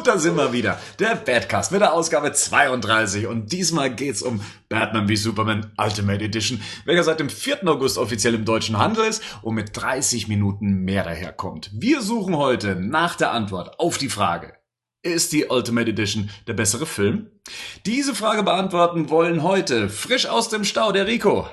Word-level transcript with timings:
Und 0.00 0.06
da 0.06 0.16
sind 0.16 0.38
wir 0.38 0.54
wieder. 0.54 0.80
Der 0.98 1.14
Badcast 1.14 1.72
mit 1.72 1.82
der 1.82 1.92
Ausgabe 1.92 2.32
32. 2.32 3.26
Und 3.26 3.52
diesmal 3.52 3.94
geht's 3.94 4.22
um 4.22 4.42
Batman 4.70 5.10
wie 5.10 5.16
Superman 5.16 5.74
Ultimate 5.76 6.24
Edition, 6.24 6.62
welcher 6.86 7.04
seit 7.04 7.20
dem 7.20 7.28
4. 7.28 7.68
August 7.68 7.98
offiziell 7.98 8.32
im 8.32 8.46
deutschen 8.46 8.78
Handel 8.78 9.04
ist 9.04 9.22
und 9.42 9.56
mit 9.56 9.76
30 9.76 10.26
Minuten 10.26 10.84
mehr 10.84 11.04
daherkommt. 11.04 11.68
Wir 11.74 12.00
suchen 12.00 12.34
heute 12.38 12.76
nach 12.76 13.14
der 13.14 13.32
Antwort 13.32 13.78
auf 13.78 13.98
die 13.98 14.08
Frage. 14.08 14.54
Ist 15.02 15.32
die 15.32 15.44
Ultimate 15.44 15.90
Edition 15.90 16.30
der 16.46 16.54
bessere 16.54 16.86
Film? 16.86 17.30
Diese 17.84 18.14
Frage 18.14 18.42
beantworten 18.42 19.10
wollen 19.10 19.42
heute 19.42 19.90
frisch 19.90 20.24
aus 20.24 20.48
dem 20.48 20.64
Stau 20.64 20.92
der 20.92 21.06
Rico. 21.06 21.46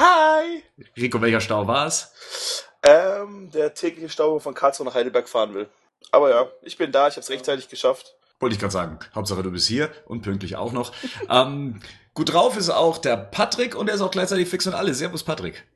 Hi! 0.00 0.64
Rico, 0.96 1.20
welcher 1.20 1.40
Stau 1.40 1.68
war 1.68 1.86
es? 1.86 2.64
Ähm, 2.82 3.48
der 3.54 3.74
tägliche 3.74 4.08
Stau 4.08 4.40
von 4.40 4.54
Karlsruhe 4.54 4.86
nach 4.86 4.94
Heidelberg 4.94 5.28
fahren 5.28 5.54
will. 5.54 5.68
Aber 6.10 6.30
ja, 6.30 6.50
ich 6.62 6.76
bin 6.76 6.92
da, 6.92 7.08
ich 7.08 7.14
habe 7.14 7.22
es 7.22 7.30
rechtzeitig 7.30 7.68
geschafft. 7.68 8.14
Wollte 8.40 8.54
ich 8.54 8.60
gerade 8.60 8.72
sagen. 8.72 8.98
Hauptsache 9.14 9.42
du 9.42 9.50
bist 9.50 9.68
hier 9.68 9.90
und 10.06 10.22
pünktlich 10.22 10.56
auch 10.56 10.72
noch. 10.72 10.92
ähm, 11.30 11.80
gut 12.14 12.32
drauf 12.32 12.56
ist 12.56 12.70
auch 12.70 12.98
der 12.98 13.16
Patrick 13.16 13.76
und 13.76 13.88
er 13.88 13.94
ist 13.94 14.00
auch 14.00 14.10
gleichzeitig 14.10 14.48
fix 14.48 14.66
und 14.66 14.74
alle. 14.74 14.94
Servus 14.94 15.24
Patrick. 15.24 15.66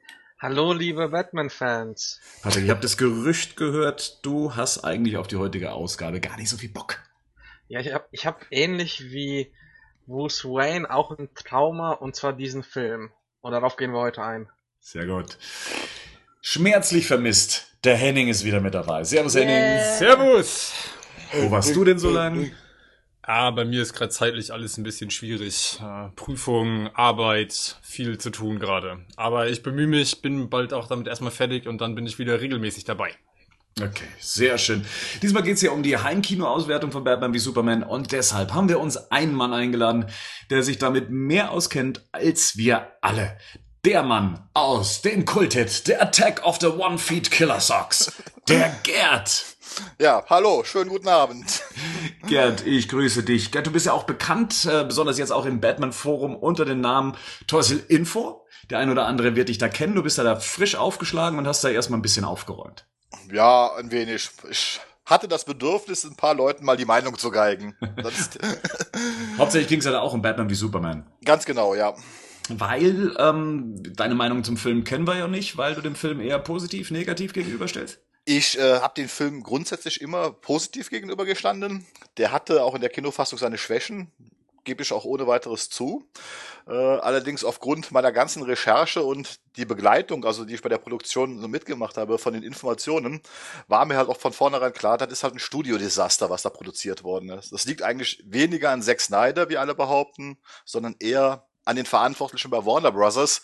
Hallo, 0.41 0.73
liebe 0.73 1.09
Batman-Fans. 1.09 2.21
Patrick, 2.43 2.65
ich 2.65 2.71
habe 2.71 2.81
das 2.81 2.97
Gerücht 2.97 3.57
gehört, 3.57 4.25
du 4.27 4.57
hast 4.57 4.85
eigentlich 4.85 5.17
auf 5.17 5.27
die 5.27 5.37
heutige 5.37 5.73
Ausgabe 5.73 6.21
gar 6.21 6.37
nicht 6.37 6.51
so 6.51 6.57
viel 6.57 6.69
Bock. 6.69 6.99
Ja, 7.69 7.81
ich 7.81 7.93
habe 7.93 8.05
ich 8.11 8.27
hab 8.27 8.45
ähnlich 8.51 9.11
wie 9.11 9.53
Bruce 10.07 10.45
Wayne 10.45 10.91
auch 10.91 11.17
ein 11.17 11.29
Trauma 11.35 11.93
und 11.93 12.15
zwar 12.15 12.33
diesen 12.33 12.63
Film. 12.63 13.11
Und 13.41 13.53
darauf 13.53 13.77
gehen 13.77 13.93
wir 13.93 14.01
heute 14.01 14.23
ein. 14.23 14.49
Sehr 14.81 15.07
gut. 15.07 15.39
Schmerzlich 16.43 17.07
vermisst. 17.07 17.74
Der 17.85 17.97
Henning 17.97 18.29
ist 18.29 18.45
wieder 18.45 18.61
mit 18.61 18.73
dabei. 18.73 19.05
Servus 19.05 19.35
Yeah. 19.35 19.45
Henning. 19.45 19.99
Servus! 19.99 20.73
Wo 21.35 21.51
warst 21.51 21.77
du 21.77 21.85
denn 21.85 21.99
so 21.99 22.09
lang? 22.09 22.51
Ah, 23.21 23.51
bei 23.51 23.67
mir 23.67 23.83
ist 23.83 23.93
gerade 23.93 24.11
zeitlich 24.11 24.55
alles 24.55 24.79
ein 24.79 24.85
bisschen 24.85 25.11
schwierig. 25.11 25.79
Äh, 25.83 26.09
Prüfung, 26.17 26.89
Arbeit, 26.95 27.79
viel 27.83 28.17
zu 28.17 28.31
tun 28.31 28.59
gerade. 28.59 29.05
Aber 29.17 29.49
ich 29.49 29.63
bemühe 29.63 29.87
mich, 29.87 30.23
bin 30.23 30.49
bald 30.49 30.73
auch 30.73 30.89
damit 30.89 31.09
erstmal 31.09 31.31
fertig 31.31 31.67
und 31.67 31.83
dann 31.83 31.95
bin 31.95 32.07
ich 32.07 32.19
wieder 32.19 32.41
regelmäßig 32.41 32.85
dabei. 32.85 33.11
Okay, 33.83 34.07
sehr 34.19 34.57
schön. 34.57 34.85
Diesmal 35.21 35.43
geht's 35.43 35.61
ja 35.61 35.73
um 35.73 35.83
die 35.83 35.99
Heimkino-Auswertung 35.99 36.93
von 36.93 37.05
Batman 37.05 37.35
wie 37.35 37.39
Superman 37.39 37.83
und 37.83 38.13
deshalb 38.13 38.55
haben 38.55 38.69
wir 38.69 38.79
uns 38.79 39.11
einen 39.11 39.35
Mann 39.35 39.53
eingeladen, 39.53 40.07
der 40.49 40.63
sich 40.63 40.79
damit 40.79 41.11
mehr 41.11 41.51
auskennt 41.51 42.03
als 42.13 42.57
wir 42.57 42.93
alle. 43.01 43.37
Der 43.85 44.03
Mann 44.03 44.49
aus 44.55 45.03
dem 45.03 45.27
Kulthit, 45.27 45.87
der 45.89 46.01
Attack 46.01 46.43
of 46.47 46.57
the 46.59 46.69
One-Feet 46.69 47.31
Killer 47.31 47.61
Socks, 47.61 48.13
der 48.49 48.71
Gerd. 48.83 49.45
Ja, 50.01 50.25
hallo, 50.31 50.65
schönen 50.65 50.89
guten 50.89 51.09
Abend. 51.09 51.63
Gerd, 52.27 52.67
ich 52.67 52.89
grüße 52.89 53.25
dich. 53.25 53.51
Gerd, 53.51 53.67
du 53.67 53.73
bist 53.73 53.85
ja 53.85 53.93
auch 53.93 54.05
bekannt, 54.05 54.65
äh, 54.65 54.85
besonders 54.85 55.19
jetzt 55.19 55.33
auch 55.33 55.45
im 55.45 55.61
Batman-Forum 55.61 56.35
unter 56.35 56.65
dem 56.65 56.81
Namen 56.81 57.15
Torsel 57.47 57.85
Info. 57.89 58.47
Der 58.71 58.79
ein 58.79 58.89
oder 58.89 59.05
andere 59.05 59.37
wird 59.37 59.51
dich 59.51 59.59
da 59.59 59.69
kennen. 59.69 59.95
Du 59.95 60.03
bist 60.03 60.17
ja 60.17 60.25
da 60.25 60.37
frisch 60.37 60.77
aufgeschlagen 60.77 61.39
und 61.39 61.47
hast 61.47 61.63
da 61.63 61.69
erstmal 61.69 61.99
ein 61.99 62.03
bisschen 62.03 62.25
aufgeräumt. 62.25 62.87
Ja, 63.31 63.75
ein 63.75 63.91
wenig. 63.91 64.31
Ich 64.49 64.81
hatte 65.05 65.29
das 65.29 65.45
Bedürfnis, 65.45 66.05
ein 66.05 66.17
paar 66.17 66.35
Leuten 66.35 66.65
mal 66.65 66.79
die 66.79 66.87
Meinung 66.87 67.19
zu 67.19 67.31
geigen. 67.31 67.77
Hauptsächlich 69.37 69.69
ging's 69.69 69.85
ja 69.85 69.91
da 69.91 70.01
auch 70.01 70.15
um 70.15 70.23
Batman 70.23 70.49
wie 70.49 70.55
Superman. 70.55 71.07
ganz 71.23 71.45
genau, 71.45 71.75
ja. 71.75 71.95
Weil, 72.49 73.17
ähm, 73.19 73.83
deine 73.97 74.15
Meinung 74.15 74.45
zum 74.45 74.57
Film 74.57 74.85
kennen 74.85 75.07
wir 75.07 75.17
ja 75.17 75.29
nicht, 75.29 75.57
weil 75.57 75.75
du 75.75 75.81
dem 75.81 75.95
Film 75.95 76.21
eher 76.21 76.39
positiv, 76.39 76.91
negativ 76.91 77.33
gegenüberstellst. 77.33 78.01
Ich 78.27 78.59
äh, 78.59 78.81
habe 78.81 78.95
den 78.95 79.09
Film 79.09 79.43
grundsätzlich 79.43 80.01
immer 80.01 80.31
positiv 80.31 80.91
gegenübergestanden. 80.91 81.87
Der 82.17 82.33
hatte 82.33 82.63
auch 82.63 82.75
in 82.75 82.81
der 82.81 82.91
Kinofassung 82.91 83.39
seine 83.39 83.59
Schwächen, 83.59 84.11
gebe 84.65 84.83
ich 84.83 84.93
auch 84.93 85.05
ohne 85.05 85.27
weiteres 85.27 85.69
zu. 85.69 86.09
Äh, 86.67 86.73
allerdings 86.73 87.45
aufgrund 87.45 87.93
meiner 87.93 88.13
ganzen 88.13 88.43
Recherche 88.43 89.03
und 89.03 89.41
die 89.57 89.67
Begleitung, 89.67 90.25
also 90.25 90.47
die 90.47 90.55
ich 90.55 90.63
bei 90.63 90.71
der 90.71 90.79
Produktion 90.79 91.39
so 91.39 91.49
mitgemacht 91.49 91.99
habe 91.99 92.19
von 92.19 92.33
den 92.33 92.43
Informationen, 92.43 93.21
war 93.69 93.85
mir 93.85 93.99
halt 93.99 94.09
auch 94.09 94.19
von 94.19 94.33
vornherein 94.33 94.73
klar, 94.73 94.97
das 94.97 95.13
ist 95.13 95.23
halt 95.23 95.35
ein 95.35 95.39
Studiodesaster, 95.39 96.31
was 96.31 96.43
da 96.43 96.51
produziert 96.51 97.05
worden 97.05 97.29
ist. 97.29 97.53
Das 97.53 97.67
liegt 97.67 97.83
eigentlich 97.83 98.23
weniger 98.27 98.71
an 98.71 98.83
Zack 98.83 99.01
Snyder, 99.01 99.51
wie 99.51 99.59
alle 99.59 99.75
behaupten, 99.75 100.39
sondern 100.65 100.97
eher 100.99 101.47
an 101.65 101.77
den 101.77 101.87
Verantwortlichen 101.87 102.51
bei 102.51 102.65
Warner 102.65 102.93
Brothers. 102.93 103.43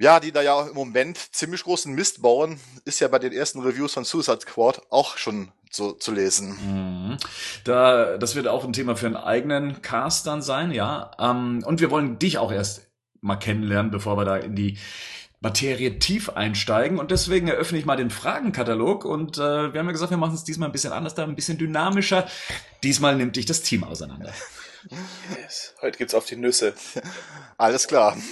Ja, 0.00 0.20
die 0.20 0.30
da 0.30 0.42
ja 0.42 0.68
im 0.68 0.74
Moment 0.74 1.18
ziemlich 1.34 1.64
großen 1.64 1.92
Mist 1.92 2.22
bauen, 2.22 2.60
ist 2.84 3.00
ja 3.00 3.08
bei 3.08 3.18
den 3.18 3.32
ersten 3.32 3.60
Reviews 3.60 3.94
von 3.94 4.04
Suicide 4.04 4.40
Squad 4.42 4.80
auch 4.90 5.16
schon 5.16 5.50
so 5.70 5.92
zu 5.92 6.12
lesen. 6.12 6.50
Mhm. 6.50 7.16
Da, 7.64 8.16
das 8.16 8.36
wird 8.36 8.46
auch 8.46 8.64
ein 8.64 8.72
Thema 8.72 8.96
für 8.96 9.06
einen 9.06 9.16
eigenen 9.16 9.82
Cast 9.82 10.26
dann 10.26 10.40
sein, 10.40 10.70
ja. 10.70 11.10
Ähm, 11.18 11.64
und 11.66 11.80
wir 11.80 11.90
wollen 11.90 12.18
dich 12.18 12.38
auch 12.38 12.52
erst 12.52 12.82
mal 13.20 13.36
kennenlernen, 13.36 13.90
bevor 13.90 14.16
wir 14.16 14.24
da 14.24 14.36
in 14.36 14.54
die 14.54 14.78
Materie 15.40 15.98
tief 15.98 16.30
einsteigen. 16.30 16.98
Und 16.98 17.10
deswegen 17.10 17.48
eröffne 17.48 17.78
ich 17.78 17.84
mal 17.84 17.96
den 17.96 18.10
Fragenkatalog. 18.10 19.04
Und 19.04 19.38
äh, 19.38 19.72
wir 19.72 19.80
haben 19.80 19.86
ja 19.86 19.92
gesagt, 19.92 20.10
wir 20.10 20.18
machen 20.18 20.34
es 20.34 20.44
diesmal 20.44 20.68
ein 20.68 20.72
bisschen 20.72 20.92
anders, 20.92 21.14
da 21.14 21.24
ein 21.24 21.36
bisschen 21.36 21.58
dynamischer. 21.58 22.26
Diesmal 22.82 23.16
nimmt 23.16 23.36
dich 23.36 23.46
das 23.46 23.62
Team 23.62 23.84
auseinander. 23.84 24.32
Yes. 25.36 25.74
Heute 25.82 25.98
geht's 25.98 26.14
auf 26.14 26.24
die 26.26 26.36
Nüsse. 26.36 26.74
Alles 27.56 27.86
klar. 27.88 28.16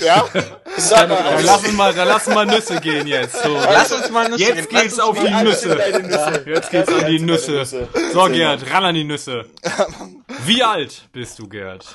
Ja, 0.00 0.28
Dann, 0.32 1.08
dann 1.08 1.44
lassen 1.44 1.74
wir, 1.76 1.92
dann 1.92 2.08
lassen 2.08 2.34
wir 2.34 2.44
Nüsse 2.44 2.78
gehen 2.80 3.06
jetzt. 3.06 3.42
So. 3.42 3.54
Lass 3.54 3.90
uns 3.90 4.10
mal 4.10 4.28
Nüsse 4.28 4.42
Jetzt 4.42 4.68
gehen. 4.68 4.82
geht's 4.82 4.98
auf 4.98 5.18
die 5.18 5.30
Nüsse. 5.30 6.42
Jetzt 6.46 6.70
geht's 6.70 6.92
an 6.92 7.06
die 7.06 7.20
Nüsse. 7.20 7.64
So, 8.12 8.24
Gerd, 8.26 8.70
ran 8.70 8.84
an 8.84 8.94
die 8.94 9.04
Nüsse. 9.04 9.46
Wie 10.44 10.62
alt 10.62 11.08
bist 11.12 11.38
du, 11.38 11.48
Gerd? 11.48 11.86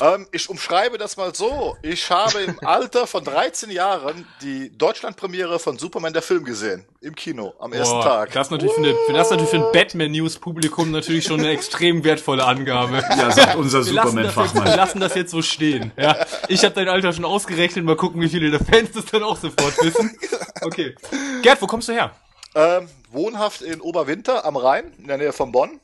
Ähm, 0.00 0.26
ich 0.32 0.48
umschreibe 0.48 0.98
das 0.98 1.16
mal 1.16 1.34
so. 1.34 1.76
Ich 1.82 2.10
habe 2.10 2.40
im 2.40 2.58
Alter 2.64 3.06
von 3.06 3.24
13 3.24 3.70
Jahren 3.70 4.26
die 4.40 4.76
Deutschlandpremiere 4.76 5.58
von 5.58 5.78
Superman 5.78 6.12
der 6.12 6.22
Film 6.22 6.44
gesehen. 6.44 6.86
Im 7.00 7.14
Kino, 7.14 7.52
am 7.58 7.72
ersten 7.72 7.96
Boah, 7.96 8.04
Tag. 8.04 8.32
Das 8.32 8.46
ist 8.46 8.50
natürlich 8.50 8.74
für, 8.74 8.82
eine, 8.82 8.94
für 9.06 9.12
das 9.12 9.30
natürlich 9.30 9.50
für 9.50 9.56
ein 9.66 9.72
Batman-News-Publikum 9.72 10.90
natürlich 10.90 11.24
schon 11.24 11.40
eine 11.40 11.50
extrem 11.52 12.04
wertvolle 12.04 12.44
Angabe. 12.44 13.02
Ja, 13.10 13.30
sagt 13.30 13.56
unser 13.56 13.78
jetzt, 13.78 13.92
wir 13.92 14.02
Superman-Fachmann. 14.02 14.76
lassen 14.76 15.00
das 15.00 15.14
jetzt 15.14 15.30
so 15.30 15.42
stehen. 15.42 15.92
Ja. 15.96 16.24
Ich 16.48 16.64
habe 16.64 16.74
dein 16.74 16.88
Alter 16.88 17.12
schon 17.12 17.24
ausgerechnet. 17.24 17.84
Mal 17.84 17.96
gucken, 17.96 18.20
wie 18.20 18.28
viele 18.28 18.50
der 18.50 18.64
Fans 18.64 18.92
das 18.92 19.06
dann 19.06 19.22
auch 19.22 19.36
sofort 19.36 19.76
wissen. 19.82 20.16
Okay. 20.62 20.94
Gerd, 21.42 21.60
wo 21.60 21.66
kommst 21.66 21.88
du 21.88 21.92
her? 21.92 22.12
Ähm, 22.54 22.88
wohnhaft 23.10 23.62
in 23.62 23.80
Oberwinter 23.80 24.44
am 24.44 24.56
Rhein, 24.56 24.92
in 24.98 25.06
der 25.06 25.18
Nähe 25.18 25.32
von 25.32 25.52
Bonn. 25.52 25.80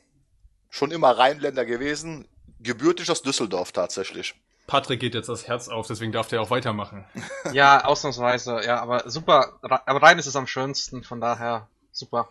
Schon 0.69 0.91
immer 0.91 1.11
Rheinländer 1.11 1.65
gewesen. 1.65 2.27
Gebürtig 2.59 3.09
aus 3.09 3.21
Düsseldorf 3.21 3.71
tatsächlich. 3.71 4.35
Patrick 4.67 4.99
geht 4.99 5.15
jetzt 5.15 5.29
das 5.29 5.47
Herz 5.47 5.67
auf, 5.67 5.87
deswegen 5.87 6.11
darf 6.11 6.27
der 6.27 6.41
auch 6.41 6.49
weitermachen. 6.51 7.05
Ja, 7.53 7.85
ausnahmsweise. 7.85 8.61
Ja, 8.65 8.79
aber 8.81 9.09
super. 9.09 9.57
Aber 9.61 10.01
rein 10.03 10.19
ist 10.19 10.27
es 10.27 10.35
am 10.35 10.45
schönsten, 10.45 11.03
von 11.03 11.19
daher 11.19 11.67
super. 11.91 12.29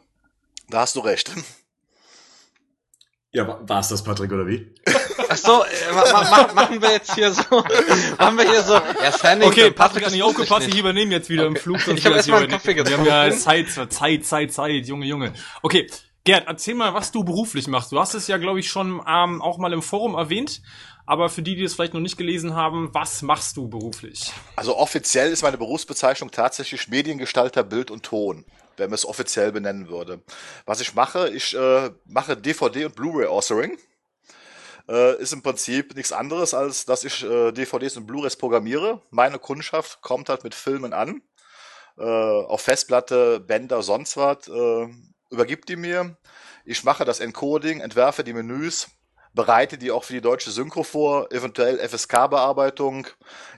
Da 0.68 0.80
hast 0.80 0.94
du 0.96 1.00
recht. 1.00 1.32
Ja, 3.30 3.46
wa- 3.46 3.58
war's 3.62 3.88
das, 3.88 4.02
Patrick, 4.04 4.32
oder 4.32 4.46
wie? 4.46 4.72
Ach 5.28 5.36
so, 5.36 5.62
äh, 5.64 5.92
ma 5.92 6.04
ma 6.12 6.22
ma- 6.30 6.52
machen 6.54 6.80
wir 6.80 6.92
jetzt 6.92 7.14
hier 7.14 7.30
so, 7.32 7.42
machen 8.18 8.38
wir 8.38 8.48
hier 8.48 8.62
so, 8.62 8.74
ja, 8.74 9.12
Sanning, 9.12 9.48
Okay, 9.48 9.70
Patrick 9.70 10.04
hat 10.06 10.12
nicht 10.12 10.22
aufgepasst, 10.22 10.66
ich 10.68 10.78
übernehme 10.78 11.12
jetzt 11.12 11.28
wieder 11.28 11.44
im 11.46 11.54
Flug. 11.56 11.78
sonst 11.80 11.98
Ich 11.98 12.06
hab 12.06 12.12
wird 12.14 12.20
das 12.20 12.26
jetzt 12.26 12.32
mal 12.32 12.38
hier 12.38 12.44
einen 12.48 12.52
Kaffee 12.52 12.72
übernehmen. 12.72 13.04
Wir 13.04 13.12
haben 13.12 13.28
getrunken. 13.30 13.56
ja 13.58 13.66
Zeit, 13.76 13.92
Zeit, 13.92 14.24
Zeit, 14.24 14.52
Zeit, 14.54 14.86
Junge, 14.86 15.04
Junge. 15.04 15.34
Okay, 15.60 15.90
Gerd, 16.28 16.46
erzähl 16.46 16.74
mal, 16.74 16.92
was 16.92 17.10
du 17.10 17.24
beruflich 17.24 17.68
machst. 17.68 17.90
Du 17.90 17.98
hast 17.98 18.12
es 18.12 18.26
ja, 18.26 18.36
glaube 18.36 18.60
ich, 18.60 18.68
schon 18.68 19.02
ähm, 19.08 19.40
auch 19.40 19.56
mal 19.56 19.72
im 19.72 19.80
Forum 19.80 20.14
erwähnt. 20.14 20.60
Aber 21.06 21.30
für 21.30 21.40
die, 21.40 21.56
die 21.56 21.62
es 21.62 21.72
vielleicht 21.72 21.94
noch 21.94 22.02
nicht 22.02 22.18
gelesen 22.18 22.54
haben, 22.54 22.90
was 22.92 23.22
machst 23.22 23.56
du 23.56 23.66
beruflich? 23.66 24.30
Also 24.54 24.76
offiziell 24.76 25.32
ist 25.32 25.40
meine 25.40 25.56
Berufsbezeichnung 25.56 26.30
tatsächlich 26.30 26.86
Mediengestalter 26.88 27.62
Bild 27.62 27.90
und 27.90 28.02
Ton, 28.02 28.44
wenn 28.76 28.90
man 28.90 28.96
es 28.96 29.06
offiziell 29.06 29.52
benennen 29.52 29.88
würde. 29.88 30.20
Was 30.66 30.82
ich 30.82 30.94
mache, 30.94 31.30
ich 31.30 31.56
äh, 31.56 31.92
mache 32.04 32.36
DVD 32.36 32.84
und 32.84 32.94
Blu-ray 32.94 33.28
Authoring. 33.28 33.78
Äh, 34.86 35.16
ist 35.22 35.32
im 35.32 35.40
Prinzip 35.40 35.96
nichts 35.96 36.12
anderes, 36.12 36.52
als 36.52 36.84
dass 36.84 37.04
ich 37.04 37.24
äh, 37.24 37.52
DVDs 37.52 37.96
und 37.96 38.06
Blu-rays 38.06 38.36
programmiere. 38.36 39.00
Meine 39.08 39.38
Kundschaft 39.38 40.02
kommt 40.02 40.28
halt 40.28 40.44
mit 40.44 40.54
Filmen 40.54 40.92
an, 40.92 41.22
äh, 41.96 42.02
auf 42.04 42.60
Festplatte, 42.60 43.40
Bänder, 43.40 43.82
sonst 43.82 44.18
was, 44.18 44.46
übergibt 45.30 45.68
die 45.68 45.76
mir. 45.76 46.16
Ich 46.64 46.84
mache 46.84 47.04
das 47.04 47.20
Encoding, 47.20 47.80
entwerfe 47.80 48.24
die 48.24 48.32
Menüs, 48.32 48.88
bereite 49.34 49.78
die 49.78 49.90
auch 49.90 50.04
für 50.04 50.14
die 50.14 50.20
deutsche 50.20 50.50
Synchro 50.50 50.82
vor, 50.82 51.32
eventuell 51.32 51.78
FSK-Bearbeitung, 51.78 53.06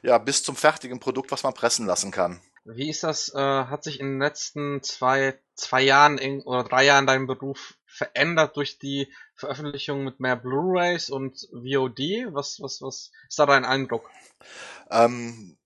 ja, 0.03 0.19
bis 0.19 0.43
zum 0.43 0.57
fertigen 0.57 1.01
Produkt, 1.01 1.33
was 1.33 1.43
man 1.43 1.55
pressen 1.55 1.87
lassen 1.87 2.11
kann. 2.11 2.41
Wie 2.65 2.91
ist 2.91 3.03
das, 3.03 3.33
äh, 3.35 3.39
hat 3.39 3.85
sich 3.85 4.01
in 4.01 4.07
den 4.07 4.19
letzten 4.21 4.83
zwei, 4.83 5.39
zwei 5.55 5.83
Jahren 5.83 6.19
in, 6.19 6.43
oder 6.43 6.65
drei 6.65 6.85
Jahren 6.85 7.07
dein 7.07 7.27
Beruf 7.27 7.75
verändert 7.87 8.57
durch 8.57 8.79
die 8.79 9.13
Veröffentlichung 9.35 10.05
mit 10.05 10.21
mehr 10.21 10.37
Blu-rays 10.37 11.11
und 11.11 11.49
VOD? 11.53 12.33
Was, 12.33 12.61
was, 12.61 12.83
was 12.83 13.11
ist 13.29 13.39
da 13.39 13.47
dein 13.47 13.65
Eindruck? 13.65 14.09
Ähm, 14.91 15.57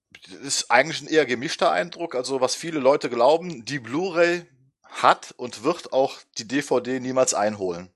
ist 0.43 0.71
eigentlich 0.71 1.03
ein 1.03 1.09
eher 1.09 1.27
gemischter 1.27 1.71
Eindruck. 1.73 2.15
Also 2.15 2.41
was 2.41 2.55
viele 2.55 2.79
Leute 2.79 3.11
glauben, 3.11 3.65
die 3.65 3.81
Blu-ray 3.81 4.47
hat 5.03 5.35
und 5.37 5.65
wird 5.65 5.93
auch 5.93 6.19
die 6.39 6.47
DVD 6.47 7.01
niemals 7.01 7.35
einholen. 7.35 7.91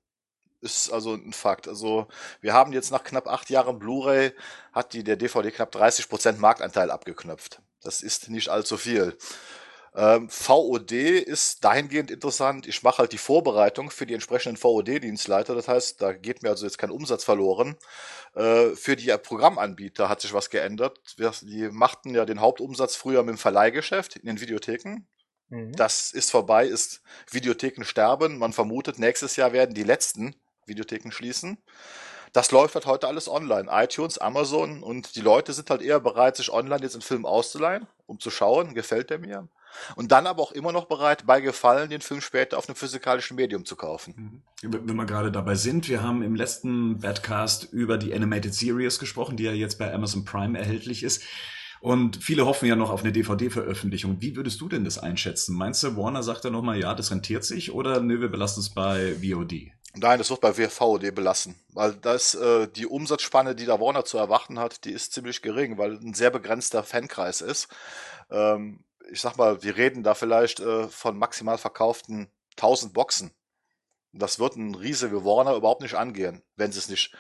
Ist 0.60 0.92
also 0.92 1.14
ein 1.14 1.32
Fakt. 1.32 1.68
Also 1.68 2.08
wir 2.40 2.52
haben 2.52 2.72
jetzt 2.72 2.90
nach 2.90 3.04
knapp 3.04 3.28
acht 3.28 3.48
Jahren 3.48 3.78
Blu-ray 3.78 4.32
hat 4.72 4.92
die 4.92 5.04
der 5.04 5.16
DVD 5.16 5.50
knapp 5.52 5.74
30% 5.74 6.38
Marktanteil 6.38 6.90
abgeknöpft. 6.90 7.62
Das 7.82 8.02
ist 8.02 8.28
nicht 8.28 8.48
allzu 8.48 8.76
viel. 8.76 9.16
Ähm, 9.94 10.28
VOD 10.28 10.92
ist 10.92 11.64
dahingehend 11.64 12.10
interessant. 12.10 12.66
Ich 12.66 12.82
mache 12.82 12.98
halt 12.98 13.12
die 13.12 13.18
Vorbereitung 13.18 13.90
für 13.90 14.06
die 14.06 14.14
entsprechenden 14.14 14.56
VOD-Dienstleiter. 14.56 15.54
Das 15.54 15.68
heißt, 15.68 16.02
da 16.02 16.12
geht 16.12 16.42
mir 16.42 16.50
also 16.50 16.66
jetzt 16.66 16.78
kein 16.78 16.90
Umsatz 16.90 17.24
verloren. 17.24 17.76
Äh, 18.34 18.70
für 18.70 18.96
die 18.96 19.16
Programmanbieter 19.16 20.08
hat 20.08 20.20
sich 20.20 20.32
was 20.32 20.50
geändert. 20.50 20.98
Die 21.42 21.68
machten 21.70 22.14
ja 22.14 22.24
den 22.24 22.40
Hauptumsatz 22.40 22.96
früher 22.96 23.22
mit 23.22 23.34
dem 23.34 23.38
Verleihgeschäft 23.38 24.16
in 24.16 24.26
den 24.26 24.40
Videotheken. 24.40 25.06
Mhm. 25.48 25.72
Das 25.72 26.12
ist 26.12 26.30
vorbei, 26.30 26.66
ist 26.66 27.02
Videotheken 27.30 27.84
sterben. 27.84 28.38
Man 28.38 28.52
vermutet, 28.52 28.98
nächstes 28.98 29.36
Jahr 29.36 29.52
werden 29.52 29.74
die 29.74 29.84
letzten 29.84 30.34
Videotheken 30.66 31.10
schließen. 31.10 31.58
Das 32.32 32.50
läuft 32.50 32.74
halt 32.74 32.86
heute 32.86 33.08
alles 33.08 33.28
online. 33.28 33.68
iTunes, 33.70 34.18
Amazon 34.18 34.82
und 34.82 35.16
die 35.16 35.22
Leute 35.22 35.52
sind 35.52 35.70
halt 35.70 35.82
eher 35.82 36.00
bereit, 36.00 36.36
sich 36.36 36.52
online 36.52 36.82
jetzt 36.82 36.94
einen 36.94 37.02
Film 37.02 37.24
auszuleihen, 37.24 37.86
um 38.06 38.20
zu 38.20 38.30
schauen, 38.30 38.74
gefällt 38.74 39.10
der 39.10 39.18
mir. 39.18 39.48
Und 39.96 40.12
dann 40.12 40.26
aber 40.26 40.42
auch 40.42 40.52
immer 40.52 40.72
noch 40.72 40.86
bereit, 40.86 41.26
bei 41.26 41.40
Gefallen 41.40 41.90
den 41.90 42.00
Film 42.00 42.20
später 42.20 42.58
auf 42.58 42.68
einem 42.68 42.76
physikalischen 42.76 43.36
Medium 43.36 43.64
zu 43.64 43.76
kaufen. 43.76 44.42
Mhm. 44.62 44.82
Wenn 44.86 44.96
wir 44.96 45.06
gerade 45.06 45.30
dabei 45.30 45.54
sind, 45.54 45.88
wir 45.88 46.02
haben 46.02 46.22
im 46.22 46.34
letzten 46.34 47.00
Badcast 47.00 47.72
über 47.72 47.98
die 47.98 48.12
Animated 48.12 48.54
Series 48.54 48.98
gesprochen, 48.98 49.36
die 49.36 49.44
ja 49.44 49.52
jetzt 49.52 49.78
bei 49.78 49.92
Amazon 49.92 50.24
Prime 50.24 50.58
erhältlich 50.58 51.02
ist. 51.02 51.22
Und 51.80 52.22
viele 52.22 52.46
hoffen 52.46 52.66
ja 52.66 52.76
noch 52.76 52.90
auf 52.90 53.02
eine 53.02 53.12
DVD-Veröffentlichung. 53.12 54.20
Wie 54.20 54.36
würdest 54.36 54.60
du 54.60 54.68
denn 54.68 54.84
das 54.84 54.98
einschätzen? 54.98 55.54
Meinst 55.54 55.82
du, 55.82 55.96
Warner 55.96 56.22
sagt 56.22 56.44
dann 56.44 56.52
nochmal, 56.52 56.78
ja, 56.78 56.94
das 56.94 57.10
rentiert 57.10 57.44
sich 57.44 57.72
oder 57.72 58.00
nö, 58.00 58.20
wir 58.20 58.28
belassen 58.28 58.60
es 58.60 58.70
bei 58.70 59.14
VOD? 59.14 59.72
Nein, 59.94 60.18
das 60.18 60.30
wird 60.30 60.40
bei 60.40 60.52
VOD 60.52 61.14
belassen, 61.14 61.56
weil 61.72 61.94
das 61.94 62.34
äh, 62.34 62.68
die 62.68 62.86
Umsatzspanne, 62.86 63.54
die 63.54 63.64
da 63.64 63.80
Warner 63.80 64.04
zu 64.04 64.18
erwarten 64.18 64.58
hat, 64.58 64.84
die 64.84 64.92
ist 64.92 65.12
ziemlich 65.12 65.42
gering, 65.42 65.78
weil 65.78 65.92
ein 65.92 66.14
sehr 66.14 66.30
begrenzter 66.30 66.84
Fankreis 66.84 67.40
ist. 67.40 67.68
Ähm, 68.30 68.84
ich 69.10 69.20
sag 69.20 69.36
mal, 69.36 69.62
wir 69.62 69.76
reden 69.76 70.02
da 70.02 70.14
vielleicht 70.14 70.60
äh, 70.60 70.88
von 70.88 71.16
maximal 71.16 71.58
verkauften 71.58 72.28
1000 72.56 72.92
Boxen. 72.92 73.30
Das 74.12 74.38
wird 74.38 74.56
ein 74.56 74.74
Riese 74.74 75.10
wie 75.10 75.24
Warner 75.24 75.54
überhaupt 75.54 75.82
nicht 75.82 75.94
angehen, 75.94 76.42
wenn 76.56 76.72
sie 76.72 76.78
es 76.78 76.88
nicht. 76.88 77.14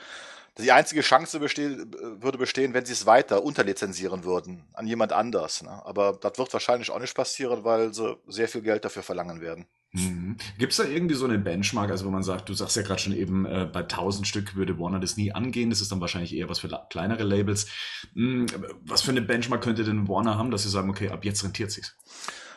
Die 0.60 0.72
einzige 0.72 1.02
Chance 1.02 1.38
beste 1.38 1.86
würde 2.20 2.36
bestehen, 2.36 2.74
wenn 2.74 2.84
sie 2.84 2.92
es 2.92 3.06
weiter 3.06 3.44
unterlizenzieren 3.44 4.24
würden 4.24 4.64
an 4.72 4.88
jemand 4.88 5.12
anders. 5.12 5.62
Ne? 5.62 5.70
Aber 5.86 6.18
das 6.20 6.36
wird 6.36 6.52
wahrscheinlich 6.52 6.90
auch 6.90 6.98
nicht 6.98 7.14
passieren, 7.14 7.62
weil 7.62 7.94
sie 7.94 8.16
sehr 8.26 8.48
viel 8.48 8.62
Geld 8.62 8.84
dafür 8.84 9.04
verlangen 9.04 9.40
werden. 9.40 9.66
Mhm. 9.92 10.36
Gibt 10.58 10.72
es 10.72 10.78
da 10.78 10.84
irgendwie 10.84 11.14
so 11.14 11.26
eine 11.26 11.38
Benchmark, 11.38 11.90
also 11.90 12.04
wo 12.06 12.10
man 12.10 12.24
sagt, 12.24 12.48
du 12.48 12.54
sagst 12.54 12.76
ja 12.76 12.82
gerade 12.82 13.00
schon 13.00 13.14
eben, 13.14 13.46
äh, 13.46 13.68
bei 13.72 13.80
1000 13.80 14.26
Stück 14.26 14.56
würde 14.56 14.78
Warner 14.78 14.98
das 14.98 15.16
nie 15.16 15.32
angehen, 15.32 15.70
das 15.70 15.80
ist 15.80 15.92
dann 15.92 16.00
wahrscheinlich 16.00 16.34
eher 16.34 16.48
was 16.48 16.58
für 16.58 16.68
kleinere 16.90 17.22
Labels. 17.22 17.68
Mhm, 18.14 18.46
was 18.82 19.02
für 19.02 19.12
eine 19.12 19.22
Benchmark 19.22 19.62
könnte 19.62 19.84
denn 19.84 20.08
Warner 20.08 20.36
haben, 20.36 20.50
dass 20.50 20.64
sie 20.64 20.70
sagen, 20.70 20.90
okay, 20.90 21.08
ab 21.08 21.24
jetzt 21.24 21.42
rentiert 21.44 21.70
sich's? 21.70 21.96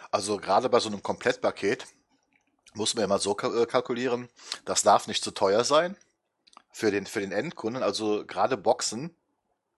Also 0.10 0.38
gerade 0.38 0.70
bei 0.70 0.80
so 0.80 0.90
einem 0.90 1.04
Komplettpaket 1.04 1.86
muss 2.74 2.96
man 2.96 3.04
ja 3.04 3.08
mal 3.08 3.20
so 3.20 3.38
äh, 3.38 3.66
kalkulieren, 3.68 4.28
das 4.66 4.82
darf 4.82 5.08
nicht 5.08 5.24
zu 5.24 5.32
teuer 5.32 5.64
sein 5.64 5.96
für 6.72 6.92
den, 6.92 7.06
für 7.06 7.20
den 7.20 7.32
Endkunden, 7.32 7.84
also 7.84 8.26
gerade 8.26 8.58
Boxen, 8.58 9.16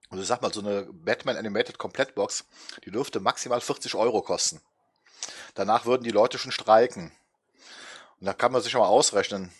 also 0.10 0.24
sag 0.24 0.42
mal, 0.42 0.54
so 0.54 0.60
eine 0.60 0.84
Batman 0.92 1.38
Animated 1.38 1.78
Komplettbox, 1.78 2.46
die 2.86 2.92
dürfte 2.92 3.20
maximal 3.20 3.62
40 3.62 3.96
Euro 3.96 4.22
kosten. 4.22 4.62
Danach 5.56 5.86
würden 5.86 6.04
die 6.04 6.12
Leute 6.12 6.38
schon 6.38 6.52
streiken. 6.52 7.12
Und 8.20 8.28
da 8.28 8.34
kann 8.34 8.52
man 8.52 8.62
sich 8.62 8.74
mal 8.74 8.86
ausrechnen, 8.86 9.52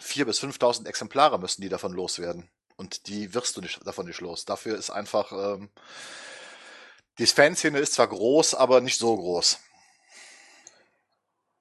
4.000 0.00 0.24
bis 0.24 0.42
5.000 0.42 0.86
Exemplare 0.86 1.38
müssen 1.38 1.62
die 1.62 1.68
davon 1.68 1.92
loswerden. 1.92 2.48
Und 2.76 3.08
die 3.08 3.34
wirst 3.34 3.56
du 3.56 3.60
nicht, 3.60 3.86
davon 3.86 4.06
nicht 4.06 4.20
los. 4.20 4.46
Dafür 4.46 4.76
ist 4.76 4.90
einfach, 4.90 5.32
ähm, 5.32 5.68
die 7.18 7.26
Fanszene 7.26 7.78
ist 7.78 7.92
zwar 7.94 8.08
groß, 8.08 8.54
aber 8.54 8.80
nicht 8.80 8.98
so 8.98 9.14
groß. 9.14 9.58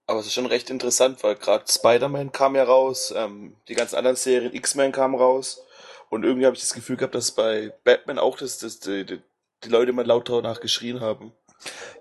Aber 0.09 0.21
es 0.21 0.25
ist 0.25 0.33
schon 0.33 0.47
recht 0.47 0.71
interessant, 0.71 1.21
weil 1.21 1.35
gerade 1.35 1.65
Spider-Man 1.71 2.31
kam 2.31 2.55
ja 2.55 2.63
raus, 2.63 3.13
ähm, 3.15 3.55
die 3.67 3.75
ganzen 3.75 3.95
anderen 3.95 4.15
Serien, 4.15 4.55
X-Men 4.55 4.91
kamen 4.91 5.13
raus. 5.13 5.61
Und 6.09 6.23
irgendwie 6.23 6.47
habe 6.47 6.55
ich 6.55 6.63
das 6.63 6.73
Gefühl 6.73 6.97
gehabt, 6.97 7.13
dass 7.13 7.29
bei 7.29 7.71
Batman 7.83 8.17
auch 8.17 8.35
das, 8.35 8.57
das, 8.57 8.79
die, 8.79 9.05
die 9.05 9.69
Leute 9.69 9.93
mal 9.93 10.07
laut 10.07 10.27
danach 10.27 10.61
geschrien 10.61 10.99
haben. 10.99 11.31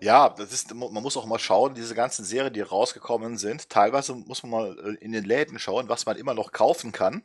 Ja, 0.01 0.31
das 0.31 0.55
ist, 0.55 0.73
man 0.73 1.03
muss 1.03 1.19
auch 1.19 1.27
mal 1.27 1.39
schauen, 1.39 1.75
diese 1.75 1.95
ganzen 1.95 2.25
Serien, 2.25 2.55
die 2.55 2.63
rausgekommen 2.63 3.37
sind, 3.37 3.69
teilweise 3.69 4.15
muss 4.15 4.43
man 4.43 4.53
mal 4.53 4.79
äh, 4.79 5.05
in 5.05 5.13
den 5.13 5.25
Läden 5.25 5.59
schauen, 5.59 5.91
was 5.91 6.07
man 6.07 6.17
immer 6.17 6.33
noch 6.33 6.53
kaufen 6.53 6.93
kann, 6.93 7.25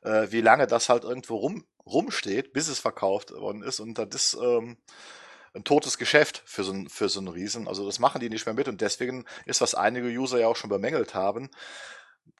äh, 0.00 0.28
wie 0.30 0.40
lange 0.40 0.66
das 0.66 0.88
halt 0.88 1.04
irgendwo 1.04 1.36
rum, 1.36 1.66
rumsteht, 1.84 2.54
bis 2.54 2.68
es 2.68 2.78
verkauft 2.78 3.32
worden 3.32 3.62
ist 3.62 3.80
und 3.80 3.98
das 3.98 4.08
ist 4.14 4.38
ähm, 4.42 4.78
ein 5.56 5.64
totes 5.64 5.98
Geschäft 5.98 6.42
für 6.44 6.62
so, 6.62 6.72
ein, 6.72 6.88
für 6.88 7.08
so 7.08 7.20
einen 7.20 7.28
Riesen. 7.28 7.66
Also 7.66 7.84
das 7.86 7.98
machen 7.98 8.20
die 8.20 8.28
nicht 8.28 8.46
mehr 8.46 8.54
mit 8.54 8.68
und 8.68 8.80
deswegen 8.80 9.24
ist, 9.44 9.60
was 9.60 9.74
einige 9.74 10.08
User 10.08 10.38
ja 10.38 10.48
auch 10.48 10.56
schon 10.56 10.70
bemängelt 10.70 11.14
haben, 11.14 11.50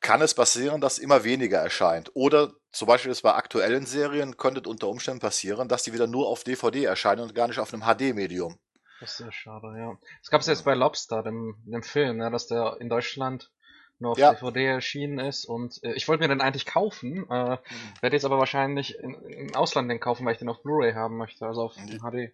kann 0.01 0.21
es 0.21 0.35
passieren, 0.35 0.81
dass 0.81 0.99
immer 0.99 1.25
weniger 1.25 1.59
erscheint. 1.59 2.11
Oder 2.15 2.53
zum 2.73 2.89
Beispiel 2.89 3.11
ist 3.11 3.23
bei 3.23 3.35
aktuellen 3.35 3.87
Serien 3.87 4.37
könnte 4.37 4.69
unter 4.69 4.89
Umständen 4.89 5.21
passieren, 5.21 5.69
dass 5.69 5.83
die 5.83 5.93
wieder 5.93 6.07
nur 6.07 6.29
auf 6.29 6.45
DVD 6.45 6.85
erscheinen 6.85 7.23
und 7.23 7.35
gar 7.35 7.49
nicht 7.49 7.59
auf 7.59 7.73
einem 7.73 7.83
HD-Medium. 7.83 8.59
Das 9.01 9.13
ist 9.13 9.17
sehr 9.19 9.33
schade, 9.33 9.75
ja. 9.79 9.99
Das 10.21 10.31
gab 10.31 10.41
es 10.41 10.47
jetzt 10.47 10.65
bei 10.65 10.75
Lobster, 10.75 11.23
dem, 11.23 11.57
dem 11.65 11.83
Film, 11.83 12.19
ja, 12.19 12.31
dass 12.31 12.47
der 12.47 12.77
in 12.81 12.89
Deutschland 12.89 13.51
nur 13.99 14.13
auf 14.13 14.19
ja. 14.19 14.35
DVD 14.35 14.67
erschienen 14.67 15.19
ist 15.19 15.47
und 15.47 15.83
äh, 15.83 15.93
ich 15.93 16.07
wollte 16.07 16.23
mir 16.23 16.29
den 16.29 16.41
eigentlich 16.41 16.67
kaufen, 16.67 17.27
äh, 17.31 17.53
mhm. 17.53 17.59
werde 18.01 18.17
jetzt 18.17 18.25
aber 18.25 18.39
wahrscheinlich 18.39 18.99
in, 18.99 19.15
im 19.15 19.55
Ausland 19.55 19.91
den 19.91 20.01
kaufen, 20.01 20.27
weil 20.27 20.33
ich 20.33 20.39
den 20.39 20.49
auf 20.49 20.63
Blu-ray 20.63 20.93
haben 20.93 21.17
möchte, 21.17 21.47
also 21.47 21.63
auf 21.63 21.77
mhm. 21.77 22.01
HD. 22.01 22.33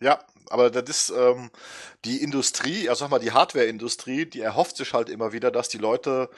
Ja, 0.00 0.24
aber 0.50 0.70
das 0.70 0.88
ist 0.88 1.10
ähm, 1.10 1.50
die 2.04 2.22
Industrie, 2.22 2.88
also 2.88 3.04
sag 3.04 3.10
mal 3.10 3.18
die 3.18 3.32
Hardware-Industrie, 3.32 4.26
die 4.26 4.40
erhofft 4.40 4.76
sich 4.76 4.92
halt 4.94 5.08
immer 5.08 5.32
wieder, 5.32 5.50
dass 5.50 5.68
die 5.68 5.78
Leute 5.78 6.30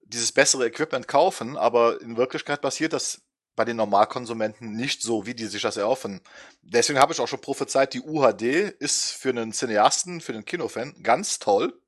dieses 0.00 0.32
bessere 0.32 0.66
Equipment 0.66 1.08
kaufen, 1.08 1.56
aber 1.56 2.00
in 2.00 2.16
Wirklichkeit 2.16 2.60
passiert 2.60 2.92
das 2.92 3.22
bei 3.56 3.64
den 3.64 3.76
Normalkonsumenten 3.76 4.74
nicht 4.74 5.02
so, 5.02 5.26
wie 5.26 5.34
die 5.34 5.46
sich 5.46 5.62
das 5.62 5.76
erhoffen. 5.76 6.20
Deswegen 6.62 6.98
habe 6.98 7.12
ich 7.12 7.20
auch 7.20 7.28
schon 7.28 7.40
prophezeit, 7.40 7.94
die 7.94 8.00
UHD 8.00 8.42
ist 8.78 9.12
für 9.12 9.30
einen 9.30 9.52
Cineasten, 9.52 10.20
für 10.20 10.32
den 10.32 10.44
Kinofan 10.44 10.94
ganz 11.02 11.38
toll, 11.38 11.78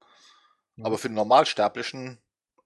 mhm. 0.76 0.87
aber 0.87 0.99
für 0.99 1.08
den 1.08 1.14
Normalsterblichen 1.14 2.18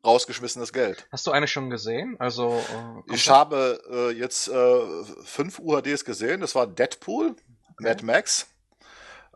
rausgeschmissenes 0.04 0.72
Geld. 0.72 1.06
Hast 1.12 1.26
du 1.26 1.30
eine 1.30 1.48
schon 1.48 1.70
gesehen? 1.70 2.16
Also 2.18 2.60
äh, 3.08 3.14
ich 3.14 3.28
habe 3.28 3.80
äh, 3.90 4.10
jetzt 4.10 4.48
äh, 4.48 5.04
fünf 5.24 5.58
UHDs 5.58 6.04
gesehen. 6.04 6.40
Das 6.40 6.54
war 6.54 6.66
Deadpool, 6.66 7.30
okay. 7.30 7.38
Mad 7.80 8.04
Max, 8.04 8.46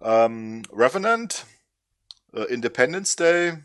ähm, 0.00 0.62
Revenant, 0.72 1.46
äh, 2.32 2.42
Independence 2.44 3.16
Day 3.16 3.58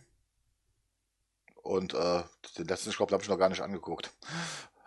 und 1.63 1.93
äh, 1.93 2.23
den 2.57 2.67
letzten, 2.67 2.89
ich 2.89 2.97
glaube, 2.97 3.13
habe 3.13 3.23
ich 3.23 3.29
noch 3.29 3.39
gar 3.39 3.49
nicht 3.49 3.61
angeguckt 3.61 4.11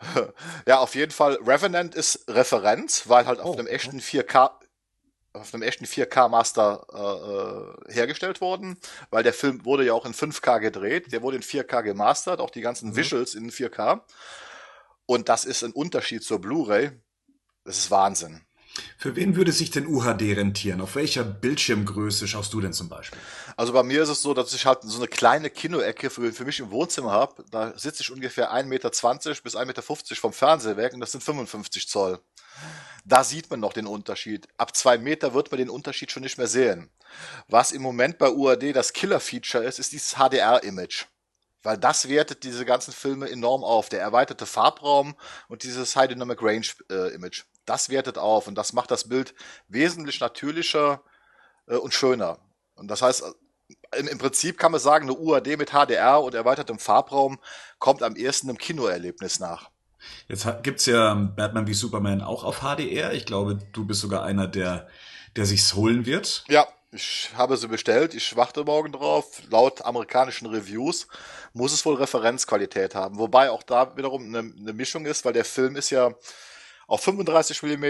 ja, 0.67 0.79
auf 0.79 0.95
jeden 0.95 1.11
Fall. 1.11 1.39
Revenant 1.45 1.95
ist 1.95 2.25
Referenz, 2.29 3.09
weil 3.09 3.27
halt 3.27 3.41
auf 3.41 3.51
oh, 3.51 3.59
einem 3.59 3.67
echten 3.67 4.01
4K 4.01 4.53
auf 5.35 5.55
einem 5.55 5.63
echten 5.63 5.85
4K 5.85 6.29
Master 6.29 6.87
äh, 6.93 7.91
äh, 7.91 7.95
hergestellt 7.95 8.41
worden, 8.41 8.79
weil 9.11 9.23
der 9.23 9.35
Film 9.35 9.65
wurde 9.65 9.85
ja 9.85 9.93
auch 9.93 10.07
in 10.07 10.15
5K 10.15 10.59
gedreht, 10.59 11.13
der 11.13 11.23
wurde 11.23 11.37
in 11.37 11.43
4K 11.43 11.83
gemastert, 11.83 12.41
auch 12.41 12.51
die 12.51 12.63
ganzen 12.63 12.91
mhm. 12.91 12.97
Visuals 12.97 13.35
in 13.35 13.51
4K. 13.51 14.01
Und 15.07 15.29
das 15.29 15.45
ist 15.45 15.63
ein 15.63 15.73
Unterschied 15.73 16.25
zur 16.25 16.41
Blu-ray. 16.41 16.91
Das 17.65 17.79
ist 17.79 17.91
Wahnsinn. 17.91 18.41
Für 18.97 19.17
wen 19.17 19.37
würde 19.37 19.53
sich 19.53 19.71
denn 19.71 19.87
UHD 19.87 20.37
rentieren? 20.37 20.81
Auf 20.81 20.95
welcher 20.95 21.25
Bildschirmgröße 21.25 22.27
schaust 22.29 22.53
du 22.53 22.61
denn 22.61 22.73
zum 22.73 22.89
Beispiel? 22.89 23.19
Also 23.57 23.73
bei 23.73 23.83
mir 23.83 24.03
ist 24.03 24.09
es 24.09 24.23
so, 24.23 24.35
dass 24.35 24.53
ich 24.55 24.67
halt 24.67 24.81
so 24.83 24.99
eine 24.99 25.09
kleine 25.09 25.51
Kinoecke 25.51 26.11
für, 26.11 26.33
für 26.33 26.45
mich 26.45 26.61
im 26.61 26.71
Wohnzimmer 26.71 27.11
habe. 27.11 27.45
Da 27.51 27.77
sitze 27.77 28.03
ich 28.03 28.11
ungefähr 28.11 28.53
1,20 28.53 28.65
Meter 28.65 28.91
bis 28.91 29.57
1,50 29.57 29.65
Meter 29.67 29.83
vom 29.83 30.33
Fernseher 30.33 30.77
weg 30.77 30.95
und 30.95 31.01
das 31.01 31.13
sind 31.13 31.23
55 31.23 31.89
Zoll. 31.89 32.21
Da 33.05 33.25
sieht 33.25 33.51
man 33.51 33.61
noch 33.61 33.73
den 33.73 33.87
Unterschied. 33.87 34.49
Ab 34.59 34.77
zwei 34.77 34.99
Meter 34.99 35.33
wird 35.33 35.51
man 35.51 35.59
den 35.59 35.71
Unterschied 35.71 36.13
schon 36.13 36.23
nicht 36.23 36.37
mehr 36.37 36.47
sehen. 36.47 36.91
Was 37.49 37.73
im 37.73 37.81
Moment 37.81 38.19
bei 38.19 38.31
UHD 38.31 38.75
das 38.77 38.93
Killer-Feature 38.93 39.65
ist, 39.65 39.79
ist 39.79 39.93
dieses 39.93 40.17
HDR-Image. 40.17 41.07
Weil 41.63 41.79
das 41.79 42.09
wertet 42.09 42.45
diese 42.45 42.65
ganzen 42.65 42.93
Filme 42.93 43.31
enorm 43.31 43.65
auf. 43.65 43.89
Der 43.89 44.01
erweiterte 44.01 44.47
Farbraum 44.47 45.17
und 45.49 45.63
dieses 45.63 45.97
High 45.97 46.09
Dynamic 46.09 46.43
Range 46.43 46.67
äh, 46.91 47.15
das 47.69 47.91
wertet 47.91 48.19
auf 48.19 48.47
und 48.47 48.55
das 48.55 48.73
macht 48.73 48.91
das 48.91 49.09
Bild 49.09 49.35
wesentlich 49.69 50.21
natürlicher 50.21 51.03
äh, 51.67 51.77
und 51.77 51.95
schöner. 51.95 52.39
Und 52.75 52.89
das 52.89 53.03
heißt, 53.03 53.25
im, 53.97 54.09
im, 54.09 54.19
Prinzip 54.19 54.59
kann 54.59 54.73
man 54.73 54.81
sagen, 54.81 55.09
eine 55.09 55.19
UAD 55.19 55.57
mit 55.57 55.71
HDR 55.71 56.23
und 56.23 56.35
erweitertem 56.35 56.79
Farbraum 56.79 57.39
kommt 57.79 58.03
am 58.03 58.17
ehesten 58.17 58.49
einem 58.49 58.59
Kinoerlebnis 58.59 59.41
nach. 59.41 59.71
Jetzt 60.29 60.47
gibt's 60.63 60.87
ja 60.87 61.15
Batman 61.15 61.67
wie 61.67 61.75
Superman 61.75 62.23
auch 62.23 62.45
auf 62.45 62.61
HDR. 62.61 63.13
Ich 63.13 63.27
glaube, 63.27 63.59
du 63.73 63.85
bist 63.85 64.01
sogar 64.01 64.23
einer, 64.25 64.47
der, 64.47 64.89
der 65.37 65.45
sich's 65.45 65.75
holen 65.75 66.07
wird. 66.07 66.45
Ja. 66.49 66.67
Ich 66.91 67.33
habe 67.37 67.59
sie 67.59 67.69
bestellt, 67.69 68.15
ich 68.15 68.35
warte 68.35 68.65
morgen 68.65 68.93
drauf. 68.93 69.43
Laut 69.51 69.85
amerikanischen 69.85 70.47
Reviews 70.47 71.07
muss 71.53 71.75
es 71.75 71.85
wohl 71.85 71.97
Referenzqualität 71.97 72.95
haben. 72.95 73.19
Wobei 73.19 73.51
auch 73.51 73.63
da 73.63 73.95
wiederum 73.99 74.25
eine, 74.25 74.39
eine 74.39 74.73
Mischung 74.73 75.05
ist, 75.05 75.27
weil 75.27 75.35
der 75.35 75.45
Film 75.45 75.77
ist 75.77 75.91
ja 75.91 76.15
auf 76.89 77.03
35 77.03 77.63
mm, 77.63 77.85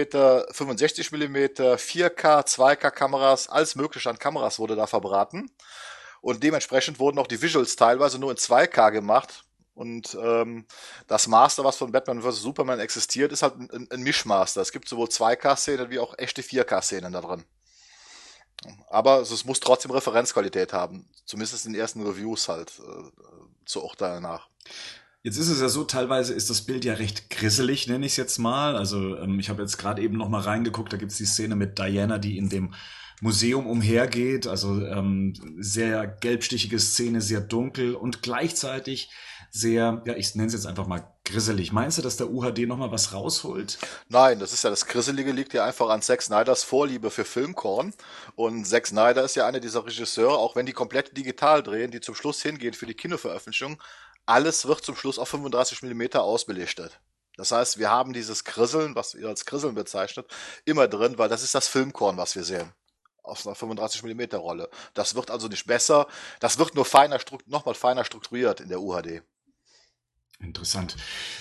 65 0.51 1.11
mm, 1.13 1.35
4K, 1.77 2.45
2K 2.45 2.91
Kameras, 2.91 3.47
alles 3.47 3.75
mögliche 3.75 4.09
an 4.09 4.19
Kameras 4.19 4.59
wurde 4.59 4.75
da 4.75 4.87
verbraten. 4.87 5.49
Und 6.21 6.43
dementsprechend 6.43 6.99
wurden 6.99 7.17
auch 7.17 7.27
die 7.27 7.41
Visuals 7.41 7.77
teilweise 7.77 8.19
nur 8.19 8.29
in 8.29 8.37
2K 8.37 8.91
gemacht. 8.91 9.45
Und 9.73 10.17
ähm, 10.21 10.65
das 11.07 11.27
Master, 11.27 11.63
was 11.63 11.77
von 11.77 11.93
Batman 11.93 12.21
vs. 12.21 12.41
Superman 12.41 12.81
existiert, 12.81 13.31
ist 13.31 13.41
halt 13.41 13.55
ein, 13.55 13.87
ein 13.89 14.01
Mischmaster. 14.01 14.59
Es 14.59 14.73
gibt 14.73 14.89
sowohl 14.89 15.07
2K-Szenen 15.07 15.89
wie 15.89 15.99
auch 15.99 16.17
echte 16.17 16.41
4K-Szenen 16.41 17.13
da 17.13 17.21
drin. 17.21 17.45
Aber 18.89 19.21
es 19.21 19.45
muss 19.45 19.61
trotzdem 19.61 19.91
Referenzqualität 19.91 20.73
haben. 20.73 21.09
Zumindest 21.25 21.65
in 21.65 21.71
den 21.71 21.79
ersten 21.79 22.05
Reviews 22.05 22.49
halt 22.49 22.73
äh, 22.79 23.21
zu 23.63 23.81
Urteil 23.81 24.19
nach. 24.19 24.49
Jetzt 25.21 25.37
ist 25.37 25.49
es 25.49 25.59
ja 25.59 25.67
so, 25.67 25.83
teilweise 25.83 26.33
ist 26.33 26.49
das 26.49 26.61
Bild 26.61 26.85
ja 26.85 26.93
recht 26.93 27.29
grisselig, 27.29 27.87
nenne 27.87 28.05
ich 28.05 28.13
es 28.13 28.17
jetzt 28.17 28.37
mal. 28.37 28.77
Also 28.77 29.17
ähm, 29.17 29.37
ich 29.39 29.49
habe 29.49 29.61
jetzt 29.61 29.77
gerade 29.77 30.01
eben 30.01 30.17
noch 30.17 30.29
mal 30.29 30.41
reingeguckt, 30.41 30.93
da 30.93 30.97
gibt's 30.97 31.17
die 31.17 31.25
Szene 31.25 31.55
mit 31.55 31.77
Diana, 31.77 32.17
die 32.17 32.37
in 32.37 32.47
dem 32.47 32.73
Museum 33.19 33.67
umhergeht. 33.67 34.47
Also 34.47 34.81
ähm, 34.85 35.33
sehr 35.59 36.07
gelbstichige 36.07 36.79
Szene, 36.79 37.19
sehr 37.19 37.41
dunkel 37.41 37.95
und 37.95 38.21
gleichzeitig 38.21 39.09
sehr, 39.51 40.01
ja, 40.05 40.15
ich 40.15 40.35
nenne 40.35 40.47
es 40.47 40.53
jetzt 40.53 40.67
einfach 40.67 40.87
mal 40.87 41.11
grisselig. 41.25 41.71
Meinst 41.71 41.97
du, 41.97 42.01
dass 42.01 42.17
der 42.17 42.29
UHD 42.29 42.67
noch 42.67 42.77
mal 42.77 42.91
was 42.91 43.13
rausholt? 43.13 43.77
Nein, 44.07 44.39
das 44.39 44.53
ist 44.53 44.63
ja 44.63 44.69
das 44.69 44.85
Grisselige 44.85 45.31
liegt 45.31 45.53
ja 45.53 45.65
einfach 45.65 45.89
an 45.89 46.01
Zack 46.01 46.21
Snyders 46.21 46.63
Vorliebe 46.63 47.11
für 47.11 47.25
Filmkorn. 47.25 47.93
Und 48.35 48.65
Zack 48.65 48.87
Snyder 48.87 49.23
ist 49.23 49.35
ja 49.35 49.47
einer 49.47 49.59
dieser 49.59 49.85
Regisseure, 49.85 50.37
auch 50.37 50.55
wenn 50.55 50.65
die 50.65 50.73
komplett 50.73 51.17
digital 51.17 51.63
drehen, 51.63 51.91
die 51.91 51.99
zum 51.99 52.15
Schluss 52.15 52.41
hingehen 52.41 52.73
für 52.73 52.85
die 52.85 52.93
Kinoveröffentlichung. 52.93 53.81
Alles 54.29 54.67
wird 54.67 54.85
zum 54.85 54.95
Schluss 54.95 55.17
auf 55.17 55.29
35 55.29 55.81
Millimeter 55.81 56.21
ausbelichtet. 56.21 56.99
Das 57.35 57.51
heißt, 57.51 57.79
wir 57.79 57.89
haben 57.89 58.13
dieses 58.13 58.43
Krisseln, 58.43 58.93
was 58.93 59.15
ihr 59.15 59.27
als 59.27 59.45
Krisseln 59.45 59.73
bezeichnet, 59.73 60.27
immer 60.65 60.87
drin, 60.87 61.17
weil 61.17 61.29
das 61.29 61.41
ist 61.41 61.55
das 61.55 61.67
Filmkorn, 61.67 62.17
was 62.17 62.35
wir 62.35 62.43
sehen 62.43 62.71
auf 63.23 63.45
einer 63.45 63.55
35 63.55 64.03
mm 64.03 64.35
Rolle. 64.35 64.69
Das 64.93 65.15
wird 65.15 65.31
also 65.31 65.47
nicht 65.47 65.65
besser. 65.67 66.07
Das 66.39 66.57
wird 66.57 66.75
nur 66.75 66.85
feiner, 66.85 67.19
nochmal 67.45 67.75
feiner 67.75 68.03
strukturiert 68.03 68.59
in 68.59 68.69
der 68.69 68.81
UHD. 68.81 69.21
Interessant. 70.39 70.95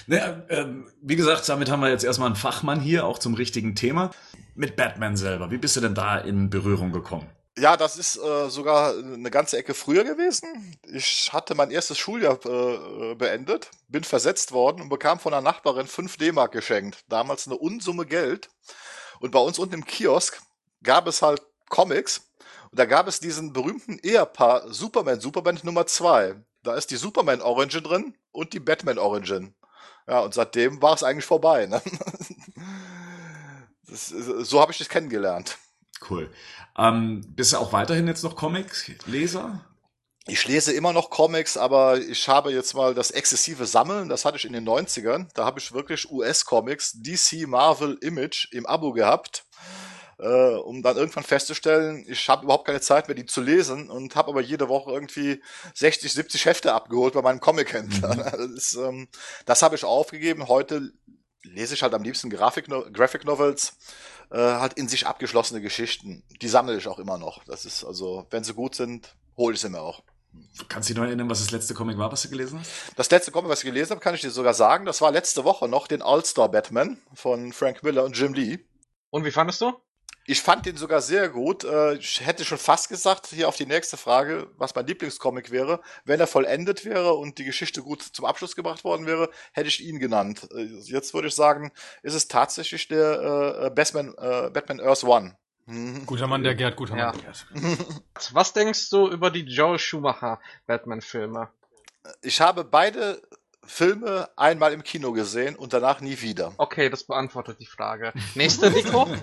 Naja, 0.06 0.42
ähm, 0.48 0.90
wie 1.00 1.16
gesagt, 1.16 1.48
damit 1.48 1.70
haben 1.70 1.80
wir 1.80 1.88
jetzt 1.88 2.04
erstmal 2.04 2.26
einen 2.26 2.36
Fachmann 2.36 2.80
hier, 2.80 3.06
auch 3.06 3.18
zum 3.18 3.34
richtigen 3.34 3.74
Thema. 3.74 4.10
Mit 4.54 4.76
Batman 4.76 5.16
selber. 5.16 5.50
Wie 5.50 5.58
bist 5.58 5.76
du 5.76 5.80
denn 5.80 5.94
da 5.94 6.18
in 6.18 6.50
Berührung 6.50 6.92
gekommen? 6.92 7.30
Ja, 7.58 7.76
das 7.76 7.96
ist 7.96 8.16
äh, 8.16 8.48
sogar 8.50 8.96
eine 8.96 9.30
ganze 9.30 9.58
Ecke 9.58 9.74
früher 9.74 10.04
gewesen. 10.04 10.78
Ich 10.84 11.32
hatte 11.32 11.54
mein 11.54 11.70
erstes 11.70 11.98
Schuljahr 11.98 12.38
äh, 12.44 13.14
beendet, 13.16 13.70
bin 13.88 14.04
versetzt 14.04 14.52
worden 14.52 14.82
und 14.82 14.88
bekam 14.88 15.18
von 15.18 15.34
einer 15.34 15.42
Nachbarin 15.42 15.88
5 15.88 16.16
D-Mark 16.18 16.52
geschenkt. 16.52 17.04
Damals 17.08 17.46
eine 17.46 17.56
Unsumme 17.56 18.06
Geld. 18.06 18.48
Und 19.20 19.32
bei 19.32 19.40
uns 19.40 19.58
unten 19.58 19.74
im 19.74 19.84
Kiosk 19.84 20.40
gab 20.84 21.08
es 21.08 21.20
halt 21.22 21.42
Comics. 21.68 22.30
Und 22.70 22.78
da 22.78 22.84
gab 22.84 23.08
es 23.08 23.18
diesen 23.18 23.52
berühmten 23.52 23.98
Ehepaar 23.98 24.72
Superman, 24.72 25.20
Superman 25.20 25.58
Nummer 25.64 25.86
2. 25.86 26.36
Da 26.62 26.74
ist 26.74 26.90
die 26.90 26.96
Superman 26.96 27.40
Origin 27.40 27.82
drin 27.82 28.14
und 28.30 28.52
die 28.52 28.60
Batman 28.60 28.98
Origin. 28.98 29.54
Ja, 30.06 30.20
und 30.20 30.32
seitdem 30.32 30.80
war 30.80 30.94
es 30.94 31.02
eigentlich 31.02 31.26
vorbei. 31.26 31.66
Ne? 31.66 31.82
Das, 33.90 34.08
so 34.08 34.60
habe 34.60 34.70
ich 34.70 34.76
das 34.76 34.90
kennengelernt. 34.90 35.56
Cool. 36.08 36.30
Ähm, 36.76 37.24
bist 37.34 37.52
du 37.52 37.58
auch 37.58 37.72
weiterhin 37.72 38.06
jetzt 38.06 38.24
noch 38.24 38.36
Comics-Leser? 38.36 39.64
Ich 40.26 40.46
lese 40.46 40.72
immer 40.72 40.92
noch 40.92 41.08
Comics, 41.08 41.56
aber 41.56 41.98
ich 41.98 42.28
habe 42.28 42.52
jetzt 42.52 42.74
mal 42.74 42.94
das 42.94 43.10
exzessive 43.10 43.64
Sammeln, 43.64 44.10
das 44.10 44.24
hatte 44.26 44.36
ich 44.36 44.44
in 44.44 44.52
den 44.52 44.68
90ern. 44.68 45.28
Da 45.34 45.46
habe 45.46 45.58
ich 45.58 45.72
wirklich 45.72 46.10
US-Comics, 46.10 46.92
DC, 46.96 47.46
Marvel, 47.46 47.96
Image 48.02 48.52
im 48.52 48.66
Abo 48.66 48.92
gehabt 48.92 49.44
äh, 50.18 50.54
um 50.54 50.82
dann 50.82 50.96
irgendwann 50.96 51.22
festzustellen, 51.24 52.04
ich 52.08 52.28
habe 52.28 52.44
überhaupt 52.44 52.66
keine 52.66 52.80
Zeit 52.80 53.08
mehr, 53.08 53.14
die 53.14 53.26
zu 53.26 53.40
lesen 53.40 53.88
und 53.88 54.16
habe 54.16 54.30
aber 54.30 54.40
jede 54.40 54.68
Woche 54.68 54.90
irgendwie 54.90 55.42
60, 55.74 56.12
70 56.12 56.44
Hefte 56.44 56.72
abgeholt 56.72 57.14
bei 57.14 57.22
meinem 57.22 57.40
Comic-Händler. 57.40 58.14
Mhm. 58.14 58.48
Das, 58.58 58.74
ähm, 58.74 59.08
das 59.46 59.62
habe 59.62 59.76
ich 59.76 59.84
aufgegeben. 59.84 60.48
Heute 60.48 60.92
lese 61.42 61.74
ich 61.74 61.82
halt 61.82 61.94
am 61.94 62.02
liebsten 62.02 62.30
Graphic, 62.30 62.68
no 62.68 62.84
Graphic 62.92 63.24
Novels, 63.24 63.76
äh, 64.30 64.38
halt 64.38 64.74
in 64.74 64.88
sich 64.88 65.06
abgeschlossene 65.06 65.60
Geschichten. 65.60 66.22
Die 66.40 66.48
sammle 66.48 66.76
ich 66.76 66.86
auch 66.88 66.98
immer 66.98 67.18
noch. 67.18 67.44
Das 67.44 67.64
ist 67.64 67.84
also, 67.84 68.26
wenn 68.30 68.44
sie 68.44 68.54
gut 68.54 68.74
sind, 68.74 69.14
hole 69.36 69.54
ich 69.54 69.60
sie 69.60 69.68
mir 69.68 69.80
auch. 69.80 70.02
Kannst 70.68 70.88
du 70.88 70.94
dich 70.94 71.00
noch 71.00 71.06
erinnern, 71.06 71.30
was 71.30 71.40
das 71.40 71.50
letzte 71.50 71.74
Comic 71.74 71.96
war, 71.98 72.12
was 72.12 72.22
du 72.22 72.28
gelesen 72.28 72.60
hast? 72.60 72.70
Das 72.96 73.10
letzte 73.10 73.32
Comic, 73.32 73.50
was 73.50 73.60
ich 73.60 73.64
gelesen 73.64 73.92
habe, 73.92 74.00
kann 74.00 74.14
ich 74.14 74.20
dir 74.20 74.30
sogar 74.30 74.54
sagen. 74.54 74.84
Das 74.84 75.00
war 75.00 75.10
letzte 75.10 75.44
Woche 75.44 75.68
noch 75.68 75.86
den 75.86 76.02
All-Star 76.02 76.50
Batman 76.50 76.98
von 77.14 77.52
Frank 77.52 77.82
Miller 77.82 78.04
und 78.04 78.16
Jim 78.16 78.34
Lee. 78.34 78.58
Und 79.10 79.24
wie 79.24 79.30
fandest 79.30 79.60
du? 79.60 79.72
Ich 80.30 80.42
fand 80.42 80.66
den 80.66 80.76
sogar 80.76 81.00
sehr 81.00 81.30
gut. 81.30 81.64
Äh, 81.64 81.94
ich 81.94 82.20
hätte 82.24 82.44
schon 82.44 82.58
fast 82.58 82.90
gesagt, 82.90 83.28
hier 83.28 83.48
auf 83.48 83.56
die 83.56 83.64
nächste 83.64 83.96
Frage, 83.96 84.50
was 84.58 84.74
mein 84.74 84.86
Lieblingscomic 84.86 85.50
wäre. 85.50 85.80
Wenn 86.04 86.20
er 86.20 86.26
vollendet 86.26 86.84
wäre 86.84 87.14
und 87.14 87.38
die 87.38 87.44
Geschichte 87.44 87.82
gut 87.82 88.02
zum 88.02 88.26
Abschluss 88.26 88.54
gebracht 88.54 88.84
worden 88.84 89.06
wäre, 89.06 89.30
hätte 89.52 89.68
ich 89.68 89.82
ihn 89.82 89.98
genannt. 89.98 90.46
Äh, 90.54 90.64
jetzt 90.82 91.14
würde 91.14 91.28
ich 91.28 91.34
sagen, 91.34 91.72
ist 92.02 92.12
es 92.12 92.28
tatsächlich 92.28 92.88
der 92.88 93.62
äh, 93.62 93.70
Batman, 93.70 94.14
äh, 94.18 94.50
Batman 94.50 94.80
Earth 94.80 95.04
One. 95.04 95.34
Guter 96.04 96.26
Mann, 96.26 96.42
der 96.42 96.54
Gerd, 96.54 96.76
guter 96.76 96.94
Ja. 96.96 97.06
Mann, 97.06 97.22
der 97.22 97.32
Gerd. 97.32 98.32
Was 98.32 98.52
denkst 98.52 98.90
du 98.90 99.08
über 99.08 99.30
die 99.30 99.44
Joel 99.44 99.78
Schumacher 99.78 100.40
Batman-Filme? 100.66 101.48
Ich 102.20 102.42
habe 102.42 102.64
beide 102.64 103.22
Filme 103.68 104.28
einmal 104.34 104.72
im 104.72 104.82
Kino 104.82 105.12
gesehen 105.12 105.54
und 105.54 105.72
danach 105.72 106.00
nie 106.00 106.20
wieder. 106.22 106.52
Okay, 106.56 106.88
das 106.88 107.04
beantwortet 107.04 107.58
die 107.60 107.66
Frage. 107.66 108.12
Nächste, 108.34 108.70
Nico? 108.70 109.06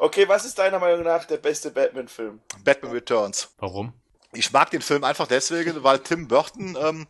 Okay, 0.00 0.28
was 0.28 0.44
ist 0.44 0.58
deiner 0.58 0.78
Meinung 0.78 1.04
nach 1.04 1.24
der 1.24 1.36
beste 1.38 1.70
Batman-Film? 1.70 2.40
Batman 2.64 2.92
Returns. 2.92 3.50
Warum? 3.58 3.92
Ich 4.32 4.52
mag 4.52 4.70
den 4.70 4.82
Film 4.82 5.04
einfach 5.04 5.26
deswegen, 5.26 5.82
weil 5.82 6.00
Tim 6.00 6.28
Burton, 6.28 6.76
ähm, 6.80 7.06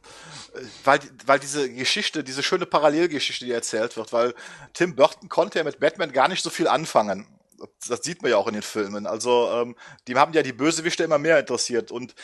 weil, 0.84 1.00
weil 1.26 1.38
diese 1.38 1.72
Geschichte, 1.72 2.22
diese 2.22 2.42
schöne 2.42 2.66
Parallelgeschichte, 2.66 3.44
die 3.44 3.52
erzählt 3.52 3.96
wird, 3.96 4.12
weil 4.12 4.34
Tim 4.72 4.94
Burton 4.94 5.28
konnte 5.28 5.58
ja 5.58 5.64
mit 5.64 5.80
Batman 5.80 6.12
gar 6.12 6.28
nicht 6.28 6.42
so 6.42 6.50
viel 6.50 6.68
anfangen. 6.68 7.26
Das 7.88 8.02
sieht 8.04 8.22
man 8.22 8.30
ja 8.30 8.36
auch 8.36 8.46
in 8.46 8.54
den 8.54 8.62
Filmen. 8.62 9.06
Also, 9.06 9.50
ähm, 9.50 9.76
die 10.06 10.14
haben 10.14 10.32
ja 10.32 10.42
die 10.42 10.52
Bösewichte 10.52 11.02
immer 11.02 11.18
mehr 11.18 11.40
interessiert. 11.40 11.90
Und 11.90 12.14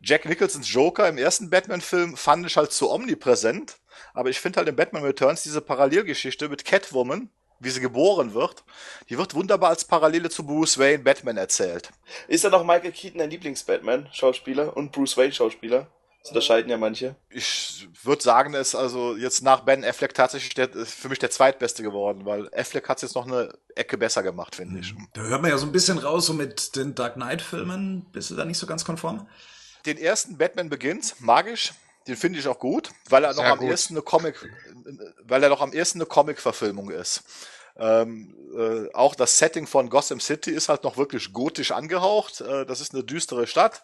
Jack 0.00 0.24
Nicholsons 0.24 0.70
Joker 0.72 1.08
im 1.08 1.18
ersten 1.18 1.50
Batman-Film 1.50 2.16
fand 2.16 2.46
ich 2.46 2.56
halt 2.56 2.72
zu 2.72 2.90
omnipräsent. 2.90 3.76
Aber 4.14 4.30
ich 4.30 4.40
finde 4.40 4.58
halt 4.58 4.68
in 4.68 4.76
Batman 4.76 5.02
Returns 5.02 5.42
diese 5.42 5.60
Parallelgeschichte 5.60 6.48
mit 6.48 6.64
Catwoman, 6.64 7.28
wie 7.60 7.70
sie 7.70 7.80
geboren 7.80 8.32
wird, 8.32 8.64
die 9.08 9.18
wird 9.18 9.34
wunderbar 9.34 9.70
als 9.70 9.84
Parallele 9.84 10.30
zu 10.30 10.46
Bruce 10.46 10.78
Wayne 10.78 11.02
Batman 11.02 11.36
erzählt. 11.36 11.90
Ist 12.28 12.44
dann 12.44 12.54
auch 12.54 12.64
Michael 12.64 12.92
Keaton 12.92 13.18
dein 13.18 13.30
Lieblings-Batman-Schauspieler 13.30 14.76
und 14.76 14.92
Bruce 14.92 15.16
Wayne-Schauspieler? 15.16 15.88
Das 16.22 16.30
unterscheiden 16.30 16.70
ja 16.70 16.78
manche. 16.78 17.16
Ich 17.28 17.86
würde 18.02 18.22
sagen, 18.22 18.54
er 18.54 18.60
ist 18.60 18.74
also 18.74 19.14
jetzt 19.14 19.42
nach 19.42 19.60
Ben 19.60 19.84
Affleck 19.84 20.14
tatsächlich 20.14 20.54
der, 20.54 20.70
für 20.70 21.10
mich 21.10 21.18
der 21.18 21.30
zweitbeste 21.30 21.82
geworden, 21.82 22.24
weil 22.24 22.48
Affleck 22.54 22.88
hat 22.88 22.96
es 22.96 23.02
jetzt 23.02 23.14
noch 23.14 23.26
eine 23.26 23.52
Ecke 23.74 23.98
besser 23.98 24.22
gemacht, 24.22 24.56
finde 24.56 24.80
ich. 24.80 24.94
Da 25.12 25.20
hört 25.20 25.42
man 25.42 25.50
ja 25.50 25.58
so 25.58 25.66
ein 25.66 25.72
bisschen 25.72 25.98
raus, 25.98 26.24
so 26.24 26.32
mit 26.32 26.76
den 26.76 26.94
Dark 26.94 27.14
Knight-Filmen. 27.14 28.06
Bist 28.10 28.30
du 28.30 28.36
da 28.36 28.46
nicht 28.46 28.56
so 28.56 28.66
ganz 28.66 28.86
konform? 28.86 29.28
Den 29.84 29.98
ersten 29.98 30.38
Batman 30.38 30.70
Begins 30.70 31.20
mag 31.20 31.46
ich. 31.46 31.74
Den 32.06 32.16
finde 32.16 32.38
ich 32.38 32.46
auch 32.46 32.58
gut, 32.58 32.90
weil 33.08 33.24
er 33.24 33.30
noch 33.30 33.42
Sehr 33.42 33.52
am 33.52 33.58
gut. 33.58 33.70
ersten 33.70 33.94
eine 33.94 34.02
Comic, 34.02 34.48
weil 35.22 35.42
er 35.42 35.48
noch 35.48 35.62
am 35.62 35.72
ersten 35.72 35.98
eine 35.98 36.06
Comic-Verfilmung 36.06 36.90
ist. 36.90 37.24
Ähm, 37.76 38.36
äh, 38.56 38.92
auch 38.92 39.14
das 39.14 39.38
Setting 39.38 39.66
von 39.66 39.88
Gotham 39.88 40.20
City 40.20 40.50
ist 40.50 40.68
halt 40.68 40.84
noch 40.84 40.96
wirklich 40.96 41.32
gotisch 41.32 41.72
angehaucht. 41.72 42.40
Äh, 42.40 42.66
das 42.66 42.80
ist 42.80 42.94
eine 42.94 43.04
düstere 43.04 43.46
Stadt. 43.46 43.82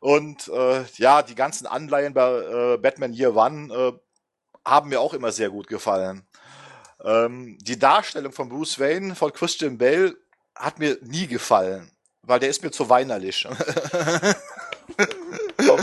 Und 0.00 0.48
äh, 0.48 0.84
ja, 0.96 1.22
die 1.22 1.34
ganzen 1.34 1.66
Anleihen 1.66 2.14
bei 2.14 2.28
äh, 2.74 2.78
Batman 2.78 3.12
Year 3.12 3.36
One 3.36 3.72
äh, 3.74 3.92
haben 4.64 4.88
mir 4.88 5.00
auch 5.00 5.14
immer 5.14 5.32
sehr 5.32 5.50
gut 5.50 5.66
gefallen. 5.66 6.26
Ähm, 7.04 7.58
die 7.60 7.78
Darstellung 7.78 8.32
von 8.32 8.48
Bruce 8.48 8.78
Wayne 8.78 9.14
von 9.14 9.32
Christian 9.32 9.78
Bale 9.78 10.16
hat 10.54 10.78
mir 10.78 10.98
nie 11.02 11.26
gefallen, 11.26 11.90
weil 12.22 12.40
der 12.40 12.48
ist 12.48 12.62
mir 12.62 12.70
zu 12.70 12.88
weinerlich. 12.88 13.46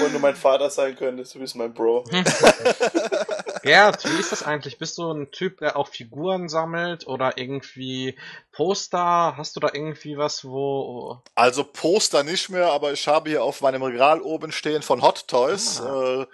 Wenn 0.10 0.16
du 0.16 0.22
mein 0.22 0.36
Vater 0.36 0.72
sein 0.72 0.96
könntest, 0.96 1.36
du 1.36 1.40
bist 1.40 1.56
mein 1.56 1.72
Bro. 1.72 2.04
Gerd, 3.62 4.04
wie 4.06 4.20
ist 4.20 4.32
das 4.32 4.42
eigentlich? 4.42 4.80
Bist 4.80 4.98
du 4.98 5.12
ein 5.12 5.30
Typ, 5.30 5.60
der 5.60 5.78
auch 5.78 5.88
Figuren 5.88 6.50
sammelt 6.50 7.06
oder 7.06 7.38
irgendwie 7.38 8.18
Poster? 8.52 9.38
Hast 9.38 9.56
du 9.56 9.60
da 9.60 9.70
irgendwie 9.72 10.18
was, 10.18 10.46
wo... 10.46 11.22
Also 11.36 11.64
Poster 11.64 12.24
nicht 12.24 12.50
mehr, 12.50 12.72
aber 12.72 12.92
ich 12.92 13.08
habe 13.08 13.30
hier 13.30 13.44
auf 13.44 13.62
meinem 13.62 13.84
Regal 13.84 14.20
oben 14.22 14.52
stehen 14.52 14.82
von 14.82 15.04
Hot 15.04 15.28
Toys 15.28 15.80
Ah. 15.80 16.22
äh, 16.22 16.26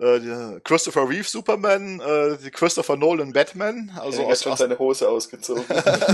äh, 0.00 0.60
Christopher 0.64 1.08
Reeve 1.08 1.28
Superman, 1.28 2.00
äh, 2.00 2.38
die 2.38 2.50
Christopher 2.50 2.96
Nolan 2.96 3.32
Batman, 3.32 3.92
also 4.00 4.22
er 4.22 4.28
aus, 4.28 4.32
hat 4.32 4.42
schon 4.42 4.52
aus, 4.52 4.58
seine 4.58 4.78
Hose 4.78 5.08
ausgezogen. 5.08 5.64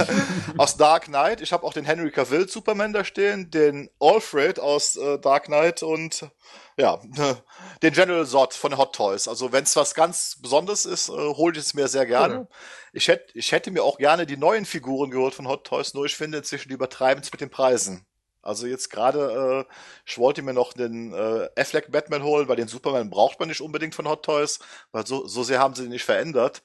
aus 0.57 0.77
Dark 0.77 1.05
Knight. 1.05 1.41
Ich 1.41 1.53
habe 1.53 1.65
auch 1.65 1.73
den 1.73 1.85
Henry 1.85 2.11
Cavill 2.11 2.49
Superman 2.49 2.93
da 2.93 3.05
stehen, 3.05 3.51
den 3.51 3.89
Alfred 4.01 4.59
aus 4.59 4.97
äh, 4.97 5.19
Dark 5.19 5.45
Knight 5.45 5.83
und 5.83 6.29
ja, 6.77 7.01
den 7.83 7.95
General 7.95 8.27
Zod 8.27 8.55
von 8.55 8.77
Hot 8.77 8.95
Toys. 8.95 9.29
Also 9.29 9.53
wenn 9.53 9.65
es 9.65 9.77
was 9.77 9.95
ganz 9.95 10.37
Besonderes 10.41 10.85
ist, 10.85 11.09
äh, 11.09 11.13
hole 11.13 11.53
ich 11.53 11.61
es 11.61 11.75
mir 11.75 11.89
sehr 11.89 12.07
gerne. 12.07 12.41
Cool. 12.41 12.49
Ich 12.93 13.09
hätte 13.09 13.39
ich 13.39 13.53
hätte 13.53 13.71
mir 13.71 13.85
auch 13.85 13.99
gerne 13.99 14.27
die 14.27 14.37
neuen 14.37 14.65
Figuren 14.65 15.11
geholt 15.11 15.35
von 15.35 15.47
Hot 15.47 15.65
Toys, 15.65 15.95
nur 15.95 16.07
ich 16.07 16.17
finde 16.17 16.39
inzwischen 16.39 16.69
die 16.69 16.75
übertreiben 16.75 17.23
es 17.23 17.31
mit 17.31 17.41
den 17.41 17.51
Preisen. 17.51 18.05
Also 18.47 18.67
jetzt 18.67 18.91
gerade, 18.91 19.67
äh, 19.69 19.75
ich 20.07 20.19
wollte 20.19 20.43
mir 20.43 20.55
noch 20.55 20.73
den 20.73 21.13
äh, 21.13 21.49
Affleck 21.57 21.91
Batman 21.91 22.23
holen, 22.23 22.49
weil 22.49 22.57
den 22.57 22.69
Superman 22.69 23.11
braucht 23.11 23.41
man 23.41 23.49
nicht 23.49 23.61
unbedingt 23.61 23.95
von 23.95 24.09
Hot 24.09 24.25
Toys, 24.25 24.61
weil 24.93 25.07
so, 25.07 25.27
so 25.27 25.43
sehr 25.43 25.59
haben 25.59 25.75
sie 25.75 25.83
den 25.83 25.91
nicht 25.91 26.05
verändert. 26.05 26.63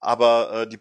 Aber 0.00 0.52
äh, 0.52 0.68
die 0.68 0.78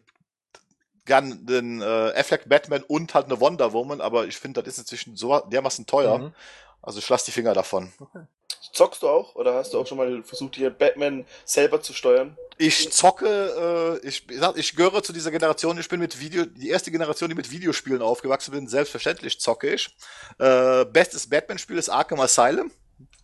gern 1.06 1.46
den 1.46 1.82
äh, 1.82 2.14
Affleck 2.16 2.48
Batman 2.48 2.84
und 2.84 3.14
halt 3.14 3.26
eine 3.26 3.40
Wonder 3.40 3.74
Woman, 3.74 4.02
aber 4.02 4.28
ich 4.28 4.38
finde, 4.38 4.62
das 4.62 4.74
ist 4.74 4.80
inzwischen 4.80 5.16
so 5.16 5.40
dermaßen 5.40 5.86
teuer. 5.86 6.18
Mhm. 6.18 6.34
Also 6.82 7.00
ich 7.00 7.10
lasse 7.10 7.26
die 7.26 7.32
Finger 7.32 7.54
davon. 7.54 7.92
Zockst 8.74 9.02
du 9.02 9.10
auch? 9.10 9.36
Oder 9.36 9.56
hast 9.56 9.74
du 9.74 9.80
auch 9.80 9.88
schon 9.88 9.98
mal 9.98 10.24
versucht, 10.24 10.56
hier 10.56 10.70
Batman 10.70 11.26
selber 11.46 11.82
zu 11.82 11.94
steuern? 11.94 12.38
Ich 12.58 12.92
zocke, 12.92 14.00
äh, 14.04 14.08
ich, 14.08 14.26
ich 14.56 14.76
gehöre 14.76 15.02
zu 15.02 15.14
dieser 15.14 15.32
Generation, 15.32 15.80
ich 15.80 15.90
bin 15.90 16.00
mit 16.00 16.20
Video, 16.20 16.46
die 16.46 16.70
erste 16.70 16.92
Generation, 16.92 17.30
die 17.30 17.36
mit 17.36 17.50
Videospielen 17.50 18.02
aufgewachsen 18.02 18.52
bin, 18.52 18.68
selbstverständlich 18.68 19.40
zocke 19.40 19.74
ich. 19.74 19.96
Äh, 20.38 20.86
bestes 20.86 21.28
Batman-Spiel 21.28 21.78
ist 21.78 21.90
Arkham 21.90 22.20
Asylum, 22.20 22.72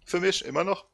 für 0.06 0.20
mich, 0.20 0.44
immer 0.44 0.63
noch. 0.63 0.86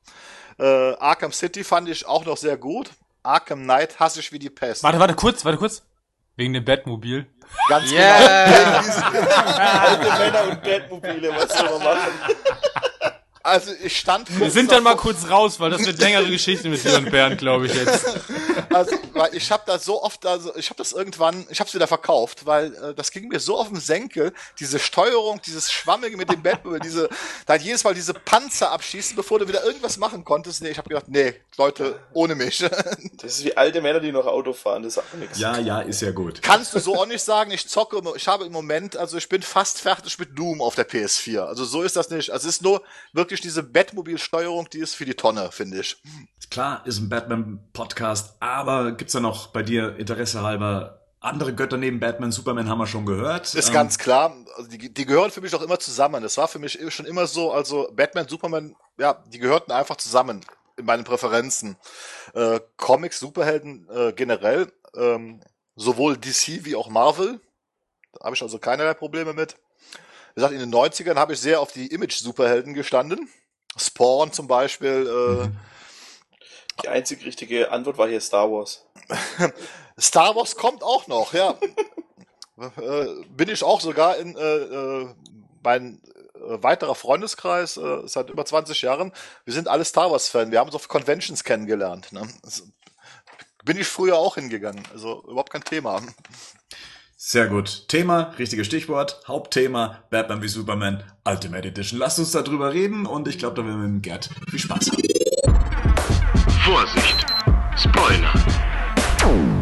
Äh, 0.60 0.64
Arkham 0.66 1.32
City 1.32 1.64
fand 1.64 1.88
ich 1.88 2.06
auch 2.06 2.26
noch 2.26 2.38
sehr 2.38 2.58
gut. 2.58 2.90
Arkham 3.24 3.64
Knight 3.64 4.00
hasse 4.00 4.20
ich 4.20 4.32
wie 4.34 4.40
die 4.40 4.50
Pest. 4.50 4.84
Warte, 4.84 5.00
warte 5.00 5.16
kurz, 5.16 5.46
warte 5.46 5.58
kurz. 5.58 5.82
Wegen 6.36 6.54
dem 6.54 6.66
Batmobil. 6.66 7.28
Ganz 7.70 7.92
Yeah. 7.92 8.46
genau. 8.46 9.28
Alte 9.58 10.18
Männer 10.18 10.44
und 10.50 10.64
Batmobile, 10.64 11.30
was 11.36 11.58
soll 11.58 11.70
man 11.70 11.84
machen? 11.84 12.12
Also 13.46 13.74
ich 13.84 14.00
stand 14.00 14.30
Wir 14.32 14.40
kurz 14.40 14.54
sind 14.54 14.72
dann 14.72 14.84
mal 14.84 14.96
kurz 14.96 15.30
raus, 15.30 15.60
weil 15.60 15.70
das 15.70 15.86
wird 15.86 16.00
längere 16.00 16.30
Geschichte 16.30 16.70
mit 16.70 16.82
dir 16.82 16.98
und 16.98 17.12
Bernd, 17.12 17.38
glaube 17.38 17.68
ich 17.68 17.74
jetzt. 17.74 18.06
Also, 18.70 18.96
weil 19.14 19.36
ich 19.36 19.52
habe 19.52 19.62
das 19.68 19.86
so 19.86 20.02
oft, 20.02 20.26
also 20.26 20.56
ich 20.56 20.70
habe 20.70 20.78
das 20.78 20.94
irgendwann, 20.94 21.46
ich 21.52 21.60
habe 21.60 21.68
es 21.68 21.76
wieder 21.76 21.86
verkauft, 21.86 22.48
weil 22.48 22.74
äh, 22.74 22.94
das 22.96 23.12
ging 23.12 23.28
mir 23.28 23.40
so 23.40 23.56
auf 23.58 23.68
den 23.68 23.80
Senkel, 23.80 24.34
diese 24.60 24.80
Steuerung, 24.80 25.40
dieses 25.46 25.72
Schwammige 25.72 26.18
mit 26.18 26.32
dem 26.32 26.42
Batmobile, 26.42 26.80
diese, 26.80 27.08
dann 27.46 27.62
jedes 27.62 27.84
Mal 27.84 27.94
diese 27.94 28.16
Panzer 28.16 28.72
abschießen, 28.72 29.16
bevor 29.16 29.38
du 29.38 29.48
wieder 29.48 29.64
irgendwas 29.64 29.98
machen 29.98 30.26
konntest. 30.26 30.64
Nee, 30.64 30.70
ich 30.70 30.80
habe 30.80 30.90
gedacht, 30.90 31.08
nee, 31.08 31.36
Leute, 31.58 32.00
ohne 32.14 32.36
mich. 32.36 32.64
Das 33.22 33.38
ist 33.38 33.46
wie 33.46 33.56
alte 33.56 33.82
Männer, 33.82 34.00
die 34.00 34.12
noch 34.12 34.26
Auto 34.26 34.54
fahren, 34.54 34.84
das 34.84 34.96
sagt 34.96 35.14
nichts. 35.16 35.40
Ja, 35.40 35.58
ja, 35.58 35.82
ist 35.82 36.02
ja 36.02 36.12
gut. 36.12 36.42
Kannst 36.42 36.74
du 36.74 36.80
so 36.80 36.96
auch 36.96 37.06
nicht 37.06 37.24
sagen, 37.24 37.52
ich 37.52 37.68
zocke, 37.68 38.02
ich 38.16 38.28
habe 38.28 38.46
im 38.46 38.52
Moment, 38.52 38.98
also 38.98 39.18
ich 39.18 39.30
bin 39.30 39.42
fast 39.42 39.80
fertig 39.80 40.18
mit 40.20 40.38
Doom 40.38 40.62
auf 40.62 40.76
der 40.76 40.90
PS4. 40.90 41.42
Also 41.42 41.64
so 41.64 41.84
ist 41.84 41.96
das 41.96 42.10
nicht. 42.10 42.32
Also 42.32 42.50
es 42.50 42.56
ist 42.56 42.62
nur 42.64 42.82
wirklich 43.14 43.33
diese 43.42 43.64
Batmobil-Steuerung, 43.64 44.70
die 44.70 44.80
ist 44.80 44.96
für 44.96 45.06
die 45.06 45.14
Tonne, 45.14 45.52
finde 45.52 45.80
ich. 45.80 45.98
Klar, 46.50 46.86
ist 46.86 47.00
ein 47.00 47.10
Batman-Podcast, 47.10 48.36
aber 48.40 48.92
gibt's 48.92 49.14
da 49.14 49.20
noch 49.20 49.48
bei 49.48 49.64
dir 49.64 49.96
Interesse 49.98 50.42
halber 50.42 51.00
andere 51.24 51.54
Götter 51.54 51.78
neben 51.78 52.00
Batman, 52.00 52.32
Superman 52.32 52.68
haben 52.68 52.80
wir 52.80 52.88
schon 52.88 53.06
gehört. 53.06 53.54
Ist 53.56 53.70
Ähm, 53.70 53.74
ganz 53.74 53.98
klar. 53.98 54.36
Also 54.58 54.70
die, 54.70 54.94
die 54.94 55.06
gehören 55.06 55.32
für 55.32 55.40
mich 55.42 55.56
auch 55.56 55.62
immer 55.62 55.80
zusammen. 55.80 56.22
Das 56.22 56.38
war 56.38 56.50
für 56.50 56.60
mich 56.60 56.78
schon 56.90 57.06
immer 57.06 57.28
so. 57.28 57.52
Also 57.54 57.90
Batman, 57.94 58.28
Superman, 58.28 58.76
ja, 58.98 59.24
die 59.28 59.40
gehörten 59.40 59.72
einfach 59.72 59.96
zusammen 59.96 60.42
in 60.76 60.86
meinen 60.86 61.06
Präferenzen. 61.06 61.78
Äh, 62.34 62.60
Comics, 62.76 63.20
Superhelden 63.20 63.88
äh, 63.90 64.12
generell, 64.12 64.72
ähm, 64.96 65.42
sowohl 65.76 66.18
DC 66.18 66.66
wie 66.66 66.76
auch 66.76 66.90
Marvel. 66.90 67.40
Da 68.14 68.26
habe 68.26 68.36
ich 68.36 68.42
also 68.42 68.60
keinerlei 68.60 68.94
Probleme 68.94 69.34
mit. 69.34 69.56
Wie 70.34 70.42
gesagt, 70.42 70.54
in 70.54 70.60
den 70.60 70.74
90ern 70.74 71.16
habe 71.16 71.34
ich 71.34 71.40
sehr 71.40 71.60
auf 71.60 71.72
die 71.72 71.88
Image-Superhelden 71.88 72.74
gestanden. 72.74 73.30
Spawn 73.78 74.32
zum 74.32 74.48
Beispiel. 74.48 75.46
Äh, 75.46 75.50
Die 76.84 76.90
einzig 76.90 77.24
richtige 77.24 77.72
Antwort 77.72 77.98
war 78.00 78.08
hier 78.08 78.20
Star 78.20 78.52
Wars. 78.52 78.86
Star 80.00 80.36
Wars 80.36 80.56
kommt 80.56 80.82
auch 80.82 81.08
noch, 81.08 81.34
ja. 81.34 81.56
äh, 82.78 83.08
bin 83.30 83.50
ich 83.50 83.64
auch 83.64 83.80
sogar 83.80 84.18
in 84.18 84.36
äh, 84.36 84.42
äh, 84.42 85.14
mein 85.62 86.02
äh, 86.34 86.64
weiterer 86.64 86.96
Freundeskreis 86.96 87.78
äh, 87.78 88.08
seit 88.08 88.32
über 88.32 88.44
20 88.44 88.82
Jahren. 88.82 89.14
Wir 89.46 89.54
sind 89.54 89.68
alle 89.68 89.86
Star 89.86 90.10
Wars 90.12 90.30
Fan. 90.30 90.52
Wir 90.52 90.60
haben 90.60 90.68
uns 90.68 90.76
auf 90.76 90.88
Conventions 90.88 91.44
kennengelernt. 91.44 92.12
Ne? 92.12 92.28
Das, 92.42 92.64
bin 93.64 93.78
ich 93.78 93.88
früher 93.88 94.18
auch 94.18 94.36
hingegangen. 94.36 94.84
Also 94.92 95.24
überhaupt 95.24 95.52
kein 95.52 95.64
Thema. 95.64 96.02
Sehr 97.26 97.48
gut. 97.48 97.88
Thema, 97.88 98.34
richtiges 98.38 98.68
Stichwort, 98.68 99.22
Hauptthema, 99.30 100.04
Batman 100.10 100.42
wie 100.42 100.50
Superman 100.50 101.06
Ultimate 101.24 101.66
Edition. 101.66 101.98
Lasst 101.98 102.20
uns 102.20 102.32
darüber 102.32 102.74
reden 102.74 103.06
und 103.06 103.30
ich 103.30 103.38
glaube, 103.38 103.56
da 103.56 103.66
werden 103.66 103.82
wir 103.82 103.88
mit 103.88 103.96
dem 103.96 104.02
Gerd 104.02 104.30
viel 104.50 104.60
Spaß 104.60 104.92
haben. 104.92 105.04
Vorsicht, 106.66 107.26
Spoiler. 107.78 108.34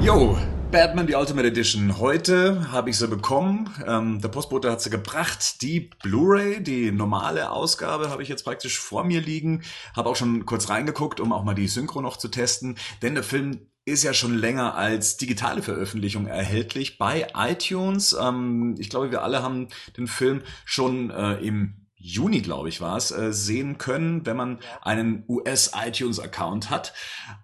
Jo, 0.01 0.39
Batman 0.71 1.05
die 1.05 1.13
Ultimate 1.13 1.49
Edition. 1.49 1.99
Heute 1.99 2.71
habe 2.71 2.89
ich 2.89 2.97
sie 2.97 3.07
bekommen. 3.07 3.69
Ähm, 3.85 4.19
der 4.19 4.29
Postbote 4.29 4.71
hat 4.71 4.81
sie 4.81 4.89
gebracht. 4.89 5.61
Die 5.61 5.91
Blu-ray, 6.01 6.63
die 6.63 6.91
normale 6.91 7.51
Ausgabe, 7.51 8.09
habe 8.09 8.23
ich 8.23 8.29
jetzt 8.29 8.43
praktisch 8.43 8.79
vor 8.79 9.03
mir 9.03 9.21
liegen. 9.21 9.61
Habe 9.95 10.09
auch 10.09 10.15
schon 10.15 10.47
kurz 10.47 10.67
reingeguckt, 10.69 11.19
um 11.19 11.31
auch 11.31 11.43
mal 11.43 11.53
die 11.53 11.67
Synchro 11.67 12.01
noch 12.01 12.17
zu 12.17 12.29
testen. 12.29 12.79
Denn 13.03 13.13
der 13.13 13.23
Film 13.23 13.67
ist 13.91 14.03
ja 14.03 14.13
schon 14.13 14.37
länger 14.37 14.75
als 14.75 15.17
digitale 15.17 15.61
Veröffentlichung 15.61 16.27
erhältlich 16.27 16.97
bei 16.97 17.27
iTunes. 17.35 18.15
Ähm, 18.19 18.75
ich 18.79 18.89
glaube, 18.89 19.11
wir 19.11 19.23
alle 19.23 19.43
haben 19.43 19.67
den 19.97 20.07
Film 20.07 20.41
schon 20.65 21.09
äh, 21.11 21.33
im 21.35 21.87
Juni, 21.95 22.41
glaube 22.41 22.69
ich, 22.69 22.81
war 22.81 22.97
es, 22.97 23.11
äh, 23.11 23.31
sehen 23.31 23.77
können, 23.77 24.25
wenn 24.25 24.35
man 24.35 24.59
einen 24.81 25.23
US-iTunes-Account 25.27 26.69
hat. 26.69 26.93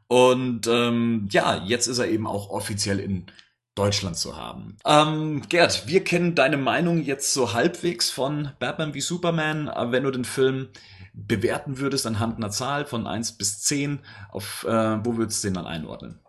Und 0.07 0.67
ähm, 0.67 1.27
ja, 1.31 1.63
jetzt 1.63 1.87
ist 1.87 1.99
er 1.99 2.07
eben 2.07 2.25
auch 2.25 2.49
offiziell 2.49 2.99
in 2.99 3.27
Deutschland 3.75 4.17
zu 4.17 4.35
haben. 4.35 4.77
Ähm, 4.85 5.43
Gerd, 5.47 5.87
wir 5.87 6.03
kennen 6.03 6.33
deine 6.33 6.57
Meinung 6.57 7.03
jetzt 7.03 7.33
so 7.33 7.53
halbwegs 7.53 8.09
von 8.09 8.51
Batman 8.57 8.95
wie 8.95 9.01
Superman. 9.01 9.71
Wenn 9.91 10.03
du 10.03 10.11
den 10.11 10.25
Film 10.25 10.69
bewerten 11.13 11.77
würdest 11.77 12.07
anhand 12.07 12.37
einer 12.37 12.49
Zahl 12.49 12.85
von 12.85 13.05
1 13.05 13.33
bis 13.33 13.61
10, 13.61 13.99
auf, 14.31 14.65
äh, 14.67 15.05
wo 15.05 15.17
würdest 15.17 15.43
du 15.43 15.49
den 15.49 15.55
dann 15.55 15.67
einordnen? 15.67 16.19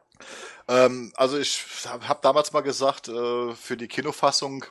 Ähm, 0.69 1.13
also 1.17 1.39
ich 1.39 1.65
habe 1.87 2.09
hab 2.09 2.23
damals 2.23 2.53
mal 2.53 2.61
gesagt, 2.61 3.09
äh, 3.09 3.55
für 3.55 3.77
die 3.77 3.89
Kinofassung, 3.89 4.65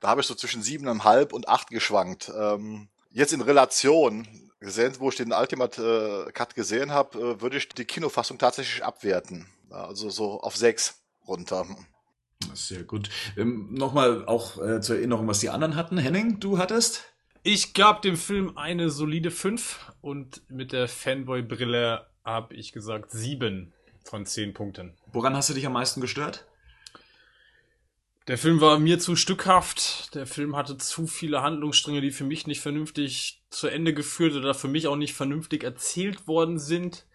da 0.00 0.08
habe 0.08 0.20
ich 0.20 0.26
so 0.26 0.34
zwischen 0.34 0.62
siebeneinhalb 0.62 1.32
und 1.32 1.48
acht 1.48 1.70
geschwankt. 1.70 2.30
Ähm, 2.36 2.88
jetzt 3.10 3.32
in 3.32 3.40
Relation 3.40 4.26
gesehen, 4.60 4.94
wo 4.98 5.08
ich 5.08 5.16
den 5.16 5.32
Ultimate 5.32 6.26
äh, 6.28 6.32
Cut 6.32 6.54
gesehen 6.54 6.90
habe, 6.90 7.18
äh, 7.18 7.40
würde 7.40 7.58
ich 7.58 7.68
die 7.68 7.84
Kinofassung 7.84 8.38
tatsächlich 8.38 8.84
abwerten. 8.84 9.46
Also 9.70 10.10
so 10.10 10.40
auf 10.40 10.56
sechs 10.56 11.02
runter. 11.26 11.66
Sehr 12.54 12.82
gut. 12.82 13.08
Ähm, 13.36 13.68
Nochmal 13.72 14.26
auch 14.26 14.60
äh, 14.62 14.80
zur 14.80 14.96
Erinnerung, 14.96 15.28
was 15.28 15.40
die 15.40 15.50
anderen 15.50 15.76
hatten. 15.76 15.98
Henning, 15.98 16.40
du 16.40 16.58
hattest? 16.58 17.04
Ich 17.42 17.74
gab 17.74 18.02
dem 18.02 18.16
Film 18.16 18.58
eine 18.58 18.90
solide 18.90 19.30
5 19.30 19.92
und 20.00 20.42
mit 20.50 20.72
der 20.72 20.88
Fanboy-Brille 20.88 22.06
habe 22.24 22.54
ich 22.54 22.72
gesagt 22.72 23.12
7 23.12 23.72
von 24.06 24.26
10 24.26 24.54
Punkten. 24.54 24.94
Woran 25.12 25.34
hast 25.34 25.50
du 25.50 25.54
dich 25.54 25.66
am 25.66 25.72
meisten 25.72 26.00
gestört? 26.00 26.46
Der 28.28 28.38
Film 28.38 28.60
war 28.60 28.78
mir 28.78 28.98
zu 28.98 29.14
stückhaft. 29.14 30.14
Der 30.14 30.26
Film 30.26 30.56
hatte 30.56 30.76
zu 30.78 31.06
viele 31.06 31.42
Handlungsstränge, 31.42 32.00
die 32.00 32.10
für 32.10 32.24
mich 32.24 32.46
nicht 32.46 32.60
vernünftig 32.60 33.42
zu 33.50 33.68
Ende 33.68 33.94
geführt 33.94 34.34
oder 34.34 34.52
für 34.52 34.68
mich 34.68 34.88
auch 34.88 34.96
nicht 34.96 35.14
vernünftig 35.14 35.62
erzählt 35.62 36.26
worden 36.26 36.58
sind. 36.58 37.06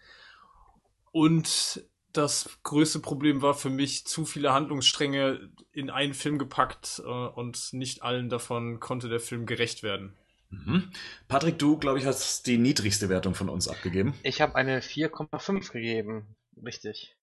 Und 1.10 1.84
das 2.12 2.58
größte 2.62 3.00
Problem 3.00 3.42
war 3.42 3.54
für 3.54 3.70
mich 3.70 4.06
zu 4.06 4.24
viele 4.24 4.52
Handlungsstränge 4.52 5.50
in 5.72 5.90
einen 5.90 6.14
Film 6.14 6.38
gepackt 6.38 7.02
äh, 7.04 7.08
und 7.08 7.72
nicht 7.72 8.02
allen 8.02 8.30
davon 8.30 8.80
konnte 8.80 9.08
der 9.08 9.20
Film 9.20 9.44
gerecht 9.44 9.82
werden. 9.82 10.14
Mhm. 10.50 10.90
Patrick, 11.28 11.58
du, 11.58 11.78
glaube 11.78 11.98
ich, 11.98 12.06
hast 12.06 12.46
die 12.46 12.58
niedrigste 12.58 13.08
Wertung 13.08 13.34
von 13.34 13.48
uns 13.48 13.68
abgegeben. 13.68 14.14
Ich 14.22 14.40
habe 14.40 14.54
eine 14.54 14.80
4,5 14.80 15.72
gegeben. 15.72 16.26
Richtig. 16.64 17.16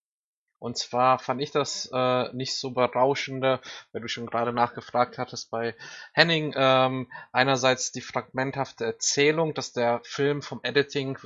Und 0.60 0.76
zwar 0.76 1.18
fand 1.18 1.40
ich 1.40 1.52
das 1.52 1.88
äh, 1.92 2.32
nicht 2.34 2.54
so 2.54 2.72
berauschende, 2.72 3.60
weil 3.92 4.02
du 4.02 4.08
schon 4.08 4.26
gerade 4.26 4.52
nachgefragt 4.52 5.16
hattest 5.16 5.50
bei 5.50 5.74
Henning. 6.12 6.52
Ähm, 6.54 7.10
einerseits 7.32 7.92
die 7.92 8.02
fragmenthafte 8.02 8.84
Erzählung, 8.84 9.54
dass 9.54 9.72
der 9.72 10.02
Film 10.04 10.42
vom 10.42 10.60
Editing 10.62 11.18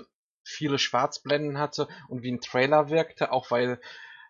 viele 0.45 0.79
Schwarzblenden 0.79 1.59
hatte 1.59 1.89
und 2.09 2.23
wie 2.23 2.31
ein 2.31 2.41
Trailer 2.41 2.91
wirkte, 2.91 3.33
auch 3.33 3.51
weil 3.51 3.81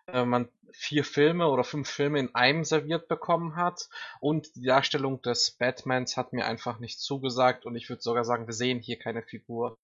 äh, 0.07 0.25
man 0.25 0.49
vier 0.71 1.03
Filme 1.03 1.47
oder 1.49 1.63
fünf 1.63 1.87
Filme 1.87 2.19
in 2.19 2.33
einem 2.33 2.63
serviert 2.63 3.07
bekommen 3.07 3.55
hat. 3.55 3.89
Und 4.19 4.55
die 4.55 4.63
Darstellung 4.63 5.21
des 5.21 5.51
Batmans 5.51 6.17
hat 6.17 6.33
mir 6.33 6.45
einfach 6.45 6.79
nicht 6.79 6.99
zugesagt 6.99 7.67
und 7.67 7.75
ich 7.75 7.89
würde 7.89 8.01
sogar 8.01 8.25
sagen, 8.25 8.47
wir 8.47 8.55
sehen 8.55 8.79
hier 8.79 8.97
keine 8.97 9.21
Figur 9.21 9.77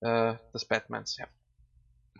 äh, 0.00 0.34
des 0.52 0.66
Batmans. 0.66 1.16
Ja. 1.16 1.26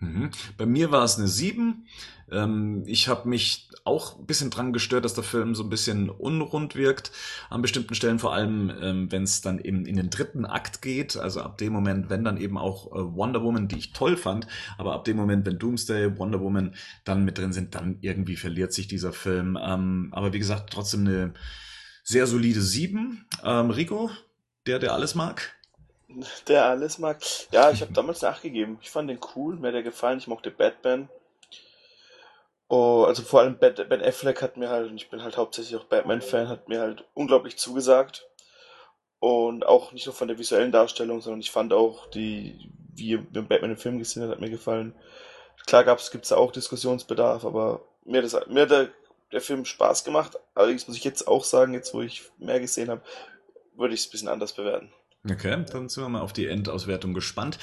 Mhm. 0.00 0.30
Bei 0.56 0.66
mir 0.66 0.90
war 0.90 1.04
es 1.04 1.18
eine 1.18 1.28
7. 1.28 1.86
Ähm, 2.30 2.82
ich 2.86 3.08
habe 3.08 3.28
mich 3.28 3.68
auch 3.84 4.18
ein 4.18 4.26
bisschen 4.26 4.50
dran 4.50 4.72
gestört, 4.72 5.04
dass 5.04 5.14
der 5.14 5.24
Film 5.24 5.54
so 5.54 5.62
ein 5.62 5.70
bisschen 5.70 6.10
unrund 6.10 6.74
wirkt 6.74 7.12
an 7.50 7.62
bestimmten 7.62 7.94
Stellen, 7.94 8.18
vor 8.18 8.34
allem 8.34 8.72
ähm, 8.80 9.12
wenn 9.12 9.22
es 9.22 9.42
dann 9.42 9.60
eben 9.60 9.86
in 9.86 9.96
den 9.96 10.10
dritten 10.10 10.44
Akt 10.44 10.82
geht, 10.82 11.16
also 11.16 11.40
ab 11.40 11.58
dem 11.58 11.72
Moment, 11.72 12.10
wenn 12.10 12.24
dann 12.24 12.36
eben 12.36 12.58
auch 12.58 12.86
äh, 12.92 13.14
Wonder 13.16 13.42
Woman, 13.42 13.68
die 13.68 13.78
ich 13.78 13.92
toll 13.92 14.16
fand, 14.16 14.48
aber 14.76 14.94
ab 14.94 15.04
dem 15.04 15.16
Moment, 15.16 15.46
wenn 15.46 15.58
Doomsday, 15.58 16.18
Wonder 16.18 16.40
Woman 16.40 16.74
dann 17.04 17.24
mit 17.24 17.38
drin 17.38 17.52
sind, 17.52 17.74
dann 17.74 17.98
irgendwie 18.00 18.36
verliert 18.36 18.72
sich 18.72 18.88
dieser 18.88 19.12
Film. 19.12 19.56
Ähm, 19.60 20.08
aber 20.12 20.32
wie 20.32 20.38
gesagt, 20.40 20.72
trotzdem 20.72 21.00
eine 21.00 21.34
sehr 22.02 22.26
solide 22.26 22.60
7. 22.60 23.24
Ähm, 23.44 23.70
Rico, 23.70 24.10
der, 24.66 24.80
der 24.80 24.94
alles 24.94 25.14
mag? 25.14 25.55
Der 26.46 26.66
alles 26.66 26.98
mag. 26.98 27.20
Ja, 27.50 27.70
ich 27.70 27.80
habe 27.80 27.92
damals 27.92 28.22
nachgegeben. 28.22 28.78
Ich 28.80 28.90
fand 28.90 29.10
den 29.10 29.18
cool, 29.34 29.56
mir 29.56 29.68
hat 29.68 29.74
er 29.74 29.82
gefallen. 29.82 30.18
Ich 30.18 30.28
mochte 30.28 30.50
Batman. 30.50 31.08
Oh, 32.68 33.04
also 33.06 33.22
vor 33.22 33.40
allem 33.40 33.58
Ben 33.58 34.02
Affleck 34.02 34.42
hat 34.42 34.56
mir 34.56 34.68
halt, 34.68 34.90
und 34.90 34.96
ich 34.96 35.08
bin 35.08 35.22
halt 35.22 35.36
hauptsächlich 35.36 35.76
auch 35.76 35.84
Batman-Fan, 35.84 36.48
hat 36.48 36.68
mir 36.68 36.80
halt 36.80 37.04
unglaublich 37.14 37.56
zugesagt. 37.56 38.28
Und 39.18 39.64
auch 39.66 39.92
nicht 39.92 40.06
nur 40.06 40.14
von 40.14 40.28
der 40.28 40.38
visuellen 40.38 40.72
Darstellung, 40.72 41.20
sondern 41.20 41.40
ich 41.40 41.50
fand 41.50 41.72
auch 41.72 42.06
die, 42.10 42.70
wie 42.94 43.16
Batman 43.16 43.70
im 43.70 43.76
Film 43.76 43.98
gesehen 43.98 44.22
hat, 44.22 44.30
hat 44.30 44.40
mir 44.40 44.50
gefallen. 44.50 44.94
Klar 45.66 45.84
gab's, 45.84 46.10
gibt's 46.10 46.28
da 46.28 46.36
auch 46.36 46.52
Diskussionsbedarf, 46.52 47.44
aber 47.44 47.82
mir, 48.04 48.22
das, 48.22 48.36
mir 48.48 48.62
hat 48.62 48.70
der, 48.70 48.88
der 49.32 49.40
Film 49.40 49.64
Spaß 49.64 50.04
gemacht. 50.04 50.38
Allerdings 50.54 50.86
muss 50.86 50.96
ich 50.96 51.04
jetzt 51.04 51.26
auch 51.26 51.44
sagen, 51.44 51.72
jetzt 51.72 51.94
wo 51.94 52.02
ich 52.02 52.30
mehr 52.38 52.60
gesehen 52.60 52.90
habe, 52.90 53.02
würde 53.74 53.94
ich 53.94 54.00
es 54.00 54.06
ein 54.06 54.10
bisschen 54.12 54.28
anders 54.28 54.52
bewerten. 54.52 54.92
Okay, 55.30 55.64
dann 55.70 55.88
sind 55.88 56.02
wir 56.02 56.08
mal 56.08 56.20
auf 56.20 56.32
die 56.32 56.46
Endauswertung 56.46 57.14
gespannt. 57.14 57.58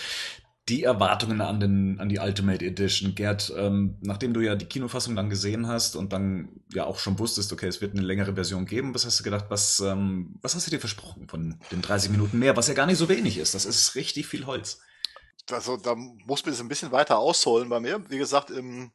Die 0.69 0.83
Erwartungen 0.83 1.41
an, 1.41 1.59
den, 1.59 1.99
an 1.99 2.07
die 2.07 2.19
Ultimate 2.19 2.63
Edition. 2.63 3.15
Gerd, 3.15 3.53
ähm, 3.57 3.97
nachdem 4.01 4.33
du 4.33 4.39
ja 4.39 4.55
die 4.55 4.65
Kinofassung 4.65 5.15
dann 5.15 5.29
gesehen 5.29 5.67
hast 5.67 5.97
und 5.97 6.13
dann 6.13 6.61
ja 6.73 6.85
auch 6.85 6.99
schon 6.99 7.19
wusstest, 7.19 7.51
okay, 7.51 7.67
es 7.67 7.81
wird 7.81 7.93
eine 7.93 8.01
längere 8.01 8.35
Version 8.35 8.65
geben, 8.65 8.95
was 8.95 9.05
hast 9.05 9.19
du 9.19 9.23
gedacht, 9.23 9.45
was, 9.49 9.81
ähm, 9.81 10.35
was 10.41 10.55
hast 10.55 10.67
du 10.67 10.71
dir 10.71 10.79
versprochen 10.79 11.27
von 11.27 11.59
den 11.71 11.81
30 11.81 12.11
Minuten 12.11 12.39
mehr, 12.39 12.55
was 12.55 12.69
ja 12.69 12.73
gar 12.73 12.85
nicht 12.85 12.97
so 12.97 13.09
wenig 13.09 13.37
ist? 13.37 13.55
Das 13.55 13.65
ist 13.65 13.95
richtig 13.95 14.27
viel 14.27 14.45
Holz. 14.45 14.79
Also 15.51 15.75
da 15.75 15.95
muss 15.95 16.45
man 16.45 16.53
das 16.53 16.61
ein 16.61 16.69
bisschen 16.69 16.93
weiter 16.93 17.19
ausholen 17.19 17.67
bei 17.67 17.81
mir. 17.81 18.01
Wie 18.09 18.17
gesagt, 18.17 18.49
im, 18.49 18.91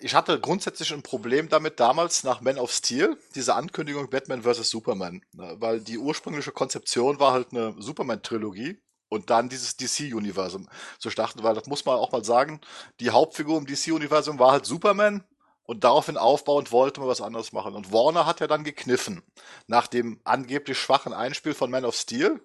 ich 0.00 0.14
hatte 0.14 0.40
grundsätzlich 0.40 0.92
ein 0.92 1.02
Problem 1.02 1.48
damit 1.48 1.80
damals 1.80 2.24
nach 2.24 2.40
Man 2.40 2.58
of 2.58 2.72
Steel, 2.72 3.16
diese 3.34 3.54
Ankündigung 3.54 4.08
Batman 4.10 4.42
vs. 4.42 4.70
Superman, 4.70 5.22
ne, 5.32 5.56
weil 5.58 5.80
die 5.80 5.98
ursprüngliche 5.98 6.52
Konzeption 6.52 7.20
war 7.20 7.32
halt 7.32 7.48
eine 7.52 7.74
Superman-Trilogie 7.78 8.78
und 9.08 9.30
dann 9.30 9.48
dieses 9.48 9.76
DC-Universum 9.76 10.68
zu 10.98 11.10
starten, 11.10 11.42
weil 11.42 11.54
das 11.54 11.66
muss 11.66 11.84
man 11.84 11.96
auch 11.96 12.12
mal 12.12 12.24
sagen, 12.24 12.60
die 13.00 13.10
Hauptfigur 13.10 13.58
im 13.58 13.66
DC-Universum 13.66 14.38
war 14.38 14.52
halt 14.52 14.66
Superman 14.66 15.24
und 15.64 15.84
daraufhin 15.84 16.16
aufbauend 16.16 16.72
wollte 16.72 17.00
man 17.00 17.08
was 17.08 17.20
anderes 17.20 17.52
machen. 17.52 17.74
Und 17.74 17.92
Warner 17.92 18.26
hat 18.26 18.40
ja 18.40 18.48
dann 18.48 18.64
gekniffen. 18.64 19.22
Nach 19.68 19.86
dem 19.86 20.20
angeblich 20.24 20.78
schwachen 20.78 21.12
Einspiel 21.12 21.54
von 21.54 21.70
Man 21.70 21.84
of 21.84 21.94
Steel 21.94 22.40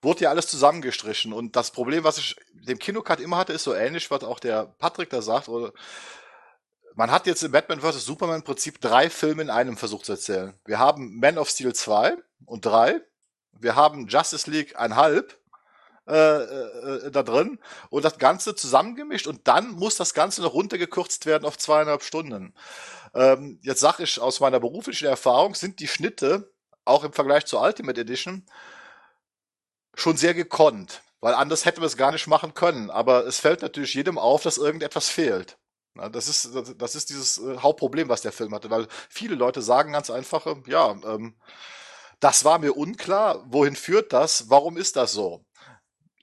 wurde 0.00 0.20
ja 0.20 0.30
alles 0.30 0.46
zusammengestrichen. 0.46 1.32
Und 1.32 1.56
das 1.56 1.70
Problem, 1.72 2.04
was 2.04 2.18
ich 2.18 2.36
dem 2.52 2.78
Kinocut 2.78 3.18
immer 3.18 3.36
hatte, 3.36 3.52
ist 3.52 3.64
so 3.64 3.74
ähnlich, 3.74 4.10
was 4.12 4.22
auch 4.22 4.38
der 4.38 4.66
Patrick 4.78 5.10
da 5.10 5.22
sagt. 5.22 5.48
Oder 5.48 5.72
man 6.94 7.10
hat 7.10 7.26
jetzt 7.26 7.42
im 7.42 7.52
Batman 7.52 7.80
vs. 7.80 8.04
Superman 8.04 8.36
im 8.36 8.42
Prinzip 8.42 8.80
drei 8.80 9.10
Filme 9.10 9.42
in 9.42 9.50
einem 9.50 9.76
versucht 9.76 10.06
zu 10.06 10.12
erzählen. 10.12 10.54
Wir 10.64 10.78
haben 10.78 11.18
Man 11.18 11.38
of 11.38 11.48
Steel 11.48 11.74
2 11.74 12.16
und 12.46 12.64
3. 12.64 13.00
Wir 13.52 13.76
haben 13.76 14.08
Justice 14.08 14.50
League 14.50 14.78
1,5 14.78 15.24
äh, 16.08 16.16
äh, 16.16 17.10
da 17.10 17.22
drin 17.22 17.58
und 17.90 18.04
das 18.04 18.18
Ganze 18.18 18.54
zusammengemischt 18.54 19.26
und 19.28 19.46
dann 19.46 19.70
muss 19.70 19.96
das 19.96 20.14
Ganze 20.14 20.42
noch 20.42 20.52
runtergekürzt 20.52 21.26
werden 21.26 21.44
auf 21.44 21.58
zweieinhalb 21.58 22.02
Stunden. 22.02 22.54
Ähm, 23.14 23.60
jetzt 23.62 23.80
sage 23.80 24.02
ich 24.02 24.20
aus 24.20 24.40
meiner 24.40 24.58
beruflichen 24.58 25.06
Erfahrung, 25.06 25.54
sind 25.54 25.80
die 25.80 25.88
Schnitte 25.88 26.52
auch 26.84 27.04
im 27.04 27.12
Vergleich 27.12 27.46
zur 27.46 27.60
Ultimate 27.62 28.00
Edition 28.00 28.44
schon 29.94 30.16
sehr 30.16 30.34
gekonnt, 30.34 31.02
weil 31.20 31.34
anders 31.34 31.64
hätten 31.66 31.80
wir 31.82 31.86
es 31.86 31.96
gar 31.96 32.10
nicht 32.10 32.26
machen 32.26 32.54
können. 32.54 32.90
Aber 32.90 33.26
es 33.26 33.38
fällt 33.38 33.62
natürlich 33.62 33.94
jedem 33.94 34.18
auf, 34.18 34.42
dass 34.42 34.58
irgendetwas 34.58 35.08
fehlt. 35.08 35.56
Das 35.94 36.28
ist, 36.28 36.50
das 36.78 36.94
ist 36.94 37.10
dieses 37.10 37.38
äh, 37.38 37.58
Hauptproblem, 37.58 38.08
was 38.08 38.22
der 38.22 38.32
Film 38.32 38.54
hatte, 38.54 38.70
weil 38.70 38.88
viele 39.10 39.34
Leute 39.34 39.60
sagen 39.60 39.92
ganz 39.92 40.10
einfach, 40.10 40.46
ja, 40.66 40.92
ähm, 41.04 41.34
das 42.20 42.44
war 42.44 42.58
mir 42.58 42.76
unklar, 42.76 43.44
wohin 43.46 43.76
führt 43.76 44.12
das, 44.12 44.48
warum 44.48 44.76
ist 44.76 44.96
das 44.96 45.12
so? 45.12 45.44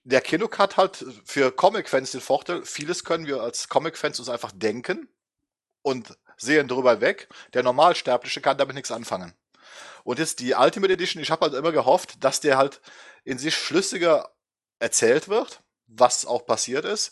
der 0.10 0.21
Kinocut 0.21 0.77
hat 0.77 1.05
für 1.23 1.51
Comic-Fans 1.51 2.12
den 2.12 2.21
Vorteil, 2.21 2.63
vieles 2.65 3.03
können 3.03 3.27
wir 3.27 3.41
als 3.41 3.69
Comic-Fans 3.69 4.19
uns 4.19 4.29
einfach 4.29 4.51
denken 4.51 5.08
und 5.84 6.17
sehen 6.38 6.67
drüber 6.67 7.01
weg. 7.01 7.29
Der 7.53 7.63
Normalsterbliche 7.63 8.41
kann 8.41 8.58
damit 8.58 8.75
nichts 8.75 8.91
anfangen. 8.91 9.34
Und 10.03 10.19
jetzt 10.19 10.39
die 10.39 10.53
Ultimate 10.53 10.93
Edition, 10.93 11.21
ich 11.21 11.29
habe 11.29 11.45
halt 11.45 11.53
immer 11.53 11.71
gehofft, 11.71 12.23
dass 12.23 12.39
der 12.39 12.58
halt 12.58 12.82
in 13.23 13.38
sich 13.38 13.55
schlüssiger 13.55 14.34
erzählt 14.79 15.27
wird, 15.27 15.62
was 15.88 16.25
auch 16.25 16.45
passiert 16.45 16.86
ist, 16.86 17.12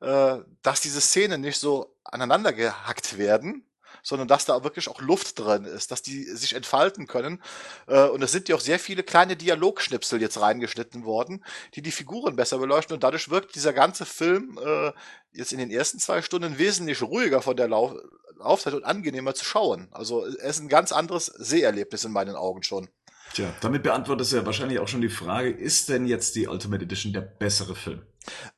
äh, 0.00 0.38
dass 0.62 0.80
diese 0.80 1.00
Szenen 1.00 1.40
nicht 1.40 1.58
so 1.58 1.93
aneinander 2.04 2.52
gehackt 2.52 3.18
werden, 3.18 3.66
sondern 4.02 4.28
dass 4.28 4.44
da 4.44 4.64
wirklich 4.64 4.88
auch 4.88 5.00
Luft 5.00 5.38
drin 5.38 5.64
ist, 5.64 5.90
dass 5.90 6.02
die 6.02 6.24
sich 6.24 6.54
entfalten 6.54 7.06
können. 7.06 7.42
Äh, 7.86 8.04
und 8.08 8.22
es 8.22 8.32
sind 8.32 8.48
ja 8.48 8.56
auch 8.56 8.60
sehr 8.60 8.78
viele 8.78 9.02
kleine 9.02 9.36
Dialogschnipsel 9.36 10.20
jetzt 10.20 10.40
reingeschnitten 10.40 11.04
worden, 11.04 11.44
die 11.74 11.82
die 11.82 11.92
Figuren 11.92 12.36
besser 12.36 12.58
beleuchten. 12.58 12.94
Und 12.94 13.02
dadurch 13.02 13.30
wirkt 13.30 13.54
dieser 13.54 13.72
ganze 13.72 14.04
Film 14.04 14.58
äh, 14.64 14.92
jetzt 15.32 15.52
in 15.52 15.58
den 15.58 15.70
ersten 15.70 15.98
zwei 15.98 16.22
Stunden 16.22 16.58
wesentlich 16.58 17.02
ruhiger 17.02 17.42
von 17.42 17.56
der 17.56 17.68
Lauf 17.68 17.94
Laufzeit 18.38 18.74
und 18.74 18.84
angenehmer 18.84 19.34
zu 19.34 19.44
schauen. 19.44 19.88
Also 19.92 20.26
es 20.26 20.34
ist 20.34 20.60
ein 20.60 20.68
ganz 20.68 20.92
anderes 20.92 21.26
Seherlebnis 21.26 22.04
in 22.04 22.12
meinen 22.12 22.34
Augen 22.36 22.62
schon. 22.62 22.88
Tja, 23.32 23.52
damit 23.60 23.82
beantwortest 23.82 24.32
du 24.32 24.36
ja 24.36 24.46
wahrscheinlich 24.46 24.78
auch 24.78 24.88
schon 24.88 25.00
die 25.00 25.08
Frage, 25.08 25.50
ist 25.50 25.88
denn 25.88 26.06
jetzt 26.06 26.36
die 26.36 26.46
Ultimate 26.46 26.84
Edition 26.84 27.12
der 27.12 27.22
bessere 27.22 27.74
Film? 27.74 28.02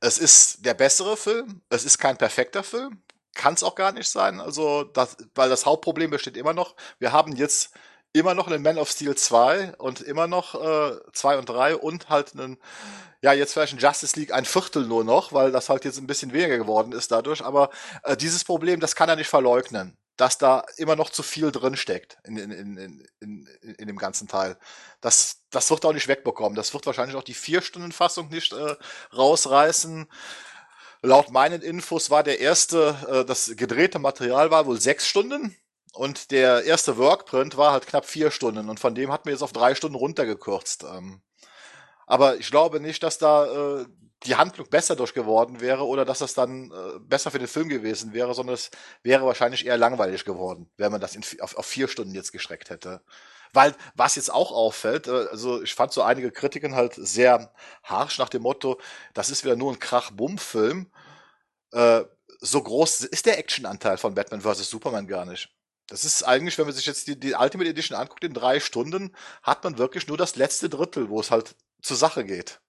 Es 0.00 0.18
ist 0.18 0.64
der 0.64 0.74
bessere 0.74 1.16
Film, 1.16 1.62
es 1.70 1.84
ist 1.84 1.98
kein 1.98 2.16
perfekter 2.16 2.62
Film, 2.62 3.00
kann 3.36 3.54
es 3.54 3.62
auch 3.62 3.74
gar 3.74 3.92
nicht 3.92 4.08
sein. 4.08 4.40
Also, 4.40 4.84
das, 4.84 5.16
weil 5.34 5.48
das 5.48 5.66
Hauptproblem 5.66 6.10
besteht 6.10 6.36
immer 6.36 6.54
noch. 6.54 6.74
Wir 6.98 7.12
haben 7.12 7.32
jetzt 7.36 7.72
immer 8.12 8.34
noch 8.34 8.46
einen 8.46 8.62
Man 8.62 8.78
of 8.78 8.90
Steel 8.90 9.14
2 9.14 9.74
und 9.76 10.00
immer 10.00 10.26
noch 10.26 10.54
äh, 10.54 10.96
2 11.12 11.38
und 11.38 11.48
3 11.48 11.76
und 11.76 12.08
halt 12.08 12.32
einen, 12.34 12.58
ja, 13.22 13.32
jetzt 13.32 13.52
vielleicht 13.52 13.74
ein 13.74 13.78
Justice 13.78 14.18
League 14.18 14.32
ein 14.32 14.44
Viertel 14.46 14.86
nur 14.86 15.04
noch, 15.04 15.32
weil 15.32 15.52
das 15.52 15.68
halt 15.68 15.84
jetzt 15.84 15.98
ein 15.98 16.06
bisschen 16.06 16.32
weniger 16.32 16.56
geworden 16.58 16.92
ist 16.92 17.12
dadurch. 17.12 17.44
Aber 17.44 17.70
äh, 18.04 18.16
dieses 18.16 18.44
Problem, 18.44 18.80
das 18.80 18.96
kann 18.96 19.08
er 19.08 19.16
nicht 19.16 19.28
verleugnen, 19.28 19.98
dass 20.16 20.38
da 20.38 20.64
immer 20.78 20.96
noch 20.96 21.10
zu 21.10 21.22
viel 21.22 21.52
drin 21.52 21.76
steckt 21.76 22.16
in, 22.24 22.38
in, 22.38 22.50
in, 22.50 23.06
in, 23.20 23.46
in 23.78 23.86
dem 23.86 23.98
ganzen 23.98 24.28
Teil. 24.28 24.56
Das, 25.02 25.42
das 25.50 25.70
wird 25.70 25.84
auch 25.84 25.92
nicht 25.92 26.08
wegbekommen. 26.08 26.56
Das 26.56 26.72
wird 26.72 26.86
wahrscheinlich 26.86 27.16
auch 27.16 27.22
die 27.22 27.34
Vier-Stunden-Fassung 27.34 28.28
nicht 28.30 28.54
äh, 28.54 28.76
rausreißen. 29.14 30.06
Laut 31.02 31.30
meinen 31.30 31.62
Infos 31.62 32.10
war 32.10 32.22
der 32.22 32.40
erste, 32.40 32.96
äh, 33.08 33.24
das 33.24 33.52
gedrehte 33.56 33.98
Material 33.98 34.50
war 34.50 34.66
wohl 34.66 34.80
sechs 34.80 35.06
Stunden 35.06 35.56
und 35.92 36.30
der 36.30 36.64
erste 36.64 36.96
Workprint 36.98 37.56
war 37.56 37.72
halt 37.72 37.86
knapp 37.86 38.06
vier 38.06 38.30
Stunden 38.30 38.68
und 38.68 38.80
von 38.80 38.94
dem 38.94 39.12
hat 39.12 39.24
mir 39.24 39.32
jetzt 39.32 39.42
auf 39.42 39.52
drei 39.52 39.74
Stunden 39.74 39.96
runtergekürzt. 39.96 40.84
Ähm, 40.84 41.20
aber 42.06 42.36
ich 42.36 42.50
glaube 42.50 42.80
nicht, 42.80 43.02
dass 43.02 43.18
da 43.18 43.80
äh, 43.80 43.86
die 44.24 44.36
Handlung 44.36 44.68
besser 44.68 44.96
durchgeworden 44.96 45.60
wäre 45.60 45.86
oder 45.86 46.04
dass 46.04 46.18
das 46.18 46.34
dann 46.34 46.70
äh, 46.70 46.98
besser 47.00 47.30
für 47.30 47.38
den 47.38 47.48
Film 47.48 47.68
gewesen 47.68 48.12
wäre, 48.12 48.34
sondern 48.34 48.54
es 48.54 48.70
wäre 49.02 49.24
wahrscheinlich 49.26 49.66
eher 49.66 49.76
langweilig 49.76 50.24
geworden, 50.24 50.70
wenn 50.76 50.92
man 50.92 51.00
das 51.00 51.14
in, 51.14 51.22
auf, 51.40 51.56
auf 51.56 51.66
vier 51.66 51.88
Stunden 51.88 52.14
jetzt 52.14 52.32
gestreckt 52.32 52.70
hätte. 52.70 53.02
Weil, 53.52 53.74
was 53.94 54.16
jetzt 54.16 54.32
auch 54.32 54.52
auffällt, 54.52 55.06
äh, 55.06 55.26
also 55.30 55.62
ich 55.62 55.74
fand 55.74 55.92
so 55.92 56.02
einige 56.02 56.30
Kritiken 56.30 56.74
halt 56.74 56.94
sehr 56.94 57.52
harsch 57.82 58.18
nach 58.18 58.28
dem 58.28 58.42
Motto, 58.42 58.80
das 59.14 59.30
ist 59.30 59.44
wieder 59.44 59.56
nur 59.56 59.72
ein 59.72 59.78
Krach-Bumm-Film. 59.78 60.90
Äh, 61.72 62.04
so 62.40 62.62
groß 62.62 63.00
ist 63.00 63.26
der 63.26 63.38
Actionanteil 63.38 63.96
von 63.96 64.14
Batman 64.14 64.42
vs. 64.42 64.70
Superman 64.70 65.06
gar 65.06 65.24
nicht. 65.24 65.50
Das 65.88 66.04
ist 66.04 66.24
eigentlich, 66.24 66.58
wenn 66.58 66.66
man 66.66 66.74
sich 66.74 66.86
jetzt 66.86 67.06
die, 67.06 67.18
die 67.18 67.34
Ultimate 67.34 67.70
Edition 67.70 67.98
anguckt, 67.98 68.24
in 68.24 68.34
drei 68.34 68.58
Stunden 68.60 69.14
hat 69.42 69.62
man 69.62 69.78
wirklich 69.78 70.08
nur 70.08 70.16
das 70.16 70.36
letzte 70.36 70.68
Drittel, 70.68 71.08
wo 71.08 71.20
es 71.20 71.30
halt 71.30 71.54
zur 71.80 71.96
Sache 71.96 72.24
geht. 72.24 72.60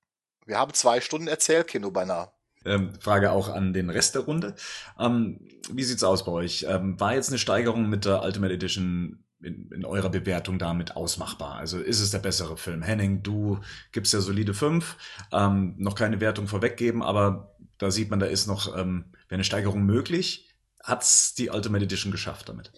Wir 0.46 0.60
haben 0.60 0.74
zwei 0.74 1.02
Stunden 1.02 1.28
Erzählkino 1.28 1.92
beinahe. 1.92 2.32
Ähm, 2.66 2.94
Frage 3.00 3.32
auch 3.32 3.50
an 3.50 3.74
den 3.74 3.90
Rest 3.90 4.16
der 4.16 4.24
Runde. 4.24 4.56
Ähm, 5.00 5.40
wie 5.70 5.84
sieht's 5.84 6.04
aus 6.04 6.26
bei 6.26 6.32
euch? 6.32 6.66
Ähm, 6.68 7.00
war 7.00 7.14
jetzt 7.16 7.30
eine 7.30 7.38
Steigerung 7.38 7.90
mit 7.90 8.06
der 8.06 8.22
Ultimate 8.22 8.54
Edition 8.54 9.24
in, 9.42 9.72
in 9.72 9.86
eurer 9.86 10.10
Bewertung 10.10 10.60
damit 10.60 10.96
ausmachbar? 10.96 11.56
Also 11.56 11.80
ist 11.80 12.00
es 12.00 12.12
der 12.12 12.20
bessere 12.20 12.58
Film? 12.58 12.82
Henning, 12.82 13.24
du 13.24 13.60
gibst 13.92 14.14
ja 14.14 14.22
solide 14.22 14.54
fünf, 14.54 14.98
ähm, 15.32 15.76
noch 15.78 15.96
keine 15.96 16.20
Wertung 16.20 16.48
vorweggeben, 16.48 17.04
aber 17.04 17.56
da 17.78 17.92
sieht 17.92 18.10
man, 18.10 18.20
da 18.20 18.26
ist 18.26 18.48
noch 18.48 18.76
ähm, 18.78 19.06
eine 19.30 19.44
Steigerung 19.44 19.84
möglich. 19.84 20.50
Hat's 20.84 21.36
die 21.36 21.50
Ultimate 21.50 21.84
Edition 21.84 22.12
geschafft 22.12 22.50
damit? 22.50 22.72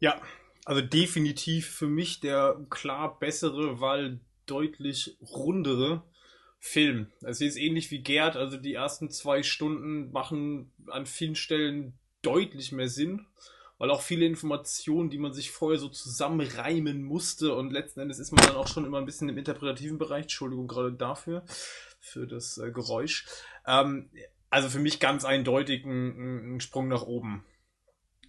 Ja, 0.00 0.20
also 0.64 0.82
definitiv 0.82 1.68
für 1.68 1.86
mich 1.86 2.20
der 2.20 2.56
klar 2.70 3.18
bessere, 3.18 3.80
weil 3.80 4.20
deutlich 4.46 5.16
rundere 5.20 6.02
Film. 6.58 7.12
Es 7.20 7.40
ist 7.40 7.56
ähnlich 7.56 7.90
wie 7.90 8.02
Gerd, 8.02 8.36
also 8.36 8.56
die 8.56 8.74
ersten 8.74 9.10
zwei 9.10 9.42
Stunden 9.42 10.10
machen 10.10 10.72
an 10.88 11.06
vielen 11.06 11.36
Stellen 11.36 11.98
deutlich 12.22 12.72
mehr 12.72 12.88
Sinn, 12.88 13.26
weil 13.78 13.90
auch 13.90 14.02
viele 14.02 14.26
Informationen, 14.26 15.10
die 15.10 15.18
man 15.18 15.32
sich 15.32 15.50
vorher 15.50 15.78
so 15.78 15.88
zusammenreimen 15.88 17.02
musste 17.02 17.54
und 17.54 17.72
letzten 17.72 18.00
Endes 18.00 18.18
ist 18.18 18.32
man 18.32 18.46
dann 18.46 18.56
auch 18.56 18.68
schon 18.68 18.84
immer 18.84 18.98
ein 18.98 19.06
bisschen 19.06 19.28
im 19.28 19.38
interpretativen 19.38 19.98
Bereich, 19.98 20.22
Entschuldigung 20.22 20.66
gerade 20.66 20.92
dafür, 20.92 21.44
für 22.00 22.26
das 22.26 22.58
äh, 22.58 22.70
Geräusch. 22.70 23.26
Ähm, 23.66 24.10
also 24.50 24.68
für 24.68 24.78
mich 24.78 25.00
ganz 25.00 25.24
eindeutig 25.24 25.84
ein, 25.84 26.56
ein 26.56 26.60
Sprung 26.60 26.88
nach 26.88 27.02
oben 27.02 27.44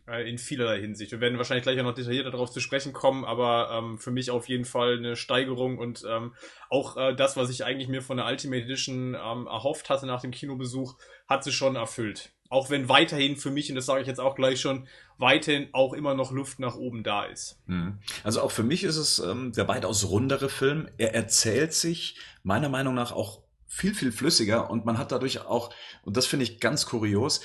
in 0.08 0.38
vielerlei 0.38 0.80
Hinsicht. 0.80 1.12
Wir 1.12 1.20
werden 1.20 1.38
wahrscheinlich 1.38 1.64
gleich 1.64 1.80
auch 1.80 1.84
noch 1.84 1.94
detaillierter 1.94 2.32
darauf 2.32 2.50
zu 2.50 2.62
sprechen 2.62 2.94
kommen, 2.94 3.26
aber 3.26 3.70
ähm, 3.72 3.98
für 3.98 4.12
mich 4.12 4.32
auf 4.32 4.48
jeden 4.48 4.64
Fall 4.64 4.98
eine 4.98 5.18
Steigerung 5.18 5.78
und 5.78 6.06
ähm, 6.08 6.34
auch 6.70 6.96
äh, 6.96 7.14
das, 7.14 7.36
was 7.36 7.50
ich 7.50 7.66
eigentlich 7.66 7.90
mir 7.90 8.02
von 8.02 8.18
der 8.18 8.26
Ultimate 8.26 8.64
Edition 8.64 9.16
ähm, 9.16 9.48
erhofft 9.48 9.90
hatte 9.90 10.06
nach 10.06 10.22
dem 10.22 10.32
Kinobesuch, 10.32 10.96
hat 11.28 11.44
sie 11.44 11.52
schon 11.52 11.76
erfüllt. 11.76 12.32
Auch 12.50 12.70
wenn 12.70 12.88
weiterhin 12.88 13.36
für 13.36 13.52
mich, 13.52 13.70
und 13.70 13.76
das 13.76 13.86
sage 13.86 14.02
ich 14.02 14.08
jetzt 14.08 14.22
auch 14.22 14.36
gleich 14.36 14.62
schon, 14.62 14.88
weiterhin 15.18 15.68
auch 15.74 15.92
immer 15.92 16.14
noch 16.14 16.32
Luft 16.32 16.60
nach 16.60 16.76
oben 16.76 17.04
da 17.04 17.26
ist. 17.26 17.60
Hm. 17.68 18.00
Also 18.24 18.42
auch 18.42 18.52
für 18.52 18.64
mich 18.64 18.86
ist 18.86 18.96
es 18.96 19.20
ähm, 19.20 19.52
der 19.52 19.68
weitaus 19.68 20.08
rundere 20.08 20.48
Film. 20.48 20.88
Er 20.98 21.14
erzählt 21.14 21.74
sich 21.74 22.18
meiner 22.44 22.70
Meinung 22.70 22.96
nach 22.96 23.12
auch 23.12 23.42
viel, 23.66 23.94
viel 23.94 24.14
flüssiger 24.14 24.70
und 24.70 24.86
man 24.86 24.98
hat 24.98 25.12
dadurch 25.12 25.42
auch, 25.42 25.74
und 26.04 26.16
das 26.16 26.26
finde 26.26 26.44
ich 26.44 26.62
ganz 26.62 26.86
kurios, 26.86 27.42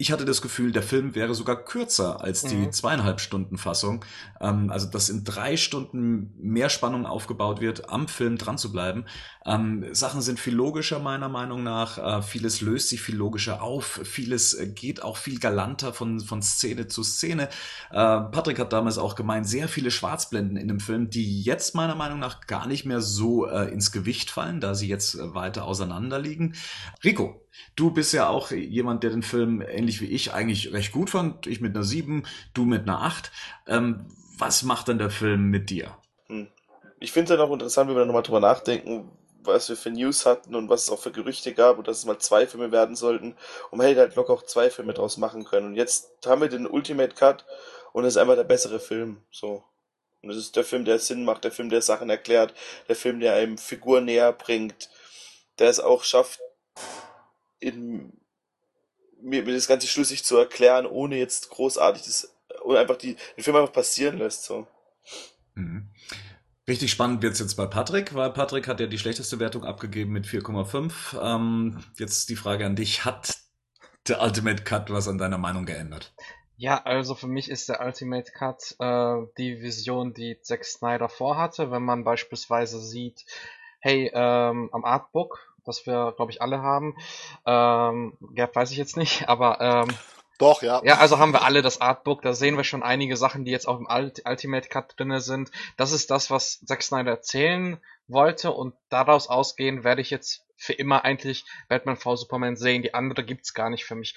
ich 0.00 0.10
hatte 0.10 0.24
das 0.24 0.40
Gefühl, 0.40 0.72
der 0.72 0.82
Film 0.82 1.14
wäre 1.14 1.34
sogar 1.34 1.62
kürzer 1.62 2.22
als 2.22 2.40
die 2.40 2.54
mhm. 2.54 2.72
zweieinhalb 2.72 3.20
Stunden 3.20 3.58
Fassung. 3.58 4.02
Ähm, 4.40 4.70
also, 4.70 4.86
dass 4.86 5.10
in 5.10 5.24
drei 5.24 5.58
Stunden 5.58 6.32
mehr 6.38 6.70
Spannung 6.70 7.04
aufgebaut 7.04 7.60
wird, 7.60 7.90
am 7.90 8.08
Film 8.08 8.38
dran 8.38 8.56
zu 8.56 8.72
bleiben. 8.72 9.04
Ähm, 9.44 9.84
Sachen 9.92 10.22
sind 10.22 10.40
viel 10.40 10.54
logischer 10.54 11.00
meiner 11.00 11.28
Meinung 11.28 11.62
nach. 11.62 11.98
Äh, 11.98 12.22
vieles 12.22 12.62
löst 12.62 12.88
sich 12.88 13.02
viel 13.02 13.16
logischer 13.16 13.62
auf. 13.62 14.00
Vieles 14.04 14.54
äh, 14.54 14.68
geht 14.68 15.02
auch 15.02 15.18
viel 15.18 15.38
galanter 15.38 15.92
von, 15.92 16.20
von 16.20 16.40
Szene 16.40 16.86
zu 16.86 17.02
Szene. 17.02 17.50
Äh, 17.90 17.92
Patrick 17.92 18.58
hat 18.58 18.72
damals 18.72 18.96
auch 18.96 19.16
gemeint, 19.16 19.46
sehr 19.46 19.68
viele 19.68 19.90
Schwarzblenden 19.90 20.56
in 20.56 20.68
dem 20.68 20.80
Film, 20.80 21.10
die 21.10 21.42
jetzt 21.42 21.74
meiner 21.74 21.94
Meinung 21.94 22.20
nach 22.20 22.46
gar 22.46 22.66
nicht 22.66 22.86
mehr 22.86 23.02
so 23.02 23.46
äh, 23.46 23.70
ins 23.70 23.92
Gewicht 23.92 24.30
fallen, 24.30 24.62
da 24.62 24.74
sie 24.74 24.88
jetzt 24.88 25.16
äh, 25.16 25.34
weiter 25.34 25.66
auseinander 25.66 26.18
liegen. 26.18 26.54
Rico, 27.04 27.46
Du 27.76 27.90
bist 27.90 28.12
ja 28.12 28.28
auch 28.28 28.50
jemand, 28.50 29.02
der 29.02 29.10
den 29.10 29.22
Film 29.22 29.62
ähnlich 29.62 29.89
wie 30.00 30.06
ich 30.06 30.32
eigentlich 30.32 30.72
recht 30.72 30.92
gut 30.92 31.10
fand. 31.10 31.46
Ich 31.46 31.60
mit 31.60 31.74
einer 31.74 31.84
7, 31.84 32.24
du 32.54 32.64
mit 32.64 32.82
einer 32.82 33.02
8. 33.02 33.32
Ähm, 33.66 34.06
was 34.38 34.62
macht 34.62 34.88
denn 34.88 34.98
der 34.98 35.10
Film 35.10 35.50
mit 35.50 35.70
dir? 35.70 35.96
Hm. 36.26 36.48
Ich 37.00 37.12
finde 37.12 37.32
es 37.32 37.38
halt 37.38 37.48
auch 37.48 37.52
interessant, 37.52 37.88
wenn 37.88 37.96
wir 37.96 38.04
nochmal 38.04 38.22
drüber 38.22 38.40
nachdenken, 38.40 39.10
was 39.42 39.68
wir 39.68 39.76
für 39.76 39.90
News 39.90 40.26
hatten 40.26 40.54
und 40.54 40.68
was 40.68 40.84
es 40.84 40.90
auch 40.90 41.00
für 41.00 41.10
Gerüchte 41.10 41.54
gab 41.54 41.78
und 41.78 41.88
dass 41.88 41.98
es 41.98 42.04
mal 42.04 42.18
zwei 42.18 42.46
Filme 42.46 42.70
werden 42.72 42.94
sollten. 42.94 43.34
Und 43.70 43.78
man 43.78 43.86
hätte 43.86 44.00
halt 44.00 44.14
locker 44.14 44.32
auch 44.34 44.44
zwei 44.44 44.70
Filme 44.70 44.92
draus 44.92 45.16
machen 45.16 45.44
können. 45.44 45.68
Und 45.68 45.76
jetzt 45.76 46.10
haben 46.26 46.42
wir 46.42 46.48
den 46.48 46.66
Ultimate 46.66 47.14
Cut 47.14 47.44
und 47.92 48.04
es 48.04 48.14
ist 48.14 48.16
einfach 48.18 48.36
der 48.36 48.44
bessere 48.44 48.80
Film. 48.80 49.22
So. 49.30 49.64
Und 50.22 50.30
es 50.30 50.36
ist 50.36 50.56
der 50.56 50.64
Film, 50.64 50.84
der 50.84 50.98
Sinn 50.98 51.24
macht, 51.24 51.44
der 51.44 51.52
Film, 51.52 51.70
der 51.70 51.82
Sachen 51.82 52.10
erklärt, 52.10 52.54
der 52.88 52.96
Film, 52.96 53.20
der 53.20 53.34
einem 53.34 53.56
Figur 53.56 54.00
näher 54.00 54.32
bringt, 54.32 54.90
der 55.58 55.70
es 55.70 55.80
auch 55.80 56.04
schafft, 56.04 56.40
in, 57.58 58.19
mir, 59.22 59.44
mir 59.44 59.54
das 59.54 59.68
Ganze 59.68 59.86
schlüssig 59.86 60.24
zu 60.24 60.36
erklären, 60.36 60.86
ohne 60.86 61.16
jetzt 61.16 61.50
großartig 61.50 62.02
das, 62.02 62.34
oder 62.64 62.80
einfach 62.80 62.96
die, 62.96 63.16
den 63.36 63.44
Film 63.44 63.56
einfach 63.56 63.72
passieren 63.72 64.18
lässt, 64.18 64.44
so. 64.44 64.66
Mhm. 65.54 65.88
Richtig 66.68 66.92
spannend 66.92 67.22
wird's 67.22 67.40
jetzt 67.40 67.56
bei 67.56 67.66
Patrick, 67.66 68.14
weil 68.14 68.30
Patrick 68.30 68.68
hat 68.68 68.78
ja 68.80 68.86
die 68.86 68.98
schlechteste 68.98 69.40
Wertung 69.40 69.64
abgegeben 69.64 70.12
mit 70.12 70.26
4,5. 70.26 71.20
Ähm, 71.20 71.82
jetzt 71.98 72.28
die 72.28 72.36
Frage 72.36 72.64
an 72.64 72.76
dich, 72.76 73.04
hat 73.04 73.38
der 74.06 74.22
Ultimate 74.22 74.62
Cut 74.62 74.90
was 74.90 75.08
an 75.08 75.18
deiner 75.18 75.38
Meinung 75.38 75.66
geändert? 75.66 76.12
Ja, 76.56 76.82
also 76.84 77.14
für 77.14 77.26
mich 77.26 77.50
ist 77.50 77.68
der 77.68 77.80
Ultimate 77.80 78.30
Cut 78.32 78.76
äh, 78.78 79.26
die 79.38 79.62
Vision, 79.62 80.12
die 80.12 80.40
Zack 80.42 80.64
Snyder 80.64 81.08
vorhatte. 81.08 81.70
Wenn 81.70 81.82
man 81.82 82.04
beispielsweise 82.04 82.80
sieht, 82.80 83.24
hey, 83.80 84.10
ähm, 84.12 84.68
am 84.72 84.84
Artbook 84.84 85.49
was 85.64 85.86
wir, 85.86 86.12
glaube 86.16 86.32
ich, 86.32 86.42
alle 86.42 86.62
haben. 86.62 86.96
Ähm, 87.46 88.16
ja, 88.34 88.48
weiß 88.52 88.70
ich 88.70 88.78
jetzt 88.78 88.96
nicht, 88.96 89.28
aber 89.28 89.60
ähm, 89.60 89.88
doch, 90.38 90.62
ja. 90.62 90.80
Ja, 90.84 90.96
also 90.96 91.18
haben 91.18 91.34
wir 91.34 91.42
alle 91.42 91.60
das 91.60 91.82
Artbook, 91.82 92.22
da 92.22 92.32
sehen 92.32 92.56
wir 92.56 92.64
schon 92.64 92.82
einige 92.82 93.18
Sachen, 93.18 93.44
die 93.44 93.50
jetzt 93.50 93.68
auch 93.68 93.78
im 93.78 93.86
Ultimate 94.24 94.68
Cut 94.70 94.98
drinne 94.98 95.20
sind. 95.20 95.50
Das 95.76 95.92
ist 95.92 96.10
das, 96.10 96.30
was 96.30 96.60
Zack 96.64 96.82
Snyder 96.82 97.10
erzählen 97.10 97.78
wollte 98.08 98.50
und 98.50 98.74
daraus 98.88 99.28
ausgehen 99.28 99.84
werde 99.84 100.00
ich 100.00 100.08
jetzt 100.08 100.46
für 100.56 100.72
immer 100.72 101.04
eigentlich 101.04 101.44
Batman 101.68 101.96
v 101.96 102.16
Superman 102.16 102.56
sehen. 102.56 102.82
Die 102.82 102.94
andere 102.94 103.22
gibt's 103.22 103.52
gar 103.52 103.68
nicht 103.68 103.84
für 103.84 103.94
mich. 103.94 104.14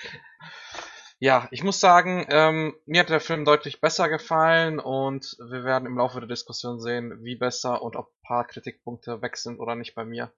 Ja, 1.19 1.47
ich 1.51 1.63
muss 1.63 1.79
sagen, 1.79 2.25
ähm, 2.29 2.75
mir 2.85 3.01
hat 3.01 3.09
der 3.09 3.21
Film 3.21 3.45
deutlich 3.45 3.79
besser 3.79 4.09
gefallen 4.09 4.79
und 4.79 5.37
wir 5.39 5.63
werden 5.63 5.85
im 5.85 5.97
Laufe 5.97 6.19
der 6.19 6.27
Diskussion 6.27 6.81
sehen, 6.81 7.23
wie 7.23 7.35
besser 7.35 7.81
und 7.81 7.95
ob 7.95 8.07
ein 8.07 8.27
paar 8.27 8.47
Kritikpunkte 8.47 9.21
weg 9.21 9.37
sind 9.37 9.59
oder 9.59 9.75
nicht 9.75 9.95
bei 9.95 10.03
mir. 10.03 10.33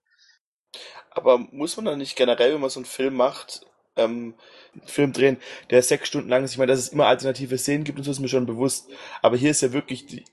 Aber 1.16 1.38
muss 1.38 1.76
man 1.76 1.86
dann 1.86 1.98
nicht 1.98 2.14
generell, 2.14 2.54
wenn 2.54 2.60
man 2.60 2.70
so 2.70 2.78
einen 2.78 2.84
Film 2.84 3.14
macht, 3.14 3.62
ähm, 3.96 4.34
einen 4.74 4.86
Film 4.86 5.12
drehen, 5.12 5.38
der 5.70 5.82
sechs 5.82 6.08
Stunden 6.08 6.28
lang 6.28 6.44
ist? 6.44 6.52
Ich 6.52 6.58
meine, 6.58 6.70
dass 6.70 6.80
es 6.80 6.90
immer 6.90 7.06
alternative 7.06 7.56
Szenen 7.56 7.84
gibt 7.84 7.98
und 7.98 8.04
so 8.04 8.10
ist 8.10 8.20
mir 8.20 8.28
schon 8.28 8.46
bewusst. 8.46 8.90
Aber 9.22 9.36
hier 9.36 9.50
ist 9.50 9.62
ja 9.62 9.72
wirklich, 9.72 10.06
die, 10.06 10.24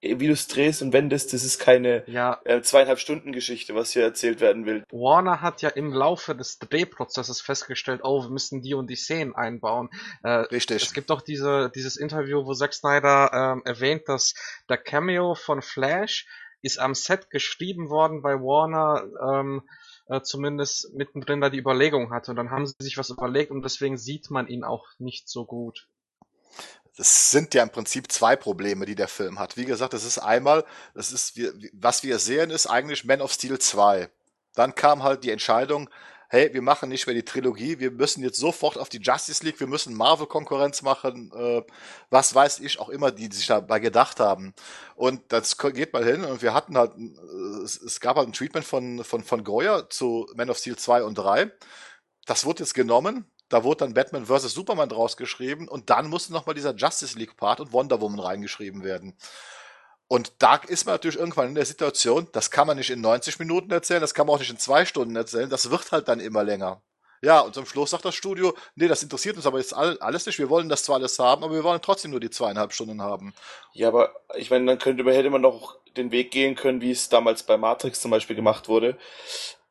wie 0.00 0.26
du 0.26 0.32
es 0.32 0.48
drehst 0.48 0.82
und 0.82 0.92
wendest, 0.92 1.32
das 1.32 1.44
ist 1.44 1.60
keine 1.60 2.02
ja. 2.08 2.40
äh, 2.44 2.60
zweieinhalb 2.60 2.98
Stunden 2.98 3.30
Geschichte, 3.30 3.76
was 3.76 3.92
hier 3.92 4.02
erzählt 4.02 4.40
werden 4.40 4.66
will. 4.66 4.82
Warner 4.90 5.40
hat 5.40 5.62
ja 5.62 5.68
im 5.68 5.92
Laufe 5.92 6.34
des 6.34 6.58
Drehprozesses 6.58 7.40
festgestellt, 7.40 8.00
oh, 8.02 8.24
wir 8.24 8.30
müssen 8.30 8.62
die 8.62 8.74
und 8.74 8.90
die 8.90 8.96
Szenen 8.96 9.36
einbauen. 9.36 9.90
Äh, 10.24 10.30
Richtig. 10.30 10.82
Es 10.82 10.92
gibt 10.92 11.10
doch 11.10 11.20
diese, 11.20 11.70
dieses 11.72 11.96
Interview, 11.96 12.44
wo 12.44 12.52
Zack 12.52 12.74
Snyder 12.74 13.30
ähm, 13.32 13.62
erwähnt, 13.64 14.08
dass 14.08 14.34
der 14.68 14.78
Cameo 14.78 15.36
von 15.36 15.62
Flash 15.62 16.26
ist 16.62 16.78
am 16.78 16.94
Set 16.94 17.30
geschrieben 17.30 17.90
worden 17.90 18.22
bei 18.22 18.34
Warner, 18.34 19.04
ähm, 19.30 19.62
äh, 20.06 20.20
zumindest 20.22 20.92
mittendrin 20.94 21.40
da 21.40 21.50
die 21.50 21.58
Überlegung 21.58 22.10
hatte. 22.12 22.32
Und 22.32 22.36
dann 22.36 22.50
haben 22.50 22.66
sie 22.66 22.74
sich 22.78 22.98
was 22.98 23.10
überlegt 23.10 23.50
und 23.50 23.62
deswegen 23.62 23.98
sieht 23.98 24.30
man 24.30 24.48
ihn 24.48 24.64
auch 24.64 24.86
nicht 24.98 25.28
so 25.28 25.44
gut. 25.44 25.88
Das 26.96 27.30
sind 27.30 27.54
ja 27.54 27.62
im 27.62 27.70
Prinzip 27.70 28.12
zwei 28.12 28.36
Probleme, 28.36 28.84
die 28.84 28.94
der 28.94 29.08
Film 29.08 29.38
hat. 29.38 29.56
Wie 29.56 29.64
gesagt, 29.64 29.94
das 29.94 30.04
ist 30.04 30.18
einmal, 30.18 30.64
das 30.94 31.10
ist, 31.10 31.40
was 31.72 32.02
wir 32.02 32.18
sehen, 32.18 32.50
ist 32.50 32.66
eigentlich 32.66 33.04
Man 33.04 33.22
of 33.22 33.32
Steel 33.32 33.58
2. 33.58 34.10
Dann 34.54 34.74
kam 34.74 35.02
halt 35.02 35.24
die 35.24 35.30
Entscheidung, 35.30 35.88
hey, 36.32 36.48
wir 36.54 36.62
machen 36.62 36.88
nicht 36.88 37.06
mehr 37.06 37.14
die 37.14 37.26
Trilogie, 37.26 37.78
wir 37.78 37.90
müssen 37.90 38.24
jetzt 38.24 38.38
sofort 38.38 38.78
auf 38.78 38.88
die 38.88 39.02
Justice 39.02 39.44
League, 39.44 39.60
wir 39.60 39.66
müssen 39.66 39.94
Marvel-Konkurrenz 39.94 40.80
machen, 40.80 41.30
äh, 41.36 41.62
was 42.08 42.34
weiß 42.34 42.60
ich, 42.60 42.80
auch 42.80 42.88
immer, 42.88 43.10
die, 43.10 43.30
sich 43.30 43.46
dabei 43.48 43.80
gedacht 43.80 44.18
haben. 44.18 44.54
Und 44.94 45.20
das 45.30 45.58
geht 45.58 45.92
mal 45.92 46.02
hin 46.02 46.24
und 46.24 46.40
wir 46.40 46.54
hatten 46.54 46.78
halt, 46.78 46.92
äh, 46.96 47.62
es, 47.62 47.78
es 47.82 48.00
gab 48.00 48.16
halt 48.16 48.28
ein 48.28 48.32
Treatment 48.32 48.64
von, 48.64 49.04
von, 49.04 49.22
von 49.22 49.44
Goya 49.44 49.90
zu 49.90 50.26
Man 50.34 50.48
of 50.48 50.56
Steel 50.56 50.76
2 50.76 51.04
und 51.04 51.16
3. 51.18 51.52
Das 52.24 52.46
wurde 52.46 52.62
jetzt 52.62 52.72
genommen, 52.72 53.26
da 53.50 53.62
wurde 53.62 53.84
dann 53.84 53.92
Batman 53.92 54.24
vs. 54.24 54.54
Superman 54.54 54.88
draus 54.88 55.18
geschrieben 55.18 55.68
und 55.68 55.90
dann 55.90 56.08
musste 56.08 56.32
nochmal 56.32 56.54
dieser 56.54 56.74
Justice 56.74 57.18
League 57.18 57.36
Part 57.36 57.60
und 57.60 57.74
Wonder 57.74 58.00
Woman 58.00 58.20
reingeschrieben 58.20 58.84
werden. 58.84 59.14
Und 60.08 60.32
da 60.38 60.56
ist 60.56 60.84
man 60.84 60.94
natürlich 60.94 61.18
irgendwann 61.18 61.48
in 61.48 61.54
der 61.54 61.64
Situation, 61.64 62.28
das 62.32 62.50
kann 62.50 62.66
man 62.66 62.76
nicht 62.76 62.90
in 62.90 63.00
90 63.00 63.38
Minuten 63.38 63.70
erzählen, 63.70 64.00
das 64.00 64.14
kann 64.14 64.26
man 64.26 64.36
auch 64.36 64.40
nicht 64.40 64.50
in 64.50 64.58
zwei 64.58 64.84
Stunden 64.84 65.16
erzählen, 65.16 65.48
das 65.48 65.70
wird 65.70 65.90
halt 65.90 66.08
dann 66.08 66.20
immer 66.20 66.44
länger. 66.44 66.82
Ja, 67.22 67.40
und 67.40 67.54
zum 67.54 67.66
Schluss 67.66 67.90
sagt 67.90 68.04
das 68.04 68.16
Studio, 68.16 68.54
nee, 68.74 68.88
das 68.88 69.02
interessiert 69.02 69.36
uns 69.36 69.46
aber 69.46 69.58
jetzt 69.58 69.72
alles 69.72 70.26
nicht, 70.26 70.38
wir 70.38 70.50
wollen 70.50 70.68
das 70.68 70.82
zwar 70.82 70.96
alles 70.96 71.18
haben, 71.18 71.44
aber 71.44 71.54
wir 71.54 71.64
wollen 71.64 71.80
trotzdem 71.80 72.10
nur 72.10 72.20
die 72.20 72.30
zweieinhalb 72.30 72.72
Stunden 72.72 73.00
haben. 73.00 73.32
Ja, 73.72 73.88
aber 73.88 74.12
ich 74.34 74.50
meine, 74.50 74.66
dann 74.66 74.78
könnte 74.78 75.04
man, 75.04 75.14
hätte 75.14 75.30
man 75.30 75.40
noch 75.40 75.76
den 75.96 76.10
Weg 76.10 76.30
gehen 76.32 76.56
können, 76.56 76.80
wie 76.80 76.90
es 76.90 77.08
damals 77.08 77.44
bei 77.44 77.56
Matrix 77.56 78.00
zum 78.00 78.10
Beispiel 78.10 78.36
gemacht 78.36 78.68
wurde 78.68 78.98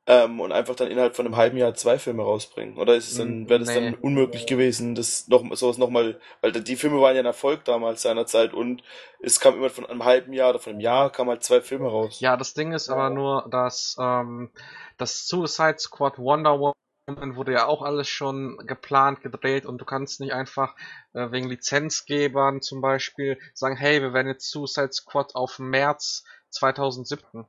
ähm, 0.08 0.40
und 0.40 0.52
einfach 0.52 0.76
dann 0.76 0.90
innerhalb 0.90 1.16
von 1.16 1.26
einem 1.26 1.36
halben 1.36 1.58
Jahr 1.58 1.74
zwei 1.76 2.00
Filme 2.00 2.24
rausbringen? 2.24 2.78
Oder 2.78 2.96
ist 2.96 3.12
es 3.12 3.18
dann, 3.18 3.48
wäre 3.50 3.60
das 3.60 3.70
nee. 3.70 3.76
dann 3.76 3.94
unmöglich 3.96 4.48
gewesen, 4.48 4.96
das 4.96 5.28
noch 5.28 5.44
sowas 5.56 5.78
nochmal, 5.78 6.20
weil 6.42 6.52
die 6.52 6.76
Filme 6.76 7.00
waren 7.02 7.16
ja 7.16 7.22
ein 7.22 7.26
Erfolg 7.28 7.64
damals 7.66 8.02
seinerzeit 8.02 8.54
und 8.54 8.84
es 9.22 9.40
kam 9.40 9.56
immer 9.56 9.70
von 9.70 9.86
einem 9.86 10.04
halben 10.04 10.34
Jahr 10.34 10.50
oder 10.50 10.60
von 10.60 10.74
einem 10.74 10.82
Jahr 10.82 11.12
kam 11.12 11.30
halt 11.30 11.44
zwei 11.44 11.62
Filme 11.62 11.88
raus. 11.88 12.20
Ja, 12.20 12.36
das 12.36 12.54
Ding 12.54 12.74
ist 12.74 12.90
aber 12.90 13.10
nur, 13.10 13.48
dass 13.52 13.96
ähm, 14.00 14.50
das 14.98 15.28
Suicide 15.28 15.78
Squad 15.78 16.18
Wonder 16.18 16.60
Woman 16.60 17.36
wurde 17.36 17.54
ja 17.54 17.68
auch 17.68 17.84
alles 17.84 18.08
schon 18.08 18.58
geplant, 18.66 19.22
gedreht 19.22 19.66
und 19.68 19.80
du 19.80 19.86
kannst 19.86 20.20
nicht 20.20 20.34
einfach 20.34 20.76
äh, 21.14 21.32
wegen 21.32 21.48
Lizenzgebern 21.48 22.62
zum 22.62 22.82
Beispiel 22.82 23.38
sagen, 23.54 23.78
hey, 23.78 24.02
wir 24.02 24.14
werden 24.14 24.28
jetzt 24.28 24.50
Suicide 24.50 24.94
Squad 24.94 25.36
auf 25.36 25.60
März 25.60 26.24
2017 26.50 27.46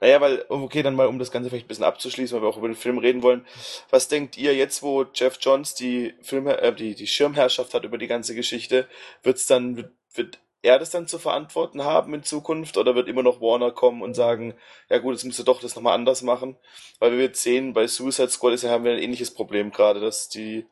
naja, 0.00 0.20
weil, 0.20 0.44
okay, 0.48 0.82
dann 0.82 0.94
mal, 0.94 1.06
um 1.06 1.18
das 1.18 1.30
Ganze 1.30 1.50
vielleicht 1.50 1.66
ein 1.66 1.68
bisschen 1.68 1.84
abzuschließen, 1.84 2.36
weil 2.36 2.42
wir 2.42 2.48
auch 2.48 2.58
über 2.58 2.68
den 2.68 2.76
Film 2.76 2.98
reden 2.98 3.22
wollen. 3.22 3.46
Was 3.90 4.08
denkt 4.08 4.36
ihr 4.36 4.54
jetzt, 4.54 4.82
wo 4.82 5.04
Jeff 5.14 5.38
Johns 5.40 5.74
die 5.74 6.14
Film, 6.22 6.46
äh, 6.46 6.72
die, 6.74 6.94
die 6.94 7.06
Schirmherrschaft 7.06 7.74
hat 7.74 7.84
über 7.84 7.98
die 7.98 8.06
ganze 8.06 8.34
Geschichte, 8.34 8.88
wird's 9.22 9.46
dann, 9.46 9.76
wird, 9.76 9.92
wird 10.14 10.38
er 10.62 10.78
das 10.78 10.90
dann 10.90 11.06
zu 11.06 11.18
verantworten 11.18 11.84
haben 11.84 12.12
in 12.14 12.22
Zukunft 12.22 12.76
oder 12.76 12.94
wird 12.94 13.08
immer 13.08 13.22
noch 13.22 13.40
Warner 13.40 13.70
kommen 13.70 14.02
und 14.02 14.14
sagen, 14.14 14.54
ja 14.88 14.98
gut, 14.98 15.14
jetzt 15.14 15.24
müsst 15.24 15.40
ihr 15.40 15.44
doch 15.44 15.60
das 15.60 15.74
nochmal 15.74 15.94
anders 15.94 16.22
machen? 16.22 16.56
Weil 16.98 17.12
wir 17.12 17.24
jetzt 17.24 17.42
sehen, 17.42 17.72
bei 17.72 17.86
Suicide 17.86 18.28
Squad 18.28 18.54
ist, 18.54 18.64
haben 18.64 18.84
wir 18.84 18.92
ein 18.92 19.02
ähnliches 19.02 19.32
Problem 19.32 19.70
gerade, 19.70 20.00
dass 20.00 20.28
die, 20.28 20.66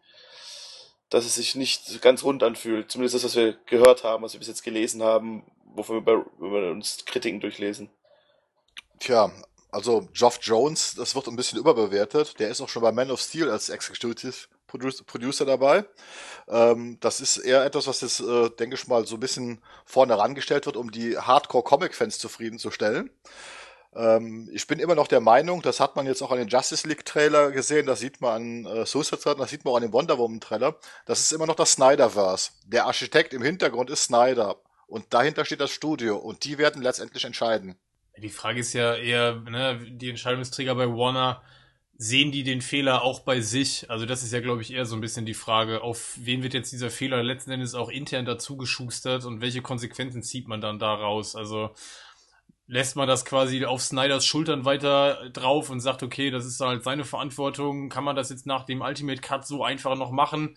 dass 1.09 1.24
es 1.24 1.37
sich 1.37 1.55
nicht 1.55 2.03
ganz 2.03 2.22
rund 2.22 2.42
anfühlt. 2.42 2.90
Zumindest 2.90 3.14
das, 3.14 3.24
was 3.24 3.37
wir 3.37 3.57
gehört 3.64 4.05
haben, 4.05 4.22
was 4.22 4.35
wir 4.35 4.40
bis 4.40 4.48
jetzt 4.48 4.62
gelesen 4.62 5.03
haben, 5.03 5.44
wovon 5.64 5.96
wir, 5.96 6.03
bei, 6.03 6.24
wir 6.38 6.70
uns 6.70 7.05
Kritiken 7.07 7.40
durchlesen. 7.40 7.88
Tja, 8.99 9.31
also 9.71 10.09
Geoff 10.13 10.39
Jones, 10.43 10.95
das 10.97 11.15
wird 11.15 11.29
ein 11.29 11.37
bisschen 11.37 11.59
überbewertet. 11.59 12.39
Der 12.39 12.49
ist 12.49 12.61
auch 12.61 12.69
schon 12.69 12.83
bei 12.83 12.93
Man 12.93 13.11
of 13.11 13.21
Steel 13.21 13.51
als 13.51 13.69
Executive 13.69 14.49
Producer 14.67 15.47
dabei. 15.47 15.85
Ähm, 16.49 16.99
das 17.01 17.21
ist 17.21 17.39
eher 17.39 17.65
etwas, 17.65 17.87
was 17.87 18.01
jetzt, 18.03 18.21
äh, 18.21 18.51
denke 18.51 18.77
ich 18.77 18.87
mal, 18.87 19.07
so 19.07 19.17
ein 19.17 19.21
bisschen 19.21 19.63
vorne 19.85 20.15
herangestellt 20.15 20.67
wird, 20.67 20.77
um 20.77 20.91
die 20.91 21.17
Hardcore-Comic-Fans 21.17 22.19
zufriedenzustellen. 22.19 23.11
Ähm, 23.95 24.51
ich 24.53 24.67
bin 24.67 24.79
immer 24.79 24.95
noch 24.95 25.09
der 25.09 25.21
Meinung, 25.21 25.63
das 25.63 25.81
hat 25.81 25.97
man 25.97 26.07
jetzt 26.07 26.23
auch 26.23 26.31
an 26.31 26.39
den 26.39 26.49
Justice 26.49 26.87
League-Trailer 26.87 27.51
gesehen, 27.51 27.87
das 27.87 28.01
sieht 28.01 28.21
man 28.21 28.67
an 28.67 28.67
äh, 28.67 28.87
Suicide 28.87 29.21
Squad, 29.21 29.41
das 29.41 29.51
sieht 29.51 29.65
man 29.65 29.73
auch 29.73 29.77
an 29.77 29.83
dem 29.83 29.93
Wonder 29.93 30.19
Woman-Trailer. 30.19 30.77
Das 31.07 31.21
ist 31.21 31.33
immer 31.33 31.47
noch 31.47 31.57
das 31.57 31.73
Snyderverse. 31.73 32.51
Der 32.67 32.87
Architekt 32.87 33.33
im 33.33 33.43
Hintergrund 33.43 33.91
ist 33.91 34.05
Snyder. 34.05 34.57
Und 34.87 35.13
dahinter 35.13 35.45
steht 35.45 35.61
das 35.61 35.71
Studio. 35.71 36.17
Und 36.17 36.45
die 36.45 36.57
werden 36.57 36.83
letztendlich 36.83 37.25
entscheiden. 37.25 37.79
Die 38.23 38.29
Frage 38.29 38.61
ist 38.61 38.73
ja 38.73 38.95
eher, 38.95 39.37
ne, 39.41 39.79
die 39.91 40.11
Entscheidungsträger 40.11 40.75
bei 40.75 40.87
Warner, 40.87 41.43
sehen 41.97 42.31
die 42.31 42.45
den 42.45 42.61
Fehler 42.61 43.03
auch 43.03 43.21
bei 43.21 43.41
sich? 43.41 43.91
Also 43.91 44.07
das 44.07 44.23
ist 44.23 44.33
ja, 44.33 44.41
glaube 44.41 44.63
ich, 44.63 44.73
eher 44.73 44.87
so 44.87 44.95
ein 44.97 45.01
bisschen 45.01 45.27
die 45.27 45.35
Frage, 45.35 45.83
auf 45.83 46.15
wen 46.17 46.43
wird 46.43 46.55
jetzt 46.55 46.73
dieser 46.73 46.91
Fehler 46.91 47.23
letzten 47.25 47.51
Endes 47.51 47.75
auch 47.75 47.89
intern 47.89 48.25
dazu 48.25 48.57
geschustert 48.57 49.25
und 49.25 49.41
welche 49.41 49.63
Konsequenzen 49.63 50.23
zieht 50.23 50.47
man 50.47 50.61
dann 50.61 50.79
daraus? 50.79 51.35
Also 51.35 51.75
lässt 52.69 52.97
man 52.97 53.09
das 53.09 53.25
quasi 53.25 53.65
auf 53.65 53.83
Snyders 53.83 54.27
Schultern 54.27 54.65
weiter 54.65 55.31
drauf 55.31 55.71
und 55.71 55.81
sagt, 55.81 56.03
okay, 56.03 56.31
das 56.31 56.47
ist 56.47 56.61
halt 56.61 56.85
seine 56.85 57.05
Verantwortung, 57.05 57.89
kann 57.89 58.05
man 58.05 58.15
das 58.15 58.31
jetzt 58.31 58.47
nach 58.47 58.65
dem 58.65 58.83
Ultimate 58.83 59.21
Cut 59.21 59.47
so 59.47 59.65
einfach 59.65 59.97
noch 59.97 60.13
machen? 60.13 60.57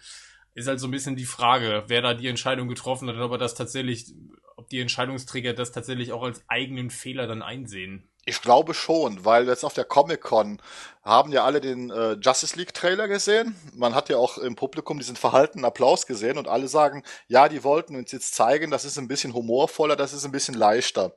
Ist 0.53 0.67
halt 0.67 0.81
so 0.81 0.87
ein 0.87 0.91
bisschen 0.91 1.15
die 1.15 1.25
Frage, 1.25 1.85
wer 1.87 2.01
da 2.01 2.13
die 2.13 2.27
Entscheidung 2.27 2.67
getroffen 2.67 3.07
hat 3.07 3.15
und 3.15 3.21
ob 3.21 3.31
er 3.31 3.37
das 3.37 3.55
tatsächlich, 3.55 4.13
ob 4.57 4.69
die 4.69 4.79
Entscheidungsträger 4.79 5.53
das 5.53 5.71
tatsächlich 5.71 6.11
auch 6.11 6.23
als 6.23 6.43
eigenen 6.47 6.89
Fehler 6.89 7.27
dann 7.27 7.41
einsehen. 7.41 8.11
Ich 8.25 8.41
glaube 8.41 8.75
schon, 8.75 9.25
weil 9.25 9.47
jetzt 9.47 9.63
auf 9.63 9.73
der 9.73 9.83
Comic-Con 9.83 10.61
haben 11.01 11.31
ja 11.31 11.43
alle 11.43 11.59
den 11.59 11.89
äh, 11.89 12.13
Justice 12.21 12.55
League-Trailer 12.55 13.07
gesehen. 13.07 13.55
Man 13.73 13.95
hat 13.95 14.09
ja 14.09 14.17
auch 14.17 14.37
im 14.37 14.55
Publikum 14.55 14.99
diesen 14.99 15.15
verhaltenen 15.15 15.65
Applaus 15.65 16.05
gesehen 16.05 16.37
und 16.37 16.47
alle 16.47 16.67
sagen, 16.67 17.03
ja, 17.27 17.49
die 17.49 17.63
wollten 17.63 17.95
uns 17.95 18.11
jetzt 18.11 18.35
zeigen, 18.35 18.69
das 18.69 18.85
ist 18.85 18.99
ein 18.99 19.07
bisschen 19.07 19.33
humorvoller, 19.33 19.95
das 19.95 20.13
ist 20.13 20.23
ein 20.23 20.31
bisschen 20.31 20.53
leichter. 20.53 21.15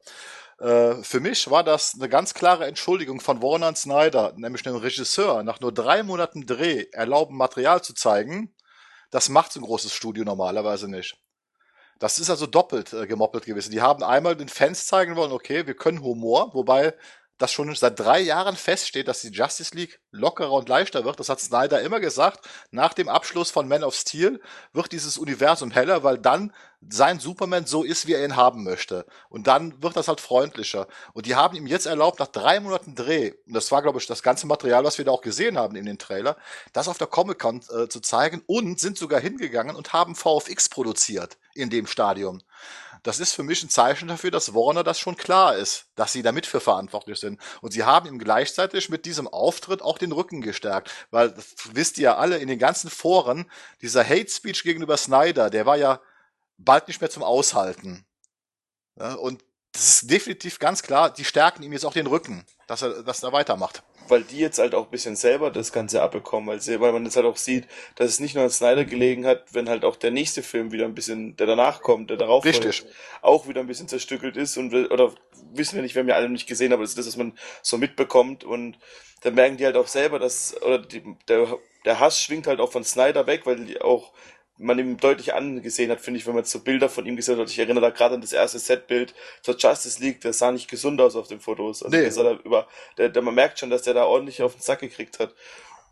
Äh, 0.59 0.95
für 1.03 1.21
mich 1.21 1.51
war 1.51 1.63
das 1.63 1.95
eine 1.95 2.09
ganz 2.09 2.33
klare 2.33 2.67
Entschuldigung 2.67 3.21
von 3.21 3.43
Warner 3.43 3.69
und 3.69 3.77
Snyder, 3.77 4.33
nämlich 4.37 4.63
dem 4.63 4.77
Regisseur, 4.77 5.43
nach 5.43 5.61
nur 5.61 5.73
drei 5.73 6.03
Monaten 6.03 6.47
Dreh 6.47 6.87
erlauben, 6.93 7.37
Material 7.37 7.83
zu 7.83 7.93
zeigen. 7.93 8.55
Das 9.11 9.29
macht 9.29 9.53
so 9.53 9.61
ein 9.61 9.65
großes 9.65 9.93
Studio 9.93 10.25
normalerweise 10.25 10.91
nicht. 10.91 11.19
Das 12.05 12.19
ist 12.19 12.29
also 12.29 12.47
doppelt 12.47 12.93
äh, 12.93 13.07
gemoppelt 13.07 13.47
gewesen. 13.47 13.71
Die 13.71 13.81
haben 13.81 14.03
einmal 14.03 14.37
den 14.37 14.51
Fans 14.51 14.87
zeigen 14.87 15.17
wollen, 15.17 15.33
okay, 15.33 15.67
wir 15.67 15.73
können 15.73 16.03
Humor, 16.03 16.53
wobei 16.53 16.93
das 17.39 17.53
schon 17.53 17.75
seit 17.75 17.99
drei 17.99 18.21
Jahren 18.21 18.57
feststeht, 18.57 19.09
dass 19.09 19.21
die 19.21 19.31
Justice 19.31 19.75
League 19.75 20.01
lockerer 20.13 20.53
und 20.53 20.69
leichter 20.69 21.05
wird. 21.05 21.19
Das 21.19 21.29
hat 21.29 21.41
Snyder 21.41 21.81
immer 21.81 21.99
gesagt. 21.99 22.49
Nach 22.71 22.95
dem 22.95 23.09
Abschluss 23.09 23.51
von 23.51 23.67
Man 23.67 23.83
of 23.83 23.95
Steel 23.95 24.41
wird 24.73 24.93
dieses 24.93 25.19
Universum 25.19 25.71
heller, 25.71 26.05
weil 26.05 26.19
dann 26.19 26.53
sein 26.89 27.19
Superman 27.19 27.67
so 27.67 27.83
ist, 27.83 28.07
wie 28.07 28.13
er 28.13 28.25
ihn 28.25 28.37
haben 28.37 28.63
möchte. 28.63 29.07
Und 29.29 29.47
dann 29.47 29.83
wird 29.83 29.97
das 29.97 30.09
halt 30.09 30.21
freundlicher. 30.21 30.87
Und 31.13 31.27
die 31.27 31.35
haben 31.35 31.57
ihm 31.57 31.67
jetzt 31.67 31.87
erlaubt, 31.87 32.21
nach 32.21 32.29
drei 32.29 32.61
Monaten 32.61 32.95
Dreh, 32.95 33.33
und 33.47 33.55
das 33.55 33.73
war, 33.73 33.83
glaube 33.83 33.99
ich, 33.99 34.07
das 34.07 34.23
ganze 34.23 34.47
Material, 34.47 34.85
was 34.85 34.99
wir 34.99 35.05
da 35.05 35.11
auch 35.11 35.23
gesehen 35.23 35.59
haben 35.59 35.77
in 35.77 35.87
den 35.87 35.99
Trailer, 35.99 36.37
das 36.73 36.89
auf 36.89 36.99
der 36.99 37.07
Comic-Con 37.07 37.63
äh, 37.71 37.89
zu 37.89 38.01
zeigen 38.01 38.43
und 38.47 38.79
sind 38.79 38.99
sogar 38.99 39.21
hingegangen 39.21 39.77
und 39.77 39.93
haben 39.93 40.15
VFX 40.15 40.69
produziert 40.69 41.39
in 41.55 41.71
dem 41.71 41.87
Stadium. 41.87 42.41
Das 43.05 43.21
ist 43.21 43.35
für 43.35 43.43
mich 43.43 43.63
ein 43.63 43.69
Zeichen 43.69 44.09
dafür, 44.09 44.31
dass 44.31 44.55
Warner 44.55 44.83
das 44.83 44.99
schon 44.99 45.17
klar 45.17 45.57
ist, 45.57 45.87
dass 45.95 46.13
sie 46.13 46.23
damit 46.23 46.47
für 46.47 46.59
verantwortlich 46.59 47.21
sind. 47.21 47.39
Und 47.61 47.73
sie 47.73 47.85
haben 47.85 48.09
ihm 48.09 48.19
gleichzeitig 48.19 48.89
mit 48.89 49.05
diesem 49.05 49.29
Auftritt 49.29 49.83
auch 49.83 49.99
den 49.99 50.11
Rücken 50.11 50.41
gestärkt. 50.41 50.91
Weil, 51.11 51.31
das 51.31 51.55
wisst 51.73 51.99
ihr 51.99 52.05
ja 52.05 52.17
alle, 52.17 52.39
in 52.39 52.49
den 52.49 52.59
ganzen 52.59 52.89
Foren, 52.89 53.49
dieser 53.83 54.03
Hate 54.09 54.31
Speech 54.31 54.63
gegenüber 54.63 54.97
Snyder, 54.97 55.51
der 55.51 55.67
war 55.67 55.77
ja 55.77 56.01
bald 56.57 56.89
nicht 56.89 57.03
mehr 57.03 57.11
zum 57.11 57.23
Aushalten. 57.23 58.07
Und 58.97 59.45
das 59.75 59.89
ist 59.89 60.11
definitiv 60.11 60.59
ganz 60.59 60.83
klar, 60.83 61.13
die 61.13 61.25
stärken 61.25 61.63
ihm 61.63 61.73
jetzt 61.73 61.85
auch 61.85 61.93
den 61.93 62.07
Rücken, 62.07 62.47
dass 62.67 62.83
er, 62.83 63.03
dass 63.03 63.23
er 63.23 63.33
weitermacht 63.33 63.83
weil 64.09 64.23
die 64.23 64.39
jetzt 64.39 64.59
halt 64.59 64.75
auch 64.75 64.85
ein 64.85 64.91
bisschen 64.91 65.17
selber 65.17 65.51
das 65.51 65.73
Ganze 65.73 66.03
abbekommen, 66.03 66.49
weil, 66.49 66.61
sie, 66.61 66.81
weil 66.81 66.93
man 66.93 67.05
jetzt 67.05 67.17
halt 67.17 67.27
auch 67.27 67.37
sieht, 67.37 67.67
dass 67.97 68.09
es 68.11 68.21
nicht 68.21 68.35
nur 68.35 68.45
an 68.45 68.51
Snyder 68.51 68.85
gelegen 68.85 69.27
hat, 69.27 69.53
wenn 69.53 69.69
halt 69.69 69.85
auch 69.85 69.97
der 69.97 70.11
nächste 70.11 70.43
Film 70.43 70.73
wieder 70.73 70.85
ein 70.85 70.95
bisschen, 70.95 71.37
der 71.37 71.47
danach 71.47 71.81
kommt, 71.81 72.11
der 72.11 72.17
darauf 72.17 72.45
Richtig. 72.45 72.85
auch 73.23 73.49
wieder 73.49 73.61
ein 73.61 73.67
bisschen 73.67 73.89
zerstückelt 73.89 74.37
ist 74.37 74.57
und 74.57 74.75
oder 74.75 75.13
wissen 75.53 75.77
wir 75.77 75.83
nicht, 75.83 75.95
wir 75.95 76.01
haben 76.01 76.09
ja 76.09 76.17
alle 76.17 76.29
nicht 76.29 76.47
gesehen, 76.47 76.73
aber 76.73 76.83
das 76.83 76.91
ist 76.91 76.99
das, 76.99 77.07
was 77.07 77.17
man 77.17 77.39
so 77.63 77.79
mitbekommt 77.79 78.45
und 78.45 78.79
da 79.23 79.31
merken 79.31 79.57
die 79.57 79.65
halt 79.65 79.77
auch 79.77 79.89
selber, 79.89 80.19
dass 80.19 80.61
oder 80.63 80.79
die, 80.79 81.03
der 81.29 81.59
der 81.85 82.01
Hass 82.01 82.21
schwingt 82.21 82.47
halt 82.47 82.61
auch 82.61 82.73
von 82.73 82.85
Snyder 82.85 83.27
weg, 83.27 83.43
weil 83.45 83.65
die 83.65 83.81
auch 83.81 84.13
man 84.59 84.79
ihm 84.79 84.97
deutlich 84.97 85.35
angesehen 85.35 85.91
hat, 85.91 86.01
finde 86.01 86.19
ich, 86.19 86.27
wenn 86.27 86.35
man 86.35 86.45
jetzt 86.45 86.53
so 86.53 86.61
Bilder 86.61 86.89
von 86.89 87.07
ihm 87.07 87.17
gesehen 87.17 87.39
hat. 87.39 87.51
Ich 87.51 87.59
erinnere 87.59 87.81
da 87.83 87.91
gerade 87.91 88.15
an 88.15 88.21
das 88.21 88.33
erste 88.33 88.59
Setbild 88.59 89.15
zur 89.43 89.57
Justice 89.57 90.01
League, 90.01 90.21
der 90.21 90.33
sah 90.33 90.53
nicht 90.53 90.71
gesund 90.71 91.01
aus 91.01 91.17
auf 91.17 91.27
den 91.27 91.41
Fotos. 91.41 91.83
Also 91.83 91.97
nee. 91.97 92.09
da 92.09 92.39
über, 92.45 92.69
der, 92.97 93.09
der, 93.09 93.23
man 93.23 93.35
merkt 93.35 93.59
schon, 93.59 93.71
dass 93.71 93.83
der 93.83 93.95
da 93.95 94.05
ordentlich 94.05 94.43
auf 94.43 94.55
den 94.55 94.63
Sack 94.63 94.81
gekriegt 94.81 95.19
hat. 95.19 95.35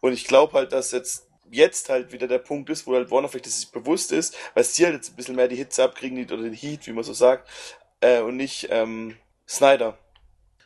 Und 0.00 0.12
ich 0.12 0.24
glaube 0.24 0.52
halt, 0.54 0.72
dass 0.72 0.92
jetzt 0.92 1.28
jetzt 1.50 1.90
halt 1.90 2.12
wieder 2.12 2.26
der 2.26 2.38
Punkt 2.38 2.70
ist, 2.70 2.86
wo 2.86 2.94
halt 2.94 3.10
Warner 3.10 3.28
vielleicht 3.28 3.46
das 3.46 3.60
sich 3.60 3.70
bewusst 3.70 4.10
ist, 4.10 4.34
weil 4.54 4.64
sie 4.64 4.84
halt 4.84 4.94
jetzt 4.94 5.10
ein 5.10 5.16
bisschen 5.16 5.36
mehr 5.36 5.48
die 5.48 5.56
Hitze 5.56 5.84
abkriegen, 5.84 6.24
oder 6.24 6.42
den 6.42 6.54
Heat, 6.54 6.86
wie 6.86 6.92
man 6.92 7.04
so 7.04 7.12
sagt, 7.12 7.48
äh, 8.00 8.20
und 8.22 8.36
nicht 8.36 8.68
ähm, 8.70 9.16
Snyder. 9.46 9.98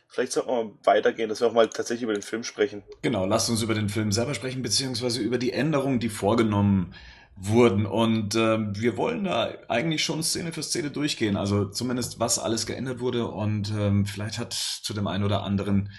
Vielleicht 0.07 0.31
sollten 0.31 0.49
wir 0.49 0.63
mal 0.63 0.71
weitergehen, 0.85 1.27
dass 1.27 1.41
wir 1.41 1.47
auch 1.47 1.53
mal 1.53 1.67
tatsächlich 1.69 2.03
über 2.03 2.13
den 2.13 2.21
Film 2.21 2.43
sprechen. 2.43 2.83
Genau, 3.01 3.25
lasst 3.25 3.49
uns 3.49 3.61
über 3.61 3.73
den 3.73 3.89
Film 3.89 4.13
selber 4.13 4.33
sprechen, 4.33 4.61
beziehungsweise 4.61 5.21
über 5.21 5.37
die 5.37 5.51
Änderungen, 5.51 5.99
die 5.99 6.09
vorgenommen 6.09 6.95
wurden. 7.39 7.85
Und 7.85 8.35
äh, 8.35 8.57
wir 8.73 8.97
wollen 8.97 9.25
da 9.25 9.53
eigentlich 9.67 10.03
schon 10.03 10.23
Szene 10.23 10.51
für 10.51 10.63
Szene 10.63 10.91
durchgehen. 10.91 11.37
Also 11.37 11.65
zumindest, 11.65 12.19
was 12.19 12.39
alles 12.39 12.65
geändert 12.65 12.99
wurde. 12.99 13.27
Und 13.27 13.71
ähm, 13.77 14.05
vielleicht 14.05 14.39
hat 14.39 14.53
zu 14.53 14.93
dem 14.93 15.07
einen 15.07 15.23
oder 15.23 15.43
anderen 15.43 15.89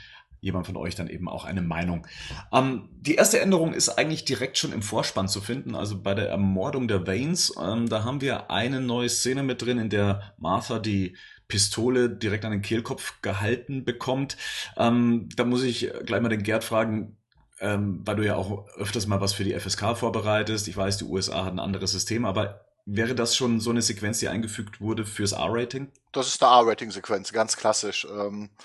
jemand 0.40 0.66
von 0.66 0.76
euch 0.76 0.94
dann 0.94 1.08
eben 1.08 1.28
auch 1.28 1.44
eine 1.44 1.62
Meinung. 1.62 2.06
Ähm, 2.52 2.88
die 2.92 3.16
erste 3.16 3.40
Änderung 3.40 3.72
ist 3.72 3.88
eigentlich 3.88 4.24
direkt 4.24 4.58
schon 4.58 4.72
im 4.72 4.82
Vorspann 4.82 5.28
zu 5.28 5.40
finden, 5.40 5.74
also 5.74 6.00
bei 6.00 6.14
der 6.14 6.28
Ermordung 6.28 6.88
der 6.88 7.06
Vanes. 7.06 7.54
Ähm, 7.60 7.88
da 7.88 8.04
haben 8.04 8.20
wir 8.20 8.50
eine 8.50 8.80
neue 8.80 9.08
Szene 9.08 9.42
mit 9.42 9.62
drin, 9.62 9.78
in 9.78 9.90
der 9.90 10.34
Martha 10.38 10.78
die 10.78 11.16
Pistole 11.48 12.10
direkt 12.10 12.44
an 12.44 12.52
den 12.52 12.62
Kehlkopf 12.62 13.20
gehalten 13.22 13.84
bekommt. 13.84 14.36
Ähm, 14.76 15.28
da 15.34 15.44
muss 15.44 15.62
ich 15.62 15.90
gleich 16.04 16.20
mal 16.20 16.28
den 16.28 16.42
Gerd 16.42 16.62
fragen, 16.62 17.17
ähm, 17.60 18.02
weil 18.04 18.16
du 18.16 18.24
ja 18.24 18.36
auch 18.36 18.66
öfters 18.76 19.06
mal 19.06 19.20
was 19.20 19.32
für 19.32 19.44
die 19.44 19.58
FSK 19.58 19.96
vorbereitest. 19.96 20.68
Ich 20.68 20.76
weiß, 20.76 20.98
die 20.98 21.04
USA 21.04 21.44
hat 21.44 21.52
ein 21.52 21.58
anderes 21.58 21.92
System, 21.92 22.24
aber 22.24 22.64
wäre 22.86 23.14
das 23.14 23.36
schon 23.36 23.60
so 23.60 23.70
eine 23.70 23.82
Sequenz, 23.82 24.18
die 24.18 24.28
eingefügt 24.28 24.80
wurde 24.80 25.04
fürs 25.04 25.32
R-Rating? 25.32 25.88
Das 26.12 26.28
ist 26.28 26.42
eine 26.42 26.52
R-Rating-Sequenz, 26.52 27.32
ganz 27.32 27.56
klassisch. 27.56 28.06
Ähm, 28.10 28.44
äh, 28.44 28.62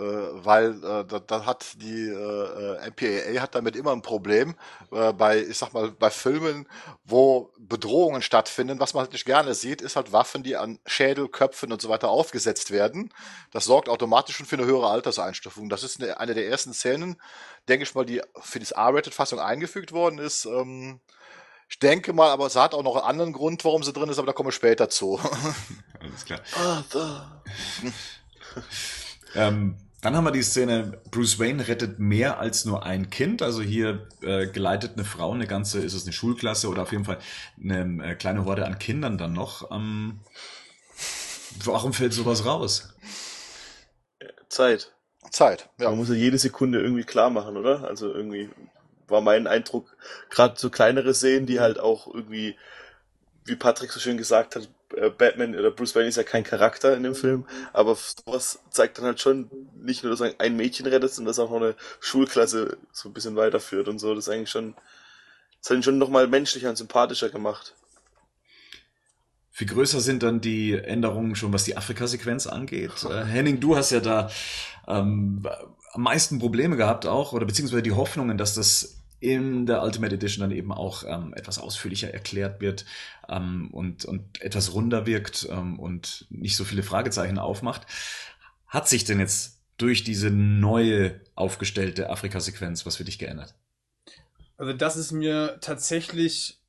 weil 0.00 0.82
äh, 0.84 1.04
da, 1.04 1.18
da 1.18 1.44
hat 1.44 1.80
die 1.82 2.08
äh, 2.08 2.90
MPAA 2.90 3.40
hat 3.40 3.54
damit 3.54 3.74
immer 3.74 3.92
ein 3.92 4.02
Problem 4.02 4.54
äh, 4.92 5.12
bei, 5.12 5.40
ich 5.40 5.58
sag 5.58 5.72
mal, 5.72 5.90
bei 5.90 6.10
Filmen, 6.10 6.68
wo 7.04 7.52
Bedrohungen 7.58 8.22
stattfinden. 8.22 8.80
Was 8.80 8.94
man 8.94 9.02
halt 9.02 9.12
nicht 9.12 9.24
gerne 9.24 9.54
sieht, 9.54 9.82
ist 9.82 9.96
halt 9.96 10.12
Waffen, 10.12 10.42
die 10.42 10.56
an 10.56 10.78
Schädel, 10.86 11.28
Köpfen 11.28 11.72
und 11.72 11.82
so 11.82 11.88
weiter 11.88 12.10
aufgesetzt 12.10 12.70
werden. 12.70 13.12
Das 13.50 13.64
sorgt 13.64 13.88
automatisch 13.88 14.36
schon 14.36 14.46
für 14.46 14.56
eine 14.56 14.66
höhere 14.66 14.88
Alterseinstufung. 14.88 15.68
Das 15.68 15.82
ist 15.82 16.00
eine, 16.00 16.20
eine 16.20 16.34
der 16.34 16.48
ersten 16.48 16.72
Szenen, 16.72 17.20
denke 17.68 17.82
ich 17.82 17.94
mal, 17.94 18.06
die 18.06 18.22
für 18.40 18.60
die 18.60 18.70
R-Rated-Fassung 18.70 19.40
eingefügt 19.40 19.92
worden 19.92 20.18
ist. 20.18 20.44
Ähm, 20.44 21.00
ich 21.68 21.78
denke 21.78 22.12
mal, 22.12 22.30
aber 22.30 22.46
es 22.46 22.56
hat 22.56 22.72
auch 22.72 22.82
noch 22.82 22.96
einen 22.96 23.04
anderen 23.04 23.32
Grund, 23.32 23.64
warum 23.64 23.82
sie 23.82 23.92
drin 23.92 24.08
ist, 24.08 24.18
aber 24.18 24.26
da 24.26 24.32
kommen 24.32 24.48
wir 24.48 24.52
später 24.52 24.88
zu. 24.88 25.20
Alles 26.00 26.24
klar. 26.24 26.40
ähm, 29.34 29.76
dann 30.00 30.14
haben 30.14 30.24
wir 30.24 30.30
die 30.30 30.42
Szene, 30.42 31.00
Bruce 31.10 31.40
Wayne 31.40 31.66
rettet 31.66 31.98
mehr 31.98 32.38
als 32.38 32.64
nur 32.64 32.84
ein 32.84 33.10
Kind. 33.10 33.42
Also 33.42 33.62
hier 33.62 34.06
äh, 34.22 34.46
geleitet 34.46 34.92
eine 34.94 35.04
Frau, 35.04 35.32
eine 35.32 35.46
ganze, 35.46 35.80
ist 35.80 35.94
es 35.94 36.04
eine 36.04 36.12
Schulklasse 36.12 36.68
oder 36.68 36.82
auf 36.82 36.92
jeden 36.92 37.04
Fall 37.04 37.18
eine 37.62 38.04
äh, 38.04 38.14
kleine 38.14 38.44
Horde 38.44 38.64
an 38.64 38.78
Kindern 38.78 39.18
dann 39.18 39.32
noch. 39.32 39.70
Ähm, 39.72 40.20
warum 41.64 41.92
fällt 41.92 42.12
sowas 42.12 42.44
raus? 42.44 42.94
Zeit. 44.48 44.92
Zeit, 45.30 45.68
ja. 45.78 45.90
Man 45.90 45.98
muss 45.98 46.08
ja 46.08 46.14
jede 46.14 46.38
Sekunde 46.38 46.80
irgendwie 46.80 47.04
klar 47.04 47.30
machen, 47.30 47.56
oder? 47.56 47.84
Also 47.84 48.12
irgendwie 48.12 48.48
war 49.08 49.20
mein 49.20 49.46
Eindruck, 49.46 49.96
gerade 50.30 50.58
so 50.58 50.70
kleinere 50.70 51.12
Szenen, 51.12 51.46
die 51.46 51.60
halt 51.60 51.78
auch 51.80 52.12
irgendwie, 52.12 52.56
wie 53.44 53.56
Patrick 53.56 53.90
so 53.90 54.00
schön 54.00 54.16
gesagt 54.16 54.54
hat, 54.54 54.68
Batman 55.18 55.54
oder 55.54 55.70
Bruce 55.70 55.94
Wayne 55.94 56.08
ist 56.08 56.16
ja 56.16 56.22
kein 56.22 56.44
Charakter 56.44 56.96
in 56.96 57.02
dem 57.02 57.14
Film, 57.14 57.46
aber 57.72 57.94
sowas 57.94 58.60
zeigt 58.70 58.98
dann 58.98 59.04
halt 59.04 59.20
schon 59.20 59.50
nicht 59.76 60.02
nur, 60.02 60.14
dass 60.14 60.22
ein 60.22 60.56
Mädchen 60.56 60.86
rettet, 60.86 61.12
sondern 61.12 61.30
dass 61.30 61.38
auch 61.38 61.50
noch 61.50 61.58
eine 61.58 61.74
Schulklasse 62.00 62.78
so 62.92 63.08
ein 63.08 63.12
bisschen 63.12 63.36
weiterführt 63.36 63.88
und 63.88 63.98
so. 63.98 64.14
Das 64.14 64.26
ist 64.26 64.32
eigentlich 64.32 64.50
schon, 64.50 64.74
das 65.60 65.70
hat 65.70 65.76
ihn 65.76 65.82
schon 65.82 65.98
nochmal 65.98 66.26
menschlicher 66.26 66.70
und 66.70 66.76
sympathischer 66.76 67.28
gemacht. 67.28 67.74
Viel 69.50 69.66
größer 69.66 70.00
sind 70.00 70.22
dann 70.22 70.40
die 70.40 70.72
Änderungen 70.72 71.34
schon, 71.34 71.52
was 71.52 71.64
die 71.64 71.76
Afrika-Sequenz 71.76 72.46
angeht. 72.46 72.92
Äh, 73.04 73.24
Henning, 73.24 73.60
du 73.60 73.76
hast 73.76 73.90
ja 73.90 74.00
da 74.00 74.30
ähm, 74.86 75.46
am 75.92 76.02
meisten 76.02 76.38
Probleme 76.38 76.76
gehabt 76.76 77.06
auch, 77.06 77.32
oder 77.32 77.44
beziehungsweise 77.44 77.82
die 77.82 77.92
Hoffnungen, 77.92 78.38
dass 78.38 78.54
das 78.54 78.97
in 79.20 79.66
der 79.66 79.82
Ultimate 79.82 80.14
Edition 80.14 80.48
dann 80.48 80.56
eben 80.56 80.72
auch 80.72 81.04
ähm, 81.06 81.34
etwas 81.34 81.58
ausführlicher 81.58 82.12
erklärt 82.12 82.60
wird 82.60 82.84
ähm, 83.28 83.68
und, 83.72 84.04
und 84.04 84.40
etwas 84.40 84.74
runder 84.74 85.06
wirkt 85.06 85.48
ähm, 85.50 85.78
und 85.78 86.26
nicht 86.30 86.56
so 86.56 86.64
viele 86.64 86.82
Fragezeichen 86.82 87.38
aufmacht. 87.38 87.86
Hat 88.66 88.88
sich 88.88 89.04
denn 89.04 89.18
jetzt 89.18 89.60
durch 89.76 90.04
diese 90.04 90.30
neue 90.30 91.20
aufgestellte 91.34 92.10
Afrika-Sequenz 92.10 92.86
was 92.86 92.96
für 92.96 93.04
dich 93.04 93.18
geändert? 93.18 93.54
Also 94.56 94.72
das 94.72 94.96
ist 94.96 95.12
mir 95.12 95.58
tatsächlich, 95.60 96.60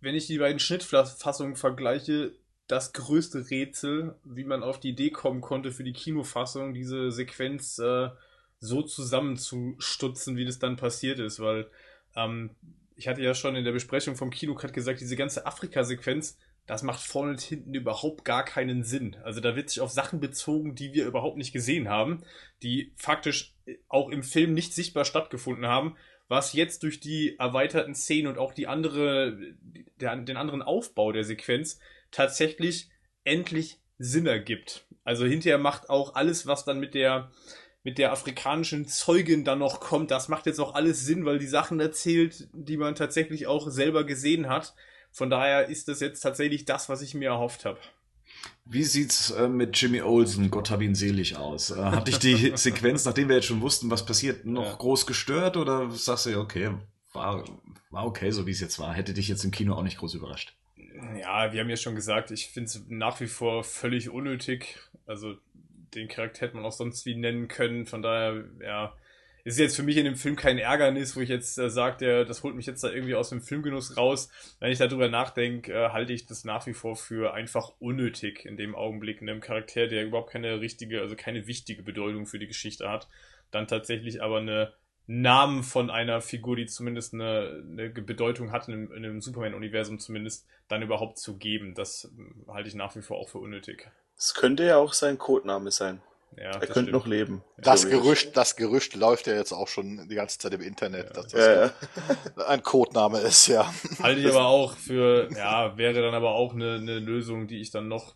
wenn 0.00 0.14
ich 0.14 0.26
die 0.26 0.38
beiden 0.38 0.58
Schnittfassungen 0.58 1.56
vergleiche, 1.56 2.32
das 2.68 2.92
größte 2.92 3.48
Rätsel, 3.50 4.16
wie 4.24 4.44
man 4.44 4.64
auf 4.64 4.80
die 4.80 4.90
Idee 4.90 5.10
kommen 5.10 5.40
konnte 5.40 5.70
für 5.70 5.84
die 5.84 5.92
Kinofassung, 5.92 6.74
diese 6.74 7.12
Sequenz 7.12 7.78
äh, 7.78 8.10
so 8.58 8.82
zusammenzustutzen, 8.82 10.36
wie 10.36 10.44
das 10.44 10.58
dann 10.58 10.76
passiert 10.76 11.18
ist, 11.18 11.40
weil 11.40 11.68
ähm, 12.14 12.50
ich 12.96 13.08
hatte 13.08 13.22
ja 13.22 13.34
schon 13.34 13.56
in 13.56 13.64
der 13.64 13.72
Besprechung 13.72 14.16
vom 14.16 14.30
Kinocut 14.30 14.72
gesagt, 14.72 15.00
diese 15.00 15.16
ganze 15.16 15.46
Afrika-Sequenz, 15.46 16.38
das 16.66 16.82
macht 16.82 17.00
vorne 17.00 17.32
und 17.32 17.40
hinten 17.40 17.74
überhaupt 17.74 18.24
gar 18.24 18.44
keinen 18.44 18.82
Sinn. 18.82 19.16
Also 19.22 19.40
da 19.40 19.54
wird 19.54 19.70
sich 19.70 19.80
auf 19.80 19.90
Sachen 19.90 20.18
bezogen, 20.18 20.74
die 20.74 20.92
wir 20.94 21.06
überhaupt 21.06 21.36
nicht 21.36 21.52
gesehen 21.52 21.88
haben, 21.88 22.24
die 22.62 22.92
faktisch 22.96 23.54
auch 23.88 24.08
im 24.08 24.22
Film 24.22 24.54
nicht 24.54 24.74
sichtbar 24.74 25.04
stattgefunden 25.04 25.66
haben, 25.66 25.96
was 26.28 26.54
jetzt 26.54 26.82
durch 26.82 26.98
die 26.98 27.38
erweiterten 27.38 27.94
Szenen 27.94 28.26
und 28.26 28.38
auch 28.38 28.52
die 28.52 28.66
andere, 28.66 29.38
der, 30.00 30.16
den 30.16 30.36
anderen 30.36 30.62
Aufbau 30.62 31.12
der 31.12 31.22
Sequenz 31.22 31.78
tatsächlich 32.10 32.88
endlich 33.22 33.78
Sinn 33.98 34.26
ergibt. 34.26 34.86
Also 35.04 35.24
hinterher 35.24 35.58
macht 35.58 35.88
auch 35.88 36.14
alles, 36.16 36.46
was 36.46 36.64
dann 36.64 36.80
mit 36.80 36.94
der 36.94 37.30
mit 37.86 37.98
der 37.98 38.10
afrikanischen 38.10 38.88
Zeugin 38.88 39.44
dann 39.44 39.60
noch 39.60 39.78
kommt, 39.78 40.10
das 40.10 40.26
macht 40.26 40.46
jetzt 40.46 40.58
auch 40.58 40.74
alles 40.74 41.06
Sinn, 41.06 41.24
weil 41.24 41.38
die 41.38 41.46
Sachen 41.46 41.78
erzählt, 41.78 42.48
die 42.52 42.78
man 42.78 42.96
tatsächlich 42.96 43.46
auch 43.46 43.70
selber 43.70 44.02
gesehen 44.02 44.48
hat. 44.48 44.74
Von 45.12 45.30
daher 45.30 45.68
ist 45.68 45.86
das 45.86 46.00
jetzt 46.00 46.20
tatsächlich 46.20 46.64
das, 46.64 46.88
was 46.88 47.00
ich 47.00 47.14
mir 47.14 47.28
erhofft 47.28 47.64
habe. 47.64 47.78
Wie 48.64 48.82
sieht's 48.82 49.30
äh, 49.30 49.48
mit 49.48 49.80
Jimmy 49.80 50.02
Olsen, 50.02 50.50
Gott 50.50 50.68
hab 50.72 50.82
ihn 50.82 50.96
selig 50.96 51.36
aus? 51.36 51.70
Äh, 51.70 51.76
hat 51.76 52.08
dich 52.08 52.18
die 52.18 52.52
Sequenz, 52.56 53.04
nachdem 53.04 53.28
wir 53.28 53.36
jetzt 53.36 53.46
schon 53.46 53.60
wussten, 53.60 53.88
was 53.88 54.04
passiert, 54.04 54.44
noch 54.44 54.66
ja. 54.66 54.74
groß 54.74 55.06
gestört 55.06 55.56
oder 55.56 55.88
sagst 55.92 56.26
du, 56.26 56.40
okay, 56.40 56.72
war, 57.12 57.44
war 57.90 58.04
okay, 58.04 58.32
so 58.32 58.48
wie 58.48 58.50
es 58.50 58.58
jetzt 58.58 58.80
war, 58.80 58.94
hätte 58.94 59.14
dich 59.14 59.28
jetzt 59.28 59.44
im 59.44 59.52
Kino 59.52 59.76
auch 59.76 59.84
nicht 59.84 59.98
groß 59.98 60.14
überrascht? 60.14 60.56
Ja, 61.20 61.52
wir 61.52 61.60
haben 61.60 61.70
ja 61.70 61.76
schon 61.76 61.94
gesagt, 61.94 62.32
ich 62.32 62.48
finde 62.48 62.66
es 62.66 62.82
nach 62.88 63.20
wie 63.20 63.28
vor 63.28 63.62
völlig 63.62 64.10
unnötig. 64.10 64.76
Also 65.06 65.36
den 65.96 66.08
Charakter 66.08 66.42
hätte 66.42 66.56
man 66.56 66.64
auch 66.64 66.72
sonst 66.72 67.06
wie 67.06 67.16
nennen 67.16 67.48
können. 67.48 67.86
Von 67.86 68.02
daher, 68.02 68.44
ja, 68.62 68.94
ist 69.46 69.60
jetzt 69.60 69.76
für 69.76 69.84
mich 69.84 69.96
in 69.96 70.04
dem 70.04 70.16
Film 70.16 70.34
kein 70.34 70.58
Ärgernis, 70.58 71.14
wo 71.14 71.20
ich 71.20 71.28
jetzt 71.28 71.56
äh, 71.56 71.70
sage, 71.70 72.24
das 72.24 72.42
holt 72.42 72.56
mich 72.56 72.66
jetzt 72.66 72.82
da 72.82 72.90
irgendwie 72.90 73.14
aus 73.14 73.28
dem 73.30 73.40
Filmgenuss 73.40 73.96
raus. 73.96 74.28
Wenn 74.58 74.72
ich 74.72 74.78
darüber 74.78 75.08
nachdenke, 75.08 75.72
äh, 75.72 75.90
halte 75.90 76.12
ich 76.12 76.26
das 76.26 76.44
nach 76.44 76.66
wie 76.66 76.74
vor 76.74 76.96
für 76.96 77.32
einfach 77.32 77.72
unnötig 77.78 78.44
in 78.44 78.56
dem 78.56 78.74
Augenblick, 78.74 79.22
in 79.22 79.30
einem 79.30 79.40
Charakter, 79.40 79.86
der 79.86 80.04
überhaupt 80.04 80.32
keine 80.32 80.60
richtige, 80.60 81.00
also 81.00 81.14
keine 81.14 81.46
wichtige 81.46 81.84
Bedeutung 81.84 82.26
für 82.26 82.40
die 82.40 82.48
Geschichte 82.48 82.90
hat. 82.90 83.08
Dann 83.52 83.68
tatsächlich 83.68 84.20
aber 84.20 84.38
eine 84.38 84.72
Namen 85.06 85.62
von 85.62 85.90
einer 85.90 86.20
Figur, 86.20 86.56
die 86.56 86.66
zumindest 86.66 87.14
eine, 87.14 87.64
eine 87.70 87.90
Bedeutung 87.90 88.50
hat, 88.50 88.66
in, 88.66 88.90
in 88.90 89.04
einem 89.04 89.20
Superman-Universum 89.20 90.00
zumindest, 90.00 90.44
dann 90.66 90.82
überhaupt 90.82 91.18
zu 91.18 91.38
geben. 91.38 91.74
Das 91.74 92.12
äh, 92.18 92.50
halte 92.50 92.68
ich 92.68 92.74
nach 92.74 92.96
wie 92.96 93.02
vor 93.02 93.18
auch 93.18 93.28
für 93.28 93.38
unnötig. 93.38 93.88
Es 94.18 94.34
könnte 94.34 94.64
ja 94.64 94.78
auch 94.78 94.92
sein 94.92 95.18
Codename 95.18 95.70
sein. 95.70 96.02
Ja, 96.36 96.50
er 96.50 96.60
könnte 96.60 96.72
stimmt. 96.72 96.92
noch 96.92 97.06
leben. 97.06 97.42
Das 97.56 97.88
Gerücht, 97.88 98.36
das 98.36 98.56
Gerücht 98.56 98.94
läuft 98.94 99.26
ja 99.26 99.34
jetzt 99.34 99.52
auch 99.52 99.68
schon 99.68 100.06
die 100.08 100.14
ganze 100.14 100.38
Zeit 100.38 100.52
im 100.52 100.60
Internet, 100.60 101.06
ja. 101.06 101.12
dass 101.12 101.28
das 101.28 101.40
ja, 101.40 101.66
ja. 101.66 102.46
ein 102.46 102.62
Codename 102.62 103.20
ist, 103.20 103.46
ja. 103.46 103.72
Halte 104.02 104.20
ich 104.20 104.26
aber 104.30 104.44
auch 104.46 104.76
für, 104.76 105.30
ja, 105.34 105.78
wäre 105.78 106.02
dann 106.02 106.14
aber 106.14 106.32
auch 106.32 106.52
eine, 106.52 106.74
eine 106.74 106.98
Lösung, 106.98 107.46
die 107.46 107.60
ich 107.60 107.70
dann 107.70 107.88
noch, 107.88 108.14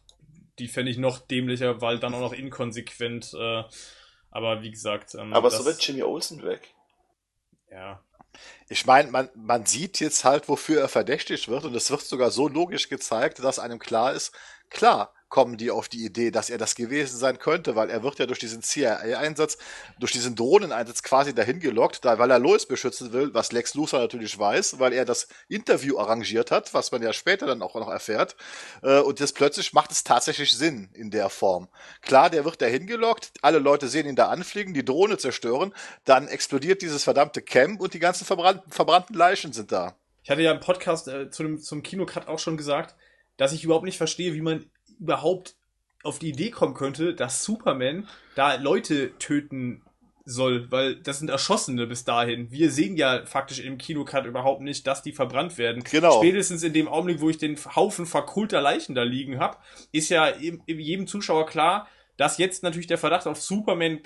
die 0.59 0.68
fände 0.68 0.90
ich 0.90 0.98
noch 0.98 1.18
dämlicher, 1.18 1.80
weil 1.80 1.98
dann 1.98 2.12
auch 2.12 2.20
noch 2.20 2.34
inkonsequent, 2.34 3.32
äh, 3.32 3.62
aber 4.30 4.61
wie 4.61 4.70
gesagt. 4.70 5.14
Ähm, 5.14 5.32
aber 5.32 5.51
so 5.51 5.64
wird 5.64 5.80
Jimmy 5.82 6.03
Olsen 6.03 6.42
weg. 6.42 6.74
Ja. 7.70 8.05
Ich 8.68 8.84
meine, 8.84 9.11
man, 9.11 9.30
man 9.34 9.64
sieht 9.64 9.98
jetzt 9.98 10.24
halt, 10.24 10.48
wofür 10.48 10.82
er 10.82 10.88
verdächtigt 10.88 11.48
wird 11.48 11.64
und 11.64 11.74
es 11.74 11.90
wird 11.90 12.03
sogar 12.03 12.30
so 12.30 12.48
logisch 12.48 12.90
gezeigt, 12.90 13.38
dass 13.38 13.59
einem 13.59 13.78
klar 13.78 14.12
ist, 14.12 14.32
klar, 14.68 15.14
kommen 15.30 15.56
die 15.56 15.70
auf 15.70 15.88
die 15.88 16.04
Idee, 16.04 16.30
dass 16.30 16.50
er 16.50 16.58
das 16.58 16.74
gewesen 16.74 17.16
sein 17.16 17.38
könnte, 17.38 17.76
weil 17.76 17.88
er 17.88 18.02
wird 18.02 18.18
ja 18.18 18.26
durch 18.26 18.40
diesen 18.40 18.62
CIA-Einsatz, 18.62 19.56
durch 19.98 20.12
diesen 20.12 20.34
Drohneneinsatz 20.34 21.02
quasi 21.02 21.34
dahin 21.34 21.60
gelockt, 21.60 22.04
da, 22.04 22.18
weil 22.18 22.30
er 22.30 22.38
Lois 22.38 22.66
beschützen 22.66 23.12
will, 23.12 23.32
was 23.32 23.52
Lex 23.52 23.74
Luthor 23.74 24.00
natürlich 24.00 24.38
weiß, 24.38 24.78
weil 24.80 24.92
er 24.92 25.04
das 25.04 25.28
Interview 25.48 25.98
arrangiert 25.98 26.50
hat, 26.50 26.74
was 26.74 26.92
man 26.92 27.00
ja 27.02 27.12
später 27.12 27.46
dann 27.46 27.62
auch 27.62 27.76
noch 27.76 27.88
erfährt. 27.88 28.36
Äh, 28.82 28.98
und 28.98 29.20
jetzt 29.20 29.34
plötzlich 29.36 29.72
macht 29.72 29.92
es 29.92 30.04
tatsächlich 30.04 30.52
Sinn 30.52 30.90
in 30.92 31.10
der 31.10 31.30
Form. 31.30 31.68
Klar, 32.02 32.28
der 32.28 32.44
wird 32.44 32.60
dahin 32.60 32.86
gelockt, 32.86 33.32
alle 33.40 33.60
Leute 33.60 33.88
sehen 33.88 34.08
ihn 34.08 34.16
da 34.16 34.28
anfliegen, 34.28 34.74
die 34.74 34.84
Drohne 34.84 35.16
zerstören, 35.16 35.72
dann 36.04 36.26
explodiert 36.28 36.82
dieses 36.82 37.04
verdammte 37.04 37.40
Camp 37.40 37.80
und 37.80 37.94
die 37.94 38.00
ganzen 38.00 38.24
verbrannten, 38.24 38.70
verbrannten 38.72 39.14
Leichen 39.14 39.52
sind 39.52 39.70
da. 39.70 39.94
Ich 40.24 40.30
hatte 40.30 40.42
ja 40.42 40.50
im 40.50 40.60
Podcast 40.60 41.08
äh, 41.08 41.30
zu 41.30 41.44
dem, 41.44 41.58
zum 41.60 41.82
Kinocut 41.82 42.26
auch 42.26 42.38
schon 42.40 42.56
gesagt, 42.56 42.96
dass 43.36 43.52
ich 43.52 43.64
überhaupt 43.64 43.86
nicht 43.86 43.96
verstehe, 43.96 44.34
wie 44.34 44.42
man 44.42 44.70
überhaupt 45.01 45.57
auf 46.03 46.18
die 46.18 46.30
Idee 46.30 46.51
kommen 46.51 46.74
könnte, 46.74 47.14
dass 47.14 47.44
Superman 47.44 48.09
da 48.34 48.55
Leute 48.55 49.16
töten 49.18 49.82
soll, 50.24 50.70
weil 50.70 50.96
das 50.96 51.18
sind 51.18 51.30
Erschossene 51.30 51.86
bis 51.86 52.05
dahin. 52.05 52.51
Wir 52.51 52.70
sehen 52.70 52.96
ja 52.96 53.24
faktisch 53.26 53.61
im 53.61 53.78
Kinocut 53.78 54.26
überhaupt 54.26 54.61
nicht, 54.61 54.86
dass 54.86 55.03
die 55.03 55.12
verbrannt 55.12 55.59
werden. 55.59 55.82
Genau. 55.82 56.18
Spätestens 56.18 56.62
in 56.62 56.72
dem 56.72 56.88
Augenblick, 56.88 57.20
wo 57.20 57.30
ich 57.30 57.38
den 57.38 57.57
Haufen 57.57 58.07
verkulter 58.07 58.61
Leichen 58.61 58.94
da 58.94 59.03
liegen 59.03 59.38
habe, 59.38 59.59
ist 59.92 60.09
ja 60.09 60.32
jedem 60.36 61.07
Zuschauer 61.07 61.46
klar, 61.46 61.88
dass 62.16 62.38
jetzt 62.38 62.62
natürlich 62.62 62.86
der 62.86 62.98
Verdacht 62.98 63.26
auf 63.26 63.40
Superman 63.40 64.01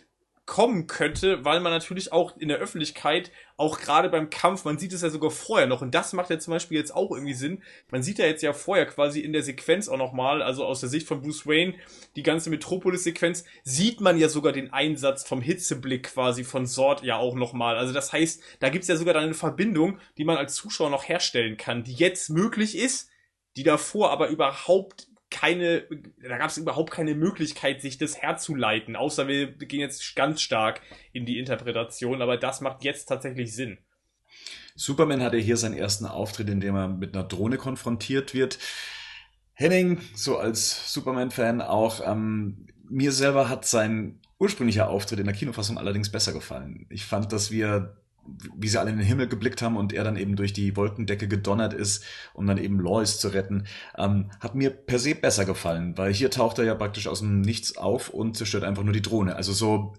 kommen 0.47 0.87
könnte, 0.87 1.43
weil 1.45 1.61
man 1.61 1.73
natürlich 1.73 2.13
auch 2.13 2.37
in 2.37 2.49
der 2.49 2.59
Öffentlichkeit, 2.59 3.33
auch 3.57 3.81
gerade 3.81 4.11
beim 4.11 4.29
Kampf, 4.29 4.65
man 4.65 4.79
sieht 4.79 4.93
es 4.93 5.01
ja 5.01 5.09
sogar 5.09 5.31
vorher 5.31 5.67
noch, 5.67 5.81
und 5.81 5.95
das 5.95 6.13
macht 6.13 6.29
ja 6.29 6.39
zum 6.39 6.53
Beispiel 6.53 6.77
jetzt 6.77 6.95
auch 6.95 7.13
irgendwie 7.13 7.33
Sinn, 7.33 7.63
man 7.91 8.03
sieht 8.03 8.19
ja 8.19 8.27
jetzt 8.27 8.43
ja 8.43 8.53
vorher 8.53 8.85
quasi 8.85 9.21
in 9.21 9.33
der 9.33 9.43
Sequenz 9.43 9.89
auch 9.89 9.97
nochmal, 9.97 10.43
also 10.43 10.67
aus 10.67 10.81
der 10.81 10.91
Sicht 10.91 11.09
von 11.09 11.23
Bruce 11.23 11.47
Wayne, 11.47 11.75
die 12.17 12.23
ganze 12.23 12.51
Metropolis-Sequenz, 12.51 13.45
sieht 13.63 14.03
man 14.03 14.19
ja 14.19 14.29
sogar 14.29 14.53
den 14.53 14.73
Einsatz 14.73 15.27
vom 15.27 15.41
Hitzeblick 15.41 16.05
quasi 16.05 16.45
von 16.45 16.67
Sort 16.67 17.03
ja 17.03 17.17
auch 17.17 17.37
nochmal. 17.37 17.79
Also 17.79 17.95
das 17.95 18.13
heißt, 18.13 18.43
da 18.61 18.69
gibt's 18.69 18.89
ja 18.89 18.97
sogar 18.97 19.15
dann 19.15 19.25
eine 19.25 19.35
Verbindung, 19.35 19.99
die 20.19 20.25
man 20.25 20.37
als 20.37 20.55
Zuschauer 20.55 20.91
noch 20.91 21.09
herstellen 21.09 21.57
kann, 21.57 21.85
die 21.85 21.95
jetzt 21.95 22.29
möglich 22.29 22.77
ist, 22.77 23.09
die 23.57 23.63
davor 23.63 24.11
aber 24.11 24.29
überhaupt 24.29 25.07
keine, 25.35 25.83
da 26.23 26.39
gab 26.39 26.49
es 26.49 26.57
überhaupt 26.57 26.93
keine 26.93 27.15
Möglichkeit, 27.17 27.83
sich 27.83 27.99
das 27.99 28.23
herzuleiten, 28.23 28.95
außer 28.95 29.27
wir 29.27 29.49
gehen 29.49 29.81
jetzt 29.81 30.15
ganz 30.15 30.41
stark 30.41 30.81
in 31.13 31.27
die 31.27 31.41
Interpretation, 31.41 32.23
aber 32.23 32.37
das 32.37 32.61
macht 32.61 32.85
jetzt 32.85 33.07
tatsächlich 33.07 33.53
Sinn. 33.53 33.79
Superman 34.77 35.23
hatte 35.23 35.37
hier 35.37 35.57
seinen 35.57 35.77
ersten 35.77 36.07
Auftritt, 36.07 36.49
in 36.49 36.61
dem 36.61 36.77
er 36.77 36.89
mit 36.89 37.17
einer 37.17 37.27
Drohne 37.27 37.57
konfrontiert 37.57 38.33
wird. 38.33 38.59
Henning, 39.55 40.01
so 40.15 40.39
als 40.39 40.93
Superman-Fan 40.93 41.61
auch, 41.61 42.01
ähm, 42.07 42.69
mir 42.89 43.11
selber 43.11 43.49
hat 43.49 43.65
sein 43.65 44.21
ursprünglicher 44.39 44.89
Auftritt 44.89 45.19
in 45.19 45.27
der 45.27 45.35
Kinofassung 45.35 45.79
allerdings 45.79 46.11
besser 46.11 46.33
gefallen. 46.33 46.87
Ich 46.91 47.05
fand, 47.05 47.33
dass 47.33 47.51
wir 47.51 47.97
wie 48.57 48.69
sie 48.69 48.79
alle 48.79 48.91
in 48.91 48.99
den 48.99 49.07
Himmel 49.07 49.29
geblickt 49.29 49.63
haben 49.63 49.77
und 49.77 49.93
er 49.93 50.05
dann 50.05 50.17
eben 50.17 50.37
durch 50.37 50.53
die 50.53 50.77
Wolkendecke 50.77 51.29
gedonnert 51.29 51.75
ist, 51.75 52.05
um 52.33 52.47
dann 52.47 52.59
eben 52.59 52.81
Lois 52.81 53.19
zu 53.19 53.29
retten, 53.29 53.67
ähm, 53.97 54.31
hat 54.41 54.55
mir 54.55 54.71
per 54.71 54.99
se 54.99 55.15
besser 55.15 55.45
gefallen, 55.45 55.97
weil 55.97 56.13
hier 56.13 56.31
taucht 56.31 56.59
er 56.59 56.65
ja 56.65 56.75
praktisch 56.75 57.07
aus 57.07 57.21
dem 57.21 57.41
Nichts 57.41 57.77
auf 57.77 58.09
und 58.09 58.37
zerstört 58.37 58.65
einfach 58.65 58.83
nur 58.83 58.93
die 58.95 59.03
Drohne. 59.03 59.37
Also 59.37 59.53
so, 59.53 59.95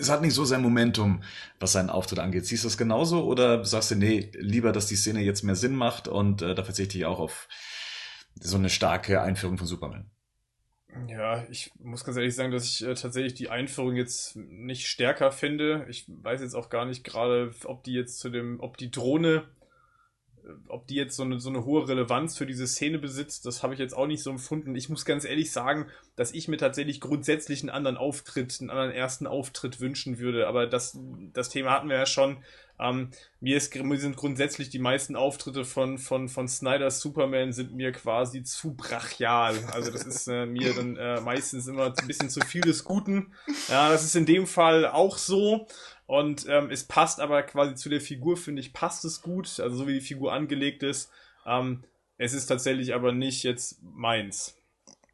es 0.00 0.10
hat 0.10 0.22
nicht 0.22 0.34
so 0.34 0.44
sein 0.44 0.62
Momentum, 0.62 1.22
was 1.58 1.72
seinen 1.72 1.90
Auftritt 1.90 2.18
angeht. 2.18 2.46
Siehst 2.46 2.64
du 2.64 2.68
das 2.68 2.78
genauso 2.78 3.24
oder 3.24 3.64
sagst 3.64 3.90
du, 3.90 3.96
nee, 3.96 4.30
lieber, 4.38 4.72
dass 4.72 4.86
die 4.86 4.96
Szene 4.96 5.20
jetzt 5.20 5.42
mehr 5.42 5.56
Sinn 5.56 5.74
macht 5.74 6.08
und 6.08 6.42
äh, 6.42 6.54
da 6.54 6.64
verzichte 6.64 6.98
ich 6.98 7.06
auch 7.06 7.18
auf 7.18 7.48
so 8.38 8.56
eine 8.56 8.70
starke 8.70 9.22
Einführung 9.22 9.58
von 9.58 9.66
Superman? 9.66 10.10
Ja, 11.08 11.44
ich 11.50 11.70
muss 11.78 12.04
ganz 12.04 12.16
ehrlich 12.16 12.34
sagen, 12.34 12.50
dass 12.50 12.64
ich 12.64 12.84
äh, 12.84 12.94
tatsächlich 12.94 13.34
die 13.34 13.48
Einführung 13.48 13.94
jetzt 13.94 14.36
nicht 14.36 14.86
stärker 14.86 15.30
finde. 15.30 15.86
Ich 15.88 16.04
weiß 16.08 16.40
jetzt 16.40 16.54
auch 16.54 16.68
gar 16.68 16.84
nicht 16.84 17.04
gerade, 17.04 17.52
ob 17.64 17.84
die 17.84 17.92
jetzt 17.92 18.18
zu 18.18 18.28
dem, 18.28 18.60
ob 18.60 18.76
die 18.76 18.90
Drohne 18.90 19.44
ob 20.68 20.86
die 20.86 20.94
jetzt 20.94 21.16
so 21.16 21.22
eine, 21.22 21.38
so 21.40 21.48
eine 21.48 21.64
hohe 21.64 21.88
Relevanz 21.88 22.36
für 22.36 22.46
diese 22.46 22.66
Szene 22.66 22.98
besitzt, 22.98 23.46
das 23.46 23.62
habe 23.62 23.74
ich 23.74 23.80
jetzt 23.80 23.94
auch 23.94 24.06
nicht 24.06 24.22
so 24.22 24.30
empfunden. 24.30 24.74
Ich 24.74 24.88
muss 24.88 25.04
ganz 25.04 25.24
ehrlich 25.24 25.52
sagen, 25.52 25.86
dass 26.16 26.32
ich 26.32 26.48
mir 26.48 26.56
tatsächlich 26.56 27.00
grundsätzlich 27.00 27.62
einen 27.62 27.70
anderen 27.70 27.96
Auftritt, 27.96 28.58
einen 28.60 28.70
anderen 28.70 28.92
ersten 28.92 29.26
Auftritt 29.26 29.80
wünschen 29.80 30.18
würde. 30.18 30.46
Aber 30.46 30.66
das, 30.66 30.98
das 31.32 31.48
Thema 31.48 31.72
hatten 31.72 31.88
wir 31.88 31.96
ja 31.96 32.06
schon. 32.06 32.42
Ähm, 32.80 33.10
mir, 33.40 33.56
ist, 33.56 33.74
mir 33.74 33.98
sind 33.98 34.16
grundsätzlich 34.16 34.70
die 34.70 34.78
meisten 34.78 35.16
Auftritte 35.16 35.64
von, 35.64 35.98
von, 35.98 36.28
von 36.28 36.48
Snyder's 36.48 37.00
Superman 37.00 37.52
sind 37.52 37.74
mir 37.74 37.92
quasi 37.92 38.42
zu 38.42 38.74
brachial. 38.74 39.56
Also 39.72 39.90
das 39.90 40.04
ist 40.04 40.26
äh, 40.28 40.46
mir 40.46 40.72
dann 40.74 40.96
äh, 40.96 41.20
meistens 41.20 41.66
immer 41.66 41.86
ein 41.86 42.06
bisschen 42.06 42.30
zu 42.30 42.40
viel 42.40 42.62
des 42.62 42.84
Guten. 42.84 43.34
Ja, 43.68 43.90
das 43.90 44.04
ist 44.04 44.16
in 44.16 44.26
dem 44.26 44.46
Fall 44.46 44.86
auch 44.86 45.18
so. 45.18 45.66
Und 46.06 46.46
ähm, 46.48 46.70
es 46.70 46.84
passt 46.84 47.20
aber 47.20 47.42
quasi 47.42 47.74
zu 47.74 47.88
der 47.88 48.00
Figur, 48.00 48.36
finde 48.36 48.60
ich, 48.60 48.72
passt 48.72 49.04
es 49.04 49.22
gut. 49.22 49.60
Also 49.60 49.76
so 49.76 49.86
wie 49.86 49.94
die 49.94 50.00
Figur 50.00 50.32
angelegt 50.32 50.82
ist. 50.82 51.10
Ähm, 51.46 51.84
es 52.18 52.32
ist 52.32 52.46
tatsächlich 52.46 52.94
aber 52.94 53.12
nicht 53.12 53.44
jetzt 53.44 53.82
meins. 53.82 54.56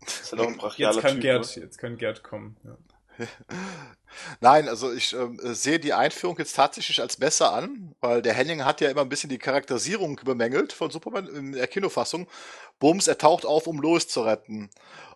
Ist 0.06 0.32
ja 0.32 0.38
doch 0.38 0.46
ein 0.46 0.56
brachialer 0.56 0.94
Jetzt 0.94 1.02
kann 1.02 1.12
Typ, 1.14 1.22
Gerd, 1.22 1.56
ne? 1.56 1.62
jetzt 1.62 1.78
kann 1.78 1.96
Gerd 1.98 2.22
kommen. 2.22 2.56
Ja. 2.64 2.76
Nein, 4.40 4.68
also 4.68 4.92
ich 4.92 5.12
ähm, 5.12 5.38
sehe 5.42 5.78
die 5.78 5.92
Einführung 5.92 6.36
jetzt 6.38 6.56
tatsächlich 6.56 7.00
als 7.00 7.16
besser 7.16 7.52
an, 7.52 7.94
weil 8.00 8.22
der 8.22 8.34
Henning 8.34 8.64
hat 8.64 8.80
ja 8.80 8.90
immer 8.90 9.02
ein 9.02 9.08
bisschen 9.08 9.30
die 9.30 9.38
Charakterisierung 9.38 10.20
bemängelt 10.24 10.72
von 10.72 10.90
Superman 10.90 11.26
in 11.28 11.52
der 11.52 11.66
Kinofassung. 11.66 12.28
Bums, 12.78 13.06
er 13.06 13.18
taucht 13.18 13.44
auf, 13.44 13.66
um 13.66 13.80
Lois 13.80 14.08
zu 14.08 14.22
retten. 14.22 14.70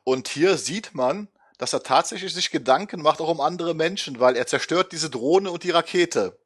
Und 0.04 0.28
hier 0.28 0.56
sieht 0.56 0.94
man, 0.94 1.28
dass 1.58 1.72
er 1.74 1.82
tatsächlich 1.82 2.32
sich 2.32 2.50
Gedanken 2.50 3.02
macht, 3.02 3.20
auch 3.20 3.28
um 3.28 3.40
andere 3.40 3.74
Menschen, 3.74 4.18
weil 4.18 4.36
er 4.36 4.46
zerstört 4.46 4.92
diese 4.92 5.10
Drohne 5.10 5.50
und 5.50 5.62
die 5.62 5.70
Rakete. 5.70 6.39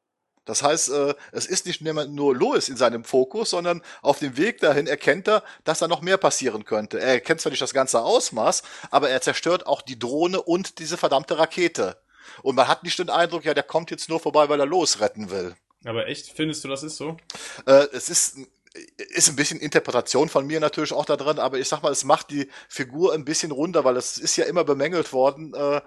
Das 0.45 0.63
heißt, 0.63 0.91
äh, 0.91 1.15
es 1.33 1.47
ist 1.47 1.67
nicht 1.67 1.81
nur 1.81 2.37
Lois 2.37 2.69
in 2.69 2.77
seinem 2.77 3.05
Fokus, 3.05 3.51
sondern 3.51 3.83
auf 4.03 4.19
dem 4.19 4.37
Weg 4.37 4.61
dahin 4.61 4.87
erkennt 4.87 5.29
er, 5.29 5.43
dass 5.65 5.79
da 5.79 5.89
noch 5.89 6.03
mehr 6.03 6.19
passieren 6.19 6.65
könnte. 6.65 7.01
Er 7.01 7.15
erkennt 7.15 7.41
zwar 7.41 7.51
nicht 7.51 7.63
das 7.63 7.73
ganze 7.73 8.03
Ausmaß, 8.03 8.63
aber 8.91 9.11
er 9.11 9.21
zerstört 9.21 9.67
auch 9.67 9.83
die 9.83 9.99
Drohne 9.99 10.43
und 10.43 10.79
diese 10.79 10.97
verdammte 10.97 11.39
Rakete. 11.39 11.97
Und 12.43 12.57
man 12.57 12.69
hat 12.69 12.83
nicht 12.83 12.99
den 12.99 13.11
Eindruck, 13.11 13.45
ja, 13.45 13.55
der 13.55 13.63
kommt 13.63 13.91
jetzt 13.91 14.09
nur 14.09 14.21
vorbei, 14.21 14.49
weil 14.49 14.61
er 14.61 14.67
Lois 14.67 15.01
retten 15.01 15.31
will. 15.31 15.55
Aber 15.85 16.07
echt, 16.09 16.31
findest 16.35 16.65
du, 16.65 16.69
das 16.69 16.83
ist 16.83 16.97
so? 16.97 17.17
Äh, 17.67 17.87
es 17.93 18.09
ist, 18.09 18.39
ist 18.97 19.29
ein 19.29 19.37
bisschen 19.37 19.61
Interpretation 19.61 20.29
von 20.29 20.47
mir 20.47 20.61
natürlich 20.61 20.93
auch 20.93 21.05
da 21.05 21.17
drin, 21.17 21.39
aber 21.39 21.59
ich 21.59 21.69
sag 21.69 21.83
mal, 21.83 21.93
es 21.93 22.05
macht 22.05 22.31
die 22.31 22.49
Figur 22.69 23.13
ein 23.13 23.25
bisschen 23.25 23.53
runder, 23.53 23.85
weil 23.85 23.97
es 23.97 24.19
ist 24.19 24.37
ja 24.37 24.47
immer 24.47 24.65
bemängelt 24.65 25.13
worden, 25.13 25.55
äh, 25.55 25.81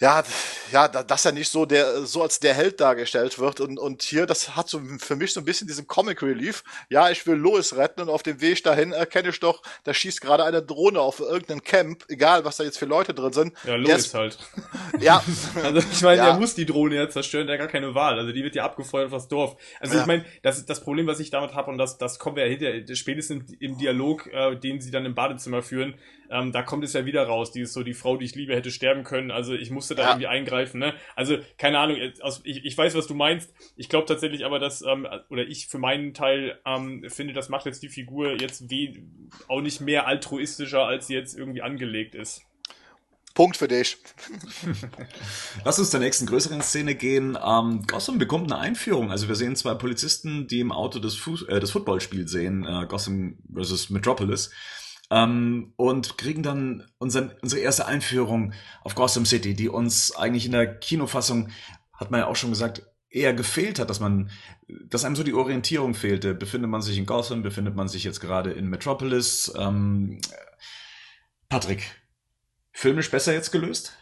ja, 0.00 0.24
ja, 0.72 0.88
da- 0.88 1.02
dass 1.04 1.24
er 1.24 1.30
nicht 1.32 1.48
so 1.48 1.64
der, 1.64 2.04
so 2.06 2.22
als 2.22 2.40
der 2.40 2.54
Held 2.54 2.80
dargestellt 2.80 3.38
wird 3.38 3.60
und, 3.60 3.78
und 3.78 4.02
hier, 4.02 4.26
das 4.26 4.56
hat 4.56 4.68
so 4.68 4.80
für 4.98 5.14
mich 5.14 5.32
so 5.32 5.40
ein 5.40 5.44
bisschen 5.44 5.68
diesen 5.68 5.86
Comic 5.86 6.22
Relief. 6.22 6.64
Ja, 6.88 7.10
ich 7.10 7.24
will 7.26 7.36
Lois 7.36 7.74
retten 7.76 8.00
und 8.00 8.08
auf 8.08 8.22
dem 8.24 8.40
Weg 8.40 8.64
dahin 8.64 8.90
erkenne 8.92 9.28
ich 9.28 9.38
doch, 9.38 9.62
da 9.84 9.94
schießt 9.94 10.20
gerade 10.20 10.42
eine 10.44 10.60
Drohne 10.62 10.98
auf 11.00 11.20
irgendeinen 11.20 11.62
Camp, 11.62 12.04
egal 12.08 12.44
was 12.44 12.56
da 12.56 12.64
jetzt 12.64 12.78
für 12.78 12.86
Leute 12.86 13.14
drin 13.14 13.32
sind. 13.32 13.52
Ja, 13.64 13.76
Lois 13.76 14.06
ist- 14.06 14.14
halt. 14.14 14.38
Ja, 15.00 15.22
Also 15.62 15.78
ich 15.78 16.00
meine, 16.02 16.16
Ja. 16.18 16.28
er 16.28 16.38
muss 16.38 16.54
die 16.54 16.66
Drohne 16.66 16.96
ja 16.96 17.08
zerstören, 17.08 17.46
der 17.46 17.54
hat 17.54 17.60
gar 17.60 17.68
keine 17.68 17.94
Wahl. 17.94 18.18
Also 18.18 18.32
die 18.32 18.42
wird 18.42 18.54
ja 18.56 18.64
abgefeuert 18.64 19.06
auf 19.06 19.12
das 19.12 19.28
Dorf. 19.28 19.56
Also 19.78 19.94
Ja. 19.94 20.00
ich 20.00 20.06
meine, 20.06 20.24
das 20.42 20.58
ist 20.58 20.68
das 20.68 20.80
Problem, 20.80 21.06
was 21.06 21.20
ich 21.20 21.30
damit 21.30 21.54
habe, 21.54 21.70
und 21.70 21.78
das, 21.78 21.98
das 21.98 22.18
kommen 22.18 22.36
wir 22.36 22.46
ja 22.48 22.56
hinter, 22.56 22.94
spätestens 22.96 23.52
im 23.60 23.78
Dialog, 23.78 24.26
äh, 24.32 24.56
den 24.56 24.80
sie 24.80 24.90
dann 24.90 25.06
im 25.06 25.14
Badezimmer 25.14 25.62
führen, 25.62 25.94
ähm, 26.32 26.50
da 26.52 26.62
kommt 26.62 26.82
es 26.84 26.92
ja 26.94 27.04
wieder 27.04 27.24
raus, 27.24 27.52
dieses 27.52 27.72
so, 27.72 27.82
die 27.82 27.94
Frau, 27.94 28.16
die 28.16 28.24
ich 28.24 28.34
liebe, 28.34 28.56
hätte 28.56 28.70
sterben 28.70 29.04
können, 29.04 29.30
also 29.30 29.54
ich 29.54 29.70
musste 29.70 29.94
da 29.94 30.02
Ja. 30.02 30.08
irgendwie 30.10 30.26
eingreifen, 30.26 30.80
ne? 30.80 30.94
Also, 31.14 31.38
keine 31.58 31.78
Ahnung, 31.78 31.96
ich, 32.44 32.64
ich 32.64 32.78
weiß, 32.78 32.94
was 32.94 33.06
du 33.06 33.14
meinst. 33.14 33.52
Ich 33.76 33.88
glaube 33.88 34.06
tatsächlich 34.06 34.44
aber, 34.44 34.58
dass, 34.58 34.82
ähm, 34.82 35.06
oder 35.28 35.42
ich 35.46 35.68
für 35.68 35.78
meinen 35.78 36.14
Teil 36.14 36.58
ähm, 36.66 37.04
finde, 37.08 37.34
das 37.34 37.48
macht 37.48 37.66
jetzt 37.66 37.82
die 37.82 37.88
Figur 37.88 38.40
jetzt 38.40 38.70
wie, 38.70 39.04
auch 39.48 39.60
nicht 39.60 39.80
mehr 39.80 40.06
altruistischer, 40.06 40.84
als 40.84 41.06
sie 41.06 41.14
jetzt 41.14 41.36
irgendwie 41.36 41.62
angelegt 41.62 42.14
ist. 42.14 42.42
Punkt 43.34 43.56
für 43.56 43.66
dich. 43.68 43.96
Lass 45.64 45.78
uns 45.78 45.90
zur 45.90 46.00
nächsten 46.00 46.26
größeren 46.26 46.60
Szene 46.60 46.94
gehen. 46.94 47.38
Ähm, 47.42 47.82
Gotham 47.86 48.18
bekommt 48.18 48.52
eine 48.52 48.60
Einführung. 48.60 49.10
Also 49.10 49.28
wir 49.28 49.36
sehen 49.36 49.56
zwei 49.56 49.74
Polizisten, 49.74 50.46
die 50.48 50.60
im 50.60 50.70
Auto 50.70 50.98
das, 50.98 51.14
Fuß 51.16 51.44
äh, 51.48 51.60
das 51.60 51.70
Footballspiel 51.70 52.28
sehen, 52.28 52.64
äh, 52.66 52.86
Gotham 52.86 53.38
versus 53.52 53.90
Metropolis. 53.90 54.50
Ähm, 55.12 55.74
und 55.76 56.16
kriegen 56.16 56.42
dann 56.42 56.90
unseren, 56.96 57.32
unsere 57.42 57.60
erste 57.60 57.84
Einführung 57.84 58.54
auf 58.80 58.94
Gotham 58.94 59.26
City, 59.26 59.52
die 59.52 59.68
uns 59.68 60.16
eigentlich 60.16 60.46
in 60.46 60.52
der 60.52 60.78
Kinofassung, 60.78 61.50
hat 61.92 62.10
man 62.10 62.20
ja 62.20 62.26
auch 62.28 62.36
schon 62.36 62.48
gesagt, 62.48 62.82
eher 63.10 63.34
gefehlt 63.34 63.78
hat, 63.78 63.90
dass 63.90 64.00
man, 64.00 64.30
dass 64.68 65.04
einem 65.04 65.14
so 65.14 65.22
die 65.22 65.34
Orientierung 65.34 65.92
fehlte. 65.92 66.34
Befindet 66.34 66.70
man 66.70 66.80
sich 66.80 66.96
in 66.96 67.04
Gotham, 67.04 67.42
befindet 67.42 67.76
man 67.76 67.88
sich 67.88 68.04
jetzt 68.04 68.20
gerade 68.20 68.52
in 68.52 68.68
Metropolis? 68.68 69.52
Ähm, 69.54 70.18
Patrick, 71.50 71.82
filmisch 72.72 73.10
besser 73.10 73.34
jetzt 73.34 73.52
gelöst? 73.52 73.98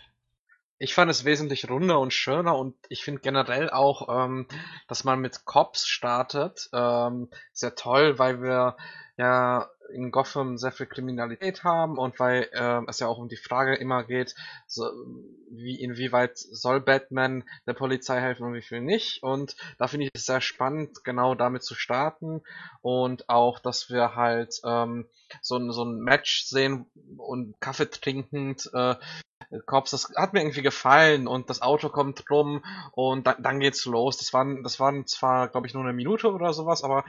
Ich 0.78 0.94
fand 0.94 1.10
es 1.10 1.24
wesentlich 1.24 1.68
runder 1.68 1.98
und 1.98 2.14
schöner 2.14 2.56
und 2.56 2.76
ich 2.88 3.02
finde 3.02 3.20
generell 3.20 3.68
auch, 3.68 4.08
ähm, 4.24 4.46
dass 4.86 5.02
man 5.02 5.18
mit 5.18 5.44
Cops 5.44 5.88
startet, 5.88 6.70
ähm, 6.72 7.28
sehr 7.52 7.74
toll, 7.74 8.20
weil 8.20 8.40
wir 8.40 8.76
ja 9.18 9.68
in 9.92 10.10
Gotham 10.10 10.58
sehr 10.58 10.72
viel 10.72 10.86
Kriminalität 10.86 11.64
haben 11.64 11.98
und 11.98 12.18
weil 12.18 12.48
ähm, 12.52 12.86
es 12.88 13.00
ja 13.00 13.06
auch 13.08 13.18
um 13.18 13.28
die 13.28 13.36
Frage 13.36 13.74
immer 13.76 14.04
geht, 14.04 14.34
so, 14.66 14.84
wie 15.50 15.80
inwieweit 15.80 16.38
soll 16.38 16.80
Batman 16.80 17.44
der 17.66 17.74
Polizei 17.74 18.20
helfen 18.20 18.44
und 18.46 18.54
wie 18.54 18.62
viel 18.62 18.80
nicht. 18.80 19.22
Und 19.22 19.56
da 19.78 19.86
finde 19.88 20.06
ich 20.06 20.10
es 20.14 20.26
sehr 20.26 20.40
spannend, 20.40 21.04
genau 21.04 21.34
damit 21.34 21.62
zu 21.64 21.74
starten 21.74 22.42
und 22.82 23.28
auch, 23.28 23.58
dass 23.58 23.90
wir 23.90 24.14
halt 24.14 24.60
ähm, 24.64 25.06
so, 25.42 25.56
ein- 25.56 25.72
so 25.72 25.84
ein 25.84 25.98
Match 26.00 26.44
sehen 26.44 26.86
und 27.16 27.60
Kaffee 27.60 27.90
trinkend 27.90 28.70
äh, 28.72 28.94
Cops, 29.66 29.90
das 29.90 30.12
hat 30.16 30.32
mir 30.32 30.40
irgendwie 30.42 30.62
gefallen 30.62 31.26
und 31.26 31.50
das 31.50 31.60
Auto 31.62 31.88
kommt 31.88 32.24
rum 32.30 32.64
und 32.92 33.26
dann, 33.26 33.42
dann 33.42 33.60
geht's 33.60 33.84
los. 33.84 34.16
Das 34.18 34.32
waren, 34.32 34.62
das 34.62 34.78
waren 34.78 35.06
zwar, 35.06 35.48
glaube 35.48 35.66
ich, 35.66 35.74
nur 35.74 35.82
eine 35.82 35.92
Minute 35.92 36.30
oder 36.32 36.52
sowas, 36.52 36.84
aber 36.84 37.04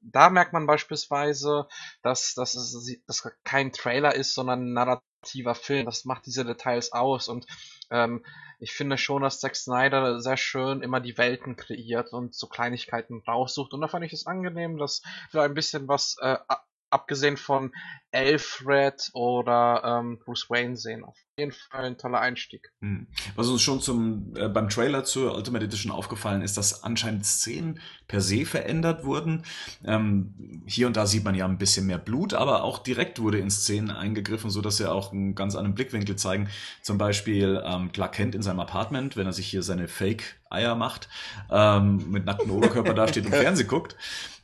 da 0.00 0.30
merkt 0.30 0.52
man 0.52 0.66
beispielsweise, 0.66 1.66
dass, 2.02 2.34
dass 2.34 2.54
es 2.54 3.00
dass 3.06 3.28
kein 3.44 3.72
Trailer 3.72 4.14
ist, 4.14 4.34
sondern 4.34 4.64
ein 4.64 4.72
narrativer 4.72 5.54
Film. 5.54 5.86
Das 5.86 6.04
macht 6.04 6.26
diese 6.26 6.44
Details 6.44 6.92
aus 6.92 7.28
und 7.28 7.46
ähm, 7.90 8.24
ich 8.60 8.72
finde 8.72 8.98
schon, 8.98 9.22
dass 9.22 9.40
Zack 9.40 9.56
Snyder 9.56 10.20
sehr 10.20 10.36
schön 10.36 10.82
immer 10.82 11.00
die 11.00 11.16
Welten 11.16 11.56
kreiert 11.56 12.12
und 12.12 12.34
so 12.34 12.46
Kleinigkeiten 12.46 13.22
raussucht. 13.26 13.72
Und 13.72 13.80
da 13.80 13.88
fand 13.88 14.04
ich 14.04 14.12
es 14.12 14.26
angenehm, 14.26 14.76
dass 14.76 15.02
wir 15.32 15.42
ein 15.42 15.54
bisschen 15.54 15.88
was, 15.88 16.16
äh, 16.20 16.36
abgesehen 16.90 17.36
von 17.36 17.72
Alfred 18.12 19.10
oder 19.12 19.82
ähm, 19.84 20.18
Bruce 20.18 20.50
Wayne 20.50 20.76
sehen. 20.76 21.04
Auf 21.04 21.16
jeden 21.38 21.52
Fall 21.52 21.84
ein 21.84 21.96
toller 21.96 22.20
Einstieg. 22.20 22.72
Hm. 22.80 23.06
Was 23.36 23.48
uns 23.48 23.62
schon 23.62 23.80
zum, 23.80 24.34
äh, 24.36 24.48
beim 24.48 24.68
Trailer 24.68 25.04
zur 25.04 25.34
Ultimate 25.34 25.64
Edition 25.64 25.92
aufgefallen 25.92 26.42
ist, 26.42 26.56
dass 26.56 26.82
anscheinend 26.82 27.24
Szenen 27.24 27.80
per 28.08 28.20
se 28.20 28.44
verändert 28.44 29.04
wurden. 29.04 29.44
Ähm, 29.84 30.62
hier 30.66 30.88
und 30.88 30.96
da 30.96 31.06
sieht 31.06 31.24
man 31.24 31.36
ja 31.36 31.44
ein 31.44 31.58
bisschen 31.58 31.86
mehr 31.86 31.98
Blut, 31.98 32.34
aber 32.34 32.64
auch 32.64 32.78
direkt 32.78 33.20
wurde 33.20 33.38
in 33.38 33.50
Szenen 33.50 33.90
eingegriffen, 33.90 34.50
so 34.50 34.60
dass 34.60 34.78
sie 34.78 34.90
auch 34.90 35.12
einen 35.12 35.36
ganz 35.36 35.54
anderen 35.54 35.74
Blickwinkel 35.74 36.16
zeigen. 36.16 36.48
Zum 36.82 36.98
Beispiel 36.98 37.62
ähm, 37.64 37.92
Clark 37.92 38.12
Kent 38.12 38.34
in 38.34 38.42
seinem 38.42 38.60
Apartment, 38.60 39.16
wenn 39.16 39.26
er 39.26 39.32
sich 39.32 39.46
hier 39.46 39.62
seine 39.62 39.86
Fake-Eier 39.86 40.74
macht, 40.74 41.08
ähm, 41.50 42.10
mit 42.10 42.24
nacktem 42.24 42.50
Oberkörper 42.50 42.94
dasteht 42.94 43.26
und 43.26 43.34
Fernsehen 43.36 43.68
guckt. 43.68 43.96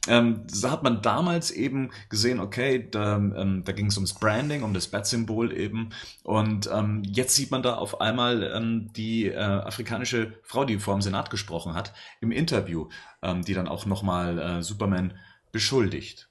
Ähm, 0.09 0.46
da 0.62 0.70
hat 0.70 0.82
man 0.82 1.02
damals 1.02 1.50
eben 1.50 1.90
gesehen, 2.09 2.40
okay, 2.40 2.88
da, 2.90 3.16
ähm, 3.16 3.62
da 3.64 3.72
ging 3.72 3.86
es 3.86 3.96
ums 3.96 4.14
Branding, 4.14 4.62
um 4.62 4.74
das 4.74 4.88
Bat-Symbol 4.88 5.52
eben. 5.52 5.90
Und 6.22 6.70
ähm, 6.72 7.02
jetzt 7.04 7.34
sieht 7.34 7.50
man 7.50 7.62
da 7.62 7.74
auf 7.74 8.00
einmal 8.00 8.42
ähm, 8.42 8.92
die 8.94 9.26
äh, 9.26 9.36
afrikanische 9.36 10.34
Frau, 10.42 10.64
die 10.64 10.78
vor 10.78 10.94
dem 10.94 11.02
Senat 11.02 11.30
gesprochen 11.30 11.74
hat, 11.74 11.92
im 12.20 12.30
Interview, 12.30 12.88
ähm, 13.22 13.42
die 13.42 13.54
dann 13.54 13.68
auch 13.68 13.86
nochmal 13.86 14.38
äh, 14.38 14.62
Superman 14.62 15.18
beschuldigt. 15.52 16.28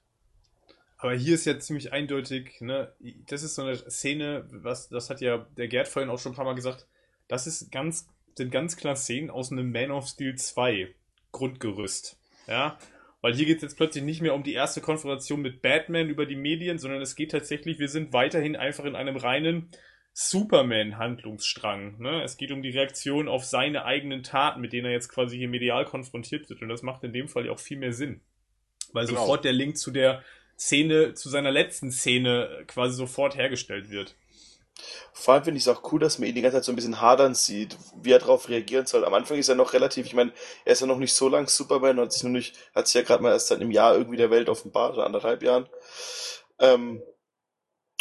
Aber 0.97 1.13
hier 1.13 1.35
ist 1.35 1.45
ja 1.45 1.59
ziemlich 1.59 1.91
eindeutig, 1.91 2.61
ne, 2.61 2.91
das 3.27 3.43
ist 3.43 3.55
so 3.55 3.63
eine 3.63 3.75
Szene, 3.75 4.47
was, 4.51 4.89
das 4.89 5.09
hat 5.09 5.21
ja 5.21 5.45
der 5.57 5.67
Gerd 5.67 5.87
vorhin 5.87 6.09
auch 6.09 6.19
schon 6.19 6.31
ein 6.31 6.35
paar 6.35 6.45
Mal 6.45 6.55
gesagt, 6.55 6.87
das 7.27 7.47
ist 7.47 7.71
ganz, 7.71 8.07
sind 8.35 8.51
ganz 8.51 8.77
klar 8.77 8.95
Szenen 8.95 9.29
aus 9.29 9.51
einem 9.51 9.71
Man 9.71 9.91
of 9.91 10.07
Steel 10.07 10.35
2 10.35 10.93
Grundgerüst. 11.31 12.17
Ja, 12.47 12.77
weil 13.25 13.33
hier 13.33 13.47
geht 13.47 13.55
es 13.57 13.63
jetzt 13.63 13.77
plötzlich 13.77 14.03
nicht 14.03 14.21
mehr 14.21 14.35
um 14.35 14.43
die 14.43 14.53
erste 14.53 14.81
Konfrontation 14.81 15.41
mit 15.41 15.63
Batman 15.63 16.09
über 16.09 16.27
die 16.27 16.35
Medien, 16.35 16.77
sondern 16.77 17.01
es 17.01 17.15
geht 17.15 17.31
tatsächlich, 17.31 17.79
wir 17.79 17.89
sind 17.89 18.13
weiterhin 18.13 18.55
einfach 18.55 18.85
in 18.85 18.95
einem 18.95 19.15
reinen 19.15 19.71
Superman-Handlungsstrang. 20.13 21.99
Ne? 21.99 22.21
Es 22.21 22.37
geht 22.37 22.51
um 22.51 22.61
die 22.61 22.69
Reaktion 22.69 23.27
auf 23.27 23.43
seine 23.43 23.83
eigenen 23.83 24.21
Taten, 24.21 24.61
mit 24.61 24.73
denen 24.73 24.85
er 24.85 24.91
jetzt 24.91 25.09
quasi 25.09 25.37
hier 25.39 25.49
medial 25.49 25.85
konfrontiert 25.85 26.47
wird. 26.51 26.61
Und 26.61 26.69
das 26.69 26.83
macht 26.83 27.03
in 27.03 27.13
dem 27.13 27.27
Fall 27.27 27.47
ja 27.47 27.51
auch 27.51 27.57
viel 27.57 27.79
mehr 27.79 27.93
Sinn. 27.93 28.21
Weil 28.93 29.07
Genau. 29.07 29.21
sofort 29.21 29.43
der 29.43 29.53
Link 29.53 29.79
zu 29.79 29.89
der 29.89 30.21
Szene, 30.55 31.15
zu 31.15 31.27
seiner 31.29 31.49
letzten 31.49 31.89
Szene 31.89 32.63
quasi 32.67 32.93
sofort 32.95 33.35
hergestellt 33.35 33.89
wird. 33.89 34.15
Vor 35.13 35.33
allem 35.33 35.43
finde 35.43 35.57
ich 35.57 35.65
es 35.65 35.73
auch 35.73 35.91
cool, 35.91 35.99
dass 35.99 36.19
man 36.19 36.27
ihn 36.27 36.35
die 36.35 36.41
ganze 36.41 36.57
Zeit 36.57 36.65
so 36.65 36.71
ein 36.71 36.75
bisschen 36.75 37.01
hadern 37.01 37.35
sieht, 37.35 37.77
wie 38.01 38.11
er 38.11 38.19
darauf 38.19 38.49
reagieren 38.49 38.85
soll. 38.85 39.05
Am 39.05 39.13
Anfang 39.13 39.37
ist 39.37 39.49
er 39.49 39.55
noch 39.55 39.73
relativ, 39.73 40.05
ich 40.05 40.13
meine, 40.13 40.33
er 40.65 40.73
ist 40.73 40.81
ja 40.81 40.87
noch 40.87 40.97
nicht 40.97 41.13
so 41.13 41.29
lang 41.29 41.47
Superman, 41.47 41.99
hat 41.99 42.11
sich 42.11 42.23
noch 42.23 42.31
nicht, 42.31 42.55
hat 42.73 42.87
sich 42.87 42.95
ja 42.95 43.01
gerade 43.01 43.23
mal 43.23 43.31
erst 43.31 43.47
seit 43.47 43.61
einem 43.61 43.71
Jahr 43.71 43.95
irgendwie 43.95 44.17
der 44.17 44.31
Welt 44.31 44.49
offenbart, 44.49 44.93
oder 44.93 45.05
anderthalb 45.05 45.41
Jahren. 45.41 45.69
Ähm, 46.59 47.01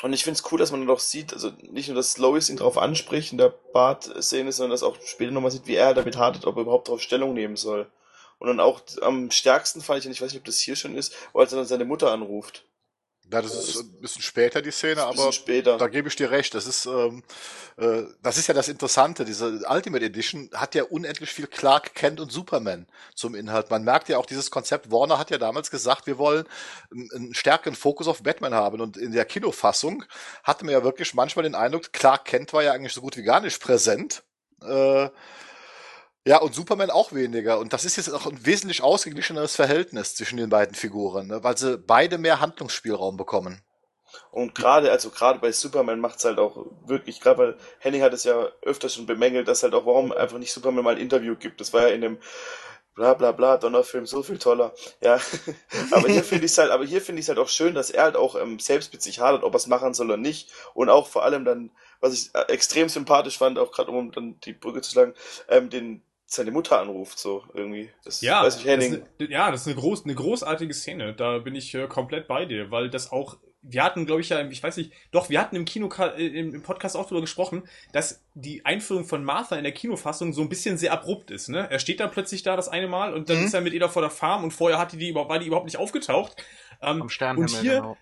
und 0.03 0.13
ich 0.13 0.25
finde 0.25 0.39
es 0.39 0.53
cool, 0.53 0.59
dass 0.59 0.73
man 0.73 0.81
dann 0.81 0.91
auch 0.91 1.01
sieht, 1.01 1.33
also 1.33 1.53
nicht 1.63 1.89
nur, 1.89 1.97
dass 1.97 2.19
Lois 2.19 2.51
ihn 2.51 2.57
drauf 2.57 2.77
anspricht 2.77 3.33
in 3.33 3.39
der 3.39 3.55
Bart-Szene, 3.73 4.53
sondern 4.53 4.73
dass 4.73 4.83
auch 4.83 4.97
später 5.05 5.31
nochmal 5.31 5.53
sieht, 5.53 5.67
wie 5.67 5.77
er 5.77 5.95
damit 5.95 6.17
hadert, 6.17 6.47
ob 6.47 6.57
er 6.57 6.63
überhaupt 6.63 6.89
darauf 6.89 7.01
Stellung 7.01 7.33
nehmen 7.33 7.57
soll. 7.57 7.91
Und 8.39 8.49
dann 8.49 8.61
auch 8.61 8.83
am 9.01 9.31
stärksten 9.31 9.81
fand 9.81 10.01
ich, 10.01 10.07
und 10.07 10.13
ich 10.13 10.21
weiß 10.21 10.33
nicht, 10.33 10.41
ob 10.41 10.45
das 10.45 10.59
hier 10.59 10.77
schon 10.77 10.97
ist, 10.97 11.15
als 11.33 11.53
er 11.53 11.59
dann 11.59 11.67
seine 11.67 11.85
Mutter 11.85 12.11
anruft. 12.11 12.65
Ja, 13.33 13.41
das 13.41 13.55
ist 13.55 13.81
ein 13.81 14.01
bisschen 14.01 14.23
später 14.23 14.61
die 14.61 14.71
Szene, 14.71 15.03
aber 15.03 15.33
später. 15.33 15.79
da 15.79 15.89
gebe 15.89 16.09
ich 16.09 16.17
dir 16.17 16.31
recht. 16.31 16.55
Das 16.55 16.67
ist, 16.67 16.87
ähm, 16.87 17.23
äh, 17.79 18.03
das 18.23 18.37
ist 18.37 18.47
ja 18.47 18.55
das 18.55 18.69
Interessante. 18.69 19.25
Diese 19.25 19.63
Ultimate 19.69 20.05
Edition 20.05 20.51
hat 20.53 20.75
ja 20.75 20.85
unendlich 20.85 21.31
viel 21.31 21.47
Clark 21.47 21.95
Kent 21.95 22.21
und 22.21 22.31
Superman 22.31 22.87
zum 23.15 23.35
Inhalt. 23.35 23.71
Man 23.71 23.83
merkt 23.83 24.09
ja 24.09 24.19
auch 24.19 24.27
dieses 24.27 24.51
Konzept. 24.51 24.91
Warner 24.91 25.19
hat 25.19 25.31
ja 25.31 25.39
damals 25.39 25.71
gesagt, 25.71 26.07
wir 26.07 26.19
wollen 26.19 26.45
einen, 26.93 27.11
einen 27.13 27.35
stärkeren 27.35 27.75
Fokus 27.75 28.09
auf 28.09 28.23
Batman 28.23 28.55
haben. 28.55 28.81
Und 28.81 28.97
in 28.97 29.13
der 29.13 29.25
Kinofassung 29.25 30.05
hatte 30.43 30.65
man 30.65 30.73
ja 30.73 30.85
wirklich 30.85 31.15
manchmal 31.15 31.45
den 31.45 31.55
Eindruck, 31.55 31.93
Clark 31.93 32.27
Kent 32.27 32.53
war 32.53 32.63
ja 32.63 32.73
eigentlich 32.73 32.93
so 32.93 33.01
gut 33.01 33.17
wie 33.17 33.23
gar 33.23 33.41
nicht 33.41 33.61
präsent. 33.61 34.23
Äh, 34.63 35.09
ja, 36.27 36.39
und 36.39 36.55
Superman 36.55 36.91
auch 36.91 37.13
weniger. 37.13 37.59
Und 37.59 37.73
das 37.73 37.85
ist 37.85 37.97
jetzt 37.97 38.11
auch 38.11 38.27
ein 38.27 38.47
wesentlich 38.47 38.83
ausgeglicheneres 38.83 39.57
Verhältnis 39.57 40.15
zwischen 40.15 40.39
den 40.39 40.49
beiden 40.49 40.75
Figuren, 40.75 41.27
ne? 41.27 41.45
weil 41.45 41.57
sie 41.59 41.77
beide 41.77 42.19
mehr 42.19 42.41
Handlungsspielraum 42.41 43.17
bekommen. 43.17 43.63
Und 44.31 44.55
gerade, 44.55 44.91
also 44.91 45.11
gerade 45.11 45.39
bei 45.41 45.53
Superman 45.53 46.01
macht's 46.01 46.25
halt 46.25 46.39
auch 46.39 46.67
wirklich, 46.87 47.21
gerade 47.21 47.39
weil 47.39 47.57
Henning 47.79 48.03
hat 48.03 48.13
es 48.13 48.25
ja 48.25 48.49
öfter 48.63 48.89
schon 48.89 49.07
bemängelt, 49.07 49.49
dass 49.49 49.63
halt 49.63 49.75
auch, 49.75 49.87
warum 49.87 50.13
einfach 50.13 50.39
nicht 50.39 50.53
Superman 50.53 50.85
mal 50.85 50.95
ein 50.95 51.01
Interview 51.01 51.37
gibt. 51.37 51.61
Das 51.61 51.73
war 51.73 51.83
ja 51.83 51.89
in 51.89 52.01
dem 52.01 52.19
bla 52.95 53.15
bla 53.15 53.33
bla 53.33 53.57
Donnerfilm 53.57 54.07
so 54.07 54.23
viel 54.23 54.39
toller. 54.39 54.73
Ja. 55.01 55.21
aber 55.91 56.09
hier 56.09 56.25
finde 56.25 56.47
ich 56.47 56.53
es 56.53 56.59
halt, 56.59 56.71
aber 56.71 56.85
hier 56.85 57.01
finde 57.01 57.21
ich 57.21 57.25
es 57.25 57.29
halt 57.29 57.39
auch 57.39 57.49
schön, 57.49 57.75
dass 57.75 57.91
er 57.91 58.05
halt 58.05 58.17
auch 58.17 58.37
ähm, 58.37 58.59
selbst 58.59 58.93
mit 58.93 59.03
sich 59.03 59.21
hadert, 59.21 59.43
ob 59.43 59.55
er 59.55 59.57
es 59.57 59.67
machen 59.67 59.95
soll 59.95 60.07
oder 60.07 60.17
nicht. 60.17 60.51
Und 60.75 60.89
auch 60.89 61.09
vor 61.09 61.25
allem 61.25 61.45
dann, 61.45 61.71
was 62.01 62.15
ich 62.15 62.35
äh, 62.35 62.53
extrem 62.53 62.89
sympathisch 62.89 63.39
fand, 63.39 63.59
auch 63.59 63.73
gerade 63.73 63.91
um 63.91 64.13
dann 64.13 64.39
die 64.41 64.53
Brücke 64.53 64.81
zu 64.81 64.93
schlagen, 64.93 65.15
ähm, 65.49 65.71
den 65.71 66.03
seine 66.35 66.51
Mutter 66.51 66.81
anruft, 66.81 67.19
so 67.19 67.43
irgendwie. 67.55 67.91
Das 68.05 68.21
Ja, 68.21 68.43
weiß 68.43 68.57
ich, 68.57 68.63
das 68.65 68.71
Henning. 68.73 68.93
ist, 68.95 69.03
eine- 69.21 69.31
ja, 69.31 69.51
das 69.51 69.63
ist 69.63 69.67
eine, 69.69 69.77
groß, 69.77 70.05
eine 70.05 70.15
großartige 70.15 70.75
Szene. 70.75 71.15
Da 71.15 71.39
bin 71.39 71.55
ich 71.55 71.75
äh, 71.75 71.87
komplett 71.87 72.27
bei 72.29 72.45
dir, 72.45 72.71
weil 72.71 72.91
das 72.91 73.11
auch, 73.13 73.39
wir 73.63 73.83
hatten, 73.83 74.05
glaube 74.05 74.21
ich, 74.21 74.29
ja, 74.29 74.47
ich 74.47 74.63
weiß 74.63 74.77
nicht, 74.77 74.93
doch, 75.11 75.31
wir 75.31 75.41
hatten 75.41 75.57
im 75.57 75.65
Kino, 75.65 75.89
äh, 75.99 76.27
im, 76.27 76.63
Podcast 76.63 76.97
auch 76.97 77.05
darüber 77.05 77.23
gesprochen, 77.23 77.63
dass 77.93 78.23
die 78.35 78.65
Einführung 78.67 79.05
von 79.05 79.25
Martha 79.25 79.57
in 79.57 79.65
der 79.65 79.73
Kinofassung 79.73 80.33
so 80.35 80.43
ein 80.43 80.49
bisschen 80.51 80.77
sehr 80.77 80.93
abrupt 80.93 81.31
ist, 81.31 81.49
ne? 81.49 81.67
Er 81.71 81.79
steht 81.79 82.01
dann 82.01 82.11
plötzlich 82.11 82.43
da 82.43 82.57
das 82.57 82.69
eine 82.69 82.89
Mal 82.89 83.15
und 83.15 83.31
dann 83.31 83.39
Mhm. 83.41 83.45
ist 83.47 83.55
er 83.55 83.61
mit 83.63 83.73
ihr 83.73 83.81
da 83.81 83.89
vor 83.89 84.03
der 84.03 84.11
Farm 84.11 84.45
und 84.45 84.51
vorher 84.51 84.79
hatte 84.79 84.97
die, 84.99 85.09
überhaupt- 85.09 85.31
war 85.31 85.39
die 85.39 85.47
überhaupt 85.47 85.67
nicht 85.67 85.79
aufgetaucht. 85.79 86.37
Ähm, 86.83 87.03
Am 87.03 87.09
Sternhimmel, 87.09 87.49
und 87.55 87.61
hier, 87.63 87.73
genau. 87.77 87.97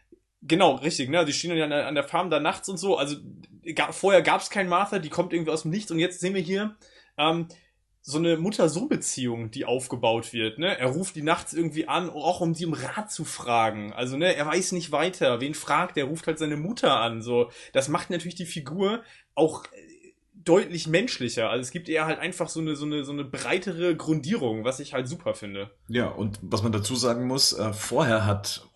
Genau, 0.44 0.74
richtig, 0.74 1.08
ne? 1.08 1.24
Die 1.24 1.32
stehen 1.32 1.56
ja 1.56 1.62
an 1.62 1.70
der, 1.70 1.86
an 1.86 1.94
der 1.94 2.02
Farm 2.02 2.28
da 2.28 2.40
nachts 2.40 2.68
und 2.68 2.76
so. 2.76 2.96
Also 2.96 3.14
ga, 3.76 3.92
vorher 3.92 4.22
gab's 4.22 4.50
kein 4.50 4.68
Martha, 4.68 4.98
die 4.98 5.08
kommt 5.08 5.32
irgendwie 5.32 5.52
aus 5.52 5.62
dem 5.62 5.70
Nichts 5.70 5.92
und 5.92 6.00
jetzt 6.00 6.18
sehen 6.18 6.34
wir 6.34 6.40
hier 6.42 6.74
ähm, 7.16 7.46
so 8.02 8.18
eine 8.18 8.36
Mutter-Sohn-Beziehung, 8.36 9.52
die 9.52 9.64
aufgebaut 9.64 10.32
wird. 10.32 10.58
Ne? 10.58 10.76
Er 10.76 10.88
ruft 10.88 11.14
die 11.14 11.22
nachts 11.22 11.52
irgendwie 11.52 11.86
an, 11.86 12.10
auch 12.10 12.40
um 12.40 12.52
sie 12.54 12.66
um 12.66 12.74
Rat 12.74 13.12
zu 13.12 13.24
fragen. 13.24 13.92
Also 13.92 14.16
ne, 14.16 14.34
er 14.34 14.44
weiß 14.46 14.72
nicht 14.72 14.90
weiter. 14.90 15.40
Wen 15.40 15.54
fragt? 15.54 15.96
Er 15.96 16.06
ruft 16.06 16.26
halt 16.26 16.38
seine 16.38 16.56
Mutter 16.56 17.00
an. 17.00 17.22
So, 17.22 17.50
das 17.72 17.88
macht 17.88 18.10
natürlich 18.10 18.34
die 18.34 18.44
Figur 18.44 19.02
auch 19.36 19.64
äh, 19.66 19.68
deutlich 20.34 20.88
menschlicher. 20.88 21.48
Also 21.48 21.62
es 21.62 21.70
gibt 21.70 21.88
eher 21.88 22.06
halt 22.06 22.18
einfach 22.18 22.48
so 22.48 22.58
eine 22.58 22.74
so 22.74 22.86
eine 22.86 23.04
so 23.04 23.12
eine 23.12 23.24
breitere 23.24 23.94
Grundierung, 23.94 24.64
was 24.64 24.80
ich 24.80 24.94
halt 24.94 25.06
super 25.06 25.34
finde. 25.34 25.70
Ja, 25.86 26.08
und 26.08 26.40
was 26.42 26.64
man 26.64 26.72
dazu 26.72 26.96
sagen 26.96 27.28
muss, 27.28 27.52
äh, 27.52 27.72
vorher 27.72 28.26
hat 28.26 28.66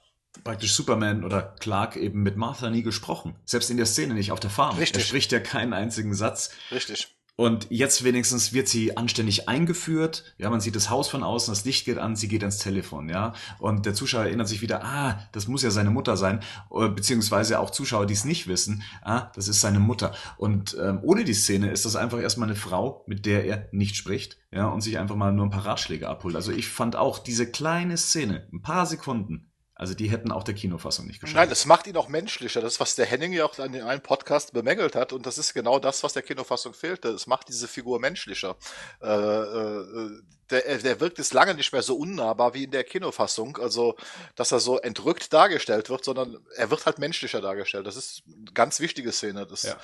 praktisch 0.45 0.75
Superman 0.75 1.25
oder 1.25 1.43
Clark 1.59 1.97
eben 1.97 2.23
mit 2.23 2.37
Martha 2.37 2.71
nie 2.71 2.83
gesprochen. 2.83 3.35
Selbst 3.45 3.71
in 3.71 3.77
der 3.77 3.87
Szene 3.87 4.15
nicht 4.15 4.31
auf 4.31 4.39
der 4.39 4.51
Farm. 4.51 4.77
Richtig. 4.77 5.03
Er 5.03 5.07
spricht 5.07 5.33
ja 5.33 5.41
keinen 5.41 5.73
einzigen 5.73 6.15
Satz. 6.15 6.51
Richtig. 6.71 7.16
Und 7.39 7.67
jetzt 7.69 8.03
wenigstens 8.03 8.55
wird 8.55 8.67
sie 8.67 8.97
anständig 8.97 9.47
eingeführt. 9.47 10.35
Ja, 10.39 10.49
man 10.49 10.61
sieht 10.61 10.75
das 10.75 10.89
Haus 10.89 11.09
von 11.09 11.23
außen, 11.23 11.53
das 11.53 11.67
Licht 11.67 11.85
geht 11.85 11.99
an, 11.99 12.17
sie 12.17 12.29
geht 12.29 12.43
ans 12.43 12.57
Telefon, 12.57 13.11
ja. 13.11 13.35
Und 13.59 13.85
der 13.85 13.93
Zuschauer 13.93 14.25
erinnert 14.25 14.49
sich 14.49 14.63
wieder, 14.63 14.83
ah, 14.83 15.21
das 15.33 15.47
muss 15.47 15.63
ja 15.63 15.71
seine 15.71 15.91
Mutter 15.91 16.17
sein. 16.17 16.41
Oder 16.71 16.89
Beziehungsweise 16.89 17.61
auch 17.61 17.69
Zuschauer, 17.69 18.07
die 18.07 18.15
es 18.15 18.25
nicht 18.25 18.49
wissen, 18.49 18.83
ah, 19.03 19.31
das 19.35 19.49
ist 19.49 19.61
seine 19.61 19.81
Mutter. 19.81 20.15
Und 20.39 20.79
ähm, 20.81 21.01
ohne 21.03 21.25
die 21.25 21.35
Szene 21.35 21.71
ist 21.71 21.85
das 21.85 21.95
einfach 21.95 22.21
erstmal 22.21 22.49
eine 22.49 22.57
Frau, 22.57 23.05
mit 23.07 23.27
der 23.27 23.45
er 23.45 23.69
nicht 23.71 23.97
spricht, 23.97 24.39
ja, 24.51 24.69
und 24.69 24.81
sich 24.81 24.99
einfach 24.99 25.17
mal 25.17 25.33
nur 25.33 25.45
ein 25.45 25.51
paar 25.51 25.67
Ratschläge 25.67 26.09
abholt. 26.09 26.37
Also 26.37 26.53
ich 26.53 26.69
fand 26.69 26.97
auch 26.97 27.19
diese 27.19 27.51
kleine 27.51 27.99
Szene, 27.99 28.49
ein 28.51 28.63
paar 28.63 28.87
Sekunden, 28.87 29.51
also 29.79 29.93
die 29.93 30.11
hätten 30.11 30.33
auch 30.33 30.43
der 30.43 30.55
Kinofassung 30.55 31.07
nicht 31.07 31.21
geschafft. 31.21 31.37
Nein, 31.37 31.51
das 31.51 31.67
macht 31.67 31.87
ihn 31.87 31.99
auch 31.99 32.09
menschlicher. 32.09 32.63
Das 32.63 32.75
ist, 32.75 32.81
was 32.81 32.97
der 32.97 33.05
Henning 33.05 33.35
ja 33.35 33.45
auch 33.45 33.59
an 33.59 33.73
den 33.73 33.83
einen 33.83 34.01
Podcast 34.01 34.55
bemängelt 34.55 34.97
hat. 34.97 35.13
Und 35.13 35.27
das 35.27 35.37
ist 35.37 35.53
genau 35.53 35.79
das, 35.79 36.03
was 36.03 36.15
der 36.15 36.23
Kinofassung 36.23 36.73
fehlte. 36.73 37.11
Es 37.11 37.27
macht 37.27 37.49
diese 37.49 37.69
Figur 37.69 38.01
menschlicher. 38.01 38.57
Äh, 39.03 39.09
äh, 39.09 40.23
der, 40.49 40.79
der 40.79 41.01
wirkt 41.01 41.19
jetzt 41.19 41.35
lange 41.35 41.55
nicht 41.55 41.73
mehr 41.75 41.83
so 41.83 41.95
unnahbar 41.95 42.55
wie 42.55 42.65
in 42.65 42.71
der 42.71 42.85
Kinofassung. 42.85 43.59
Also, 43.59 43.97
dass 44.35 44.51
er 44.51 44.61
so 44.61 44.79
entrückt 44.79 45.35
dargestellt 45.35 45.91
wird, 45.91 46.05
sondern 46.05 46.39
er 46.57 46.71
wird 46.71 46.87
halt 46.87 46.99
menschlicher 46.99 47.43
dargestellt. 47.43 47.87
Das 47.87 47.97
ist 47.97 48.23
eine 48.27 48.53
ganz 48.55 48.81
wichtige 48.81 49.13
Szene. 49.13 49.47
Das 49.47 49.65
Ja. 49.65 49.77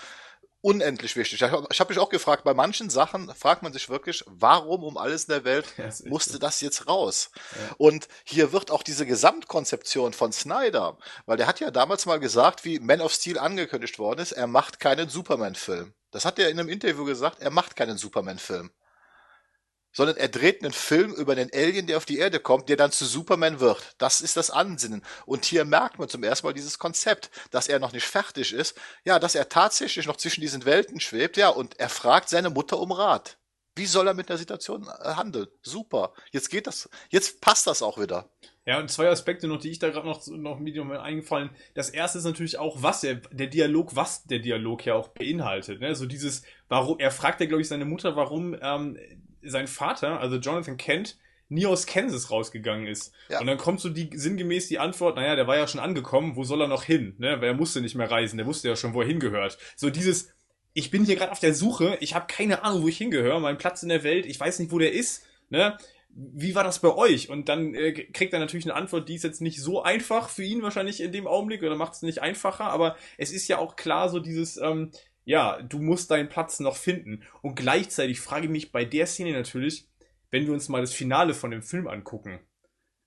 Unendlich 0.63 1.17
wichtig. 1.17 1.43
Ich 1.43 1.51
habe 1.51 1.67
hab 1.69 1.89
mich 1.89 1.99
auch 1.99 2.09
gefragt, 2.09 2.45
bei 2.45 2.55
manchen 2.55 2.89
Sachen 2.89 3.33
fragt 3.35 3.63
man 3.63 3.73
sich 3.73 3.91
wirklich, 3.91 4.25
warum 4.27 4.85
um 4.85 4.97
alles 4.97 5.25
in 5.25 5.33
der 5.33 5.45
Welt 5.45 5.67
Ja, 5.77 5.91
musste 6.09 6.39
das 6.39 6.61
jetzt 6.61 6.89
raus? 6.89 7.31
Ja. 7.35 7.75
Und 7.77 8.09
hier 8.25 8.53
wird 8.53 8.71
auch 8.71 8.83
diese 8.83 9.05
Gesamtkonzeption 9.05 10.13
von 10.13 10.33
Snyder, 10.33 10.97
weil 11.27 11.37
der 11.37 11.47
hat 11.47 11.61
ja 11.61 11.71
damals 11.71 12.07
mal 12.07 12.21
gesagt, 12.21 12.65
wie 12.65 12.79
Man 12.79 13.01
of 13.01 13.13
Steel 13.13 13.39
angekündigt 13.39 13.99
worden 13.99 14.21
ist, 14.21 14.33
er 14.33 14.47
macht 14.47 14.81
keinen 14.81 15.09
Superman-Film. 15.09 15.93
Das 16.13 16.25
hat 16.25 16.39
er 16.39 16.49
in 16.49 16.59
einem 16.59 16.69
Interview 16.69 17.05
gesagt, 17.05 17.41
er 17.41 17.51
macht 17.51 17.75
keinen 17.77 17.99
Superman-Film. 17.99 18.71
Sondern 19.93 20.17
er 20.17 20.29
dreht 20.29 20.63
einen 20.63 20.73
Film 20.73 21.13
über 21.15 21.33
einen 21.33 21.51
Alien, 21.53 21.87
der 21.87 21.97
auf 21.97 22.05
die 22.05 22.19
Erde 22.19 22.41
kommt, 22.41 22.69
der 22.69 22.77
dann 22.77 22.93
zu 22.93 23.05
Superman 23.05 23.61
wird. 23.61 23.95
Das 23.99 24.21
ist 24.21 24.37
das 24.37 24.51
Ansinnen. 24.51 25.05
Und 25.27 25.45
hier 25.45 25.65
merkt 25.65 25.99
man 25.99 26.09
zum 26.09 26.25
ersten 26.25 26.47
Mal 26.47 26.55
dieses 26.55 26.79
Konzept, 26.79 27.31
dass 27.51 27.69
er 27.69 27.79
noch 27.79 27.93
nicht 27.93 28.07
fertig 28.07 28.53
ist. 28.53 28.77
Ja, 29.05 29.19
dass 29.19 29.35
er 29.35 29.49
tatsächlich 29.49 30.07
noch 30.07 30.17
zwischen 30.17 30.41
diesen 30.41 30.65
Welten 30.65 31.01
schwebt. 31.01 31.37
Ja, 31.37 31.49
und 31.49 31.79
er 31.79 31.89
fragt 31.89 32.29
seine 32.29 32.51
Mutter 32.51 32.79
um 32.79 32.93
Rat. 32.93 33.39
Wie 33.75 33.87
soll 33.87 34.07
er 34.07 34.15
mit 34.15 34.29
der 34.29 34.37
Situation 34.37 34.87
äh, 34.87 35.15
handeln? 35.15 35.47
Super. 35.63 36.13
Jetzt 36.31 36.51
geht 36.51 36.67
das. 36.67 36.91
Jetzt 37.09 37.41
passt 37.41 37.67
das 37.67 37.83
auch 37.83 37.99
wieder. 37.99 38.31
Ja, 38.67 38.79
und 38.79 38.91
zwei 38.91 39.09
Aspekte 39.09 39.49
noch, 39.49 39.59
die 39.59 39.71
ich 39.71 39.79
da 39.79 39.89
gerade 39.89 40.07
noch, 40.07 40.25
noch 40.29 40.61
mal 40.61 41.01
eingefallen. 41.01 41.51
Das 41.75 41.91
erste 41.91 42.19
ist 42.19 42.25
natürlich 42.25 42.59
auch, 42.59 42.83
was 42.83 43.01
der, 43.01 43.17
der 43.33 43.49
Dialog, 43.49 43.97
was 43.97 44.25
der 44.25 44.39
Dialog 44.39 44.85
ja 44.85 44.95
auch 44.95 45.09
beinhaltet. 45.09 45.81
Ne? 45.81 45.95
So 45.95 46.07
dieses, 46.07 46.43
warum, 46.69 46.99
er 46.99 47.11
fragt 47.11 47.41
ja, 47.41 47.47
glaube 47.47 47.63
ich, 47.63 47.69
seine 47.69 47.87
Mutter, 47.87 48.15
warum 48.15 48.55
ähm, 48.61 48.99
sein 49.45 49.67
Vater, 49.67 50.21
also 50.21 50.37
Jonathan 50.37 50.77
Kent, 50.77 51.19
nie 51.53 51.67
aus 51.67 51.87
Kansas 51.87 52.31
rausgegangen 52.31 52.87
ist. 52.87 53.13
Ja. 53.29 53.41
Und 53.41 53.47
dann 53.47 53.59
kommt 53.59 53.81
so 53.81 53.91
die 53.91 54.11
sinngemäß 54.13 54.69
die 54.69 54.79
Antwort, 54.79 55.17
naja, 55.17 55.37
der 55.37 55.47
war 55.47 55.57
ja 55.57 55.69
schon 55.69 55.81
angekommen, 55.81 56.35
wo 56.35 56.45
soll 56.45 56.63
er 56.63 56.69
noch 56.69 56.85
hin? 56.85 57.15
Ne? 57.19 57.41
Weil 57.41 57.49
er 57.49 57.55
musste 57.55 57.81
nicht 57.81 57.95
mehr 57.95 58.11
reisen, 58.11 58.39
der 58.39 58.47
wusste 58.47 58.69
ja 58.69 58.77
schon, 58.77 58.95
wo 58.95 59.03
er 59.03 59.07
hingehört. 59.07 59.59
So 59.77 59.91
dieses, 59.91 60.33
ich 60.73 60.91
bin 60.91 61.05
hier 61.05 61.17
gerade 61.17 61.31
auf 61.31 61.41
der 61.41 61.55
Suche, 61.55 61.99
ich 62.01 62.15
habe 62.15 62.27
keine 62.27 62.65
Ahnung, 62.65 62.83
wo 62.83 62.89
ich 62.89 62.97
hingehöre, 62.97 63.39
mein 63.39 63.59
Platz 63.59 63.83
in 63.83 63.91
der 63.91 64.03
Welt, 64.03 64.27
ich 64.27 64.41
weiß 64.41 64.59
nicht, 64.59 64.73
wo 64.73 64.79
der 64.79 64.93
ist. 64.93 65.25
Ne? 65.51 65.77
Wie 66.09 66.55
war 66.55 66.65
das 66.65 66.81
bei 66.81 66.95
euch? 66.95 67.29
Und 67.29 67.49
dann 67.49 67.75
äh, 67.75 67.93
kriegt 67.93 68.33
er 68.33 68.41
natürlich 68.41 68.65
eine 68.65 68.75
Antwort, 68.75 69.09
die 69.09 69.15
ist 69.15 69.25
jetzt 69.25 69.43
nicht 69.43 69.61
so 69.61 69.83
einfach 69.83 70.31
für 70.31 70.45
ihn 70.45 70.63
wahrscheinlich 70.63 71.01
in 71.03 71.13
dem 71.13 71.27
Augenblick 71.27 71.63
oder 71.63 71.77
macht 71.77 71.95
es 71.95 72.03
nicht 72.03 72.21
einfacher, 72.23 72.65
aber 72.65 72.97
es 73.19 73.31
ist 73.31 73.49
ja 73.49 73.59
auch 73.59 73.77
klar 73.77 74.09
so 74.09 74.21
dieses, 74.21 74.57
ähm, 74.57 74.91
ja, 75.25 75.61
du 75.63 75.79
musst 75.79 76.11
deinen 76.11 76.29
Platz 76.29 76.61
noch 76.61 76.77
finden. 76.77 77.23
Und 77.43 77.55
gleichzeitig 77.55 78.21
frage 78.21 78.47
ich 78.47 78.51
mich 78.51 78.73
bei 78.73 78.85
der 78.85 79.07
Szene 79.07 79.33
natürlich, 79.33 79.87
wenn 80.31 80.47
wir 80.47 80.53
uns 80.53 80.69
mal 80.69 80.81
das 80.81 80.93
Finale 80.93 81.35
von 81.35 81.51
dem 81.51 81.63
Film 81.63 81.87
angucken, 81.87 82.41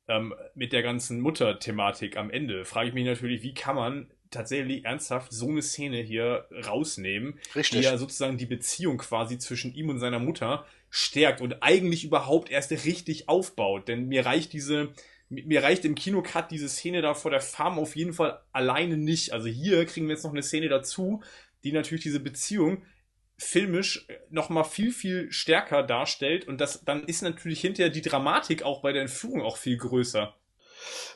ähm, 0.07 0.33
mit 0.53 0.71
der 0.71 0.83
ganzen 0.83 1.19
Mutter-Thematik 1.19 2.17
am 2.17 2.29
Ende, 2.29 2.65
frage 2.65 2.89
ich 2.89 2.93
mich 2.93 3.05
natürlich, 3.05 3.41
wie 3.41 3.53
kann 3.53 3.75
man 3.75 4.11
tatsächlich 4.29 4.85
ernsthaft 4.85 5.31
so 5.31 5.49
eine 5.49 5.61
Szene 5.61 6.01
hier 6.01 6.47
rausnehmen, 6.65 7.39
Richtig. 7.55 7.79
die 7.79 7.85
ja 7.85 7.97
sozusagen 7.97 8.37
die 8.37 8.45
Beziehung 8.45 8.97
quasi 8.97 9.37
zwischen 9.37 9.73
ihm 9.73 9.89
und 9.89 9.99
seiner 9.99 10.19
Mutter 10.19 10.65
stärkt 10.89 11.41
und 11.41 11.63
eigentlich 11.63 12.03
überhaupt 12.03 12.51
erst 12.51 12.71
richtig 12.71 13.29
aufbaut. 13.29 13.87
Denn 13.87 14.07
mir 14.07 14.25
reicht 14.25 14.53
diese, 14.53 14.93
mir 15.29 15.63
reicht 15.63 15.85
im 15.85 15.95
Kinocut 15.95 16.51
diese 16.51 16.69
Szene 16.69 17.01
da 17.01 17.13
vor 17.13 17.31
der 17.31 17.41
Farm 17.41 17.79
auf 17.79 17.95
jeden 17.95 18.13
Fall 18.13 18.41
alleine 18.51 18.97
nicht. 18.97 19.31
Also 19.31 19.47
hier 19.47 19.85
kriegen 19.85 20.07
wir 20.07 20.15
jetzt 20.15 20.23
noch 20.23 20.31
eine 20.31 20.43
Szene 20.43 20.69
dazu, 20.69 21.21
die 21.65 21.73
natürlich 21.73 22.03
diese 22.03 22.21
Beziehung 22.21 22.83
filmisch 23.37 24.07
nochmal 24.29 24.63
viel, 24.63 24.93
viel 24.93 25.29
stärker 25.31 25.83
darstellt 25.83 26.47
und 26.47 26.61
das, 26.61 26.85
dann 26.85 27.03
ist 27.03 27.21
natürlich 27.21 27.59
hinterher 27.59 27.89
die 27.91 28.01
Dramatik 28.01 28.63
auch 28.63 28.81
bei 28.81 28.93
der 28.93 29.01
Entführung 29.01 29.41
auch 29.41 29.57
viel 29.57 29.77
größer. 29.77 30.33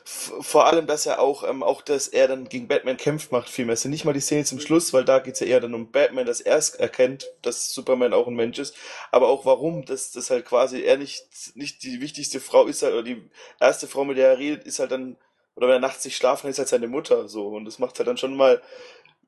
vor 0.04 0.66
allem, 0.66 0.86
dass 0.86 1.06
er 1.06 1.20
auch, 1.20 1.48
ähm, 1.48 1.62
auch, 1.62 1.82
dass 1.82 2.08
er 2.08 2.28
dann 2.28 2.48
gegen 2.48 2.68
Batman 2.68 2.96
kämpft, 2.96 3.32
macht 3.32 3.48
viel 3.48 3.64
mehr. 3.64 3.74
Es 3.74 3.82
sind 3.82 3.90
nicht 3.90 4.04
mal 4.04 4.12
die 4.12 4.20
Szene 4.20 4.44
zum 4.44 4.60
Schluss, 4.60 4.92
weil 4.92 5.04
da 5.04 5.18
geht's 5.18 5.40
ja 5.40 5.46
eher 5.46 5.60
dann 5.60 5.74
um 5.74 5.90
Batman, 5.90 6.26
dass 6.26 6.40
er 6.40 6.56
es 6.56 6.70
erkennt, 6.70 7.26
dass 7.42 7.72
Superman 7.72 8.12
auch 8.12 8.26
ein 8.26 8.34
Mensch 8.34 8.58
ist. 8.58 8.74
Aber 9.10 9.28
auch 9.28 9.44
warum, 9.44 9.84
dass 9.84 10.12
das 10.12 10.30
halt 10.30 10.44
quasi 10.46 10.82
er 10.82 10.96
nicht, 10.96 11.24
nicht 11.54 11.82
die 11.82 12.00
wichtigste 12.00 12.40
Frau 12.40 12.66
ist, 12.66 12.82
halt, 12.82 12.94
oder 12.94 13.02
die 13.02 13.22
erste 13.60 13.86
Frau, 13.86 14.04
mit 14.04 14.16
der 14.18 14.30
er 14.30 14.38
redet, 14.38 14.64
ist 14.64 14.78
halt 14.78 14.92
dann, 14.92 15.16
oder 15.54 15.68
wenn 15.68 15.76
er 15.76 15.80
nachts 15.80 16.04
nicht 16.04 16.16
schlafen 16.16 16.48
ist 16.50 16.58
halt 16.58 16.68
seine 16.68 16.88
Mutter, 16.88 17.28
so. 17.28 17.48
Und 17.48 17.64
das 17.64 17.78
macht 17.78 17.98
halt 17.98 18.08
dann 18.08 18.16
schon 18.16 18.36
mal 18.36 18.62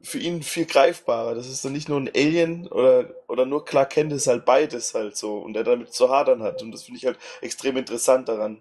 für 0.03 0.19
ihn 0.19 0.43
viel 0.43 0.67
greifbarer. 0.67 1.35
Das 1.35 1.49
ist 1.49 1.65
dann 1.65 1.73
nicht 1.73 1.89
nur 1.89 2.01
ein 2.01 2.11
Alien 2.15 2.67
oder, 2.69 3.15
oder 3.29 3.47
nur 3.47 3.65
Clark 3.65 3.91
Kent, 3.91 4.13
ist 4.13 4.27
halt 4.27 4.45
beides 4.45 4.95
halt 4.95 5.17
so. 5.17 5.39
Und 5.39 5.57
er 5.57 5.65
damit 5.65 5.93
zu 5.93 6.11
hadern 6.11 6.43
hat. 6.43 6.63
Und 6.63 6.73
das 6.73 6.85
finde 6.85 6.99
ich 6.99 7.07
halt 7.07 7.19
extrem 7.41 7.77
interessant 7.77 8.29
daran. 8.29 8.61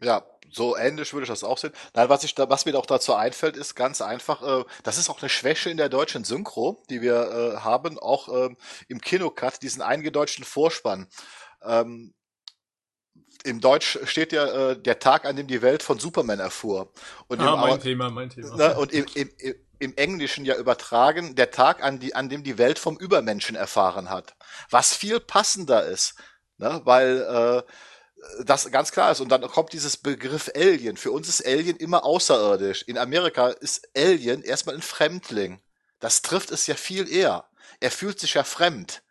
Ja, 0.00 0.24
so 0.50 0.76
ähnlich 0.76 1.12
würde 1.12 1.24
ich 1.24 1.30
das 1.30 1.42
auch 1.42 1.58
sehen. 1.58 1.72
Nein, 1.94 2.08
was 2.08 2.22
ich 2.24 2.34
da, 2.34 2.48
was 2.48 2.64
mir 2.64 2.78
auch 2.78 2.86
dazu 2.86 3.14
einfällt, 3.14 3.56
ist 3.56 3.74
ganz 3.74 4.00
einfach, 4.00 4.42
äh, 4.42 4.64
das 4.84 4.98
ist 4.98 5.10
auch 5.10 5.20
eine 5.20 5.28
Schwäche 5.28 5.70
in 5.70 5.76
der 5.76 5.88
deutschen 5.88 6.24
Synchro, 6.24 6.80
die 6.90 7.00
wir 7.02 7.14
äh, 7.14 7.56
haben, 7.58 7.98
auch 7.98 8.28
äh, 8.28 8.54
im 8.88 9.00
Kinocut, 9.00 9.62
diesen 9.62 9.82
eingedeutschten 9.82 10.44
Vorspann. 10.44 11.08
Ähm, 11.62 12.14
Im 13.44 13.60
Deutsch 13.60 13.98
steht 14.04 14.32
ja 14.32 14.70
äh, 14.70 14.80
der 14.80 15.00
Tag, 15.00 15.24
an 15.24 15.36
dem 15.36 15.48
die 15.48 15.62
Welt 15.62 15.82
von 15.82 15.98
Superman 15.98 16.38
erfuhr. 16.38 16.92
Und 17.26 17.40
ah, 17.40 17.54
im, 17.54 17.60
mein 17.60 17.80
Thema, 17.80 18.10
mein 18.10 18.30
Thema. 18.30 18.56
ne, 18.56 18.78
und 18.78 18.92
im, 18.92 19.06
im, 19.14 19.30
im, 19.78 19.96
Englischen 19.96 20.44
ja 20.44 20.56
übertragen, 20.56 21.34
der 21.34 21.50
Tag, 21.50 21.82
an, 21.82 21.98
die, 21.98 22.14
an 22.14 22.28
dem 22.28 22.42
die 22.42 22.58
Welt 22.58 22.78
vom 22.78 22.96
Übermenschen 22.96 23.56
erfahren 23.56 24.10
hat. 24.10 24.34
Was 24.70 24.94
viel 24.94 25.20
passender 25.20 25.84
ist, 25.84 26.14
ne, 26.58 26.80
weil 26.84 27.20
äh, 27.22 28.42
das 28.44 28.70
ganz 28.70 28.92
klar 28.92 29.12
ist. 29.12 29.20
Und 29.20 29.28
dann 29.28 29.42
kommt 29.42 29.72
dieses 29.72 29.96
Begriff 29.96 30.50
Alien. 30.54 30.96
Für 30.96 31.12
uns 31.12 31.28
ist 31.28 31.46
Alien 31.46 31.76
immer 31.76 32.04
außerirdisch. 32.04 32.82
In 32.82 32.98
Amerika 32.98 33.48
ist 33.48 33.88
Alien 33.96 34.42
erstmal 34.42 34.76
ein 34.76 34.82
Fremdling. 34.82 35.60
Das 36.00 36.22
trifft 36.22 36.50
es 36.50 36.66
ja 36.66 36.74
viel 36.74 37.10
eher. 37.10 37.44
Er 37.80 37.90
fühlt 37.90 38.20
sich 38.20 38.34
ja 38.34 38.44
fremd. 38.44 39.02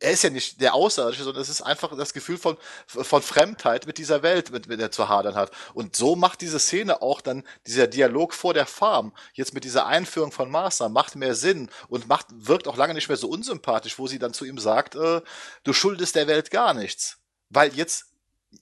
Er 0.00 0.10
ist 0.10 0.24
ja 0.24 0.30
nicht 0.30 0.60
der 0.60 0.74
Außerirdische, 0.74 1.22
sondern 1.22 1.42
es 1.42 1.48
ist 1.48 1.62
einfach 1.62 1.96
das 1.96 2.12
Gefühl 2.12 2.36
von, 2.36 2.56
von 2.86 3.22
Fremdheit 3.22 3.86
mit 3.86 3.98
dieser 3.98 4.22
Welt, 4.22 4.50
mit, 4.50 4.66
mit 4.66 4.80
der 4.80 4.90
zu 4.90 5.08
hadern 5.08 5.36
hat. 5.36 5.52
Und 5.72 5.94
so 5.94 6.16
macht 6.16 6.40
diese 6.40 6.58
Szene 6.58 7.00
auch 7.00 7.20
dann, 7.20 7.44
dieser 7.66 7.86
Dialog 7.86 8.34
vor 8.34 8.54
der 8.54 8.66
Farm, 8.66 9.12
jetzt 9.34 9.54
mit 9.54 9.64
dieser 9.64 9.86
Einführung 9.86 10.32
von 10.32 10.50
Martha, 10.50 10.88
macht 10.88 11.14
mehr 11.14 11.34
Sinn 11.34 11.70
und 11.88 12.08
macht, 12.08 12.26
wirkt 12.30 12.66
auch 12.66 12.76
lange 12.76 12.94
nicht 12.94 13.08
mehr 13.08 13.16
so 13.16 13.28
unsympathisch, 13.28 13.98
wo 13.98 14.06
sie 14.08 14.18
dann 14.18 14.34
zu 14.34 14.44
ihm 14.44 14.58
sagt, 14.58 14.96
äh, 14.96 15.22
du 15.62 15.72
schuldest 15.72 16.16
der 16.16 16.26
Welt 16.26 16.50
gar 16.50 16.74
nichts. 16.74 17.18
Weil 17.50 17.74
jetzt 17.74 18.06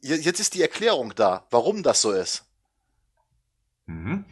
jetzt 0.00 0.40
ist 0.40 0.54
die 0.54 0.62
Erklärung 0.62 1.14
da, 1.14 1.46
warum 1.50 1.82
das 1.82 2.00
so 2.00 2.12
ist. 2.12 2.46
Mhm. 3.86 4.24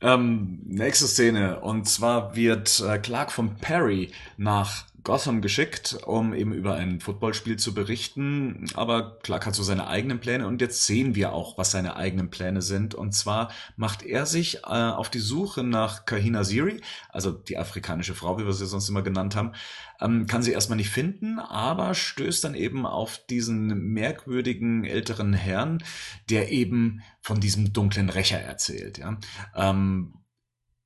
Ähm, 0.00 0.60
nächste 0.64 1.06
Szene. 1.06 1.60
Und 1.60 1.88
zwar 1.88 2.36
wird 2.36 2.80
äh, 2.80 2.98
Clark 2.98 3.32
von 3.32 3.56
Perry 3.56 4.12
nach 4.36 4.86
Gotham 5.06 5.40
geschickt, 5.40 5.98
um 6.04 6.34
eben 6.34 6.52
über 6.52 6.74
ein 6.74 7.00
Footballspiel 7.00 7.56
zu 7.58 7.74
berichten. 7.74 8.66
Aber 8.74 9.20
Clark 9.22 9.46
hat 9.46 9.54
so 9.54 9.62
seine 9.62 9.86
eigenen 9.86 10.18
Pläne 10.18 10.48
und 10.48 10.60
jetzt 10.60 10.84
sehen 10.84 11.14
wir 11.14 11.32
auch, 11.32 11.56
was 11.56 11.70
seine 11.70 11.94
eigenen 11.94 12.28
Pläne 12.28 12.60
sind. 12.60 12.96
Und 12.96 13.12
zwar 13.12 13.52
macht 13.76 14.02
er 14.02 14.26
sich 14.26 14.64
äh, 14.64 14.66
auf 14.66 15.08
die 15.08 15.20
Suche 15.20 15.62
nach 15.62 16.06
Kahina 16.06 16.42
Siri, 16.42 16.80
also 17.08 17.30
die 17.30 17.56
afrikanische 17.56 18.16
Frau, 18.16 18.36
wie 18.40 18.46
wir 18.46 18.52
sie 18.52 18.66
sonst 18.66 18.88
immer 18.88 19.02
genannt 19.02 19.36
haben, 19.36 19.52
ähm, 20.00 20.26
kann 20.26 20.42
sie 20.42 20.50
erstmal 20.50 20.76
nicht 20.76 20.90
finden, 20.90 21.38
aber 21.38 21.94
stößt 21.94 22.42
dann 22.42 22.56
eben 22.56 22.84
auf 22.84 23.20
diesen 23.30 23.92
merkwürdigen 23.92 24.84
älteren 24.84 25.34
Herrn, 25.34 25.84
der 26.30 26.50
eben 26.50 27.00
von 27.20 27.38
diesem 27.38 27.72
dunklen 27.72 28.10
Rächer 28.10 28.40
erzählt. 28.40 28.98
Ja? 28.98 29.18
Ähm, 29.54 30.14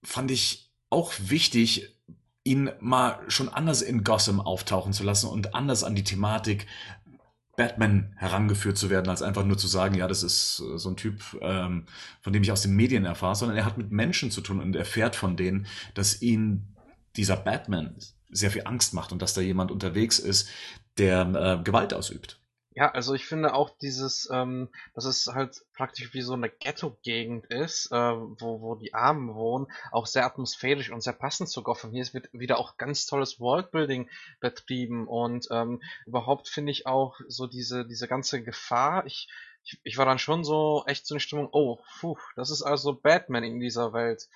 fand 0.02 0.30
ich 0.30 0.70
auch 0.90 1.14
wichtig, 1.18 1.96
ihn 2.50 2.70
mal 2.80 3.20
schon 3.28 3.48
anders 3.48 3.80
in 3.80 4.02
Gotham 4.02 4.40
auftauchen 4.40 4.92
zu 4.92 5.04
lassen 5.04 5.28
und 5.28 5.54
anders 5.54 5.84
an 5.84 5.94
die 5.94 6.04
Thematik 6.04 6.66
Batman 7.56 8.14
herangeführt 8.16 8.78
zu 8.78 8.90
werden, 8.90 9.08
als 9.08 9.22
einfach 9.22 9.44
nur 9.44 9.58
zu 9.58 9.68
sagen, 9.68 9.94
ja, 9.94 10.08
das 10.08 10.22
ist 10.22 10.60
äh, 10.60 10.78
so 10.78 10.88
ein 10.88 10.96
Typ, 10.96 11.22
ähm, 11.42 11.86
von 12.22 12.32
dem 12.32 12.42
ich 12.42 12.50
aus 12.50 12.62
den 12.62 12.74
Medien 12.74 13.04
erfahre, 13.04 13.36
sondern 13.36 13.58
er 13.58 13.66
hat 13.66 13.78
mit 13.78 13.92
Menschen 13.92 14.30
zu 14.30 14.40
tun 14.40 14.60
und 14.60 14.74
erfährt 14.74 15.14
von 15.14 15.36
denen, 15.36 15.66
dass 15.94 16.22
ihn 16.22 16.74
dieser 17.16 17.36
Batman 17.36 17.96
sehr 18.30 18.50
viel 18.50 18.62
Angst 18.64 18.94
macht 18.94 19.12
und 19.12 19.20
dass 19.20 19.34
da 19.34 19.40
jemand 19.40 19.70
unterwegs 19.70 20.18
ist, 20.18 20.48
der 20.98 21.20
äh, 21.60 21.62
Gewalt 21.62 21.92
ausübt. 21.92 22.39
Ja, 22.72 22.88
also 22.92 23.14
ich 23.14 23.26
finde 23.26 23.54
auch 23.54 23.70
dieses, 23.70 24.28
ähm, 24.30 24.68
dass 24.94 25.04
es 25.04 25.26
halt 25.26 25.64
praktisch 25.74 26.14
wie 26.14 26.22
so 26.22 26.34
eine 26.34 26.48
Ghetto-Gegend 26.48 27.46
ist, 27.46 27.90
äh, 27.90 27.96
wo, 27.96 28.60
wo 28.60 28.76
die 28.76 28.94
Armen 28.94 29.34
wohnen, 29.34 29.66
auch 29.90 30.06
sehr 30.06 30.24
atmosphärisch 30.24 30.90
und 30.90 31.00
sehr 31.02 31.12
passend 31.12 31.48
zu 31.48 31.64
Gotham. 31.64 31.90
Hier 31.90 32.06
wird 32.12 32.28
wieder 32.32 32.58
auch 32.58 32.76
ganz 32.76 33.06
tolles 33.06 33.40
Worldbuilding 33.40 34.08
betrieben 34.38 35.08
und 35.08 35.48
ähm, 35.50 35.82
überhaupt 36.06 36.48
finde 36.48 36.70
ich 36.70 36.86
auch 36.86 37.18
so 37.26 37.48
diese, 37.48 37.84
diese 37.84 38.06
ganze 38.06 38.40
Gefahr. 38.40 39.04
Ich, 39.04 39.28
ich, 39.64 39.80
ich 39.82 39.98
war 39.98 40.06
dann 40.06 40.20
schon 40.20 40.44
so 40.44 40.84
echt 40.86 41.06
so 41.08 41.14
eine 41.14 41.20
Stimmung, 41.20 41.48
oh, 41.50 41.80
puh, 41.98 42.18
das 42.36 42.50
ist 42.50 42.62
also 42.62 42.94
Batman 42.94 43.42
in 43.42 43.58
dieser 43.58 43.92
Welt. 43.92 44.28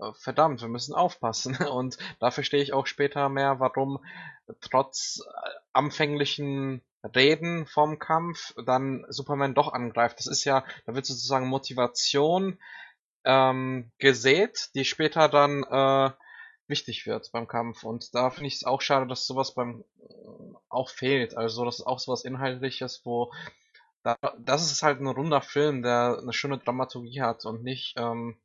Äh, 0.00 0.12
verdammt, 0.14 0.60
wir 0.62 0.68
müssen 0.68 0.94
aufpassen. 0.94 1.56
Und 1.70 1.96
da 2.18 2.32
verstehe 2.32 2.62
ich 2.62 2.72
auch 2.72 2.88
später 2.88 3.28
mehr, 3.28 3.60
warum 3.60 4.04
trotz 4.60 5.20
äh, 5.24 5.50
anfänglichen 5.72 6.82
Reden 7.02 7.66
vom 7.66 7.98
Kampf 7.98 8.54
dann 8.66 9.04
Superman 9.08 9.54
doch 9.54 9.72
angreift. 9.72 10.18
Das 10.18 10.26
ist 10.26 10.44
ja, 10.44 10.64
da 10.86 10.94
wird 10.94 11.06
sozusagen 11.06 11.48
Motivation 11.48 12.58
ähm, 13.24 13.90
gesät, 13.98 14.70
die 14.74 14.84
später 14.84 15.28
dann 15.28 15.62
äh, 15.64 16.10
wichtig 16.66 17.06
wird 17.06 17.30
beim 17.32 17.46
Kampf. 17.46 17.84
Und 17.84 18.14
da 18.14 18.30
finde 18.30 18.48
ich 18.48 18.56
es 18.56 18.64
auch 18.64 18.80
schade, 18.80 19.06
dass 19.06 19.26
sowas 19.26 19.54
beim 19.54 19.84
äh, 20.00 20.04
auch 20.68 20.90
fehlt. 20.90 21.36
Also 21.36 21.64
das 21.64 21.80
ist 21.80 21.86
auch 21.86 21.98
sowas 21.98 22.24
Inhaltliches, 22.24 23.02
wo 23.04 23.32
da, 24.02 24.16
das 24.38 24.70
ist 24.70 24.82
halt 24.82 25.00
ein 25.00 25.06
runder 25.06 25.42
Film, 25.42 25.82
der 25.82 26.18
eine 26.20 26.32
schöne 26.32 26.58
Dramaturgie 26.58 27.20
hat 27.20 27.44
und 27.44 27.62
nicht 27.62 27.94
ähm, 27.96 28.38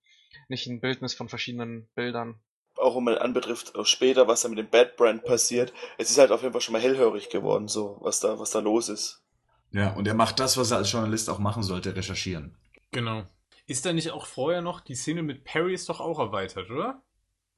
nicht 0.47 0.67
ein 0.67 0.81
Bildnis 0.81 1.13
von 1.13 1.29
verschiedenen 1.29 1.87
Bildern 1.95 2.39
auch 2.83 2.95
um 2.95 3.07
anbetrifft, 3.07 3.75
auch 3.75 3.85
später, 3.85 4.27
was 4.27 4.41
da 4.41 4.49
mit 4.49 4.57
dem 4.57 4.69
Bad 4.69 4.97
Brand 4.97 5.23
passiert, 5.23 5.73
es 5.97 6.11
ist 6.11 6.17
halt 6.17 6.31
auf 6.31 6.41
jeden 6.41 6.53
Fall 6.53 6.61
schon 6.61 6.73
mal 6.73 6.81
hellhörig 6.81 7.29
geworden, 7.29 7.67
so, 7.67 7.97
was 8.01 8.19
da, 8.19 8.39
was 8.39 8.51
da 8.51 8.59
los 8.59 8.89
ist. 8.89 9.23
Ja, 9.71 9.93
und 9.93 10.07
er 10.07 10.13
macht 10.13 10.39
das, 10.39 10.57
was 10.57 10.71
er 10.71 10.77
als 10.77 10.91
Journalist 10.91 11.29
auch 11.29 11.39
machen 11.39 11.63
sollte, 11.63 11.95
recherchieren. 11.95 12.55
Genau. 12.91 13.23
Ist 13.65 13.85
da 13.85 13.93
nicht 13.93 14.11
auch 14.11 14.25
vorher 14.25 14.61
noch, 14.61 14.81
die 14.81 14.95
Szene 14.95 15.23
mit 15.23 15.43
Perry 15.43 15.73
ist 15.73 15.89
doch 15.89 15.99
auch 15.99 16.19
erweitert, 16.19 16.69
oder? 16.69 17.01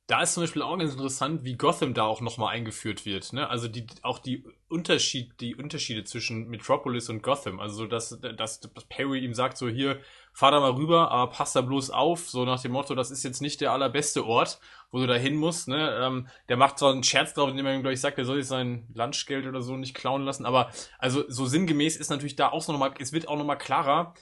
Da 0.07 0.21
ist 0.21 0.35
zum 0.35 0.43
Beispiel 0.43 0.61
auch 0.61 0.77
ganz 0.77 0.91
interessant, 0.91 1.43
wie 1.43 1.57
Gotham 1.57 1.93
da 1.95 2.03
auch 2.03 2.21
nochmal 2.21 2.53
eingeführt 2.53 3.05
wird. 3.05 3.33
Ne? 3.33 3.49
Also 3.49 3.67
die, 3.67 3.87
auch 4.03 4.19
die, 4.19 4.45
Unterschied, 4.67 5.39
die 5.39 5.55
Unterschiede 5.55 6.03
zwischen 6.03 6.47
Metropolis 6.47 7.09
und 7.09 7.23
Gotham. 7.23 7.59
Also 7.59 7.87
dass, 7.87 8.19
dass, 8.19 8.59
dass 8.59 8.85
Perry 8.89 9.19
ihm 9.19 9.33
sagt, 9.33 9.57
so 9.57 9.67
hier, 9.67 9.99
fahr 10.33 10.51
da 10.51 10.59
mal 10.59 10.71
rüber, 10.71 11.11
aber 11.11 11.31
pass 11.31 11.53
da 11.53 11.61
bloß 11.61 11.91
auf, 11.91 12.29
so 12.29 12.45
nach 12.45 12.61
dem 12.61 12.73
Motto, 12.73 12.93
das 12.93 13.09
ist 13.09 13.23
jetzt 13.23 13.41
nicht 13.41 13.61
der 13.61 13.71
allerbeste 13.71 14.25
Ort, 14.25 14.59
wo 14.91 14.99
du 14.99 15.07
da 15.07 15.15
hin 15.15 15.35
musst. 15.35 15.67
Ne? 15.67 15.97
Ähm, 16.01 16.27
der 16.49 16.57
macht 16.57 16.77
so 16.77 16.87
einen 16.87 17.03
Scherz 17.03 17.33
drauf, 17.33 17.49
indem 17.49 17.65
er 17.65 17.73
ihm, 17.73 17.81
glaube 17.81 17.93
ich, 17.93 18.01
sagt, 18.01 18.17
er 18.17 18.25
soll 18.25 18.37
sich 18.37 18.47
sein 18.47 18.87
Lunchgeld 18.93 19.45
oder 19.47 19.61
so 19.61 19.77
nicht 19.77 19.95
klauen 19.95 20.23
lassen. 20.23 20.45
Aber 20.45 20.71
also 20.99 21.23
so 21.27 21.45
sinngemäß 21.45 21.95
ist 21.95 22.09
natürlich 22.09 22.35
da 22.35 22.49
auch 22.49 22.61
so 22.61 22.71
nochmal, 22.71 22.93
es 22.99 23.13
wird 23.13 23.27
auch 23.27 23.37
nochmal 23.37 23.57
klarer, 23.57 24.13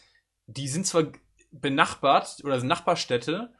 die 0.46 0.68
sind 0.68 0.86
zwar 0.86 1.06
benachbart 1.52 2.42
oder 2.44 2.60
sind 2.60 2.68
Nachbarstädte, 2.68 3.54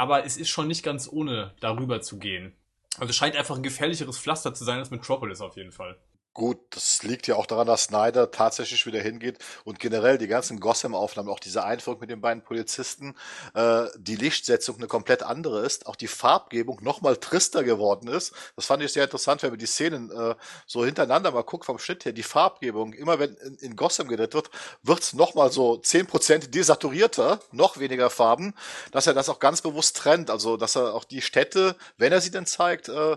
aber 0.00 0.24
es 0.24 0.38
ist 0.38 0.48
schon 0.48 0.66
nicht 0.66 0.82
ganz 0.82 1.10
ohne 1.12 1.52
darüber 1.60 2.00
zu 2.00 2.18
gehen. 2.18 2.54
Also 2.96 3.10
es 3.10 3.16
scheint 3.16 3.36
einfach 3.36 3.56
ein 3.56 3.62
gefährlicheres 3.62 4.18
Pflaster 4.18 4.54
zu 4.54 4.64
sein 4.64 4.78
als 4.78 4.90
Metropolis 4.90 5.42
auf 5.42 5.56
jeden 5.56 5.72
Fall. 5.72 5.98
Gut, 6.32 6.58
das 6.70 7.02
liegt 7.02 7.26
ja 7.26 7.34
auch 7.34 7.46
daran, 7.46 7.66
dass 7.66 7.84
Snyder 7.84 8.30
tatsächlich 8.30 8.86
wieder 8.86 9.00
hingeht 9.00 9.38
und 9.64 9.80
generell 9.80 10.16
die 10.16 10.28
ganzen 10.28 10.60
Gotham-Aufnahmen, 10.60 11.28
auch 11.28 11.40
diese 11.40 11.64
Einführung 11.64 11.98
mit 11.98 12.08
den 12.08 12.20
beiden 12.20 12.44
Polizisten, 12.44 13.16
äh, 13.54 13.86
die 13.96 14.14
Lichtsetzung 14.14 14.76
eine 14.76 14.86
komplett 14.86 15.24
andere 15.24 15.66
ist, 15.66 15.86
auch 15.88 15.96
die 15.96 16.06
Farbgebung 16.06 16.84
nochmal 16.84 17.16
trister 17.16 17.64
geworden 17.64 18.06
ist. 18.08 18.32
Das 18.54 18.66
fand 18.66 18.80
ich 18.84 18.92
sehr 18.92 19.04
interessant, 19.04 19.42
wenn 19.42 19.50
man 19.50 19.58
die 19.58 19.66
Szenen 19.66 20.12
äh, 20.12 20.36
so 20.66 20.84
hintereinander 20.84 21.32
mal 21.32 21.42
guckt 21.42 21.64
vom 21.64 21.80
Schnitt 21.80 22.04
her, 22.04 22.12
die 22.12 22.22
Farbgebung, 22.22 22.92
immer 22.92 23.18
wenn 23.18 23.34
in, 23.34 23.56
in 23.56 23.74
Gotham 23.74 24.06
gedreht 24.06 24.34
wird, 24.34 24.50
wird's 24.84 25.14
nochmal 25.14 25.50
so 25.50 25.78
zehn 25.78 26.06
Prozent 26.06 26.54
desaturierter, 26.54 27.40
noch 27.50 27.78
weniger 27.78 28.08
Farben, 28.08 28.54
dass 28.92 29.08
er 29.08 29.14
das 29.14 29.28
auch 29.28 29.40
ganz 29.40 29.62
bewusst 29.62 29.96
trennt, 29.96 30.30
also 30.30 30.56
dass 30.56 30.76
er 30.76 30.94
auch 30.94 31.04
die 31.04 31.22
Städte, 31.22 31.74
wenn 31.98 32.12
er 32.12 32.20
sie 32.20 32.30
denn 32.30 32.46
zeigt, 32.46 32.88
äh, 32.88 33.16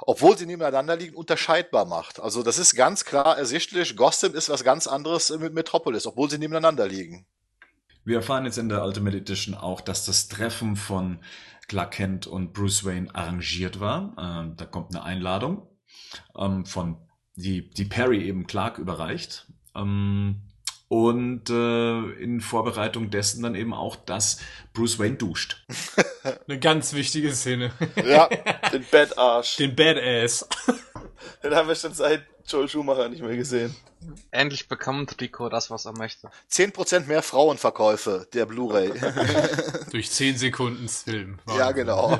obwohl 0.00 0.36
sie 0.36 0.46
nebeneinander 0.46 0.96
liegen, 0.96 1.16
unterscheidbar 1.16 1.84
macht. 1.84 2.20
Also 2.20 2.42
das 2.42 2.58
ist 2.58 2.74
ganz 2.74 3.04
klar 3.04 3.38
ersichtlich. 3.38 3.96
Gotham 3.96 4.34
ist 4.34 4.48
was 4.48 4.64
ganz 4.64 4.86
anderes 4.86 5.30
mit 5.30 5.54
Metropolis, 5.54 6.06
obwohl 6.06 6.30
sie 6.30 6.38
nebeneinander 6.38 6.86
liegen. 6.86 7.26
Wir 8.04 8.16
erfahren 8.16 8.44
jetzt 8.44 8.58
in 8.58 8.68
der 8.68 8.84
Ultimate 8.84 9.16
Edition 9.16 9.54
auch, 9.54 9.80
dass 9.80 10.04
das 10.04 10.28
Treffen 10.28 10.76
von 10.76 11.20
Clark 11.68 11.92
Kent 11.92 12.26
und 12.26 12.52
Bruce 12.52 12.84
Wayne 12.84 13.14
arrangiert 13.14 13.80
war. 13.80 14.14
Ähm, 14.18 14.56
da 14.56 14.66
kommt 14.66 14.94
eine 14.94 15.02
Einladung 15.02 15.66
ähm, 16.36 16.66
von 16.66 16.98
die, 17.36 17.70
die 17.70 17.86
Perry 17.86 18.22
eben 18.26 18.46
Clark 18.46 18.78
überreicht. 18.78 19.46
Ähm, 19.74 20.42
und 20.94 21.50
äh, 21.50 22.22
in 22.22 22.40
Vorbereitung 22.40 23.10
dessen 23.10 23.42
dann 23.42 23.56
eben 23.56 23.74
auch, 23.74 23.96
dass 23.96 24.38
Bruce 24.74 25.00
Wayne 25.00 25.16
duscht. 25.16 25.66
Eine 26.46 26.60
ganz 26.60 26.92
wichtige 26.92 27.32
Szene. 27.34 27.72
Ja, 27.96 28.28
den 28.72 28.84
Bad-Arsch. 28.92 29.56
Den 29.56 29.74
Badass. 29.74 30.48
Den 31.42 31.54
haben 31.54 31.68
wir 31.68 31.74
schon 31.74 31.94
seit 31.94 32.22
Joel 32.46 32.68
Schumacher 32.68 33.08
nicht 33.08 33.22
mehr 33.22 33.36
gesehen. 33.36 33.74
Endlich 34.30 34.68
bekommt 34.68 35.18
Rico 35.20 35.48
das, 35.48 35.70
was 35.70 35.86
er 35.86 35.96
möchte. 35.96 36.28
10% 36.50 37.06
mehr 37.06 37.22
Frauenverkäufe 37.22 38.28
der 38.34 38.44
Blu-ray. 38.44 38.92
Durch 39.90 40.10
10 40.10 40.36
Sekunden 40.36 40.88
Film. 40.88 41.38
ja, 41.56 41.72
genau. 41.72 42.18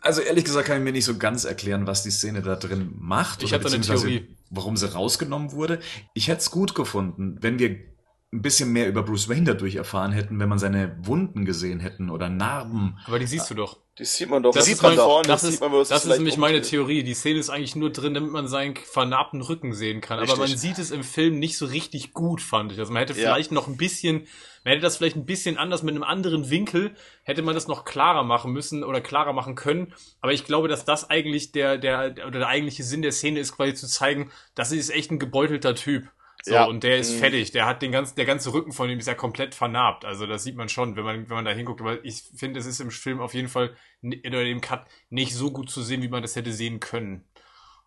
Also 0.00 0.22
ehrlich 0.22 0.44
gesagt 0.44 0.66
kann 0.66 0.78
ich 0.78 0.84
mir 0.84 0.92
nicht 0.92 1.04
so 1.04 1.18
ganz 1.18 1.44
erklären, 1.44 1.86
was 1.86 2.02
die 2.02 2.10
Szene 2.10 2.40
da 2.40 2.56
drin 2.56 2.94
macht. 2.98 3.42
Ich 3.42 3.50
oder 3.52 3.62
hab 3.62 3.70
da 3.70 3.74
eine 3.74 3.84
Theorie. 3.84 4.26
Warum 4.54 4.76
sie 4.76 4.92
rausgenommen 4.92 5.52
wurde. 5.52 5.80
Ich 6.14 6.28
hätte 6.28 6.40
es 6.40 6.50
gut 6.50 6.74
gefunden, 6.74 7.38
wenn 7.40 7.58
wir 7.58 7.93
ein 8.34 8.42
bisschen 8.42 8.72
mehr 8.72 8.88
über 8.88 9.02
Bruce 9.02 9.28
Wayne 9.28 9.44
dadurch 9.44 9.76
erfahren 9.76 10.12
hätten, 10.12 10.40
wenn 10.40 10.48
man 10.48 10.58
seine 10.58 10.96
Wunden 11.00 11.44
gesehen 11.44 11.78
hätten 11.78 12.10
oder 12.10 12.28
Narben. 12.28 12.98
Aber 13.06 13.18
die 13.18 13.26
siehst 13.26 13.48
du 13.50 13.54
doch. 13.54 13.78
Die 13.96 14.04
sieht 14.04 14.28
man 14.28 14.42
doch. 14.42 14.52
Das, 14.52 14.64
sieht 14.64 14.74
ist, 14.74 14.82
man 14.82 14.96
mein, 14.96 15.04
vorne, 15.04 15.28
das, 15.28 15.42
sieht 15.42 15.50
ist, 15.52 15.60
man, 15.60 15.70
wo 15.70 15.80
es 15.80 15.88
das 15.88 16.04
ist 16.04 16.16
nämlich 16.16 16.36
meine. 16.36 16.60
Theorie. 16.60 17.04
Die 17.04 17.14
Szene 17.14 17.38
ist 17.38 17.48
eigentlich 17.48 17.76
nur 17.76 17.90
drin, 17.90 18.12
damit 18.12 18.32
man 18.32 18.48
seinen 18.48 18.74
vernarbten 18.74 19.40
Rücken 19.40 19.72
sehen 19.72 20.00
kann. 20.00 20.18
Aber 20.18 20.26
Richtig. 20.32 20.48
man 20.48 20.58
sieht 20.58 20.78
es 20.78 20.90
im 20.90 21.04
Film 21.04 21.38
nicht 21.38 21.56
so 21.56 21.66
richtig 21.66 22.12
gut, 22.12 22.42
fand 22.42 22.72
ich. 22.72 22.78
Also 22.80 22.92
man 22.92 23.00
hätte 23.00 23.12
Ja. 23.12 23.32
vielleicht 23.32 23.52
noch 23.52 23.68
ein 23.68 23.76
bisschen, 23.76 24.26
man 24.64 24.72
hätte 24.72 24.82
das 24.82 24.96
vielleicht 24.96 25.14
ein 25.14 25.26
bisschen 25.26 25.56
anders 25.58 25.84
mit 25.84 25.94
einem 25.94 26.02
anderen 26.02 26.50
Winkel, 26.50 26.96
hätte 27.22 27.42
man 27.42 27.54
das 27.54 27.68
noch 27.68 27.84
klarer 27.84 28.24
machen 28.24 28.52
müssen 28.52 28.82
oder 28.82 29.00
klarer 29.00 29.32
machen 29.32 29.54
können. 29.54 29.94
Aber 30.20 30.32
ich 30.32 30.44
glaube, 30.44 30.66
dass 30.66 30.84
das 30.84 31.08
eigentlich 31.08 31.52
der, 31.52 31.78
der, 31.78 32.16
oder 32.26 32.40
der 32.40 32.48
eigentliche 32.48 32.82
Sinn 32.82 33.02
der 33.02 33.12
Szene 33.12 33.38
ist, 33.38 33.54
quasi 33.56 33.74
zu 33.74 33.86
zeigen, 33.86 34.32
das 34.56 34.72
ist 34.72 34.90
echt 34.90 35.12
ein 35.12 35.20
gebeutelter 35.20 35.76
Typ. 35.76 36.08
So, 36.46 36.52
Ja. 36.52 36.64
und 36.64 36.84
der 36.84 36.98
ist 36.98 37.14
Mhm. 37.14 37.18
fertig. 37.20 37.52
Der 37.52 37.64
hat 37.64 37.80
den 37.80 37.90
ganzen, 37.90 38.16
der 38.16 38.26
ganze 38.26 38.52
Rücken 38.52 38.72
von 38.72 38.90
ihm 38.90 38.98
ist 38.98 39.06
ja 39.08 39.14
komplett 39.14 39.54
vernarbt. 39.54 40.04
Also 40.04 40.26
das 40.26 40.44
sieht 40.44 40.56
man 40.56 40.68
schon, 40.68 40.94
wenn 40.94 41.04
man, 41.04 41.28
wenn 41.30 41.36
man 41.36 41.44
da 41.46 41.52
hinguckt. 41.52 41.80
Aber 41.80 42.04
ich 42.04 42.22
finde, 42.36 42.60
es 42.60 42.66
ist 42.66 42.80
im 42.80 42.90
Film 42.90 43.20
auf 43.20 43.32
jeden 43.32 43.48
Fall 43.48 43.74
oder 44.02 44.42
im 44.44 44.60
Cut 44.60 44.86
nicht 45.08 45.34
so 45.34 45.50
gut 45.50 45.70
zu 45.70 45.82
sehen, 45.82 46.02
wie 46.02 46.08
man 46.08 46.20
das 46.22 46.36
hätte 46.36 46.52
sehen 46.52 46.80
können. 46.80 47.24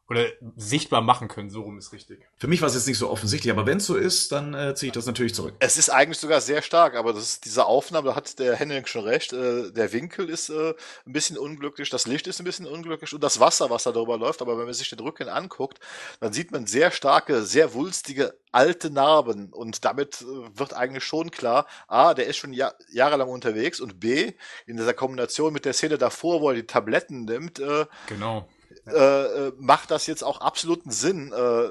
Oder 0.09 0.27
sichtbar 0.55 1.01
machen 1.01 1.27
können, 1.27 1.49
so 1.49 1.61
rum 1.61 1.77
ist 1.77 1.91
richtig. 1.91 2.25
Für 2.37 2.47
mich 2.47 2.61
war 2.61 2.69
es 2.69 2.75
jetzt 2.75 2.87
nicht 2.87 2.97
so 2.97 3.09
offensichtlich, 3.09 3.51
aber 3.51 3.65
wenn 3.65 3.79
es 3.79 3.85
so 3.85 3.95
ist, 3.95 4.31
dann 4.31 4.53
äh, 4.53 4.73
ziehe 4.73 4.87
ich 4.87 4.93
das 4.93 5.05
natürlich 5.05 5.35
zurück. 5.35 5.55
Es 5.59 5.77
ist 5.77 5.89
eigentlich 5.89 6.17
sogar 6.17 6.39
sehr 6.39 6.61
stark, 6.61 6.95
aber 6.95 7.11
das 7.11 7.23
ist 7.23 7.45
diese 7.45 7.65
Aufnahme, 7.65 8.07
da 8.09 8.15
hat 8.15 8.39
der 8.39 8.55
Henning 8.55 8.85
schon 8.85 9.03
recht. 9.03 9.33
Äh, 9.33 9.71
der 9.71 9.91
Winkel 9.91 10.29
ist 10.29 10.49
äh, 10.49 10.73
ein 11.05 11.11
bisschen 11.11 11.37
unglücklich, 11.37 11.89
das 11.89 12.07
Licht 12.07 12.25
ist 12.27 12.39
ein 12.39 12.45
bisschen 12.45 12.67
unglücklich 12.67 13.13
und 13.13 13.21
das 13.21 13.41
Wasser, 13.41 13.69
was 13.69 13.83
da 13.83 13.91
drüber 13.91 14.17
läuft. 14.17 14.41
Aber 14.41 14.57
wenn 14.57 14.63
man 14.65 14.73
sich 14.73 14.89
den 14.89 14.99
Rücken 14.99 15.27
anguckt, 15.27 15.79
dann 16.21 16.31
sieht 16.31 16.51
man 16.51 16.67
sehr 16.67 16.91
starke, 16.91 17.43
sehr 17.43 17.73
wulstige 17.73 18.33
alte 18.53 18.89
Narben 18.89 19.51
und 19.51 19.83
damit 19.83 20.21
äh, 20.21 20.57
wird 20.57 20.73
eigentlich 20.73 21.03
schon 21.03 21.31
klar: 21.31 21.67
A, 21.87 22.13
der 22.13 22.27
ist 22.27 22.37
schon 22.37 22.53
ja 22.53 22.73
jahrelang 22.93 23.27
unterwegs 23.27 23.81
und 23.81 23.99
B, 23.99 24.31
in 24.65 24.77
dieser 24.77 24.93
Kombination 24.93 25.51
mit 25.51 25.65
der 25.65 25.73
Szene 25.73 25.97
davor, 25.97 26.39
wo 26.39 26.49
er 26.49 26.55
die 26.55 26.65
Tabletten 26.65 27.25
nimmt, 27.25 27.59
äh, 27.59 27.85
Genau. 28.07 28.47
Äh, 28.87 29.47
äh, 29.47 29.53
macht 29.57 29.91
das 29.91 30.07
jetzt 30.07 30.23
auch 30.23 30.41
absoluten 30.41 30.91
Sinn. 30.91 31.31
Äh, 31.31 31.69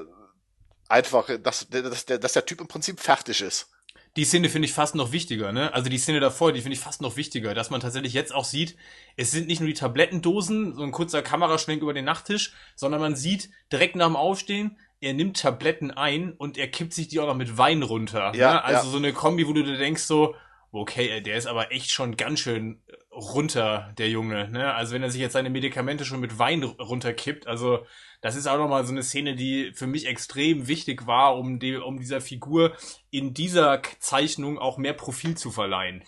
einfach, 0.89 1.29
dass, 1.41 1.67
dass, 1.69 2.05
der, 2.05 2.17
dass 2.17 2.33
der 2.33 2.45
Typ 2.45 2.61
im 2.61 2.67
Prinzip 2.67 2.99
fertig 2.99 3.41
ist. 3.41 3.69
Die 4.15 4.25
Szene 4.25 4.49
finde 4.49 4.67
ich 4.67 4.73
fast 4.73 4.95
noch 4.95 5.11
wichtiger, 5.11 5.51
ne? 5.51 5.71
Also 5.73 5.89
die 5.89 5.97
Szene 5.99 6.19
davor, 6.19 6.51
die 6.51 6.61
finde 6.61 6.73
ich 6.73 6.79
fast 6.79 7.01
noch 7.01 7.17
wichtiger, 7.17 7.53
dass 7.53 7.69
man 7.69 7.81
tatsächlich 7.81 8.13
jetzt 8.13 8.33
auch 8.33 8.45
sieht, 8.45 8.75
es 9.15 9.29
sind 9.29 9.47
nicht 9.47 9.59
nur 9.59 9.67
die 9.67 9.75
Tablettendosen, 9.75 10.73
so 10.73 10.81
ein 10.81 10.91
kurzer 10.91 11.21
Kameraschwenk 11.21 11.83
über 11.83 11.93
den 11.93 12.05
Nachttisch, 12.05 12.53
sondern 12.75 12.99
man 12.99 13.15
sieht 13.15 13.51
direkt 13.71 13.95
nach 13.95 14.07
dem 14.07 14.15
Aufstehen, 14.15 14.77
er 15.01 15.13
nimmt 15.13 15.39
Tabletten 15.39 15.91
ein 15.91 16.31
und 16.31 16.57
er 16.57 16.67
kippt 16.67 16.93
sich 16.93 17.07
die 17.07 17.19
auch 17.19 17.27
noch 17.27 17.35
mit 17.35 17.59
Wein 17.59 17.83
runter. 17.83 18.31
Ja, 18.33 18.53
ne? 18.53 18.63
Also 18.63 18.87
ja. 18.87 18.91
so 18.91 18.97
eine 18.97 19.13
Kombi, 19.13 19.47
wo 19.47 19.53
du 19.53 19.63
dir 19.63 19.77
denkst 19.77 20.03
so, 20.03 20.33
okay, 20.71 21.09
ey, 21.09 21.21
der 21.23 21.37
ist 21.37 21.47
aber 21.47 21.71
echt 21.71 21.91
schon 21.91 22.17
ganz 22.17 22.39
schön 22.39 22.81
runter, 23.11 23.93
der 23.97 24.09
Junge. 24.09 24.49
Ne? 24.49 24.73
Also 24.73 24.93
wenn 24.93 25.03
er 25.03 25.09
sich 25.09 25.21
jetzt 25.21 25.33
seine 25.33 25.49
Medikamente 25.49 26.05
schon 26.05 26.19
mit 26.19 26.37
Wein 26.37 26.63
runterkippt, 26.63 27.47
also 27.47 27.85
das 28.21 28.35
ist 28.35 28.47
auch 28.47 28.57
nochmal 28.57 28.85
so 28.85 28.91
eine 28.91 29.03
Szene, 29.03 29.35
die 29.35 29.71
für 29.73 29.87
mich 29.87 30.05
extrem 30.07 30.67
wichtig 30.67 31.07
war, 31.07 31.37
um, 31.37 31.59
die, 31.59 31.75
um 31.75 31.99
dieser 31.99 32.21
Figur 32.21 32.73
in 33.09 33.33
dieser 33.33 33.81
Zeichnung 33.99 34.59
auch 34.59 34.77
mehr 34.77 34.93
Profil 34.93 35.35
zu 35.35 35.51
verleihen. 35.51 36.03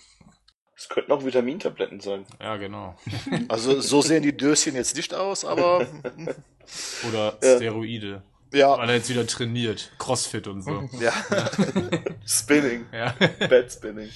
Es 0.76 0.88
könnten 0.88 1.12
auch 1.12 1.26
Vitamintabletten 1.26 2.00
sein. 2.00 2.26
Ja, 2.40 2.56
genau. 2.58 2.96
Also 3.50 3.82
so 3.82 4.02
sehen 4.02 4.24
die 4.24 4.36
Döschen 4.38 4.76
jetzt 4.76 4.96
nicht 4.96 5.14
aus, 5.14 5.44
aber 5.44 5.88
Oder. 7.10 7.38
Steroide. 7.42 8.22
ja, 8.54 8.78
Weil 8.78 8.90
er 8.90 8.96
jetzt 8.96 9.10
wieder 9.10 9.26
trainiert. 9.28 9.92
Crossfit 9.98 10.48
und 10.48 10.62
so. 10.62 10.88
ja. 11.00 11.12
Spinning. 12.26 12.86
Ja. 12.94 13.14
Bad 13.50 13.72
Spinning. 13.72 14.10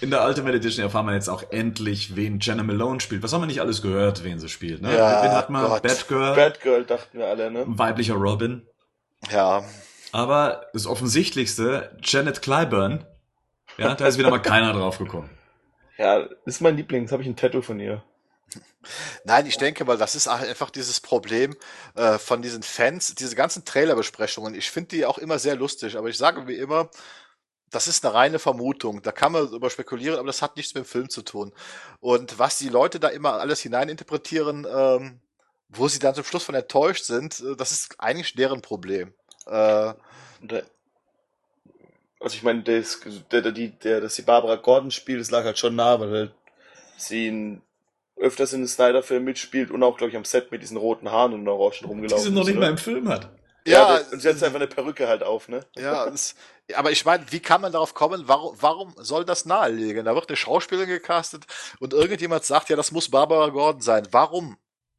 In 0.00 0.10
der 0.10 0.24
Ultimate 0.24 0.56
Edition 0.56 0.84
erfahren 0.84 1.06
wir 1.06 1.14
jetzt 1.14 1.28
auch 1.28 1.42
endlich, 1.50 2.14
wen 2.14 2.38
Jenna 2.40 2.62
Malone 2.62 3.00
spielt. 3.00 3.22
Was 3.22 3.32
haben 3.32 3.42
wir 3.42 3.46
nicht 3.46 3.60
alles 3.60 3.82
gehört, 3.82 4.22
wen 4.22 4.38
sie 4.38 4.48
spielt? 4.48 4.80
Ne? 4.82 4.96
Ja, 4.96 5.22
wen 5.24 5.32
hat 5.32 5.50
man? 5.50 5.66
Gott. 5.66 5.82
Batgirl, 5.82 6.36
Batgirl 6.36 6.84
dachten 6.84 7.18
wir 7.18 7.26
alle, 7.26 7.50
ne? 7.50 7.64
weiblicher 7.66 8.14
Robin. 8.14 8.66
ja. 9.30 9.64
Aber 10.10 10.66
das 10.72 10.86
Offensichtlichste, 10.86 11.94
Janet 12.02 12.40
Clyburn, 12.40 13.04
ja, 13.76 13.94
da 13.94 14.06
ist 14.06 14.16
wieder 14.16 14.30
mal 14.30 14.40
keiner 14.40 14.72
drauf 14.72 14.98
gekommen. 14.98 15.30
Ja, 16.00 16.28
ist 16.44 16.60
mein 16.60 16.76
Liebling. 16.76 17.02
Jetzt 17.02 17.10
habe 17.10 17.24
ich 17.24 17.28
ein 17.28 17.34
Tattoo 17.34 17.60
von 17.60 17.80
ihr. 17.80 18.04
Nein, 19.24 19.46
ich 19.46 19.58
denke 19.58 19.84
mal, 19.84 19.98
das 19.98 20.14
ist 20.14 20.28
einfach 20.28 20.70
dieses 20.70 21.00
Problem 21.00 21.56
äh, 21.96 22.18
von 22.18 22.40
diesen 22.40 22.62
Fans, 22.62 23.16
diese 23.16 23.34
ganzen 23.34 23.64
Trailerbesprechungen. 23.64 24.54
Ich 24.54 24.70
finde 24.70 24.90
die 24.90 25.04
auch 25.04 25.18
immer 25.18 25.40
sehr 25.40 25.56
lustig, 25.56 25.96
aber 25.96 26.08
ich 26.08 26.16
sage 26.16 26.46
wie 26.46 26.54
immer, 26.54 26.88
das 27.70 27.86
ist 27.88 28.04
eine 28.04 28.14
reine 28.14 28.38
Vermutung. 28.38 29.02
Da 29.02 29.12
kann 29.12 29.32
man 29.32 29.48
über 29.48 29.70
spekulieren, 29.70 30.18
aber 30.18 30.26
das 30.26 30.42
hat 30.42 30.56
nichts 30.56 30.74
mit 30.74 30.84
dem 30.84 30.88
Film 30.88 31.08
zu 31.08 31.22
tun. 31.22 31.52
Und 32.00 32.38
was 32.38 32.58
die 32.58 32.68
Leute 32.68 33.00
da 33.00 33.08
immer 33.08 33.34
alles 33.34 33.60
hineininterpretieren, 33.60 34.66
ähm, 34.70 35.20
wo 35.68 35.88
sie 35.88 35.98
dann 35.98 36.14
zum 36.14 36.24
Schluss 36.24 36.44
von 36.44 36.54
enttäuscht 36.54 37.04
sind, 37.04 37.40
äh, 37.40 37.56
das 37.56 37.72
ist 37.72 37.96
eigentlich 37.98 38.34
deren 38.34 38.62
Problem. 38.62 39.12
Äh, 39.46 39.92
also 42.20 42.34
ich 42.34 42.42
meine, 42.42 42.62
das, 42.62 43.00
der, 43.30 43.42
der, 43.42 43.52
die, 43.52 43.70
der, 43.70 44.00
dass 44.00 44.16
die 44.16 44.22
Barbara 44.22 44.56
Gordon 44.56 44.90
spielt, 44.90 45.20
das 45.20 45.30
lag 45.30 45.44
halt 45.44 45.58
schon 45.58 45.76
nah, 45.76 46.00
weil 46.00 46.10
halt 46.10 46.34
sie 46.96 47.28
in, 47.28 47.62
öfters 48.16 48.52
in 48.52 48.62
den 48.62 48.68
Snyder-Film 48.68 49.24
mitspielt 49.24 49.70
und 49.70 49.82
auch, 49.82 49.96
glaube 49.96 50.10
ich, 50.10 50.16
am 50.16 50.24
Set 50.24 50.50
mit 50.50 50.62
diesen 50.62 50.76
roten 50.76 51.10
Haaren 51.10 51.32
und 51.32 51.46
Orangen 51.46 51.78
Die 51.80 51.84
rumgelaufen 51.86 52.24
sie 52.24 52.30
noch 52.32 52.42
ist, 52.42 52.48
nicht 52.48 52.56
oder? 52.56 52.66
mal 52.66 52.72
im 52.72 52.78
Film 52.78 53.08
hat. 53.08 53.30
Ja, 53.68 53.98
ja, 53.98 54.04
und 54.12 54.20
sie 54.20 54.28
hat 54.28 54.42
einfach 54.42 54.56
eine 54.56 54.66
Perücke 54.66 55.08
halt 55.08 55.22
auf, 55.22 55.48
ne? 55.48 55.60
Ja, 55.76 56.08
das, 56.08 56.34
aber 56.74 56.90
ich 56.90 57.04
meine, 57.04 57.24
wie 57.30 57.40
kann 57.40 57.60
man 57.60 57.72
darauf 57.72 57.94
kommen, 57.94 58.24
warum, 58.26 58.56
warum 58.60 58.94
soll 58.96 59.24
das 59.24 59.44
naheliegen? 59.44 60.04
Da 60.04 60.14
wird 60.14 60.28
eine 60.28 60.36
Schauspielerin 60.36 60.88
gecastet 60.88 61.44
und 61.80 61.92
irgendjemand 61.92 62.44
sagt, 62.44 62.68
ja, 62.68 62.76
das 62.76 62.92
muss 62.92 63.10
Barbara 63.10 63.48
Gordon 63.48 63.80
sein. 63.80 64.06
Warum? 64.10 64.56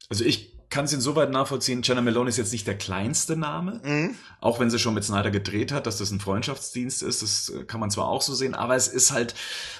Also 0.08 0.24
ich 0.24 0.59
kann 0.70 0.84
es 0.84 0.92
insoweit 0.92 1.30
nachvollziehen, 1.30 1.82
Jenna 1.82 2.00
Malone 2.00 2.28
ist 2.30 2.36
jetzt 2.38 2.52
nicht 2.52 2.66
der 2.66 2.78
kleinste 2.78 3.36
Name, 3.36 3.80
Mhm. 3.82 4.14
auch 4.40 4.60
wenn 4.60 4.70
sie 4.70 4.78
schon 4.78 4.94
mit 4.94 5.04
Snyder 5.04 5.30
gedreht 5.30 5.72
hat, 5.72 5.86
dass 5.86 5.98
das 5.98 6.10
ein 6.12 6.20
Freundschaftsdienst 6.20 7.02
ist, 7.02 7.22
das 7.22 7.48
äh, 7.48 7.64
kann 7.64 7.80
man 7.80 7.90
zwar 7.90 8.08
auch 8.08 8.22
so 8.22 8.34
sehen, 8.34 8.54
aber 8.54 8.76
es 8.76 8.88
ist 8.88 9.10
halt 9.12 9.34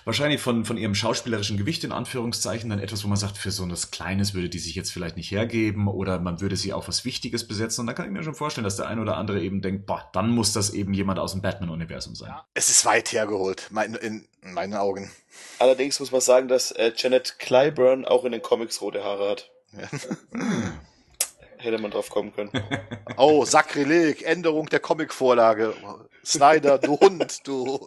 wahrscheinlich 0.04 0.40
von, 0.40 0.64
von 0.64 0.76
ihrem 0.76 0.94
schauspielerischen 0.94 1.56
Gewicht 1.56 1.84
in 1.84 1.92
Anführungszeichen 1.92 2.68
dann 2.70 2.80
etwas, 2.80 3.04
wo 3.04 3.08
man 3.08 3.16
sagt, 3.16 3.38
für 3.38 3.50
so 3.50 3.64
etwas 3.64 3.90
Kleines 3.90 4.34
würde 4.34 4.48
die 4.48 4.58
sich 4.58 4.74
jetzt 4.74 4.90
vielleicht 4.92 5.16
nicht 5.16 5.30
hergeben 5.30 5.86
oder 5.88 6.18
man 6.18 6.40
würde 6.40 6.56
sie 6.56 6.72
auf 6.72 6.88
was 6.88 7.04
Wichtiges 7.04 7.46
besetzen 7.46 7.82
und 7.82 7.86
da 7.86 7.92
kann 7.92 8.06
ich 8.06 8.12
mir 8.12 8.22
schon 8.24 8.34
vorstellen, 8.34 8.64
dass 8.64 8.76
der 8.76 8.88
ein 8.88 8.98
oder 8.98 9.16
andere 9.16 9.40
eben 9.40 9.62
denkt, 9.62 9.86
boah, 9.86 10.08
dann 10.12 10.30
muss 10.30 10.52
das 10.52 10.70
eben 10.70 10.92
jemand 10.92 11.18
aus 11.20 11.32
dem 11.32 11.40
Batman-Universum 11.42 12.14
sein. 12.16 12.34
Es 12.54 12.68
ist 12.68 12.84
weit 12.84 13.12
hergeholt, 13.12 13.68
mein, 13.70 13.94
in, 13.94 14.26
in 14.42 14.52
meinen 14.52 14.74
Augen. 14.74 15.10
Allerdings 15.60 16.00
muss 16.00 16.10
man 16.10 16.20
sagen, 16.20 16.48
dass 16.48 16.72
äh, 16.72 16.92
Janet 16.96 17.38
Clyburn 17.38 18.04
auch 18.04 18.24
in 18.24 18.32
den 18.32 18.42
Comics 18.42 18.80
rote 18.80 19.04
Haare 19.04 19.30
hat. 19.30 19.50
Hätte 21.58 21.78
man 21.78 21.90
drauf 21.90 22.08
kommen 22.08 22.32
können. 22.34 22.50
Oh, 23.16 23.44
Sakrileg, 23.44 24.22
Änderung 24.22 24.68
der 24.70 24.80
Comicvorlage. 24.80 25.74
Snyder, 26.24 26.78
du 26.78 26.98
Hund, 26.98 27.46
du. 27.46 27.86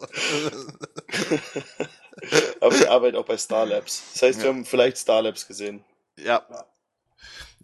Aber 2.60 2.74
ich 2.74 2.88
arbeite 2.88 3.18
auch 3.18 3.24
bei 3.24 3.36
Star 3.36 3.66
Labs. 3.66 4.02
Das 4.12 4.22
heißt, 4.22 4.42
wir 4.42 4.50
haben 4.50 4.64
vielleicht 4.64 4.98
Star 4.98 5.22
Labs 5.22 5.48
gesehen. 5.48 5.84
Ja, 6.16 6.46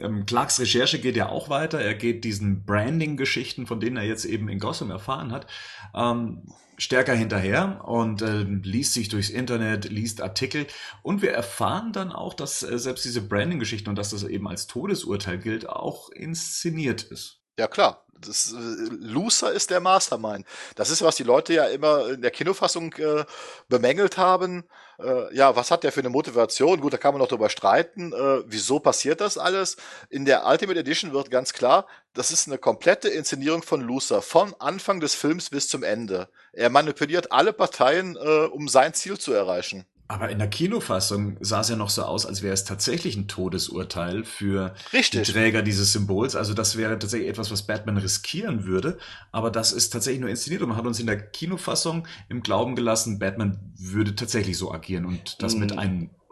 Ähm, 0.01 0.27
Clarks 0.27 0.59
Recherche 0.61 0.99
geht 0.99 1.17
ja 1.17 1.29
auch 1.29 1.49
weiter. 1.49 1.81
Er 1.81 1.95
geht 1.95 2.25
diesen 2.25 2.65
Branding-Geschichten, 2.65 3.67
von 3.67 3.81
denen 3.81 3.97
er 3.97 4.05
jetzt 4.05 4.25
eben 4.25 4.49
in 4.49 4.59
Gotham 4.59 4.91
erfahren 4.91 5.33
hat, 5.33 5.47
ähm, 5.95 6.43
stärker 6.79 7.15
hinterher 7.15 7.85
und 7.87 8.23
äh, 8.23 8.43
liest 8.43 8.95
sich 8.95 9.09
durchs 9.09 9.31
Internet, 9.31 9.91
liest 9.91 10.23
Artikel 10.23 10.67
und 11.03 11.23
wir 11.23 11.33
erfahren 11.33 11.93
dann 11.93 12.11
auch, 12.13 12.35
dass 12.35 12.63
äh, 12.63 12.79
selbst 12.79 13.05
diese 13.05 13.23
Branding-Geschichten 13.23 13.91
und 13.91 13.97
dass 13.97 14.11
das 14.11 14.25
eben 14.25 14.49
als 14.49 14.67
Todesurteil 14.67 15.39
gilt, 15.39 15.69
auch 15.69 16.11
inszeniert 16.11 17.03
ist. 17.03 17.41
ja 17.59 17.69
klar. 17.69 18.07
Das, 18.27 18.53
äh, 18.53 18.57
Loser 18.91 19.53
ist 19.53 19.71
der 19.71 19.81
Mastermind. 19.81 20.47
Das 20.75 20.91
ist, 20.91 21.03
was 21.03 21.17
die 21.17 21.23
Leute 21.23 21.55
ja 21.55 21.67
immer 21.67 22.09
in 22.09 22.23
der 22.23 22.31
Kinofassung 22.31 22.93
äh, 22.95 23.25
bemängelt 23.69 24.19
haben. 24.19 24.65
Äh, 24.99 25.35
ja, 25.35 25.57
was 25.57 25.71
hat 25.71 25.85
der 25.85 25.93
für 25.93 26.01
eine 26.01 26.11
Motivation? 26.11 26.81
Gut, 26.81 26.93
da 26.93 26.99
kann 26.99 27.15
man 27.15 27.21
noch 27.21 27.29
drüber 27.29 27.51
streiten. 27.51 28.13
Äh, 28.13 28.43
wieso 28.47 28.81
passiert 28.81 29.21
das 29.21 29.39
alles? 29.39 29.77
In 30.09 30.25
der 30.25 30.47
Ultimate 30.47 30.81
Edition 30.81 31.13
wird 31.13 31.31
ganz 31.31 31.53
klar, 31.53 31.87
das 32.13 32.31
ist 32.31 32.49
eine 32.49 32.59
komplette 32.59 33.09
Inszenierung 33.09 33.63
von 33.63 33.81
Loser. 33.81 34.23
Von 34.23 34.55
Anfang 34.59 35.01
des 35.01 35.15
Films 35.15 35.51
bis 35.51 35.69
zum 35.69 35.83
Ende. 35.83 36.29
Er 36.53 36.71
manipuliert 36.71 37.33
alle 37.33 37.53
Parteien, 37.53 38.17
äh, 38.17 38.47
um 38.47 38.69
sein 38.69 38.95
Ziel 38.95 39.19
zu 39.19 39.33
erreichen. 39.33 39.87
Aber 40.11 40.29
in 40.29 40.41
der 40.41 40.49
Kinofassung 40.51 41.37
sah 41.39 41.61
es 41.61 41.69
ja 41.69 41.77
noch 41.77 41.89
so 41.89 42.03
aus, 42.03 42.27
als 42.27 42.43
wäre 42.43 42.53
es 42.53 42.65
tatsächlich 42.65 43.15
ein 43.17 43.29
Todesurteil 43.29 44.25
für 44.25 44.75
Richtig. 44.93 45.23
die 45.25 45.33
Träger 45.33 45.63
dieses 45.63 45.93
Symbols. 45.93 46.35
Also 46.35 46.53
das 46.53 46.77
wäre 46.77 46.99
tatsächlich 46.99 47.29
etwas, 47.29 47.53
was 47.53 47.63
Batman 47.63 47.97
riskieren 47.97 48.67
würde. 48.67 48.99
Aber 49.31 49.53
das 49.53 49.71
ist 49.71 49.91
tatsächlich 49.91 50.21
nur 50.21 50.29
inszeniert 50.29 50.63
und 50.63 50.71
man 50.71 50.77
hat 50.79 50.85
uns 50.85 50.99
in 50.99 51.07
der 51.07 51.17
Kinofassung 51.31 52.09
im 52.29 52.43
Glauben 52.43 52.75
gelassen, 52.75 53.21
Batman 53.21 53.73
würde 53.79 54.17
tatsächlich 54.17 54.59
so 54.59 54.73
agieren 54.73 55.07
und 55.07 55.41
das 55.45 55.55
mit 55.55 55.71
Mhm. 55.71 55.79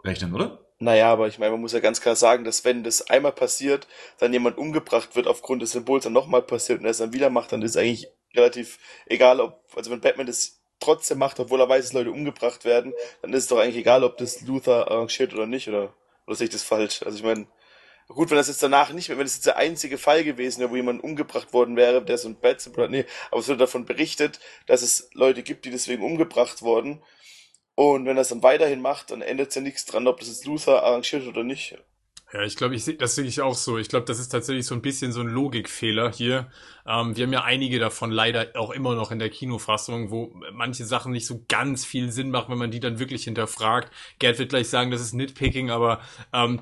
einrechnen, 0.03 0.33
oder? 0.35 0.59
Naja, 0.79 1.09
aber 1.13 1.27
ich 1.29 1.39
meine, 1.39 1.51
man 1.53 1.61
muss 1.61 1.71
ja 1.71 1.79
ganz 1.79 2.01
klar 2.01 2.17
sagen, 2.17 2.43
dass 2.43 2.65
wenn 2.65 2.83
das 2.83 3.09
einmal 3.09 3.31
passiert, 3.31 3.87
dann 4.17 4.33
jemand 4.33 4.57
umgebracht 4.57 5.15
wird 5.15 5.27
aufgrund 5.27 5.61
des 5.61 5.71
Symbols, 5.71 6.03
dann 6.03 6.11
nochmal 6.13 6.41
passiert 6.41 6.79
und 6.79 6.85
er 6.85 6.91
es 6.91 6.97
dann 6.97 7.13
wieder 7.13 7.29
macht, 7.29 7.53
dann 7.53 7.61
ist 7.61 7.77
eigentlich 7.77 8.07
relativ 8.35 8.77
egal, 9.05 9.39
ob, 9.39 9.61
also 9.75 9.89
wenn 9.89 10.01
Batman 10.01 10.27
das 10.27 10.58
trotzdem 10.79 11.17
macht, 11.17 11.39
obwohl 11.39 11.61
er 11.61 11.69
weiß, 11.69 11.85
dass 11.85 11.93
Leute 11.93 12.11
umgebracht 12.11 12.65
werden, 12.65 12.93
dann 13.21 13.33
ist 13.33 13.43
es 13.43 13.49
doch 13.49 13.59
eigentlich 13.59 13.77
egal, 13.77 14.03
ob 14.03 14.17
das 14.17 14.41
Luther 14.41 14.89
arrangiert 14.89 15.33
oder 15.33 15.45
nicht, 15.45 15.67
oder, 15.67 15.93
oder 16.25 16.35
sehe 16.35 16.45
ich 16.45 16.53
das 16.53 16.63
falsch? 16.63 17.03
Also 17.03 17.17
ich 17.17 17.23
meine, 17.23 17.47
gut, 18.07 18.29
wenn 18.29 18.37
das 18.37 18.47
jetzt 18.47 18.63
danach 18.63 18.91
nicht 18.91 19.09
mehr, 19.09 19.17
wenn 19.17 19.25
das 19.25 19.35
jetzt 19.35 19.45
der 19.45 19.57
einzige 19.57 19.97
Fall 19.97 20.23
gewesen 20.23 20.59
wäre, 20.61 20.71
wo 20.71 20.75
jemand 20.75 21.03
umgebracht 21.03 21.53
worden 21.53 21.75
wäre, 21.75 22.03
der 22.03 22.17
so 22.17 22.29
ein 22.29 22.39
Bat-Symbol 22.39 22.85
hat, 22.85 22.91
nee, 22.91 23.05
aber 23.31 23.41
es 23.41 23.47
wird 23.47 23.61
davon 23.61 23.85
berichtet, 23.85 24.39
dass 24.67 24.81
es 24.81 25.09
Leute 25.13 25.43
gibt, 25.43 25.65
die 25.65 25.71
deswegen 25.71 26.03
umgebracht 26.03 26.61
wurden, 26.61 27.03
und 27.79 28.05
wenn 28.05 28.17
er 28.17 28.23
es 28.23 28.27
dann 28.27 28.43
weiterhin 28.43 28.81
macht, 28.81 29.09
dann 29.09 29.21
ändert 29.21 29.49
es 29.49 29.55
ja 29.55 29.61
nichts 29.61 29.85
dran, 29.85 30.05
ob 30.05 30.19
das 30.19 30.27
jetzt 30.27 30.43
Luther 30.43 30.83
arrangiert 30.83 31.25
oder 31.25 31.45
nicht. 31.45 31.77
Ja, 32.31 32.43
ich 32.43 32.55
glaube, 32.57 32.75
ich 32.75 32.83
seh, 32.85 32.95
das 32.95 33.15
sehe 33.15 33.25
ich 33.25 33.41
auch 33.41 33.55
so. 33.55 33.79
Ich 33.79 33.89
glaube, 33.89 34.05
das 34.05 34.19
ist 34.19 34.29
tatsächlich 34.29 34.67
so 34.67 34.75
ein 34.75 34.83
bisschen 34.83 35.11
so 35.11 35.21
ein 35.21 35.27
Logikfehler 35.27 36.11
hier. 36.11 36.51
Ähm, 36.85 37.15
wir 37.17 37.25
haben 37.25 37.33
ja 37.33 37.43
einige 37.43 37.79
davon 37.79 38.11
leider 38.11 38.49
auch 38.53 38.69
immer 38.69 38.93
noch 38.93 39.09
in 39.11 39.17
der 39.17 39.31
Kinofassung, 39.31 40.11
wo 40.11 40.31
manche 40.53 40.85
Sachen 40.85 41.11
nicht 41.11 41.25
so 41.25 41.43
ganz 41.47 41.85
viel 41.85 42.11
Sinn 42.11 42.29
machen, 42.29 42.51
wenn 42.51 42.59
man 42.59 42.69
die 42.69 42.79
dann 42.79 42.99
wirklich 42.99 43.23
hinterfragt. 43.23 43.91
Gerd 44.19 44.37
wird 44.37 44.49
gleich 44.49 44.69
sagen, 44.69 44.91
das 44.91 45.01
ist 45.01 45.13
Nitpicking, 45.13 45.71
aber 45.71 46.01
ähm, 46.31 46.59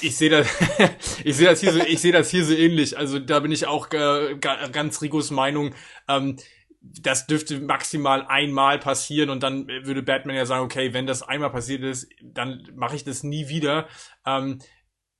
ich 0.00 0.16
sehe 0.16 0.30
das, 0.30 0.48
ich 1.24 1.36
sehe 1.36 1.46
das 1.46 1.60
hier 1.60 1.72
so, 1.72 1.80
ich 1.80 2.00
sehe 2.00 2.12
das 2.12 2.30
hier 2.30 2.44
so 2.46 2.54
ähnlich. 2.54 2.96
Also 2.96 3.18
da 3.18 3.40
bin 3.40 3.52
ich 3.52 3.66
auch 3.66 3.90
äh, 3.92 4.36
ga- 4.40 4.68
ganz 4.68 5.02
Rigos 5.02 5.30
Meinung. 5.30 5.74
Ähm, 6.08 6.36
das 6.80 7.26
dürfte 7.26 7.60
maximal 7.60 8.26
einmal 8.26 8.78
passieren 8.78 9.30
und 9.30 9.42
dann 9.42 9.68
würde 9.68 10.02
Batman 10.02 10.34
ja 10.36 10.46
sagen, 10.46 10.64
okay, 10.64 10.92
wenn 10.92 11.06
das 11.06 11.22
einmal 11.22 11.50
passiert 11.50 11.82
ist, 11.82 12.08
dann 12.22 12.66
mache 12.74 12.96
ich 12.96 13.04
das 13.04 13.22
nie 13.22 13.48
wieder. 13.48 13.86
Ähm, 14.26 14.58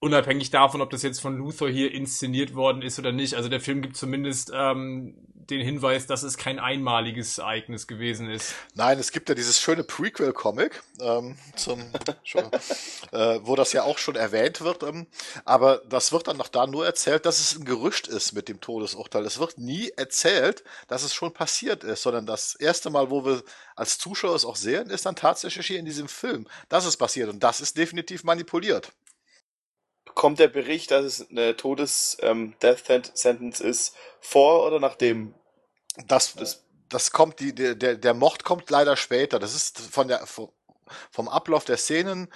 unabhängig 0.03 0.51
davon, 0.51 0.81
ob 0.81 0.91
das 0.91 1.03
jetzt 1.03 1.21
von 1.21 1.39
Luthor 1.39 1.69
hier 1.69 1.95
inszeniert 1.95 2.55
worden 2.55 2.83
ist 2.83 2.99
oder 2.99 3.13
nicht. 3.13 3.35
Also 3.35 3.49
der 3.49 3.61
Film 3.61 3.83
gibt 3.83 3.97
zumindest 3.97 4.51
ähm, 4.53 5.15
den 5.49 5.61
Hinweis, 5.61 6.09
dass 6.09 6.25
es 6.25 6.37
kein 6.37 6.59
einmaliges 6.59 7.39
Ereignis 7.39 7.87
gewesen 7.87 8.29
ist. 8.29 8.53
Nein, 8.75 8.99
es 8.99 9.13
gibt 9.13 9.29
ja 9.29 9.37
dieses 9.37 9.61
schöne 9.61 9.85
Prequel-Comic, 9.85 10.83
ähm, 11.01 11.37
zum, 11.55 11.81
schon, 12.25 12.51
äh, 13.13 13.39
wo 13.43 13.55
das 13.55 13.73
ja 13.73 13.85
auch 13.85 13.99
schon 13.99 14.17
erwähnt 14.17 14.61
wird. 14.61 14.83
Ähm, 14.83 15.07
aber 15.45 15.83
das 15.89 16.11
wird 16.11 16.27
dann 16.27 16.37
noch 16.37 16.49
da 16.49 16.67
nur 16.67 16.85
erzählt, 16.85 17.25
dass 17.25 17.39
es 17.39 17.57
ein 17.57 17.65
Gerücht 17.65 18.09
ist 18.09 18.33
mit 18.33 18.49
dem 18.49 18.61
Todesurteil. 18.61 19.25
Es 19.25 19.39
wird 19.39 19.59
nie 19.59 19.91
erzählt, 19.97 20.65
dass 20.89 21.05
es 21.05 21.15
schon 21.15 21.33
passiert 21.33 21.85
ist, 21.85 22.03
sondern 22.03 22.27
das 22.27 22.57
erste 22.57 22.91
Mal, 22.91 23.11
wo 23.11 23.25
wir 23.25 23.45
als 23.77 23.99
Zuschauer 23.99 24.35
es 24.35 24.45
auch 24.45 24.57
sehen, 24.57 24.91
ist 24.91 25.07
dann 25.07 25.15
tatsächlich 25.15 25.67
hier 25.69 25.79
in 25.79 25.85
diesem 25.85 26.09
Film, 26.09 26.49
dass 26.69 26.87
es 26.87 26.97
passiert. 26.97 27.29
Und 27.29 27.45
das 27.45 27.61
ist 27.61 27.77
definitiv 27.77 28.25
manipuliert. 28.25 28.93
Kommt 30.15 30.39
der 30.39 30.49
Bericht, 30.49 30.91
dass 30.91 31.05
es 31.05 31.31
eine 31.31 31.57
Todes-Death-Sentence 31.57 33.61
ist, 33.61 33.95
vor 34.21 34.67
oder 34.67 34.81
nachdem? 34.81 35.35
Das, 36.07 36.35
das, 36.35 36.65
das 36.89 37.13
kommt, 37.13 37.41
die, 37.41 37.55
der, 37.55 37.75
der, 37.75 37.97
der 37.97 38.15
Mord 38.15 38.45
kommt 38.45 38.71
leider 38.71 38.97
später. 38.97 39.39
Das 39.39 39.55
ist 39.55 39.79
von 39.79 40.09
der, 40.09 40.27
vom 40.27 41.29
Ablauf 41.29 41.65
der 41.65 41.77
Szenen 41.77 42.29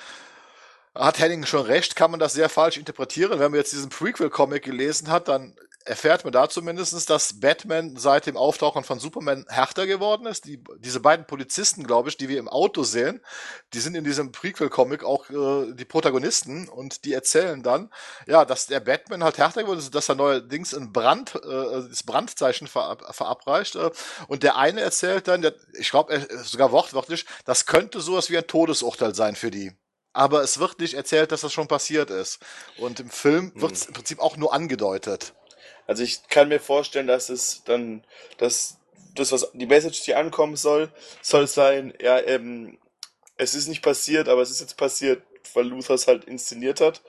hat 0.98 1.18
Henning 1.18 1.44
schon 1.44 1.66
recht, 1.66 1.96
kann 1.96 2.10
man 2.10 2.20
das 2.20 2.32
sehr 2.32 2.48
falsch 2.48 2.76
interpretieren. 2.76 3.38
Wenn 3.38 3.50
man 3.50 3.58
jetzt 3.58 3.72
diesen 3.72 3.90
Prequel-Comic 3.90 4.64
gelesen 4.64 5.10
hat, 5.10 5.28
dann 5.28 5.56
erfährt 5.86 6.24
man 6.24 6.32
da 6.32 6.48
zumindest, 6.48 7.08
dass 7.08 7.40
Batman 7.40 7.96
seit 7.96 8.26
dem 8.26 8.36
Auftauchen 8.36 8.84
von 8.84 8.98
Superman 8.98 9.46
härter 9.48 9.86
geworden 9.86 10.26
ist. 10.26 10.44
Die, 10.44 10.62
diese 10.78 11.00
beiden 11.00 11.26
Polizisten, 11.26 11.84
glaube 11.84 12.08
ich, 12.08 12.16
die 12.16 12.28
wir 12.28 12.38
im 12.38 12.48
Auto 12.48 12.82
sehen, 12.82 13.22
die 13.72 13.80
sind 13.80 13.94
in 13.94 14.04
diesem 14.04 14.32
Prequel-Comic 14.32 15.04
auch 15.04 15.30
äh, 15.30 15.72
die 15.74 15.84
Protagonisten 15.84 16.68
und 16.68 17.04
die 17.04 17.12
erzählen 17.12 17.62
dann, 17.62 17.90
ja, 18.26 18.44
dass 18.44 18.66
der 18.66 18.80
Batman 18.80 19.22
halt 19.22 19.38
härter 19.38 19.62
geworden 19.62 19.78
ist, 19.78 19.94
dass 19.94 20.08
er 20.08 20.16
neuerdings 20.16 20.74
ein 20.74 20.92
Brand, 20.92 21.34
äh, 21.36 21.88
das 21.88 22.02
Brandzeichen 22.02 22.66
verab 22.66 23.14
verabreicht. 23.14 23.76
Äh, 23.76 23.90
und 24.28 24.42
der 24.42 24.56
eine 24.56 24.80
erzählt 24.80 25.28
dann, 25.28 25.42
der, 25.42 25.54
ich 25.78 25.90
glaube 25.90 26.26
sogar 26.42 26.72
wortwörtlich, 26.72 27.26
das 27.44 27.66
könnte 27.66 28.00
sowas 28.00 28.28
wie 28.28 28.36
ein 28.36 28.46
Todesurteil 28.46 29.14
sein 29.14 29.36
für 29.36 29.50
die 29.50 29.72
aber 30.16 30.42
es 30.42 30.58
wird 30.58 30.78
nicht 30.80 30.94
erzählt, 30.94 31.30
dass 31.30 31.42
das 31.42 31.52
schon 31.52 31.68
passiert 31.68 32.10
ist. 32.10 32.38
Und 32.78 33.00
im 33.00 33.10
Film 33.10 33.52
wird 33.54 33.72
es 33.72 33.84
im 33.84 33.92
Prinzip 33.92 34.18
auch 34.18 34.38
nur 34.38 34.54
angedeutet. 34.54 35.34
Also 35.86 36.02
ich 36.02 36.28
kann 36.28 36.48
mir 36.48 36.60
vorstellen, 36.60 37.06
dass 37.06 37.28
es 37.28 37.62
dann, 37.64 38.04
dass 38.38 38.78
das, 39.14 39.32
was 39.32 39.50
die 39.52 39.66
Message, 39.66 40.02
die 40.02 40.14
ankommen 40.14 40.56
soll, 40.56 40.90
soll 41.22 41.46
sein, 41.46 41.94
ja, 42.00 42.18
ähm, 42.20 42.78
es 43.36 43.54
ist 43.54 43.68
nicht 43.68 43.82
passiert, 43.82 44.28
aber 44.28 44.42
es 44.42 44.50
ist 44.50 44.60
jetzt 44.60 44.76
passiert, 44.76 45.22
weil 45.54 45.66
Luther 45.66 45.94
es 45.94 46.06
halt 46.06 46.24
inszeniert 46.24 46.80
hat. 46.80 47.02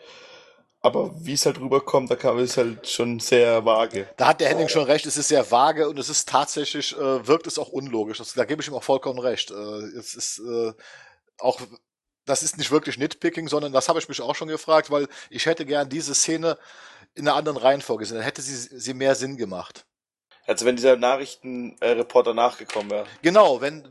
Aber 0.81 1.11
wie 1.19 1.33
es 1.33 1.45
halt 1.45 1.59
rüberkommt, 1.59 2.11
da 2.11 2.15
kam 2.15 2.37
es 2.37 2.55
halt 2.55 2.87
schon 2.87 3.19
sehr 3.19 3.65
vage. 3.65 4.07
Da 4.15 4.27
hat 4.27 4.39
der 4.39 4.49
Henning 4.49 4.69
schon 4.69 4.83
recht, 4.83 5.05
es 5.05 5.17
ist 5.17 5.29
sehr 5.29 5.49
vage 5.49 5.89
und 5.89 5.97
es 5.97 6.07
ist 6.07 6.29
tatsächlich, 6.29 6.95
äh, 6.95 7.27
wirkt 7.27 7.47
es 7.47 7.57
auch 7.57 7.69
unlogisch. 7.69 8.19
Das, 8.19 8.33
da 8.33 8.45
gebe 8.45 8.61
ich 8.61 8.67
ihm 8.67 8.75
auch 8.75 8.83
vollkommen 8.83 9.19
recht. 9.19 9.51
Äh, 9.51 9.53
es 9.53 10.13
ist 10.13 10.39
äh, 10.39 10.73
auch 11.39 11.59
das 12.27 12.43
ist 12.43 12.57
nicht 12.57 12.71
wirklich 12.71 12.97
Nitpicking, 12.97 13.47
sondern 13.47 13.71
das 13.71 13.89
habe 13.89 13.99
ich 13.99 14.09
mich 14.09 14.21
auch 14.21 14.35
schon 14.35 14.49
gefragt, 14.49 14.91
weil 14.91 15.07
ich 15.29 15.45
hätte 15.45 15.65
gern 15.65 15.89
diese 15.89 16.13
Szene 16.13 16.57
in 17.15 17.27
einer 17.27 17.37
anderen 17.37 17.57
Reihenfolge 17.57 18.01
gesehen. 18.01 18.17
Dann 18.17 18.25
hätte 18.25 18.41
sie, 18.41 18.55
sie 18.55 18.93
mehr 18.93 19.15
Sinn 19.15 19.37
gemacht. 19.37 19.85
Also 20.45 20.65
wenn 20.65 20.77
dieser 20.77 20.95
Nachrichtenreporter 20.95 22.33
nachgekommen 22.33 22.89
wäre. 22.89 23.05
Genau, 23.21 23.59
wenn, 23.59 23.83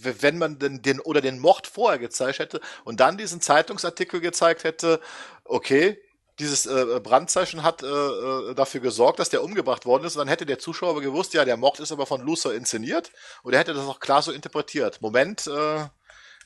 wenn 0.00 0.38
man 0.38 0.58
den, 0.58 0.82
den 0.82 1.00
oder 1.00 1.20
den 1.20 1.38
Mord 1.38 1.66
vorher 1.66 1.98
gezeigt 1.98 2.40
hätte 2.40 2.60
und 2.84 3.00
dann 3.00 3.16
diesen 3.16 3.40
Zeitungsartikel 3.40 4.20
gezeigt 4.20 4.64
hätte, 4.64 5.00
okay, 5.44 5.98
dieses 6.40 6.66
äh, 6.66 7.00
Brandzeichen 7.02 7.62
hat 7.62 7.82
äh, 7.82 8.54
dafür 8.54 8.80
gesorgt, 8.80 9.18
dass 9.18 9.28
der 9.28 9.44
umgebracht 9.44 9.84
worden 9.84 10.04
ist. 10.04 10.16
Und 10.16 10.20
dann 10.20 10.28
hätte 10.28 10.46
der 10.46 10.58
Zuschauer 10.58 10.90
aber 10.90 11.02
gewusst, 11.02 11.34
ja, 11.34 11.44
der 11.44 11.58
Mord 11.58 11.78
ist 11.80 11.92
aber 11.92 12.06
von 12.06 12.22
Lucer 12.22 12.54
inszeniert. 12.54 13.12
Und 13.42 13.52
er 13.52 13.60
hätte 13.60 13.74
das 13.74 13.86
auch 13.86 14.00
klar 14.00 14.22
so 14.22 14.32
interpretiert. 14.32 15.02
Moment, 15.02 15.46
äh, 15.46 15.84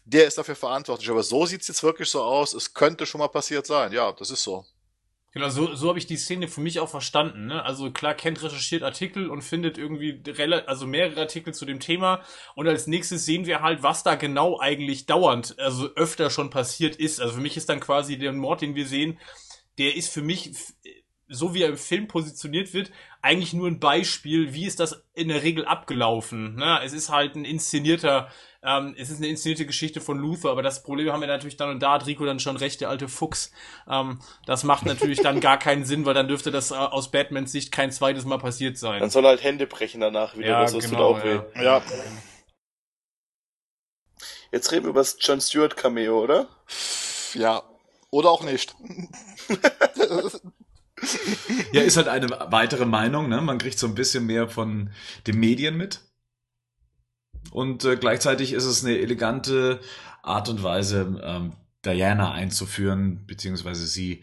der 0.05 0.27
ist 0.27 0.37
dafür 0.37 0.57
verantwortlich. 0.57 1.09
Aber 1.11 1.23
so 1.23 1.47
sieht's 1.47 1.69
jetzt 1.69 1.83
wirklich 1.83 2.11
so 2.11 2.23
aus. 2.23 2.55
Es 2.55 2.75
könnte 2.75 3.07
schon 3.07 3.21
mal 3.21 3.29
passiert 3.29 3.67
sein. 3.67 3.93
Ja, 3.93 4.13
das 4.13 4.31
ist 4.31 4.43
so. 4.43 4.67
Genau, 5.35 5.49
so, 5.49 5.75
so 5.75 5.89
habe 5.89 5.99
ich 5.99 6.07
die 6.07 6.17
Szene 6.17 6.47
für 6.47 6.61
mich 6.61 6.79
auch 6.79 6.89
verstanden. 6.89 7.47
Ne? 7.47 7.65
Also 7.65 7.91
klar, 7.91 8.15
Kent 8.15 8.41
recherchiert 8.41 8.85
Artikel 8.85 9.29
und 9.29 9.43
findet 9.43 9.79
irgendwie 9.79 10.23
also 10.67 10.87
mehrere 10.87 11.23
Artikel 11.23 11.53
zu 11.53 11.67
dem 11.67 11.81
Thema. 11.81 12.23
Und 12.55 12.69
als 12.69 12.87
nächstes 12.87 13.27
sehen 13.27 13.45
wir 13.45 13.61
halt, 13.61 13.83
was 13.83 14.05
da 14.05 14.15
genau 14.15 14.61
eigentlich 14.61 15.07
dauernd, 15.07 15.59
also 15.59 15.89
öfter 15.97 16.31
schon 16.31 16.51
passiert 16.51 16.95
ist. 16.95 17.21
Also 17.21 17.35
für 17.35 17.41
mich 17.41 17.57
ist 17.57 17.69
dann 17.69 17.81
quasi 17.81 18.17
der 18.17 18.33
Mord, 18.33 18.63
den 18.63 18.77
wir 18.77 18.87
sehen, 18.87 19.19
der 19.79 19.97
ist 19.97 20.09
für 20.09 20.23
mich, 20.23 20.53
so 21.27 21.53
wie 21.53 21.63
er 21.63 21.71
im 21.71 21.79
Film 21.79 22.07
positioniert 22.07 22.73
wird, 22.73 22.93
eigentlich 23.21 23.55
nur 23.55 23.67
ein 23.67 23.81
Beispiel, 23.81 24.55
wie 24.55 24.67
ist 24.67 24.79
das 24.79 25.05
in 25.15 25.27
der 25.27 25.43
Regel 25.43 25.65
abgelaufen. 25.65 26.55
Ne? 26.55 26.79
Es 26.85 26.93
ist 26.93 27.09
halt 27.09 27.35
ein 27.35 27.45
inszenierter, 27.45 28.31
ähm, 28.65 28.95
es 28.99 29.11
ist 29.11 29.19
eine 29.19 29.29
inszenierte 29.29 29.67
Geschichte 29.67 30.01
von 30.01 30.19
Luther, 30.19 30.51
aber 30.51 30.63
das 30.63 30.83
Problem 30.83 31.13
haben 31.13 31.21
wir 31.21 31.29
natürlich 31.29 31.57
dann 31.57 31.71
und 31.71 31.81
da 31.81 31.93
hat 31.93 32.07
Rico 32.07 32.25
dann 32.25 32.41
schon 32.41 32.57
recht, 32.57 32.81
der 32.81 32.89
alte 32.89 33.09
Fuchs. 33.09 33.53
Ähm, 33.89 34.21
das 34.47 34.65
macht 34.65 34.87
natürlich 34.87 35.21
dann 35.21 35.41
gar 35.41 35.59
keinen 35.59 35.85
Sinn, 35.85 36.07
weil 36.07 36.15
dann 36.15 36.29
dürfte 36.29 36.51
das 36.51 36.71
äh, 36.71 36.75
aus 36.75 37.11
Batmans 37.11 37.53
Sicht 37.53 37.73
kein 37.73 37.93
zweites 37.93 38.25
Mal 38.25 38.39
passiert 38.39 38.79
sein. 38.79 39.01
Dann 39.01 39.11
soll 39.11 39.25
er 39.25 39.29
halt 39.31 39.43
Hände 39.43 39.67
brechen 39.67 40.01
danach 40.01 40.37
wieder, 40.37 40.49
Ja, 40.49 40.63
das 40.63 40.73
tut 40.73 40.83
genau, 40.83 41.11
auch 41.11 41.25
weh. 41.25 41.41
ja. 41.57 41.63
Ja. 41.63 41.83
Jetzt 44.53 44.71
reden 44.71 44.85
wir 44.85 44.91
über 44.91 45.01
das 45.01 45.17
John 45.21 45.41
Stewart 45.41 45.77
Cameo, 45.77 46.23
oder? 46.23 46.49
Ja. 47.35 47.63
Oder 48.11 48.31
auch 48.31 48.45
nicht. 48.45 48.75
Ja, 51.73 51.83
ist 51.83 51.97
halt 51.97 52.09
eine 52.09 52.31
weitere 52.31 52.87
Meinung, 52.87 53.29
ne? 53.29 53.41
Man 53.41 53.59
kriegt 53.59 53.79
so 53.79 53.87
ein 53.89 53.95
bisschen 53.97 54.27
mehr 54.27 54.49
von 54.49 54.91
den 55.27 55.39
Medien 55.41 55.77
mit. 55.77 56.01
Und 57.51 57.85
äh, 57.85 57.97
gleichzeitig 57.97 58.53
ist 58.53 58.65
es 58.65 58.85
eine 58.85 58.99
elegante 58.99 59.81
Art 60.23 60.49
und 60.49 60.63
Weise, 60.63 61.21
ähm, 61.23 61.53
Diana 61.85 62.33
einzuführen, 62.33 63.25
beziehungsweise 63.27 63.87
sie 63.87 64.23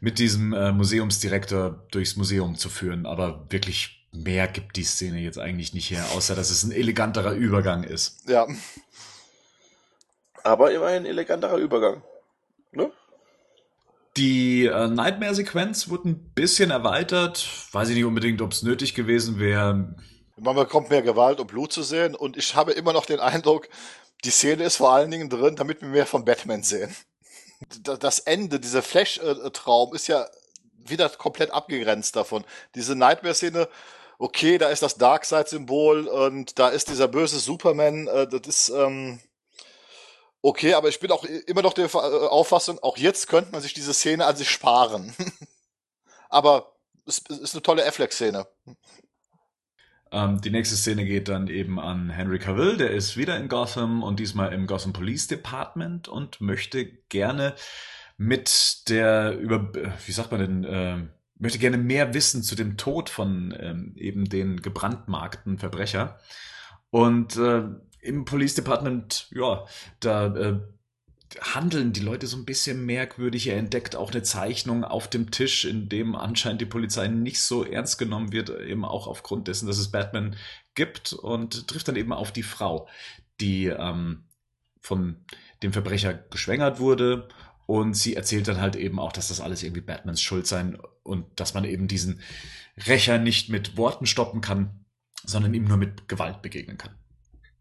mit 0.00 0.18
diesem 0.18 0.52
äh, 0.52 0.72
Museumsdirektor 0.72 1.86
durchs 1.90 2.16
Museum 2.16 2.56
zu 2.56 2.68
führen, 2.68 3.06
aber 3.06 3.46
wirklich 3.50 4.08
mehr 4.12 4.48
gibt 4.48 4.76
die 4.76 4.84
Szene 4.84 5.20
jetzt 5.20 5.38
eigentlich 5.38 5.74
nicht 5.74 5.90
her, 5.90 6.04
außer 6.14 6.34
dass 6.34 6.50
es 6.50 6.64
ein 6.64 6.72
eleganterer 6.72 7.32
Übergang 7.32 7.84
ist. 7.84 8.28
Ja. 8.28 8.46
Aber 10.42 10.72
immerhin 10.72 11.02
ein 11.02 11.06
eleganterer 11.06 11.56
Übergang. 11.56 12.02
Ne? 12.72 12.90
Die 14.16 14.66
äh, 14.66 14.88
Nightmare-Sequenz 14.88 15.88
wurde 15.88 16.10
ein 16.10 16.32
bisschen 16.34 16.70
erweitert. 16.70 17.48
Weiß 17.72 17.88
ich 17.88 17.94
nicht 17.94 18.04
unbedingt, 18.04 18.42
ob 18.42 18.52
es 18.52 18.62
nötig 18.62 18.94
gewesen 18.94 19.38
wäre. 19.38 19.94
Man 20.36 20.56
bekommt 20.56 20.90
mehr 20.90 21.02
Gewalt 21.02 21.40
und 21.40 21.46
Blut 21.46 21.72
zu 21.72 21.82
sehen 21.82 22.14
und 22.14 22.36
ich 22.36 22.54
habe 22.54 22.72
immer 22.72 22.92
noch 22.92 23.06
den 23.06 23.20
Eindruck, 23.20 23.68
die 24.24 24.30
Szene 24.30 24.64
ist 24.64 24.76
vor 24.76 24.92
allen 24.92 25.10
Dingen 25.10 25.28
drin, 25.28 25.56
damit 25.56 25.82
wir 25.82 25.88
mehr 25.88 26.06
von 26.06 26.24
Batman 26.24 26.62
sehen. 26.62 26.94
Das 27.82 28.18
Ende, 28.20 28.58
dieser 28.58 28.82
Flash-Traum 28.82 29.94
ist 29.94 30.08
ja 30.08 30.26
wieder 30.74 31.08
komplett 31.10 31.50
abgegrenzt 31.50 32.16
davon. 32.16 32.44
Diese 32.74 32.96
Nightmare-Szene, 32.96 33.68
okay, 34.18 34.58
da 34.58 34.68
ist 34.68 34.82
das 34.82 34.96
Darkseid-Symbol 34.96 36.08
und 36.08 36.58
da 36.58 36.68
ist 36.68 36.88
dieser 36.88 37.08
böse 37.08 37.38
Superman, 37.38 38.06
äh, 38.08 38.26
das 38.26 38.40
ist, 38.46 38.68
ähm, 38.70 39.20
okay, 40.40 40.74
aber 40.74 40.88
ich 40.88 40.98
bin 40.98 41.12
auch 41.12 41.24
immer 41.24 41.62
noch 41.62 41.74
der 41.74 41.86
äh, 41.86 41.98
Auffassung, 41.98 42.78
auch 42.80 42.96
jetzt 42.96 43.28
könnte 43.28 43.52
man 43.52 43.60
sich 43.60 43.74
diese 43.74 43.94
Szene 43.94 44.26
an 44.26 44.36
sich 44.36 44.50
sparen. 44.50 45.14
aber 46.28 46.74
es 47.06 47.18
ist 47.18 47.54
eine 47.54 47.62
tolle 47.62 47.86
Affleck-Szene. 47.86 48.46
Ähm, 50.12 50.40
die 50.42 50.50
nächste 50.50 50.76
Szene 50.76 51.04
geht 51.06 51.28
dann 51.28 51.48
eben 51.48 51.80
an 51.80 52.10
Henry 52.10 52.38
Cavill, 52.38 52.76
der 52.76 52.90
ist 52.90 53.16
wieder 53.16 53.38
in 53.38 53.48
Gotham 53.48 54.02
und 54.02 54.20
diesmal 54.20 54.52
im 54.52 54.66
Gotham 54.66 54.92
Police 54.92 55.26
Department 55.26 56.06
und 56.06 56.40
möchte 56.40 56.84
gerne 57.08 57.54
mit 58.18 58.88
der 58.88 59.38
über, 59.38 59.72
wie 60.06 60.12
sagt 60.12 60.30
man 60.30 60.40
denn, 60.40 60.64
äh, 60.64 60.98
möchte 61.38 61.58
gerne 61.58 61.78
mehr 61.78 62.14
wissen 62.14 62.42
zu 62.42 62.54
dem 62.54 62.76
Tod 62.76 63.08
von 63.08 63.54
ähm, 63.58 63.94
eben 63.96 64.26
den 64.26 64.60
gebrandmarkten 64.60 65.58
Verbrecher. 65.58 66.20
Und 66.90 67.36
äh, 67.36 67.64
im 68.00 68.24
Police 68.26 68.54
Department, 68.54 69.28
ja, 69.32 69.64
da 70.00 70.26
äh, 70.36 70.60
handeln 71.40 71.92
die 71.92 72.00
Leute 72.00 72.26
so 72.26 72.36
ein 72.36 72.44
bisschen 72.44 72.84
merkwürdig. 72.84 73.46
Er 73.46 73.56
entdeckt 73.56 73.96
auch 73.96 74.10
eine 74.10 74.22
Zeichnung 74.22 74.84
auf 74.84 75.08
dem 75.08 75.30
Tisch, 75.30 75.64
in 75.64 75.88
dem 75.88 76.14
anscheinend 76.14 76.60
die 76.60 76.66
Polizei 76.66 77.08
nicht 77.08 77.40
so 77.40 77.64
ernst 77.64 77.98
genommen 77.98 78.32
wird, 78.32 78.50
eben 78.50 78.84
auch 78.84 79.06
aufgrund 79.06 79.48
dessen, 79.48 79.66
dass 79.66 79.78
es 79.78 79.90
Batman 79.90 80.36
gibt 80.74 81.12
und 81.12 81.68
trifft 81.68 81.88
dann 81.88 81.96
eben 81.96 82.12
auf 82.12 82.32
die 82.32 82.42
Frau, 82.42 82.88
die 83.40 83.66
ähm, 83.66 84.24
von 84.80 85.16
dem 85.62 85.72
Verbrecher 85.72 86.14
geschwängert 86.14 86.80
wurde 86.80 87.28
und 87.66 87.94
sie 87.94 88.16
erzählt 88.16 88.48
dann 88.48 88.60
halt 88.60 88.76
eben 88.76 88.98
auch, 88.98 89.12
dass 89.12 89.28
das 89.28 89.40
alles 89.40 89.62
irgendwie 89.62 89.80
Batmans 89.80 90.20
Schuld 90.20 90.46
sein 90.46 90.78
und 91.02 91.24
dass 91.40 91.54
man 91.54 91.64
eben 91.64 91.88
diesen 91.88 92.20
Rächer 92.86 93.18
nicht 93.18 93.48
mit 93.48 93.76
Worten 93.76 94.06
stoppen 94.06 94.40
kann, 94.40 94.84
sondern 95.24 95.54
ihm 95.54 95.64
nur 95.64 95.76
mit 95.76 96.08
Gewalt 96.08 96.42
begegnen 96.42 96.78
kann. 96.78 96.94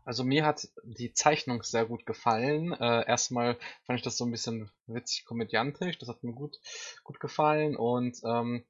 Also 0.04 0.24
mir 0.24 0.46
hat 0.46 0.68
die 0.84 1.14
Zeichnung 1.14 1.64
sehr 1.64 1.86
gut 1.86 2.06
gefallen. 2.06 2.74
Äh, 2.74 3.08
erstmal 3.08 3.58
fand 3.84 4.00
ich 4.00 4.04
das 4.04 4.18
so 4.18 4.26
ein 4.26 4.32
bisschen 4.32 4.72
witzig 4.88 5.26
komödiantisch, 5.26 5.98
das 6.00 6.10
hat 6.10 6.24
mir 6.24 6.34
gut, 6.34 6.60
gut 7.04 7.20
gefallen. 7.20 7.76
Und 7.76 8.18
ähm, 8.24 8.66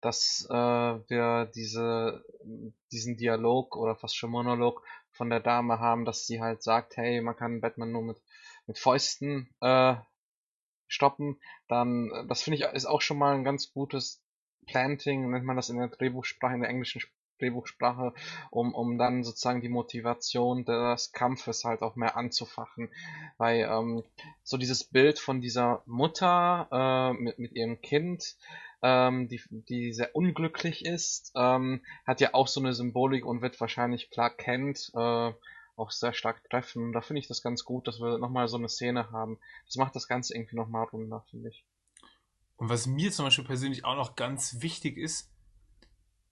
dass 0.00 0.46
äh, 0.48 0.54
wir 0.54 1.50
diese, 1.54 2.24
diesen 2.92 3.16
Dialog 3.16 3.76
oder 3.76 3.96
fast 3.96 4.16
schon 4.16 4.30
Monolog 4.30 4.82
von 5.10 5.30
der 5.30 5.40
Dame 5.40 5.80
haben, 5.80 6.04
dass 6.04 6.26
sie 6.26 6.40
halt 6.40 6.62
sagt, 6.62 6.96
hey, 6.96 7.20
man 7.20 7.36
kann 7.36 7.60
Batman 7.60 7.90
nur 7.90 8.02
mit, 8.02 8.22
mit 8.66 8.78
Fäusten 8.78 9.48
äh, 9.60 9.96
stoppen, 10.86 11.40
dann 11.68 12.26
das 12.28 12.42
finde 12.42 12.58
ich 12.58 12.64
ist 12.64 12.86
auch 12.86 13.00
schon 13.00 13.18
mal 13.18 13.34
ein 13.34 13.44
ganz 13.44 13.72
gutes 13.72 14.22
Planting, 14.66 15.30
nennt 15.30 15.44
man 15.44 15.56
das 15.56 15.68
in 15.68 15.78
der 15.78 15.88
Drehbuchsprache, 15.88 16.54
in 16.54 16.60
der 16.60 16.70
englischen 16.70 17.00
Drehbuchsprache, 17.38 18.12
um, 18.50 18.74
um 18.74 18.98
dann 18.98 19.24
sozusagen 19.24 19.60
die 19.60 19.68
Motivation 19.68 20.64
des 20.64 21.12
Kampfes 21.12 21.64
halt 21.64 21.82
auch 21.82 21.96
mehr 21.96 22.16
anzufachen. 22.16 22.90
Weil 23.38 23.68
ähm, 23.70 24.02
so 24.42 24.56
dieses 24.56 24.84
Bild 24.84 25.18
von 25.18 25.40
dieser 25.40 25.82
Mutter 25.86 26.68
äh, 26.70 27.22
mit, 27.22 27.38
mit 27.38 27.52
ihrem 27.52 27.80
Kind, 27.80 28.36
ähm, 28.82 29.28
die, 29.28 29.40
die 29.50 29.92
sehr 29.92 30.14
unglücklich 30.14 30.84
ist, 30.84 31.32
ähm, 31.34 31.82
hat 32.06 32.20
ja 32.20 32.34
auch 32.34 32.48
so 32.48 32.60
eine 32.60 32.74
Symbolik 32.74 33.24
und 33.24 33.42
wird 33.42 33.60
wahrscheinlich 33.60 34.10
Clark 34.10 34.38
Kent 34.38 34.90
äh, 34.94 35.32
auch 35.76 35.90
sehr 35.90 36.12
stark 36.12 36.42
treffen. 36.48 36.92
Da 36.92 37.00
finde 37.00 37.20
ich 37.20 37.28
das 37.28 37.42
ganz 37.42 37.64
gut, 37.64 37.86
dass 37.86 38.00
wir 38.00 38.18
nochmal 38.18 38.48
so 38.48 38.56
eine 38.56 38.68
Szene 38.68 39.10
haben. 39.12 39.38
Das 39.66 39.76
macht 39.76 39.94
das 39.94 40.08
Ganze 40.08 40.34
irgendwie 40.34 40.56
nochmal 40.56 40.84
runder, 40.84 41.24
finde 41.30 41.50
ich. 41.50 41.64
Und 42.56 42.70
was 42.70 42.86
mir 42.86 43.12
zum 43.12 43.26
Beispiel 43.26 43.44
persönlich 43.44 43.84
auch 43.84 43.96
noch 43.96 44.16
ganz 44.16 44.62
wichtig 44.62 44.96
ist, 44.96 45.30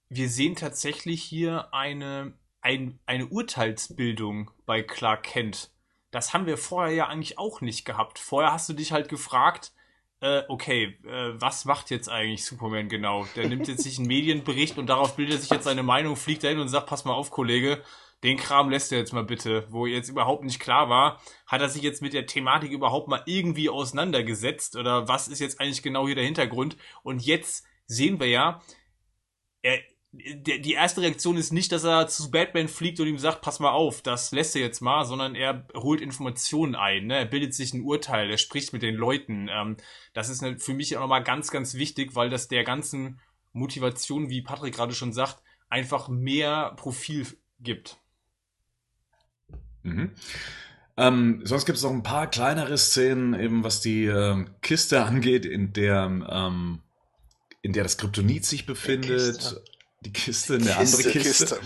wir 0.09 0.29
sehen 0.29 0.57
tatsächlich 0.57 1.23
hier 1.23 1.73
eine, 1.73 2.35
ein, 2.61 2.99
eine 3.07 3.27
Urteilsbildung 3.27 4.51
bei 4.67 4.83
Clark 4.83 5.25
Kent. 5.25 5.71
Das 6.11 6.33
haben 6.33 6.47
wir 6.47 6.57
vorher 6.57 6.95
ja 6.95 7.07
eigentlich 7.09 7.39
auch 7.39 7.61
nicht 7.61 7.85
gehabt. 7.85 8.19
Vorher 8.19 8.53
hast 8.53 8.69
du 8.69 8.73
dich 8.73 8.93
halt 8.93 9.09
gefragt, 9.09 9.73
äh, 10.21 10.43
okay, 10.49 10.97
äh, 11.05 11.41
was 11.41 11.65
macht 11.65 11.91
jetzt 11.91 12.09
eigentlich 12.09 12.45
Superman 12.45 12.89
genau? 12.89 13.27
Der 13.37 13.49
nimmt 13.49 13.69
jetzt 13.69 13.83
sich 13.83 13.99
einen 13.99 14.07
Medienbericht 14.07 14.79
und 14.79 14.87
darauf 14.87 15.17
bildet 15.17 15.41
sich 15.43 15.51
jetzt 15.51 15.65
seine 15.65 15.83
Meinung, 15.83 16.17
fliegt 16.17 16.45
dahin 16.45 16.61
und 16.61 16.69
sagt, 16.69 16.87
pass 16.87 17.05
mal 17.05 17.13
auf, 17.13 17.31
Kollege, 17.31 17.83
den 18.23 18.39
Kram 18.39 18.71
lässt 18.71 18.91
er 18.91 18.99
jetzt 18.99 19.13
mal 19.13 19.25
bitte, 19.25 19.67
wo 19.71 19.85
jetzt 19.85 20.09
überhaupt 20.09 20.45
nicht 20.45 20.59
klar 20.59 20.89
war, 20.89 21.21
hat 21.47 21.61
er 21.61 21.69
sich 21.69 21.83
jetzt 21.83 22.01
mit 22.01 22.15
der 22.15 22.25
Thematik 22.25 22.73
überhaupt 22.73 23.07
mal 23.07 23.23
irgendwie 23.27 23.69
auseinandergesetzt 23.69 24.77
oder 24.77 25.09
was 25.09 25.29
ist 25.29 25.41
jetzt 25.41 25.61
eigentlich 25.61 25.83
genau 25.83 26.07
hier 26.07 26.15
der 26.15 26.25
Hintergrund? 26.25 26.79
Und 27.03 27.23
jetzt 27.23 27.67
sehen 27.87 28.19
wir 28.19 28.29
ja, 28.29 28.63
er, 29.61 29.79
die 30.17 30.73
erste 30.73 31.01
Reaktion 31.01 31.37
ist 31.37 31.53
nicht, 31.53 31.73
dass 31.73 31.85
er 31.85 32.07
zu 32.07 32.31
Batman 32.31 32.69
fliegt 32.69 33.01
und 33.01 33.09
ihm 33.09 33.19
sagt, 33.19 33.43
pass 33.43 33.61
mal 33.61 33.71
auf, 33.71 34.01
das 34.01 34.33
lässt 34.33 34.55
er 34.55 34.63
jetzt 34.63 34.81
mal, 34.81 35.05
sondern 35.05 35.35
er 35.35 35.67
holt 35.75 36.01
Informationen 36.01 36.75
ein, 36.75 37.07
ne? 37.07 37.19
er 37.19 37.25
bildet 37.25 37.55
sich 37.55 37.75
ein 37.75 37.83
Urteil, 37.83 38.31
er 38.31 38.39
spricht 38.39 38.73
mit 38.73 38.83
den 38.83 38.95
Leuten. 38.95 39.49
Ähm, 39.51 39.77
das 40.13 40.29
ist 40.29 40.45
für 40.63 40.75
mich 40.75 40.97
auch 40.97 41.01
nochmal 41.01 41.25
ganz, 41.25 41.51
ganz 41.51 41.75
wichtig, 41.75 42.15
weil 42.15 42.31
das 42.31 42.49
der 42.49 42.65
ganzen 42.65 43.21
Motivation, 43.53 44.31
wie 44.31 44.43
Patrick 44.43 44.75
gerade 44.75 44.95
schon 44.95 45.13
sagt, 45.13 45.43
einfach 45.69 46.09
mehr 46.09 46.75
Profil 46.77 47.27
gibt. 47.61 47.99
Mhm. 49.83 50.13
Ähm, 50.97 51.41
sonst 51.45 51.67
gibt 51.67 51.77
es 51.77 51.85
noch 51.85 51.91
ein 51.91 52.05
paar 52.05 52.29
kleinere 52.29 52.79
Szenen, 52.79 53.35
eben 53.35 53.65
was 53.65 53.81
die 53.81 54.05
ähm, 54.05 54.51
Kiste 54.63 55.05
angeht, 55.05 55.45
in 55.45 55.73
der, 55.73 56.05
ähm, 56.31 56.83
in 57.63 57.73
der 57.73 57.83
das 57.83 57.99
Kryptonit 57.99 58.45
sich 58.45 58.65
befindet. 58.65 59.61
Kiste. 60.13 60.59
Die 60.59 60.65
Kiste, 60.65 60.73
eine 60.73 60.77
andere 60.77 61.03
Kiste. 61.03 61.21
Kiste. 61.21 61.61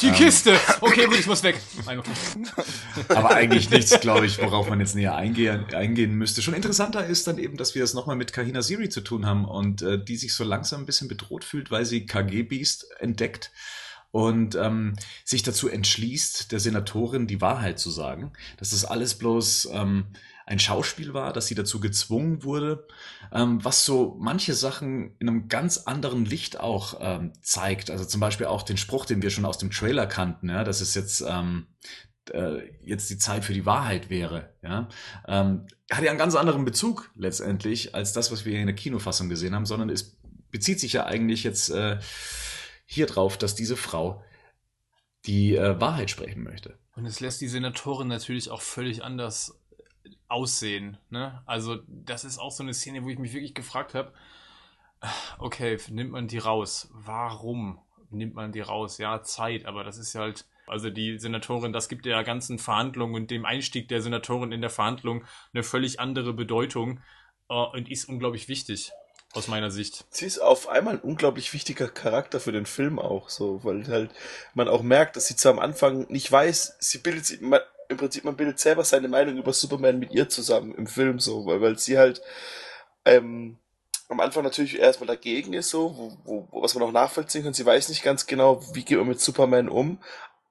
Die 0.00 0.06
ähm, 0.06 0.14
Kiste! 0.14 0.60
Okay, 0.80 1.06
gut, 1.06 1.18
ich 1.18 1.26
muss 1.26 1.42
weg. 1.42 1.60
Aber 3.08 3.34
eigentlich 3.34 3.70
nichts, 3.70 4.00
glaube 4.00 4.26
ich, 4.26 4.40
worauf 4.40 4.68
man 4.68 4.80
jetzt 4.80 4.94
näher 4.94 5.14
eingehen, 5.14 5.64
eingehen 5.74 6.14
müsste. 6.14 6.42
Schon 6.42 6.54
interessanter 6.54 7.06
ist 7.06 7.26
dann 7.26 7.38
eben, 7.38 7.56
dass 7.56 7.74
wir 7.74 7.84
es 7.84 7.94
nochmal 7.94 8.16
mit 8.16 8.32
Kahina 8.32 8.62
Siri 8.62 8.88
zu 8.88 9.00
tun 9.00 9.26
haben 9.26 9.44
und 9.44 9.82
äh, 9.82 10.02
die 10.02 10.16
sich 10.16 10.34
so 10.34 10.44
langsam 10.44 10.82
ein 10.82 10.86
bisschen 10.86 11.08
bedroht 11.08 11.44
fühlt, 11.44 11.70
weil 11.70 11.84
sie 11.84 12.06
KG 12.06 12.42
Beast 12.42 12.86
entdeckt 12.98 13.50
und 14.14 14.54
ähm, 14.54 14.94
sich 15.24 15.42
dazu 15.42 15.68
entschließt, 15.68 16.52
der 16.52 16.60
Senatorin 16.60 17.26
die 17.26 17.40
Wahrheit 17.40 17.80
zu 17.80 17.90
sagen, 17.90 18.32
dass 18.58 18.70
das 18.70 18.84
alles 18.84 19.14
bloß 19.14 19.70
ähm, 19.72 20.06
ein 20.46 20.58
Schauspiel 20.58 21.14
war, 21.14 21.32
dass 21.32 21.46
sie 21.46 21.54
dazu 21.54 21.80
gezwungen 21.80 22.44
wurde, 22.44 22.86
ähm, 23.32 23.64
was 23.64 23.84
so 23.84 24.16
manche 24.18 24.54
Sachen 24.54 25.16
in 25.18 25.28
einem 25.28 25.48
ganz 25.48 25.78
anderen 25.78 26.24
Licht 26.24 26.60
auch 26.60 26.98
ähm, 27.00 27.32
zeigt. 27.42 27.90
Also 27.90 28.04
zum 28.04 28.20
Beispiel 28.20 28.46
auch 28.46 28.62
den 28.62 28.76
Spruch, 28.76 29.06
den 29.06 29.22
wir 29.22 29.30
schon 29.30 29.46
aus 29.46 29.58
dem 29.58 29.70
Trailer 29.70 30.06
kannten, 30.06 30.50
ja, 30.50 30.64
dass 30.64 30.80
es 30.80 30.94
jetzt 30.94 31.24
ähm, 31.26 31.66
äh, 32.30 32.62
jetzt 32.82 33.10
die 33.10 33.18
Zeit 33.18 33.44
für 33.44 33.54
die 33.54 33.66
Wahrheit 33.66 34.10
wäre. 34.10 34.54
Ja, 34.62 34.88
ähm, 35.26 35.66
hat 35.90 36.02
ja 36.02 36.10
einen 36.10 36.18
ganz 36.18 36.34
anderen 36.34 36.64
Bezug 36.64 37.10
letztendlich 37.16 37.94
als 37.94 38.12
das, 38.12 38.30
was 38.32 38.44
wir 38.44 38.58
in 38.58 38.66
der 38.66 38.76
Kinofassung 38.76 39.28
gesehen 39.28 39.54
haben, 39.54 39.66
sondern 39.66 39.90
es 39.90 40.16
bezieht 40.50 40.80
sich 40.80 40.92
ja 40.92 41.06
eigentlich 41.06 41.42
jetzt 41.44 41.70
äh, 41.70 41.98
hier 42.86 43.06
drauf, 43.06 43.36
dass 43.38 43.54
diese 43.54 43.76
Frau 43.76 44.22
die 45.26 45.56
äh, 45.56 45.80
Wahrheit 45.80 46.10
sprechen 46.10 46.42
möchte. 46.42 46.78
Und 46.96 47.06
es 47.06 47.20
lässt 47.20 47.40
die 47.40 47.48
Senatorin 47.48 48.08
natürlich 48.08 48.50
auch 48.50 48.62
völlig 48.62 49.02
anders 49.02 49.58
aussehen. 50.34 50.98
Ne? 51.10 51.42
Also 51.46 51.78
das 51.86 52.24
ist 52.24 52.38
auch 52.38 52.50
so 52.50 52.64
eine 52.64 52.74
Szene, 52.74 53.04
wo 53.04 53.08
ich 53.08 53.18
mich 53.18 53.32
wirklich 53.32 53.54
gefragt 53.54 53.94
habe, 53.94 54.12
okay, 55.38 55.78
nimmt 55.88 56.10
man 56.10 56.26
die 56.26 56.38
raus? 56.38 56.90
Warum 56.92 57.78
nimmt 58.10 58.34
man 58.34 58.50
die 58.52 58.60
raus? 58.60 58.98
Ja, 58.98 59.22
Zeit, 59.22 59.64
aber 59.64 59.84
das 59.84 59.96
ist 59.96 60.12
ja 60.12 60.22
halt, 60.22 60.44
also 60.66 60.90
die 60.90 61.18
Senatorin, 61.18 61.72
das 61.72 61.88
gibt 61.88 62.04
der 62.04 62.24
ganzen 62.24 62.58
Verhandlung 62.58 63.14
und 63.14 63.30
dem 63.30 63.44
Einstieg 63.44 63.88
der 63.88 64.02
Senatorin 64.02 64.50
in 64.50 64.60
der 64.60 64.70
Verhandlung 64.70 65.24
eine 65.52 65.62
völlig 65.62 66.00
andere 66.00 66.32
Bedeutung 66.32 67.00
äh, 67.48 67.54
und 67.54 67.88
ist 67.88 68.08
unglaublich 68.08 68.48
wichtig 68.48 68.90
aus 69.34 69.48
meiner 69.48 69.70
Sicht. 69.70 70.04
Sie 70.10 70.26
ist 70.26 70.38
auf 70.38 70.68
einmal 70.68 70.94
ein 70.94 71.00
unglaublich 71.00 71.52
wichtiger 71.52 71.88
Charakter 71.88 72.40
für 72.40 72.52
den 72.52 72.66
Film 72.66 72.98
auch, 72.98 73.28
so, 73.28 73.62
weil 73.64 73.86
halt 73.88 74.10
man 74.54 74.68
auch 74.68 74.82
merkt, 74.82 75.16
dass 75.16 75.26
sie 75.26 75.36
zwar 75.36 75.52
am 75.52 75.58
Anfang 75.58 76.06
nicht 76.08 76.30
weiß, 76.30 76.76
sie 76.80 76.98
bildet 76.98 77.26
sich, 77.26 77.40
man, 77.40 77.60
im 77.88 77.96
Prinzip, 77.96 78.24
man 78.24 78.36
bildet 78.36 78.58
selber 78.58 78.84
seine 78.84 79.08
Meinung 79.08 79.36
über 79.36 79.52
Superman 79.52 79.98
mit 79.98 80.12
ihr 80.12 80.28
zusammen 80.28 80.74
im 80.74 80.86
Film, 80.86 81.18
so, 81.18 81.46
weil, 81.46 81.60
weil 81.60 81.78
sie 81.78 81.98
halt, 81.98 82.22
ähm, 83.04 83.58
am 84.08 84.20
Anfang 84.20 84.44
natürlich 84.44 84.78
erstmal 84.78 85.06
dagegen 85.06 85.52
ist, 85.54 85.70
so, 85.70 86.18
wo, 86.24 86.48
wo, 86.50 86.62
was 86.62 86.74
man 86.74 86.84
auch 86.84 86.92
nachvollziehen 86.92 87.42
kann. 87.42 87.54
Sie 87.54 87.64
weiß 87.64 87.88
nicht 87.88 88.02
ganz 88.02 88.26
genau, 88.26 88.62
wie 88.74 88.84
geht 88.84 88.98
man 88.98 89.08
mit 89.08 89.20
Superman 89.20 89.68
um, 89.68 89.98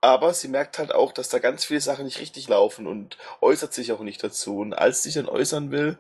aber 0.02 0.34
sie 0.34 0.48
merkt 0.48 0.80
halt 0.80 0.94
auch, 0.94 1.12
dass 1.12 1.30
da 1.30 1.40
ganz 1.40 1.64
viele 1.66 1.82
Sachen 1.82 2.06
nicht 2.06 2.20
richtig 2.20 2.50
laufen 2.50 2.88
und 2.88 3.18
äußert 3.42 3.74
sich 3.74 3.92
auch 3.92 4.02
nicht 4.02 4.24
dazu. 4.24 4.58
Und 4.58 4.74
als 4.74 5.04
sie 5.04 5.12
sich 5.12 5.24
dann 5.24 5.34
äußern 5.34 5.72
will, 5.72 5.98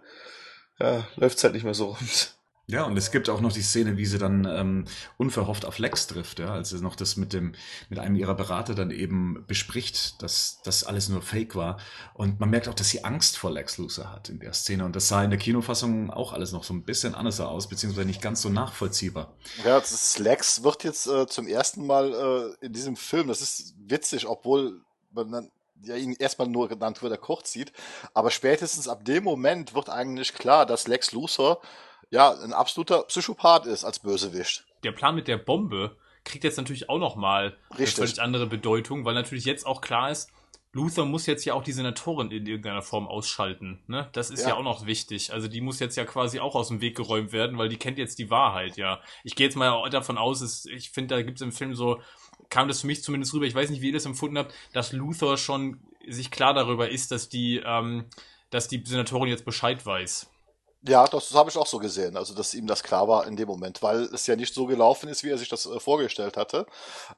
ja, 0.79 1.07
läuft's 1.15 1.43
halt 1.43 1.53
nicht 1.53 1.63
mehr 1.63 1.73
so 1.73 1.87
rund. 1.87 2.35
Ja, 2.67 2.85
und 2.85 2.95
es 2.95 3.11
gibt 3.11 3.29
auch 3.29 3.41
noch 3.41 3.51
die 3.51 3.61
Szene, 3.61 3.97
wie 3.97 4.05
sie 4.05 4.17
dann 4.17 4.45
ähm, 4.45 4.85
unverhofft 5.17 5.65
auf 5.65 5.79
Lex 5.79 6.07
trifft, 6.07 6.39
ja, 6.39 6.53
als 6.53 6.69
sie 6.69 6.81
noch 6.81 6.95
das 6.95 7.17
mit 7.17 7.33
dem 7.33 7.55
mit 7.89 7.99
einem 7.99 8.15
ihrer 8.15 8.35
Berater 8.35 8.73
dann 8.73 8.89
eben 8.89 9.43
bespricht, 9.47 10.21
dass 10.23 10.59
das 10.63 10.85
alles 10.85 11.09
nur 11.09 11.21
Fake 11.21 11.55
war. 11.55 11.77
Und 12.13 12.39
man 12.39 12.49
merkt 12.49 12.69
auch, 12.69 12.73
dass 12.73 12.89
sie 12.89 13.03
Angst 13.03 13.37
vor 13.37 13.51
Lex 13.51 13.77
Luthor 13.77 14.11
hat 14.11 14.29
in 14.29 14.39
der 14.39 14.53
Szene. 14.53 14.85
Und 14.85 14.95
das 14.95 15.09
sah 15.09 15.23
in 15.25 15.29
der 15.29 15.39
Kinofassung 15.39 16.09
auch 16.09 16.31
alles 16.31 16.53
noch 16.53 16.63
so 16.63 16.73
ein 16.73 16.83
bisschen 16.83 17.15
anders 17.15 17.41
aus, 17.41 17.67
beziehungsweise 17.67 18.07
nicht 18.07 18.21
ganz 18.21 18.41
so 18.41 18.47
nachvollziehbar. 18.47 19.33
Ja, 19.65 19.77
das 19.77 19.91
ist, 19.91 20.19
Lex 20.19 20.63
wird 20.63 20.85
jetzt 20.85 21.05
äh, 21.07 21.27
zum 21.27 21.47
ersten 21.47 21.85
Mal 21.85 22.55
äh, 22.61 22.65
in 22.65 22.71
diesem 22.71 22.95
Film, 22.95 23.27
das 23.27 23.41
ist 23.41 23.75
witzig, 23.77 24.25
obwohl 24.25 24.81
man 25.11 25.31
dann 25.31 25.51
ja, 25.83 25.97
ihn 25.97 26.15
erstmal 26.17 26.47
nur 26.47 26.69
genannt 26.69 27.01
wird, 27.01 27.11
er 27.11 27.17
kurz 27.17 27.51
sieht. 27.51 27.73
Aber 28.13 28.31
spätestens 28.31 28.87
ab 28.87 29.03
dem 29.03 29.25
Moment 29.25 29.75
wird 29.75 29.89
eigentlich 29.89 30.33
klar, 30.33 30.65
dass 30.65 30.87
Lex 30.87 31.11
Luthor 31.11 31.61
ja, 32.13 32.31
ein 32.31 32.53
absoluter 32.53 33.01
Psychopath 33.05 33.65
ist 33.65 33.83
als 33.83 33.97
Bösewicht. 33.97 34.65
Der 34.83 34.91
Plan 34.91 35.15
mit 35.15 35.27
der 35.27 35.37
Bombe 35.37 35.97
kriegt 36.23 36.43
jetzt 36.43 36.57
natürlich 36.57 36.87
auch 36.87 36.99
nochmal 36.99 37.57
eine 37.71 37.87
völlig 37.87 38.21
andere 38.21 38.45
Bedeutung, 38.45 39.03
weil 39.03 39.15
natürlich 39.15 39.45
jetzt 39.45 39.65
auch 39.65 39.81
klar 39.81 40.11
ist, 40.11 40.29
Luther 40.73 41.05
muss 41.05 41.25
jetzt 41.25 41.43
ja 41.43 41.55
auch 41.55 41.63
die 41.63 41.71
Senatorin 41.71 42.29
in 42.29 42.45
irgendeiner 42.45 42.83
Form 42.83 43.07
ausschalten. 43.07 43.79
Ne? 43.87 44.09
Das 44.13 44.29
ist 44.29 44.43
ja. 44.43 44.49
ja. 44.49 44.55
auch 44.57 44.63
noch 44.63 44.85
wichtig. 44.85 45.33
Also 45.33 45.47
die 45.47 45.59
muss 45.59 45.79
jetzt 45.79 45.97
ja 45.97 46.05
quasi 46.05 46.39
auch 46.39 46.53
aus 46.53 46.67
dem 46.67 46.81
Weg 46.81 46.95
geräumt 46.95 47.31
werden, 47.31 47.57
weil 47.57 47.69
die 47.69 47.77
kennt 47.77 47.97
jetzt 47.97 48.19
die 48.19 48.29
Wahrheit, 48.29 48.77
ja. 48.77 49.01
Ich 49.23 49.35
gehe 49.35 49.47
jetzt 49.47 49.55
mal 49.55 49.89
davon 49.89 50.19
aus, 50.19 50.41
dass, 50.41 50.65
ich 50.65 50.91
finde, 50.91 51.15
da 51.15 51.21
gibt 51.23 51.39
es 51.39 51.41
im 51.41 51.51
Film 51.51 51.73
so, 51.73 51.99
kam 52.49 52.67
das 52.67 52.81
für 52.81 52.87
mich 52.87 53.01
zumindest 53.01 53.33
rüber, 53.33 53.47
ich 53.47 53.55
weiß 53.55 53.71
nicht, 53.71 53.81
wie 53.81 53.87
ihr 53.87 53.93
das 53.93 54.05
empfunden 54.05 54.37
habt, 54.37 54.53
dass 54.71 54.91
Luther 54.91 55.37
schon 55.37 55.79
sich 56.07 56.29
klar 56.29 56.53
darüber 56.53 56.89
ist, 56.89 57.09
dass 57.09 57.27
die, 57.27 57.59
ähm, 57.65 58.05
dass 58.51 58.67
die 58.67 58.83
Senatorin 58.85 59.29
jetzt 59.29 59.45
Bescheid 59.45 59.83
weiß. 59.83 60.29
Ja, 60.85 61.05
das, 61.07 61.29
das 61.29 61.37
habe 61.37 61.49
ich 61.49 61.57
auch 61.57 61.65
so 61.67 61.79
gesehen. 61.79 62.17
Also, 62.17 62.33
dass 62.33 62.53
ihm 62.53 62.67
das 62.67 62.83
klar 62.83 63.07
war 63.07 63.25
in 63.25 63.37
dem 63.37 63.47
Moment, 63.47 63.81
weil 63.81 64.01
es 64.13 64.27
ja 64.27 64.35
nicht 64.35 64.53
so 64.53 64.65
gelaufen 64.65 65.07
ist, 65.07 65.23
wie 65.23 65.29
er 65.29 65.37
sich 65.37 65.47
das 65.47 65.65
äh, 65.65 65.79
vorgestellt 65.79 66.35
hatte. 66.35 66.65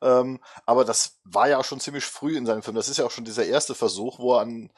Ähm, 0.02 0.40
aber 0.68 0.86
das 0.86 1.18
war 1.24 1.50
ja 1.50 1.58
auch 1.58 1.66
schon 1.66 1.80
ziemlich 1.80 2.06
früh 2.06 2.38
in 2.38 2.46
seinem 2.46 2.62
Film. 2.62 2.76
Das 2.76 2.90
ist 2.90 2.98
ja 2.98 3.06
auch 3.06 3.12
schon 3.12 3.26
dieser 3.26 3.46
erste 3.46 3.74
Versuch, 3.74 4.20
wo 4.20 4.36
er 4.36 4.42
einen 4.42 4.72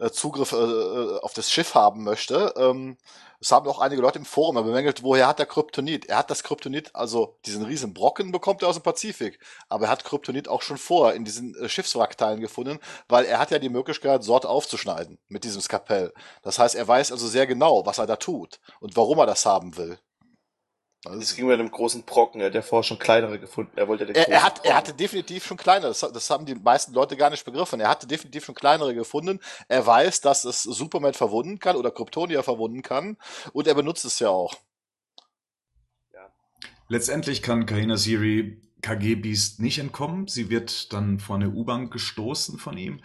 äh, 0.00 0.10
Zugriff 0.10 0.52
äh, 0.52 0.56
äh, 0.56 1.20
auf 1.20 1.34
das 1.34 1.50
Schiff 1.50 1.74
haben 1.74 2.04
möchte. 2.04 2.54
Ähm, 2.58 2.98
es 3.40 3.52
haben 3.52 3.68
auch 3.68 3.78
einige 3.78 4.02
Leute 4.02 4.18
im 4.18 4.24
Forum 4.24 4.56
bemängelt, 4.56 5.02
woher 5.02 5.28
hat 5.28 5.38
der 5.38 5.46
Kryptonit? 5.46 6.06
Er 6.06 6.18
hat 6.18 6.30
das 6.30 6.42
Kryptonit, 6.42 6.94
also 6.94 7.38
diesen 7.46 7.64
riesen 7.64 7.94
Brocken 7.94 8.32
bekommt 8.32 8.62
er 8.62 8.68
aus 8.68 8.76
dem 8.76 8.82
Pazifik. 8.82 9.38
Aber 9.68 9.86
er 9.86 9.90
hat 9.90 10.04
Kryptonit 10.04 10.48
auch 10.48 10.62
schon 10.62 10.78
vor 10.78 11.12
in 11.14 11.24
diesen 11.24 11.54
äh, 11.54 11.68
Schiffswrackteilen 11.68 12.40
gefunden, 12.40 12.80
weil 13.08 13.24
er 13.24 13.38
hat 13.38 13.50
ja 13.50 13.58
die 13.58 13.68
Möglichkeit, 13.68 14.24
Sort 14.24 14.46
aufzuschneiden 14.46 15.18
mit 15.28 15.44
diesem 15.44 15.60
Skapell. 15.60 16.12
Das 16.42 16.58
heißt, 16.58 16.74
er 16.74 16.88
weiß 16.88 17.12
also 17.12 17.28
sehr 17.28 17.46
genau, 17.46 17.86
was 17.86 17.98
er 17.98 18.06
da 18.06 18.16
tut 18.16 18.60
und 18.80 18.96
warum 18.96 19.18
er 19.18 19.26
das 19.26 19.46
haben 19.46 19.76
will. 19.76 19.98
Also 21.04 21.20
es 21.20 21.36
ging 21.36 21.46
mit 21.46 21.58
einem 21.58 21.70
großen 21.70 22.02
Brocken, 22.02 22.40
er 22.40 22.48
hat 22.48 22.54
ja 22.54 22.62
vorher 22.62 22.82
schon 22.82 22.98
kleinere 22.98 23.38
gefunden. 23.38 23.70
Er 23.76 23.86
wollte 23.86 24.04
den 24.04 24.16
er, 24.16 24.28
er, 24.28 24.42
hat, 24.42 24.64
er 24.64 24.76
hatte 24.76 24.92
definitiv 24.92 25.46
schon 25.46 25.56
kleinere, 25.56 25.88
das, 25.88 26.00
das, 26.00 26.28
haben 26.28 26.44
die 26.44 26.56
meisten 26.56 26.92
Leute 26.92 27.16
gar 27.16 27.30
nicht 27.30 27.44
begriffen. 27.44 27.78
Er 27.78 27.88
hatte 27.88 28.08
definitiv 28.08 28.44
schon 28.44 28.56
kleinere 28.56 28.94
gefunden. 28.94 29.38
Er 29.68 29.86
weiß, 29.86 30.20
dass 30.22 30.44
es 30.44 30.64
Superman 30.64 31.14
verwunden 31.14 31.60
kann 31.60 31.76
oder 31.76 31.92
Kryptonia 31.92 32.42
verwunden 32.42 32.82
kann 32.82 33.16
und 33.52 33.68
er 33.68 33.74
benutzt 33.74 34.04
es 34.04 34.18
ja 34.18 34.30
auch. 34.30 34.54
Ja. 36.12 36.32
Letztendlich 36.88 37.42
kann 37.42 37.66
Kahina 37.66 37.96
Siri 37.96 38.60
KG 38.82 39.14
Beast 39.14 39.60
nicht 39.60 39.78
entkommen. 39.78 40.26
Sie 40.26 40.50
wird 40.50 40.92
dann 40.92 41.20
vor 41.20 41.36
eine 41.36 41.50
U-Bahn 41.50 41.90
gestoßen 41.90 42.58
von 42.58 42.76
ihm. 42.76 43.00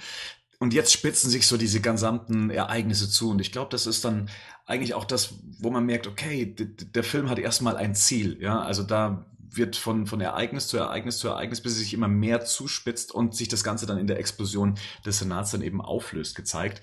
Und 0.59 0.73
jetzt 0.73 0.93
spitzen 0.93 1.29
sich 1.29 1.47
so 1.47 1.57
diese 1.57 1.81
gesamten 1.81 2.49
Ereignisse 2.49 3.09
zu. 3.09 3.31
Und 3.31 3.41
ich 3.41 3.51
glaube, 3.51 3.69
das 3.69 3.85
ist 3.85 4.05
dann 4.05 4.29
eigentlich 4.65 4.93
auch 4.93 5.05
das, 5.05 5.35
wo 5.59 5.69
man 5.69 5.85
merkt, 5.85 6.07
okay, 6.07 6.55
der 6.55 7.03
Film 7.03 7.29
hat 7.29 7.39
erstmal 7.39 7.75
ein 7.75 7.95
Ziel. 7.95 8.37
Ja, 8.41 8.61
also 8.61 8.83
da 8.83 9.25
wird 9.55 9.75
von, 9.75 10.07
von 10.07 10.21
Ereignis 10.21 10.67
zu 10.67 10.77
Ereignis 10.77 11.19
zu 11.19 11.27
Ereignis, 11.27 11.61
bis 11.61 11.73
es 11.73 11.79
sich 11.79 11.93
immer 11.93 12.07
mehr 12.07 12.43
zuspitzt 12.45 13.11
und 13.11 13.35
sich 13.35 13.47
das 13.47 13.63
Ganze 13.63 13.85
dann 13.85 13.97
in 13.97 14.07
der 14.07 14.19
Explosion 14.19 14.75
des 15.05 15.19
Senats 15.19 15.51
dann 15.51 15.61
eben 15.61 15.81
auflöst, 15.81 16.35
gezeigt. 16.35 16.81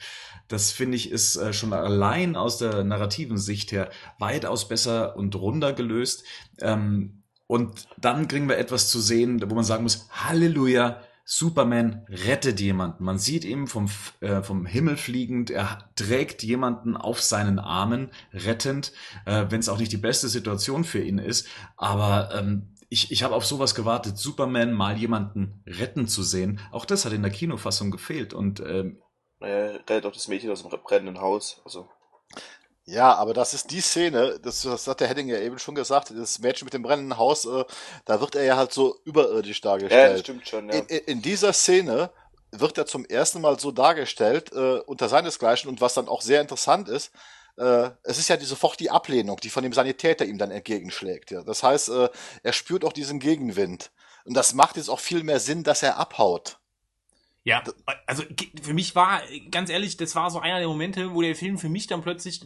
Das 0.49 0.73
finde 0.73 0.97
ich 0.97 1.11
ist 1.11 1.37
äh, 1.37 1.53
schon 1.53 1.73
allein 1.73 2.37
aus 2.37 2.59
der 2.59 2.85
narrativen 2.85 3.39
Sicht 3.39 3.73
her 3.73 3.91
weitaus 4.19 4.69
besser 4.69 5.17
und 5.17 5.35
runder 5.37 5.73
gelöst. 5.73 6.25
Ähm, 6.61 7.23
und 7.47 7.89
dann 7.99 8.29
kriegen 8.29 8.49
wir 8.49 8.59
etwas 8.59 8.91
zu 8.91 9.01
sehen, 9.01 9.43
wo 9.49 9.55
man 9.55 9.65
sagen 9.65 9.83
muss, 9.83 10.09
Halleluja, 10.11 11.01
Superman 11.33 12.05
rettet 12.09 12.59
jemanden. 12.59 13.05
Man 13.05 13.21
sieht 13.21 13.45
ihn 13.45 13.69
vom, 13.69 13.89
äh, 14.19 14.43
vom 14.43 14.67
Himmel 14.67 14.97
fliegend. 14.97 15.49
Er 15.51 15.89
trägt 15.95 16.43
jemanden 16.43 16.97
auf 16.97 17.23
seinen 17.23 17.61
Armen, 17.61 18.11
rettend, 18.33 18.93
äh, 19.27 19.47
wenn 19.49 19.61
es 19.61 19.69
auch 19.69 19.79
nicht 19.79 19.93
die 19.93 19.97
beste 19.97 20.29
Situation 20.29 20.83
für 20.83 20.99
ihn 20.99 21.19
ist. 21.19 21.47
Aber 21.77 22.31
ähm, 22.35 22.75
ich, 22.89 23.13
ich 23.13 23.23
habe 23.23 23.37
auf 23.37 23.47
sowas 23.47 23.77
gewartet, 23.77 24.19
Superman 24.19 24.73
mal 24.73 24.99
jemanden 24.99 25.63
retten 25.69 26.09
zu 26.09 26.25
sehen. 26.25 26.59
Auch 26.73 26.85
das 26.85 27.05
hat 27.05 27.13
in 27.13 27.23
der 27.23 27.31
Kinofassung 27.31 27.93
gefehlt. 27.93 28.35
Und 28.35 28.59
ähm, 28.59 29.01
er 29.39 29.75
rettet 29.75 30.07
auch 30.07 30.13
das 30.13 30.27
Mädchen 30.27 30.51
aus 30.51 30.65
dem 30.65 30.83
brennenden 30.83 31.21
Haus. 31.21 31.63
Also. 31.65 31.89
Ja, 32.91 33.15
aber 33.15 33.35
das 33.35 33.55
ist 33.55 33.71
die 33.71 33.81
Szene, 33.81 34.41
das, 34.43 34.63
das 34.63 34.87
hat 34.89 34.99
der 34.99 35.07
Heading 35.07 35.29
ja 35.29 35.39
eben 35.39 35.61
schon 35.61 35.77
gesagt, 35.77 36.13
das 36.17 36.41
Mädchen 36.41 36.67
mit 36.67 36.75
dem 36.75 36.83
brennenden 36.83 37.19
Haus, 37.19 37.45
äh, 37.45 37.65
da 38.05 38.21
wird 38.21 38.35
er 38.35 38.43
ja 38.43 38.57
halt 38.57 38.73
so 38.73 38.99
überirdisch 39.05 39.61
dargestellt. 39.61 40.09
Ja, 40.09 40.13
das 40.13 40.21
stimmt 40.21 40.49
schon, 40.49 40.69
ja. 40.69 40.75
In, 40.75 40.87
in 40.87 41.23
dieser 41.23 41.53
Szene 41.53 42.11
wird 42.51 42.79
er 42.79 42.87
zum 42.87 43.05
ersten 43.05 43.41
Mal 43.41 43.61
so 43.61 43.71
dargestellt, 43.71 44.53
äh, 44.53 44.81
unter 44.81 45.09
seinesgleichen, 45.09 45.71
und 45.71 45.81
was 45.81 45.95
dann 45.95 46.09
auch 46.09 46.21
sehr 46.21 46.41
interessant 46.41 46.89
ist, 46.89 47.13
äh, 47.59 47.91
es 48.03 48.19
ist 48.19 48.29
ja 48.29 48.37
die, 48.37 48.45
sofort 48.45 48.81
die 48.81 48.91
Ablehnung, 48.91 49.39
die 49.39 49.51
von 49.51 49.63
dem 49.63 49.73
Sanitäter 49.73 50.25
ihm 50.25 50.39
dann 50.39 50.51
entgegenschlägt. 50.51 51.31
Ja. 51.31 51.43
Das 51.43 51.63
heißt, 51.63 51.91
äh, 51.91 52.09
er 52.43 52.53
spürt 52.53 52.85
auch 52.85 52.93
diesen 52.93 53.21
Gegenwind. 53.21 53.93
Und 54.25 54.35
das 54.37 54.53
macht 54.55 54.77
jetzt 54.77 54.91
auch 54.91 55.01
viel 55.01 55.23
mehr 55.23 55.41
Sinn, 55.41 55.63
dass 55.63 55.83
er 55.83 55.97
abhaut. 55.97 56.59
Ja, 57.43 57.63
also 58.07 58.23
für 58.63 58.75
mich 58.75 58.95
war, 58.95 59.23
ganz 59.51 59.71
ehrlich, 59.71 59.97
das 59.97 60.15
war 60.15 60.31
so 60.31 60.41
einer 60.41 60.59
der 60.59 60.69
Momente, 60.69 61.15
wo 61.15 61.23
der 61.23 61.35
Film 61.35 61.57
für 61.57 61.71
mich 61.71 61.87
dann 61.87 62.03
plötzlich 62.03 62.43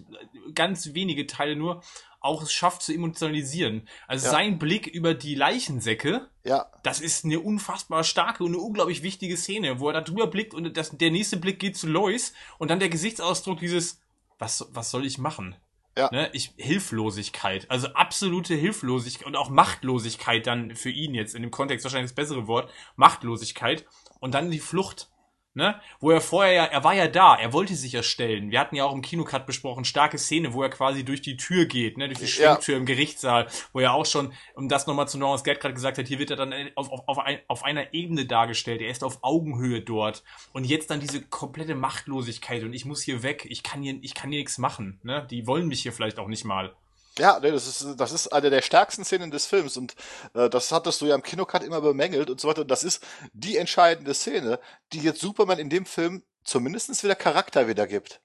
ganz 0.55 0.95
wenige 0.95 1.27
Teile 1.27 1.57
nur 1.57 1.83
auch 2.21 2.43
es 2.43 2.53
schafft 2.53 2.81
zu 2.81 2.95
emotionalisieren. 2.95 3.87
Also 4.07 4.27
ja. 4.27 4.31
sein 4.31 4.59
Blick 4.59 4.87
über 4.87 5.13
die 5.13 5.35
Leichensäcke, 5.35 6.29
ja. 6.45 6.67
das 6.83 7.01
ist 7.01 7.25
eine 7.25 7.39
unfassbar 7.39 8.03
starke 8.03 8.45
und 8.45 8.53
eine 8.55 8.59
unglaublich 8.59 9.03
wichtige 9.03 9.37
Szene, 9.37 9.79
wo 9.79 9.89
er 9.89 9.95
da 9.95 10.01
drüber 10.01 10.29
blickt 10.29 10.55
und 10.55 10.75
das, 10.75 10.97
der 10.97 11.11
nächste 11.11 11.37
Blick 11.37 11.59
geht 11.59 11.77
zu 11.77 11.87
Lois 11.87 12.33
und 12.59 12.71
dann 12.71 12.79
der 12.79 12.89
Gesichtsausdruck 12.89 13.59
dieses, 13.59 14.01
was, 14.39 14.67
was 14.71 14.91
soll 14.91 15.05
ich 15.05 15.19
machen? 15.19 15.57
Ja. 15.99 16.09
Ne, 16.11 16.31
ich, 16.33 16.53
Hilflosigkeit, 16.57 17.71
also 17.71 17.89
absolute 17.89 18.55
Hilflosigkeit 18.55 19.27
und 19.27 19.37
auch 19.37 19.51
Machtlosigkeit 19.51 20.47
dann 20.47 20.75
für 20.75 20.91
ihn 20.91 21.15
jetzt 21.15 21.35
in 21.35 21.43
dem 21.43 21.51
Kontext 21.51 21.85
wahrscheinlich 21.85 22.11
das 22.11 22.17
bessere 22.17 22.49
Wort, 22.49 22.73
Machtlosigkeit 22.97 23.85
und 24.25 24.33
dann 24.33 24.51
die 24.51 24.59
Flucht. 24.59 25.11
Ne? 25.53 25.79
Wo 26.01 26.11
er 26.11 26.23
vorher 26.23 26.53
ja, 26.53 26.65
er 26.65 26.83
war 26.83 26.95
ja 26.95 27.07
da, 27.07 27.37
er 27.37 27.53
wollte 27.53 27.77
sich 27.77 27.93
ja 27.93 28.03
stellen. 28.03 28.51
Wir 28.51 28.59
hatten 28.59 28.75
ja 28.75 28.85
auch 28.85 28.93
im 28.93 29.03
Kinocut 29.03 29.47
besprochen, 29.47 29.85
starke 29.85 30.19
Szene, 30.19 30.53
wo 30.53 30.63
er 30.63 30.71
quasi 30.71 31.05
durch 31.05 31.21
die 31.21 31.37
Tür 31.37 31.67
geht, 31.67 31.97
ne, 31.97 32.09
durch 32.09 32.19
die 32.19 32.27
Schwingtür 32.27 32.75
ja. 32.75 32.81
im 32.81 32.87
Gerichtssaal, 32.87 33.47
wo 33.73 33.79
er 33.79 33.93
auch 33.93 34.07
schon, 34.07 34.33
um 34.57 34.69
das 34.69 34.89
nochmal 34.89 35.07
zu 35.07 35.17
Norris 35.17 35.45
Geld 35.45 35.61
gerade 35.61 35.75
gesagt 35.75 35.99
hat, 35.99 36.09
hier 36.09 36.19
wird 36.19 36.31
er 36.31 36.37
dann 36.37 36.53
auf, 36.75 36.91
auf, 36.91 37.07
auf, 37.07 37.19
ein, 37.19 37.39
auf 37.47 37.63
einer 37.63 37.95
Ebene 37.95 38.27
dargestellt, 38.27 38.81
er 38.81 38.91
ist 38.91 39.05
auf 39.05 39.19
Augenhöhe 39.23 39.81
dort. 39.83 40.25
Und 40.53 40.65
jetzt 40.65 40.91
dann 40.91 40.99
diese 40.99 41.23
komplette 41.23 41.77
Machtlosigkeit 41.77 42.65
und 42.65 42.73
ich 42.73 42.87
muss 42.87 43.03
hier 43.03 43.23
weg, 43.23 43.47
ich 43.49 43.63
kann 43.63 43.83
hier, 43.83 43.97
ich 44.01 44.15
kann 44.15 44.31
hier 44.31 44.41
nichts 44.41 44.59
machen. 44.59 45.01
Ne? 45.05 45.25
Die 45.31 45.47
wollen 45.47 45.69
mich 45.69 45.83
hier 45.83 45.93
vielleicht 45.93 46.19
auch 46.19 46.29
nicht 46.29 46.45
mal. 46.45 46.75
Ja, 47.19 47.39
nee, 47.41 47.51
das 47.51 47.67
ist, 47.67 48.01
das 48.01 48.13
ist 48.13 48.29
eine 48.29 48.51
der 48.51 48.63
stärksten 48.63 49.05
Szenen 49.05 49.31
des 49.31 49.47
Films 49.47 49.77
und 49.77 49.95
äh, 50.35 50.51
das 50.51 50.73
hattest 50.73 51.01
du 51.01 51.07
ja 51.07 51.15
im 51.15 51.23
Kinocut 51.23 51.63
immer 51.63 51.81
bemängelt 51.81 52.29
und 52.29 52.41
so 52.41 52.49
weiter. 52.49 52.63
Und 52.63 52.71
das 52.71 52.83
ist 52.83 53.05
die 53.33 53.57
entscheidende 53.57 54.15
Szene, 54.15 54.59
die 54.93 55.01
jetzt 55.01 55.21
Superman 55.21 55.59
in 55.59 55.71
dem 55.71 55.87
Film 55.87 56.25
zumindestens 56.43 57.05
wieder 57.05 57.15
Charakter 57.15 57.69
wiedergibt. 57.69 58.21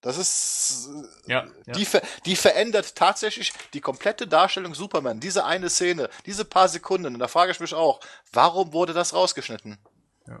Das 0.00 0.18
ist, 0.18 0.88
ja, 1.26 1.46
ja. 1.66 1.72
Die, 1.74 1.86
die 2.26 2.34
verändert 2.34 2.96
tatsächlich 2.96 3.52
die 3.72 3.80
komplette 3.80 4.26
Darstellung 4.26 4.74
Superman. 4.74 5.20
Diese 5.20 5.44
eine 5.44 5.70
Szene, 5.70 6.10
diese 6.26 6.44
paar 6.44 6.68
Sekunden. 6.68 7.14
Und 7.14 7.20
da 7.20 7.28
frage 7.28 7.52
ich 7.52 7.60
mich 7.60 7.72
auch, 7.72 8.00
warum 8.32 8.72
wurde 8.72 8.94
das 8.94 9.14
rausgeschnitten? 9.14 9.78
Ja. 10.26 10.40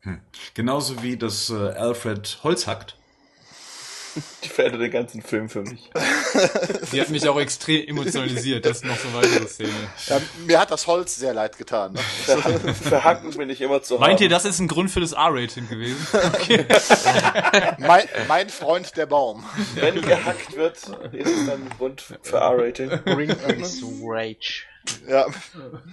Hm. 0.00 0.22
Genauso 0.54 1.02
wie 1.02 1.18
das 1.18 1.50
äh, 1.50 1.54
Alfred 1.54 2.38
Holz 2.42 2.66
hackt 2.66 2.96
Die 4.44 4.48
verändert 4.48 4.82
den 4.82 4.90
ganzen 4.90 5.22
Film 5.22 5.48
für 5.48 5.62
mich. 5.62 5.90
Die 6.92 7.00
hat 7.00 7.08
mich 7.08 7.26
auch 7.28 7.40
extrem 7.40 7.86
emotionalisiert. 7.88 8.64
Das 8.66 8.78
ist 8.78 8.84
noch 8.84 8.96
so 8.96 9.08
eine 9.08 9.18
weitere 9.18 9.46
Szene. 9.46 9.70
Ja, 10.06 10.20
mir 10.46 10.60
hat 10.60 10.70
das 10.70 10.86
Holz 10.86 11.16
sehr 11.16 11.34
leid 11.34 11.58
getan. 11.58 11.92
Ne? 11.92 12.00
Verhacken, 12.24 12.74
verhacken 12.74 13.30
bin 13.36 13.50
ich 13.50 13.60
immer 13.60 13.82
zu 13.82 13.98
Meint 13.98 14.14
haben. 14.14 14.22
ihr, 14.22 14.28
das 14.28 14.44
ist 14.44 14.60
ein 14.60 14.68
Grund 14.68 14.90
für 14.90 15.00
das 15.00 15.12
R-Rating 15.12 15.68
gewesen? 15.68 16.06
mein, 17.78 18.08
mein 18.28 18.48
Freund 18.48 18.96
der 18.96 19.06
Baum. 19.06 19.44
Wenn 19.74 20.00
gehackt 20.00 20.56
wird, 20.56 20.76
ist 21.12 21.30
es 21.30 21.46
dann 21.46 21.62
ein 21.62 21.70
Grund 21.76 22.00
für 22.00 22.36
R-Rating. 22.36 22.90
Bring 23.04 23.30
us 23.30 23.82
rage. 24.02 24.64
Ja, 25.08 25.26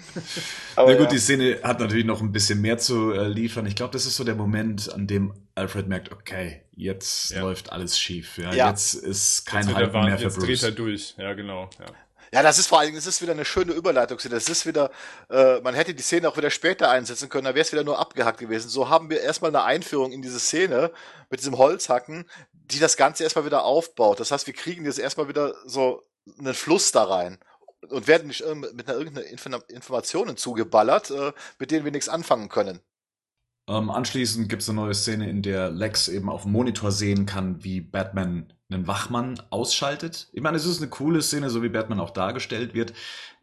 Aber 0.76 0.92
Na 0.92 0.98
gut, 0.98 1.06
ja. 1.08 1.12
die 1.12 1.20
Szene 1.20 1.60
hat 1.64 1.80
natürlich 1.80 2.06
noch 2.06 2.22
ein 2.22 2.32
bisschen 2.32 2.62
mehr 2.62 2.78
zu 2.78 3.12
äh, 3.12 3.28
liefern. 3.28 3.66
Ich 3.66 3.76
glaube, 3.76 3.92
das 3.94 4.06
ist 4.06 4.16
so 4.16 4.24
der 4.24 4.36
Moment, 4.36 4.92
an 4.94 5.08
dem 5.08 5.34
Alfred 5.56 5.88
merkt, 5.88 6.12
okay, 6.12 6.62
jetzt 6.72 7.32
Ja. 7.32 7.42
läuft 7.42 7.72
alles 7.72 8.00
schief. 8.00 8.38
Ja, 8.38 8.54
Ja. 8.54 8.70
Jetzt 8.70 8.94
ist 8.94 9.46
kein 9.46 9.68
Jetzt 9.68 9.76
Halten 9.76 10.02
mehr 10.06 10.18
für 10.18 10.24
jetzt 10.24 10.38
dreht 10.38 10.48
Bruce. 10.48 10.64
er 10.64 10.72
durch. 10.72 11.16
Ja, 11.18 11.34
genau. 11.34 11.70
Ja. 11.80 11.86
Ja, 12.32 12.44
das 12.44 12.60
ist 12.60 12.68
vor 12.68 12.78
allen 12.78 12.90
Dingen, 12.90 13.00
es 13.00 13.08
ist 13.08 13.24
wieder 13.24 13.32
eine 13.32 13.44
schöne 13.44 13.74
Überleitung. 13.74 14.20
Das 14.30 14.50
ist 14.50 14.66
wieder, 14.68 14.92
äh, 15.32 15.60
man 15.62 15.74
hätte 15.74 15.96
die 15.96 16.04
Szene 16.04 16.30
auch 16.30 16.38
wieder 16.38 16.52
später 16.52 16.92
einsetzen 16.92 17.28
können, 17.28 17.46
da 17.46 17.56
wäre 17.56 17.62
es 17.64 17.72
wieder 17.72 17.84
nur 17.84 17.98
abgehackt 17.98 18.40
gewesen. 18.40 18.70
So 18.70 18.88
haben 18.88 19.10
wir 19.10 19.22
erstmal 19.22 19.50
eine 19.50 19.64
Einführung 19.64 20.12
in 20.12 20.22
diese 20.22 20.40
Szene 20.40 20.92
mit 21.32 21.40
diesem 21.40 21.58
Holzhacken, 21.58 22.30
die 22.54 22.78
das 22.78 22.98
Ganze 22.98 23.24
erstmal 23.24 23.46
wieder 23.46 23.64
aufbaut. 23.64 24.20
Das 24.20 24.30
heißt, 24.32 24.46
wir 24.46 24.54
kriegen 24.54 24.86
jetzt 24.86 25.00
erstmal 25.00 25.28
wieder 25.28 25.56
so 25.66 26.04
einen 26.38 26.54
Fluss 26.54 26.92
da 26.92 27.04
rein 27.04 27.40
und 27.88 28.08
werden 28.08 28.28
nicht 28.28 28.44
mit 28.74 28.90
einer 28.90 28.98
irgendeiner 28.98 29.28
Info- 29.28 29.50
Informationen 29.68 30.38
zugeballert, 30.38 31.12
äh, 31.12 31.34
mit 31.60 31.72
denen 31.72 31.86
wir 31.86 31.92
nichts 31.92 32.10
anfangen 32.10 32.50
können. 32.50 32.80
Ähm, 33.68 33.92
anschließend 33.92 34.50
gibt 34.50 34.64
es 34.64 34.70
eine 34.70 34.82
neue 34.82 34.96
Szene, 34.96 35.30
in 35.30 35.44
der 35.44 35.70
Lex 35.70 36.08
eben 36.08 36.30
auf 36.30 36.44
dem 36.44 36.52
Monitor 36.54 36.92
sehen 36.92 37.26
kann, 37.28 37.64
wie 37.64 37.82
Batman 37.82 38.52
einen 38.72 38.88
Wachmann 38.88 39.42
ausschaltet. 39.52 40.30
Ich 40.32 40.42
meine, 40.42 40.58
es 40.58 40.66
ist 40.66 40.80
eine 40.80 40.90
coole 40.90 41.22
Szene, 41.22 41.50
so 41.50 41.62
wie 41.64 41.70
Batman 41.70 42.00
auch 42.00 42.10
dargestellt 42.12 42.74
wird. 42.74 42.94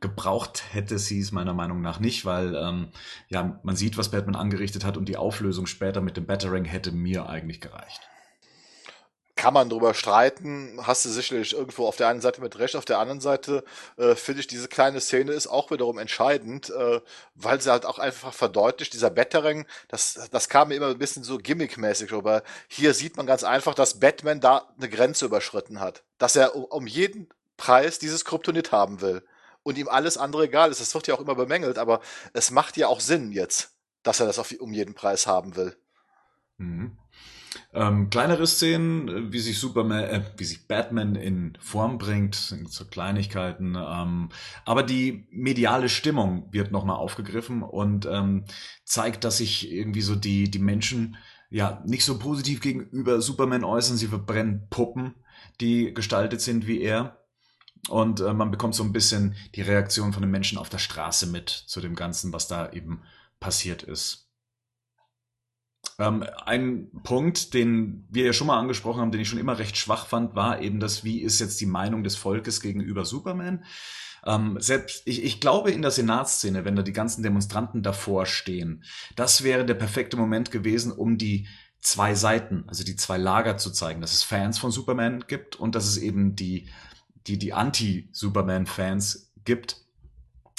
Gebraucht 0.00 0.64
hätte 0.72 0.98
sie 0.98 1.20
es 1.20 1.32
meiner 1.32 1.54
Meinung 1.54 1.80
nach 1.80 2.00
nicht, 2.00 2.24
weil 2.24 2.54
ähm, 2.56 2.88
ja 3.28 3.60
man 3.62 3.76
sieht, 3.76 3.96
was 3.98 4.10
Batman 4.10 4.36
angerichtet 4.36 4.84
hat 4.84 4.96
und 4.96 5.08
die 5.08 5.16
Auflösung 5.16 5.66
später 5.66 6.00
mit 6.00 6.16
dem 6.16 6.26
Battering 6.26 6.64
hätte 6.64 6.92
mir 6.92 7.28
eigentlich 7.28 7.60
gereicht. 7.60 8.00
Kann 9.36 9.52
man 9.52 9.68
drüber 9.68 9.92
streiten, 9.92 10.80
hast 10.82 11.04
du 11.04 11.10
sicherlich 11.10 11.52
irgendwo 11.52 11.86
auf 11.86 11.96
der 11.96 12.08
einen 12.08 12.22
Seite 12.22 12.40
mit 12.40 12.58
recht, 12.58 12.74
auf 12.74 12.86
der 12.86 12.98
anderen 12.98 13.20
Seite 13.20 13.64
äh, 13.98 14.14
finde 14.14 14.40
ich, 14.40 14.46
diese 14.46 14.66
kleine 14.66 14.98
Szene 15.00 15.32
ist 15.32 15.46
auch 15.46 15.70
wiederum 15.70 15.98
entscheidend, 15.98 16.70
äh, 16.70 17.00
weil 17.34 17.60
sie 17.60 17.70
halt 17.70 17.84
auch 17.84 17.98
einfach 17.98 18.32
verdeutlicht, 18.32 18.94
dieser 18.94 19.10
Battering, 19.10 19.66
das, 19.88 20.28
das 20.30 20.48
kam 20.48 20.68
mir 20.68 20.76
immer 20.76 20.88
ein 20.88 20.98
bisschen 20.98 21.22
so 21.22 21.36
gimmickmäßig, 21.36 22.12
aber 22.14 22.42
hier 22.66 22.94
sieht 22.94 23.18
man 23.18 23.26
ganz 23.26 23.44
einfach, 23.44 23.74
dass 23.74 24.00
Batman 24.00 24.40
da 24.40 24.68
eine 24.78 24.88
Grenze 24.88 25.26
überschritten 25.26 25.80
hat, 25.80 26.02
dass 26.16 26.34
er 26.34 26.56
um, 26.56 26.64
um 26.64 26.86
jeden 26.86 27.28
Preis 27.58 27.98
dieses 27.98 28.24
Kryptonit 28.24 28.72
haben 28.72 29.02
will 29.02 29.22
und 29.62 29.76
ihm 29.76 29.88
alles 29.88 30.16
andere 30.16 30.44
egal 30.44 30.70
ist. 30.70 30.80
Das 30.80 30.94
wird 30.94 31.08
ja 31.08 31.14
auch 31.14 31.20
immer 31.20 31.34
bemängelt, 31.34 31.76
aber 31.76 32.00
es 32.32 32.50
macht 32.50 32.78
ja 32.78 32.88
auch 32.88 33.00
Sinn 33.00 33.32
jetzt, 33.32 33.72
dass 34.02 34.18
er 34.18 34.26
das 34.26 34.38
auf, 34.38 34.50
um 34.60 34.72
jeden 34.72 34.94
Preis 34.94 35.26
haben 35.26 35.56
will. 35.56 35.76
Mhm. 36.56 36.96
Ähm, 37.72 38.10
kleinere 38.10 38.46
Szenen, 38.46 39.08
äh, 39.08 39.32
wie 39.32 39.38
sich 39.38 39.58
Superman, 39.58 40.04
äh, 40.04 40.22
wie 40.36 40.44
sich 40.44 40.66
Batman 40.66 41.14
in 41.14 41.56
Form 41.60 41.98
bringt, 41.98 42.34
sind 42.34 42.70
so 42.70 42.84
Kleinigkeiten. 42.84 43.76
Ähm, 43.76 44.30
aber 44.64 44.82
die 44.82 45.26
mediale 45.30 45.88
Stimmung 45.88 46.48
wird 46.52 46.72
nochmal 46.72 46.96
aufgegriffen 46.96 47.62
und 47.62 48.06
ähm, 48.06 48.44
zeigt, 48.84 49.24
dass 49.24 49.38
sich 49.38 49.70
irgendwie 49.70 50.02
so 50.02 50.14
die, 50.14 50.50
die 50.50 50.58
Menschen 50.58 51.16
ja 51.50 51.82
nicht 51.86 52.04
so 52.04 52.18
positiv 52.18 52.60
gegenüber 52.60 53.20
Superman 53.20 53.64
äußern. 53.64 53.96
Sie 53.96 54.08
verbrennen 54.08 54.66
Puppen, 54.70 55.14
die 55.60 55.94
gestaltet 55.94 56.40
sind 56.40 56.66
wie 56.66 56.80
er. 56.80 57.22
Und 57.88 58.20
äh, 58.20 58.32
man 58.32 58.50
bekommt 58.50 58.74
so 58.74 58.82
ein 58.82 58.92
bisschen 58.92 59.36
die 59.54 59.62
Reaktion 59.62 60.12
von 60.12 60.22
den 60.22 60.30
Menschen 60.30 60.58
auf 60.58 60.68
der 60.68 60.78
Straße 60.78 61.26
mit 61.26 61.50
zu 61.50 61.80
dem 61.80 61.94
Ganzen, 61.94 62.32
was 62.32 62.48
da 62.48 62.72
eben 62.72 63.02
passiert 63.38 63.82
ist. 63.82 64.25
Ähm, 65.98 66.24
ein 66.44 66.90
Punkt, 67.04 67.54
den 67.54 68.06
wir 68.10 68.26
ja 68.26 68.32
schon 68.32 68.48
mal 68.48 68.58
angesprochen 68.58 69.00
haben, 69.00 69.12
den 69.12 69.20
ich 69.20 69.28
schon 69.28 69.38
immer 69.38 69.58
recht 69.58 69.76
schwach 69.76 70.06
fand, 70.06 70.34
war 70.34 70.60
eben 70.60 70.78
das, 70.80 71.04
wie 71.04 71.20
ist 71.20 71.40
jetzt 71.40 71.60
die 71.60 71.66
Meinung 71.66 72.04
des 72.04 72.16
Volkes 72.16 72.60
gegenüber 72.60 73.04
Superman? 73.04 73.64
Ähm, 74.26 74.56
selbst, 74.60 75.02
ich, 75.06 75.24
ich 75.24 75.40
glaube 75.40 75.70
in 75.70 75.82
der 75.82 75.90
Senatsszene, 75.90 76.64
wenn 76.64 76.76
da 76.76 76.82
die 76.82 76.92
ganzen 76.92 77.22
Demonstranten 77.22 77.82
davor 77.82 78.26
stehen, 78.26 78.84
das 79.14 79.42
wäre 79.42 79.64
der 79.64 79.74
perfekte 79.74 80.16
Moment 80.16 80.50
gewesen, 80.50 80.92
um 80.92 81.16
die 81.16 81.46
zwei 81.80 82.14
Seiten, 82.14 82.64
also 82.66 82.84
die 82.84 82.96
zwei 82.96 83.16
Lager 83.16 83.56
zu 83.56 83.70
zeigen, 83.70 84.00
dass 84.00 84.12
es 84.12 84.22
Fans 84.22 84.58
von 84.58 84.72
Superman 84.72 85.24
gibt 85.28 85.56
und 85.56 85.74
dass 85.74 85.86
es 85.86 85.96
eben 85.96 86.34
die, 86.34 86.68
die, 87.26 87.38
die 87.38 87.52
Anti-Superman-Fans 87.52 89.32
gibt 89.44 89.85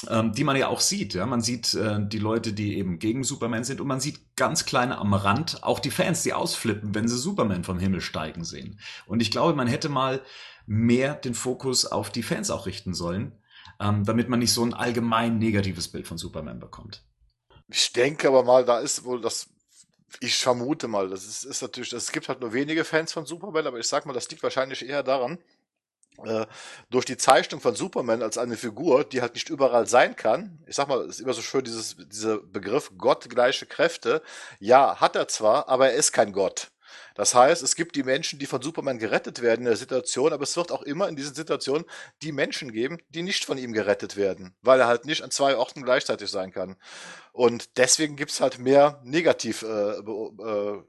die 0.03 0.43
man 0.43 0.55
ja 0.55 0.67
auch 0.67 0.79
sieht. 0.79 1.15
Ja? 1.15 1.25
Man 1.25 1.41
sieht 1.41 1.73
äh, 1.73 1.97
die 1.99 2.19
Leute, 2.19 2.53
die 2.53 2.77
eben 2.77 2.99
gegen 2.99 3.23
Superman 3.23 3.63
sind 3.63 3.81
und 3.81 3.87
man 3.87 3.99
sieht 3.99 4.35
ganz 4.35 4.65
kleine 4.65 4.99
am 4.99 5.13
Rand 5.13 5.63
auch 5.63 5.79
die 5.79 5.89
Fans, 5.89 6.21
die 6.21 6.33
ausflippen, 6.33 6.93
wenn 6.93 7.07
sie 7.07 7.17
Superman 7.17 7.63
vom 7.63 7.79
Himmel 7.79 8.01
steigen 8.01 8.43
sehen. 8.43 8.79
Und 9.07 9.21
ich 9.21 9.31
glaube, 9.31 9.55
man 9.55 9.67
hätte 9.67 9.89
mal 9.89 10.21
mehr 10.67 11.15
den 11.15 11.33
Fokus 11.33 11.85
auf 11.85 12.11
die 12.11 12.21
Fans 12.21 12.51
auch 12.51 12.67
richten 12.67 12.93
sollen, 12.93 13.31
ähm, 13.79 14.03
damit 14.05 14.29
man 14.29 14.39
nicht 14.39 14.53
so 14.53 14.63
ein 14.63 14.73
allgemein 14.73 15.39
negatives 15.39 15.87
Bild 15.87 16.07
von 16.07 16.17
Superman 16.17 16.59
bekommt. 16.59 17.03
Ich 17.69 17.91
denke 17.91 18.27
aber 18.27 18.43
mal, 18.43 18.65
da 18.65 18.79
ist 18.79 19.03
wohl 19.03 19.19
das, 19.19 19.49
ich 20.19 20.37
vermute 20.37 20.87
mal, 20.87 21.09
das 21.09 21.25
ist, 21.25 21.43
ist 21.43 21.61
natürlich, 21.61 21.91
es 21.93 22.11
gibt 22.11 22.29
halt 22.29 22.41
nur 22.41 22.53
wenige 22.53 22.83
Fans 22.83 23.13
von 23.13 23.25
Superman, 23.25 23.65
aber 23.65 23.79
ich 23.79 23.87
sag 23.87 24.05
mal, 24.05 24.13
das 24.13 24.29
liegt 24.29 24.43
wahrscheinlich 24.43 24.87
eher 24.87 25.03
daran, 25.03 25.39
durch 26.89 27.05
die 27.05 27.17
Zeichnung 27.17 27.61
von 27.61 27.75
Superman 27.75 28.23
als 28.23 28.37
eine 28.37 28.57
Figur, 28.57 29.03
die 29.03 29.21
halt 29.21 29.35
nicht 29.35 29.49
überall 29.49 29.87
sein 29.87 30.15
kann. 30.15 30.59
Ich 30.65 30.75
sag 30.75 30.87
mal, 30.87 31.05
ist 31.07 31.19
immer 31.19 31.33
so 31.33 31.41
schön 31.41 31.63
dieses, 31.63 31.95
dieser 32.11 32.39
Begriff 32.39 32.91
gottgleiche 32.97 33.67
Kräfte. 33.67 34.21
Ja, 34.59 34.99
hat 34.99 35.15
er 35.15 35.27
zwar, 35.27 35.69
aber 35.69 35.89
er 35.89 35.95
ist 35.95 36.13
kein 36.13 36.33
Gott. 36.33 36.71
Das 37.17 37.33
heißt, 37.33 37.63
es 37.63 37.75
gibt 37.75 37.95
die 37.95 38.03
Menschen, 38.03 38.37
die 38.37 38.45
von 38.45 38.61
Superman 38.61 38.99
gerettet 38.99 39.41
werden 39.41 39.61
in 39.61 39.65
der 39.65 39.75
Situation, 39.75 40.33
aber 40.33 40.43
es 40.43 40.55
wird 40.55 40.71
auch 40.71 40.83
immer 40.83 41.07
in 41.07 41.15
diesen 41.15 41.33
Situationen 41.33 41.83
die 42.21 42.31
Menschen 42.31 42.71
geben, 42.71 42.99
die 43.09 43.23
nicht 43.23 43.43
von 43.43 43.57
ihm 43.57 43.73
gerettet 43.73 44.17
werden, 44.17 44.55
weil 44.61 44.79
er 44.79 44.87
halt 44.87 45.05
nicht 45.05 45.23
an 45.23 45.31
zwei 45.31 45.57
Orten 45.57 45.81
gleichzeitig 45.81 46.29
sein 46.29 46.51
kann. 46.51 46.75
Und 47.31 47.77
deswegen 47.77 48.17
gibt's 48.17 48.39
halt 48.39 48.59
mehr 48.59 49.01
Negativ, 49.03 49.63
äh, 49.63 49.97
äh, 49.97 50.83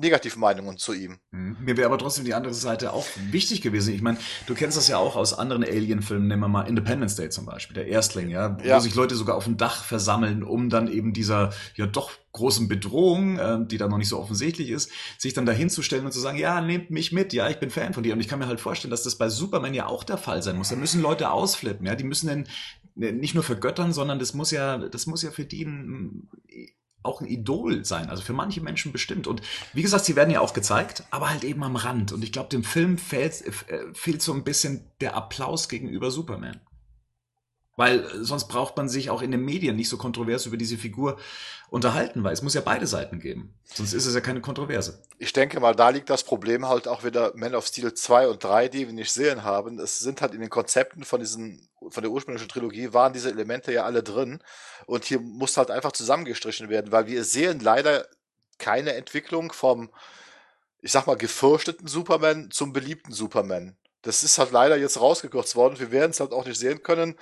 Negativmeinungen 0.00 0.78
zu 0.78 0.92
ihm. 0.92 1.18
Mhm. 1.30 1.56
Mir 1.60 1.76
wäre 1.76 1.86
aber 1.86 1.98
trotzdem 1.98 2.24
die 2.24 2.34
andere 2.34 2.54
Seite 2.54 2.92
auch 2.92 3.06
wichtig 3.30 3.62
gewesen. 3.62 3.94
Ich 3.94 4.02
meine, 4.02 4.18
du 4.46 4.54
kennst 4.54 4.76
das 4.76 4.88
ja 4.88 4.98
auch 4.98 5.16
aus 5.16 5.32
anderen 5.34 5.62
Alien-Filmen, 5.64 6.26
nehmen 6.28 6.42
wir 6.42 6.48
mal 6.48 6.62
Independence 6.62 7.14
Day 7.16 7.30
zum 7.30 7.46
Beispiel, 7.46 7.74
der 7.74 7.86
Erstling, 7.86 8.28
ja, 8.30 8.58
wo 8.58 8.64
Ja. 8.66 8.80
sich 8.80 8.94
Leute 8.94 9.14
sogar 9.14 9.36
auf 9.36 9.44
dem 9.44 9.56
Dach 9.56 9.84
versammeln, 9.84 10.42
um 10.42 10.68
dann 10.70 10.88
eben 10.88 11.12
dieser 11.12 11.52
ja 11.76 11.86
doch 11.86 12.10
großen 12.32 12.68
Bedrohung, 12.68 13.38
äh, 13.38 13.58
die 13.66 13.76
da 13.78 13.88
noch 13.88 13.98
nicht 13.98 14.08
so 14.08 14.18
offensichtlich 14.18 14.70
ist, 14.70 14.90
sich 15.18 15.34
dann 15.34 15.46
dahin 15.46 15.68
zu 15.68 15.82
stellen 15.82 16.04
und 16.06 16.12
zu 16.12 16.20
sagen, 16.20 16.38
ja, 16.38 16.60
nehmt 16.60 16.90
mich 16.90 17.10
mit, 17.12 17.32
ja, 17.32 17.48
ich 17.48 17.58
bin 17.58 17.70
Fan 17.70 17.92
von 17.92 18.02
dir. 18.02 18.12
Und 18.12 18.20
ich 18.20 18.28
kann 18.28 18.38
mir 18.38 18.46
halt 18.46 18.60
vorstellen, 18.60 18.90
dass 18.90 19.02
das 19.02 19.16
bei 19.16 19.28
Superman 19.28 19.74
ja 19.74 19.86
auch 19.86 20.04
der 20.04 20.16
Fall 20.18 20.42
sein 20.42 20.56
muss. 20.56 20.68
Da 20.68 20.76
müssen 20.76 21.02
Leute 21.02 21.30
ausflippen, 21.30 21.86
ja, 21.86 21.96
die 21.96 22.04
müssen 22.04 22.28
den 22.28 22.46
äh, 23.00 23.12
nicht 23.12 23.34
nur 23.34 23.42
vergöttern, 23.42 23.92
sondern 23.92 24.18
das 24.20 24.32
muss 24.34 24.52
ja, 24.52 24.78
das 24.78 25.06
muss 25.06 25.22
ja 25.22 25.30
für 25.32 25.44
die 25.44 25.64
ein, 25.64 26.28
auch 27.02 27.20
ein 27.20 27.26
Idol 27.26 27.84
sein, 27.84 28.10
also 28.10 28.22
für 28.22 28.32
manche 28.32 28.60
Menschen 28.60 28.92
bestimmt. 28.92 29.26
Und 29.26 29.42
wie 29.72 29.82
gesagt, 29.82 30.04
sie 30.04 30.16
werden 30.16 30.30
ja 30.30 30.40
auch 30.40 30.52
gezeigt, 30.52 31.04
aber 31.10 31.30
halt 31.30 31.44
eben 31.44 31.62
am 31.62 31.76
Rand. 31.76 32.12
Und 32.12 32.22
ich 32.22 32.32
glaube, 32.32 32.50
dem 32.50 32.64
Film 32.64 32.98
fehlt, 32.98 33.42
äh, 33.42 33.94
fehlt 33.94 34.22
so 34.22 34.32
ein 34.32 34.44
bisschen 34.44 34.84
der 35.00 35.16
Applaus 35.16 35.68
gegenüber 35.68 36.10
Superman. 36.10 36.60
Weil 37.76 38.00
äh, 38.00 38.24
sonst 38.24 38.48
braucht 38.48 38.76
man 38.76 38.90
sich 38.90 39.08
auch 39.08 39.22
in 39.22 39.30
den 39.30 39.42
Medien 39.42 39.76
nicht 39.76 39.88
so 39.88 39.96
kontrovers 39.96 40.44
über 40.44 40.58
diese 40.58 40.76
Figur 40.76 41.18
unterhalten, 41.70 42.22
weil 42.24 42.34
es 42.34 42.42
muss 42.42 42.52
ja 42.52 42.60
beide 42.60 42.86
Seiten 42.86 43.20
geben. 43.20 43.54
Sonst 43.64 43.94
ist 43.94 44.04
es 44.04 44.14
ja 44.14 44.20
keine 44.20 44.42
Kontroverse. 44.42 45.02
Ich 45.18 45.32
denke 45.32 45.60
mal, 45.60 45.74
da 45.74 45.88
liegt 45.88 46.10
das 46.10 46.24
Problem 46.24 46.68
halt 46.68 46.86
auch 46.86 47.04
wieder 47.04 47.32
Man 47.36 47.54
of 47.54 47.66
Steel 47.66 47.94
2 47.94 48.28
und 48.28 48.44
3, 48.44 48.68
die 48.68 48.86
wir 48.86 48.92
nicht 48.92 49.12
sehen 49.12 49.44
haben. 49.44 49.78
Es 49.78 50.00
sind 50.00 50.20
halt 50.20 50.34
in 50.34 50.40
den 50.40 50.50
Konzepten 50.50 51.04
von 51.04 51.20
diesen, 51.20 51.69
von 51.88 52.02
der 52.02 52.10
ursprünglichen 52.10 52.48
Trilogie 52.48 52.92
waren 52.92 53.12
diese 53.12 53.30
Elemente 53.30 53.72
ja 53.72 53.84
alle 53.84 54.02
drin. 54.02 54.42
Und 54.86 55.04
hier 55.04 55.20
muss 55.20 55.56
halt 55.56 55.70
einfach 55.70 55.92
zusammengestrichen 55.92 56.68
werden, 56.68 56.92
weil 56.92 57.06
wir 57.06 57.24
sehen 57.24 57.60
leider 57.60 58.06
keine 58.58 58.94
Entwicklung 58.94 59.52
vom, 59.52 59.90
ich 60.82 60.92
sag 60.92 61.06
mal, 61.06 61.16
gefürchteten 61.16 61.86
Superman 61.86 62.50
zum 62.50 62.72
beliebten 62.72 63.12
Superman. 63.12 63.76
Das 64.02 64.22
ist 64.22 64.38
halt 64.38 64.50
leider 64.52 64.76
jetzt 64.76 65.00
rausgekürzt 65.00 65.56
worden. 65.56 65.78
Wir 65.78 65.90
werden 65.90 66.10
es 66.10 66.20
halt 66.20 66.32
auch 66.32 66.46
nicht 66.46 66.58
sehen 66.58 66.82
können, 66.82 67.16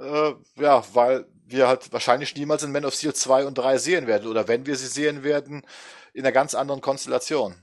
äh, 0.00 0.32
ja, 0.56 0.84
weil 0.92 1.26
wir 1.46 1.68
halt 1.68 1.92
wahrscheinlich 1.92 2.34
niemals 2.34 2.62
in 2.62 2.72
Man 2.72 2.84
of 2.84 2.94
Steel 2.94 3.14
2 3.14 3.46
und 3.46 3.58
3 3.58 3.78
sehen 3.78 4.06
werden. 4.06 4.28
Oder 4.28 4.48
wenn 4.48 4.66
wir 4.66 4.76
sie 4.76 4.86
sehen 4.86 5.22
werden, 5.22 5.64
in 6.12 6.22
einer 6.22 6.32
ganz 6.32 6.54
anderen 6.54 6.80
Konstellation. 6.80 7.54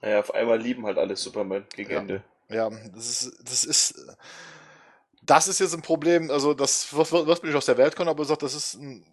Naja, 0.00 0.20
auf 0.20 0.32
einmal 0.32 0.60
lieben 0.60 0.86
halt 0.86 0.98
alle 0.98 1.16
Superman 1.16 1.66
gegen 1.74 1.90
Ja. 1.90 1.98
Ende. 1.98 2.24
Ja, 2.50 2.70
das 2.94 3.10
ist, 3.10 3.38
das 3.42 3.64
ist, 3.64 4.06
das 5.26 5.48
ist 5.48 5.60
jetzt 5.60 5.74
ein 5.74 5.82
Problem, 5.82 6.30
also 6.30 6.54
das 6.54 6.92
wird 6.92 7.42
mir 7.42 7.48
nicht 7.48 7.56
aus 7.56 7.66
der 7.66 7.78
Welt 7.78 7.96
kommen, 7.96 8.08
aber 8.08 8.24
sagt, 8.24 8.42
das 8.42 8.54
ist 8.54 8.74
ein, 8.74 9.04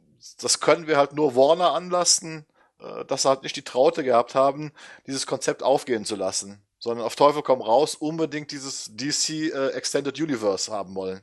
das 0.42 0.60
können 0.60 0.88
wir 0.88 0.98
halt 0.98 1.14
nur 1.14 1.36
Warner 1.36 1.74
anlasten, 1.74 2.46
äh, 2.80 3.06
dass 3.06 3.24
sie 3.24 3.30
halt 3.30 3.44
nicht 3.44 3.56
die 3.56 3.64
Traute 3.64 4.04
gehabt 4.04 4.36
haben, 4.36 4.72
dieses 5.08 5.26
Konzept 5.26 5.64
aufgehen 5.64 6.06
zu 6.06 6.16
lassen, 6.16 6.62
sondern 6.80 7.06
auf 7.06 7.16
Teufel 7.16 7.42
komm 7.42 7.62
raus 7.62 7.96
unbedingt 7.96 8.52
dieses 8.52 8.92
DC 8.96 9.30
äh, 9.30 9.70
Extended 9.70 10.20
Universe 10.20 10.72
haben 10.72 10.96
wollen. 10.96 11.22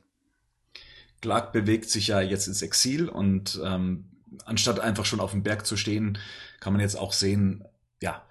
Clark 1.21 1.51
bewegt 1.51 1.89
sich 1.89 2.07
ja 2.07 2.21
jetzt 2.21 2.47
ins 2.47 2.61
Exil 2.61 3.09
und 3.09 3.59
ähm, 3.63 4.05
anstatt 4.45 4.79
einfach 4.79 5.05
schon 5.05 5.19
auf 5.19 5.31
dem 5.31 5.43
Berg 5.43 5.65
zu 5.65 5.75
stehen, 5.75 6.17
kann 6.59 6.73
man 6.73 6.81
jetzt 6.81 6.97
auch 6.97 7.13
sehen, 7.13 7.65
ja, 8.01 8.23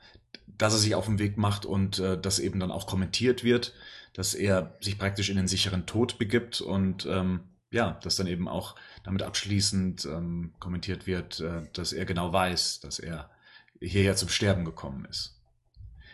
dass 0.46 0.72
er 0.72 0.78
sich 0.78 0.94
auf 0.94 1.04
den 1.04 1.18
Weg 1.18 1.36
macht 1.36 1.66
und 1.66 1.98
äh, 1.98 2.18
das 2.18 2.38
eben 2.38 2.60
dann 2.60 2.70
auch 2.70 2.86
kommentiert 2.86 3.44
wird, 3.44 3.74
dass 4.18 4.34
er 4.34 4.74
sich 4.80 4.98
praktisch 4.98 5.30
in 5.30 5.36
den 5.36 5.46
sicheren 5.46 5.86
Tod 5.86 6.18
begibt 6.18 6.60
und 6.60 7.06
ähm, 7.06 7.38
ja, 7.70 8.00
dass 8.02 8.16
dann 8.16 8.26
eben 8.26 8.48
auch 8.48 8.74
damit 9.04 9.22
abschließend 9.22 10.06
ähm, 10.06 10.54
kommentiert 10.58 11.06
wird, 11.06 11.38
äh, 11.38 11.68
dass 11.72 11.92
er 11.92 12.04
genau 12.04 12.32
weiß, 12.32 12.80
dass 12.80 12.98
er 12.98 13.30
hierher 13.80 14.16
zum 14.16 14.28
Sterben 14.28 14.64
gekommen 14.64 15.06
ist. 15.08 15.38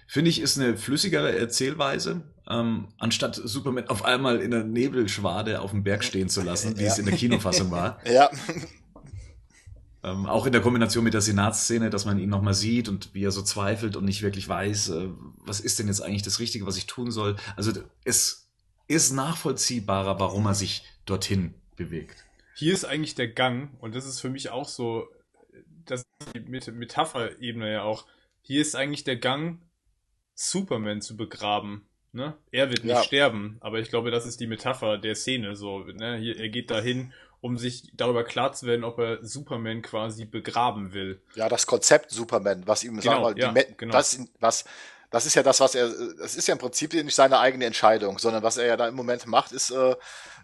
Finde 0.06 0.28
ich, 0.28 0.42
ist 0.42 0.58
eine 0.58 0.76
flüssigere 0.76 1.34
Erzählweise, 1.34 2.20
ähm, 2.46 2.88
anstatt 2.98 3.40
Superman 3.42 3.88
auf 3.88 4.04
einmal 4.04 4.42
in 4.42 4.50
der 4.50 4.64
Nebelschwade 4.64 5.62
auf 5.62 5.70
dem 5.70 5.82
Berg 5.82 6.04
stehen 6.04 6.28
zu 6.28 6.42
lassen, 6.42 6.76
wie 6.76 6.82
ja. 6.82 6.88
es 6.88 6.98
in 6.98 7.06
der 7.06 7.16
Kinofassung 7.16 7.70
war. 7.70 8.00
Ja. 8.04 8.28
Ähm, 10.04 10.26
auch 10.26 10.44
in 10.44 10.52
der 10.52 10.60
Kombination 10.60 11.02
mit 11.02 11.14
der 11.14 11.22
Senatsszene, 11.22 11.88
dass 11.88 12.04
man 12.04 12.18
ihn 12.18 12.28
nochmal 12.28 12.52
sieht 12.52 12.90
und 12.90 13.14
wie 13.14 13.24
er 13.24 13.30
so 13.30 13.40
zweifelt 13.40 13.96
und 13.96 14.04
nicht 14.04 14.20
wirklich 14.20 14.46
weiß, 14.46 14.90
äh, 14.90 15.08
was 15.38 15.60
ist 15.60 15.78
denn 15.78 15.86
jetzt 15.86 16.02
eigentlich 16.02 16.22
das 16.22 16.40
Richtige, 16.40 16.66
was 16.66 16.76
ich 16.76 16.86
tun 16.86 17.10
soll. 17.10 17.36
Also 17.56 17.72
es 18.04 18.50
ist 18.86 19.12
nachvollziehbarer, 19.12 20.20
warum 20.20 20.44
er 20.44 20.54
sich 20.54 20.84
dorthin 21.06 21.54
bewegt. 21.76 22.26
Hier 22.54 22.74
ist 22.74 22.84
eigentlich 22.84 23.14
der 23.14 23.28
Gang 23.28 23.70
und 23.80 23.94
das 23.94 24.04
ist 24.04 24.20
für 24.20 24.28
mich 24.28 24.50
auch 24.50 24.68
so, 24.68 25.08
das 25.86 26.02
ist 26.02 26.34
die 26.34 26.40
Metapher-Ebene 26.72 27.72
ja 27.72 27.82
auch. 27.82 28.06
Hier 28.42 28.60
ist 28.60 28.76
eigentlich 28.76 29.04
der 29.04 29.16
Gang, 29.16 29.58
Superman 30.34 31.00
zu 31.00 31.16
begraben. 31.16 31.86
Ne? 32.12 32.34
Er 32.50 32.68
wird 32.68 32.84
nicht 32.84 32.94
ja. 32.94 33.02
sterben, 33.02 33.56
aber 33.60 33.80
ich 33.80 33.88
glaube, 33.88 34.10
das 34.10 34.26
ist 34.26 34.38
die 34.38 34.46
Metapher 34.46 34.98
der 34.98 35.14
Szene. 35.14 35.56
So, 35.56 35.80
ne? 35.80 36.18
Hier, 36.18 36.38
er 36.38 36.50
geht 36.50 36.70
dahin, 36.70 37.14
um 37.44 37.58
sich 37.58 37.90
darüber 37.92 38.24
klar 38.24 38.54
zu 38.54 38.64
werden, 38.64 38.84
ob 38.84 38.98
er 38.98 39.22
Superman 39.22 39.82
quasi 39.82 40.24
begraben 40.24 40.94
will. 40.94 41.20
Ja, 41.34 41.50
das 41.50 41.66
Konzept 41.66 42.10
Superman, 42.10 42.62
was 42.64 42.82
ihm 42.84 42.98
genau, 42.98 43.34
sagen 43.34 43.54
wir, 43.54 43.62
ja, 43.68 43.74
genau. 43.76 43.92
das, 43.92 44.18
was 44.40 44.64
das 45.10 45.26
ist 45.26 45.34
ja 45.34 45.44
das, 45.44 45.60
was 45.60 45.76
er, 45.76 45.84
es 46.24 46.34
ist 46.34 46.48
ja 46.48 46.54
im 46.54 46.58
Prinzip 46.58 46.92
nicht 46.92 47.14
seine 47.14 47.38
eigene 47.38 47.66
Entscheidung, 47.66 48.18
sondern 48.18 48.42
was 48.42 48.56
er 48.56 48.66
ja 48.66 48.76
da 48.76 48.88
im 48.88 48.96
Moment 48.96 49.26
macht, 49.26 49.52
ist 49.52 49.70
äh, 49.70 49.94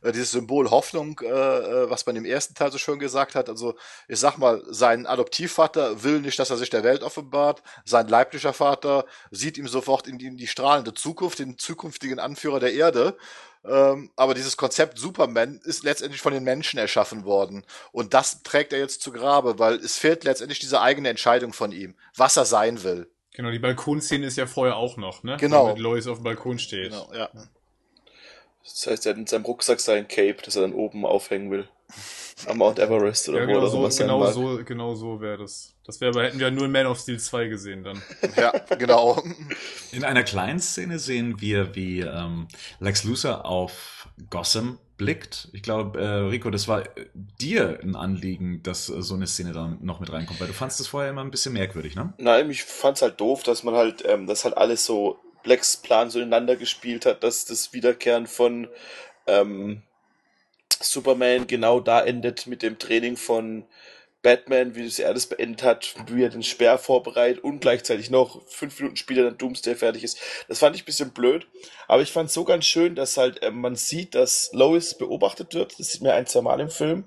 äh 0.02 0.12
dieses 0.12 0.31
Symbol 0.31 0.70
Hoffnung, 0.70 1.18
äh, 1.22 1.27
äh, 1.27 1.90
was 1.90 2.06
man 2.06 2.14
im 2.14 2.24
ersten 2.24 2.55
Teil 2.55 2.70
so 2.70 2.78
schön 2.78 3.01
gesagt 3.01 3.35
hat. 3.35 3.48
Also 3.48 3.74
ich 4.06 4.20
sag 4.20 4.36
mal, 4.36 4.62
sein 4.68 5.06
Adoptivvater 5.06 6.05
will 6.05 6.20
nicht, 6.20 6.39
dass 6.39 6.51
er 6.51 6.56
sich 6.56 6.70
der 6.70 6.85
Welt 6.85 7.02
offenbart. 7.02 7.62
Sein 7.85 8.06
leiblicher 8.06 8.52
Vater 8.52 9.06
sieht 9.32 9.59
ihm 9.59 9.66
sofort 9.66 10.06
in 10.06 10.18
die, 10.18 10.27
in 10.27 10.36
die 10.36 10.47
strahlende 10.47 10.94
Zukunft, 10.94 11.40
den 11.40 11.59
zukünftigen 11.59 12.20
Anführer 12.20 12.60
der 12.60 12.74
Erde. 12.74 13.16
Ähm, 13.65 14.11
aber 14.16 14.35
dieses 14.35 14.57
Konzept 14.57 14.99
Superman 14.99 15.61
ist 15.65 15.85
letztendlich 15.85 16.23
von 16.23 16.32
den 16.32 16.45
Menschen 16.45 16.78
erschaffen 16.78 17.24
worden. 17.24 17.65
Und 17.93 18.15
das 18.15 18.43
trägt 18.43 18.73
er 18.73 18.78
jetzt 18.78 19.03
zu 19.03 19.12
Grabe, 19.12 19.59
weil 19.59 19.74
es 19.74 19.99
fehlt 19.99 20.24
letztendlich 20.24 20.61
diese 20.61 20.81
eigene 20.81 21.11
Entscheidung 21.11 21.53
von 21.53 21.73
ihm, 21.73 21.95
was 22.16 22.37
er 22.37 22.47
sein 22.47 22.82
will. 22.82 23.11
Genau, 23.32 23.51
die 23.51 23.59
Balkonszene 23.59 24.27
ist 24.27 24.37
ja 24.37 24.47
vorher 24.47 24.77
auch 24.77 24.97
noch, 24.97 25.23
ne? 25.23 25.37
Genau. 25.39 25.69
Wenn 25.69 25.77
Lois 25.77 26.07
auf 26.07 26.19
dem 26.19 26.24
Balkon 26.24 26.59
steht. 26.59 26.91
Genau, 26.91 27.11
ja. 27.15 27.28
Das 28.62 28.87
heißt, 28.87 29.07
er 29.07 29.12
hat 29.12 29.19
in 29.19 29.27
seinem 29.27 29.45
Rucksack 29.45 29.81
sein 29.81 30.09
Cape, 30.09 30.39
das 30.45 30.57
er 30.57 30.62
dann 30.62 30.74
oben 30.74 31.05
aufhängen 31.07 31.51
will. 31.51 31.69
Am 32.47 32.59
Mount 32.59 32.78
Everest 32.78 33.28
oder 33.28 33.41
ja, 33.41 33.47
genau 33.47 33.62
wo 33.62 33.66
so, 33.66 33.82
was 33.82 33.99
genau 33.99 34.27
so, 34.31 34.65
genau 34.65 34.95
so 34.95 35.20
wäre 35.20 35.39
das. 35.39 35.74
Das 35.91 36.01
wäre 36.01 36.12
aber, 36.12 36.23
hätten 36.23 36.39
wir 36.39 36.53
nur 36.53 36.67
in 36.67 36.71
Man 36.71 36.87
of 36.87 37.01
Steel 37.01 37.19
2 37.19 37.49
gesehen 37.49 37.83
dann. 37.83 38.01
ja, 38.37 38.53
genau. 38.79 39.21
In 39.91 40.05
einer 40.05 40.23
kleinen 40.23 40.61
Szene 40.61 41.01
sehen 41.01 41.41
wir, 41.41 41.75
wie 41.75 42.03
ähm, 42.03 42.47
Lex 42.79 43.03
Luthor 43.03 43.45
auf 43.45 44.07
Gotham 44.31 44.79
blickt. 44.97 45.49
Ich 45.53 45.65
glaube, 45.65 46.01
äh, 46.01 46.07
Rico, 46.29 46.49
das 46.51 46.69
war 46.69 46.83
äh, 46.97 47.07
dir 47.41 47.81
ein 47.83 47.97
Anliegen, 47.97 48.62
dass 48.62 48.89
äh, 48.89 49.03
so 49.03 49.17
eine 49.17 49.27
Szene 49.27 49.51
dann 49.51 49.79
noch 49.83 49.99
mit 49.99 50.12
reinkommt, 50.12 50.39
weil 50.39 50.47
du 50.47 50.53
fandest 50.53 50.79
das 50.79 50.87
vorher 50.87 51.11
immer 51.11 51.25
ein 51.25 51.33
bisschen 51.33 51.55
merkwürdig, 51.55 51.97
ne? 51.97 52.15
Nein, 52.19 52.49
ich 52.51 52.62
fand's 52.62 53.03
halt 53.03 53.21
doof, 53.21 53.43
dass 53.43 53.65
man 53.65 53.75
halt, 53.75 54.05
ähm, 54.07 54.29
das 54.29 54.45
halt 54.45 54.57
alles 54.57 54.87
so 54.87 55.19
Blacks 55.43 55.77
Plan 55.77 56.09
so 56.09 56.21
ineinander 56.21 56.55
gespielt 56.55 57.05
hat, 57.05 57.25
dass 57.25 57.47
das 57.47 57.73
Wiederkehren 57.73 58.29
von 58.29 58.69
ähm, 59.27 59.83
Superman 60.79 61.49
genau 61.49 61.81
da 61.81 62.01
endet 62.01 62.47
mit 62.47 62.62
dem 62.62 62.79
Training 62.79 63.17
von 63.17 63.65
Batman, 64.22 64.74
wie 64.74 64.90
er 65.01 65.14
das 65.14 65.26
beendet 65.26 65.62
hat, 65.62 65.94
wie 66.09 66.22
er 66.22 66.28
den 66.28 66.42
Sperr 66.42 66.78
vorbereitet 66.78 67.42
und 67.42 67.60
gleichzeitig 67.60 68.10
noch 68.10 68.47
fünf 68.48 68.78
Minuten 68.78 68.97
später 68.97 69.24
dann 69.24 69.38
Doomsday 69.38 69.74
fertig 69.74 70.05
ist. 70.05 70.18
Das 70.48 70.59
fand 70.59 70.76
ich 70.76 70.82
ein 70.82 70.86
bisschen 70.86 71.12
blöd, 71.12 71.47
aber 71.88 72.02
ich 72.02 72.12
fand 72.12 72.28
es 72.28 72.34
so 72.34 72.44
ganz 72.44 72.66
schön, 72.66 72.94
dass 72.94 73.16
halt 73.16 73.42
äh, 73.42 73.51
man 73.51 73.76
sieht, 73.76 74.14
dass 74.14 74.51
Lois 74.52 74.94
beobachtet 74.97 75.55
wird. 75.55 75.78
Das 75.78 75.92
sieht 75.92 76.02
man 76.02 76.12
ein, 76.12 76.26
zwei 76.26 76.42
Mal 76.42 76.60
im 76.60 76.70
Film. 76.70 77.05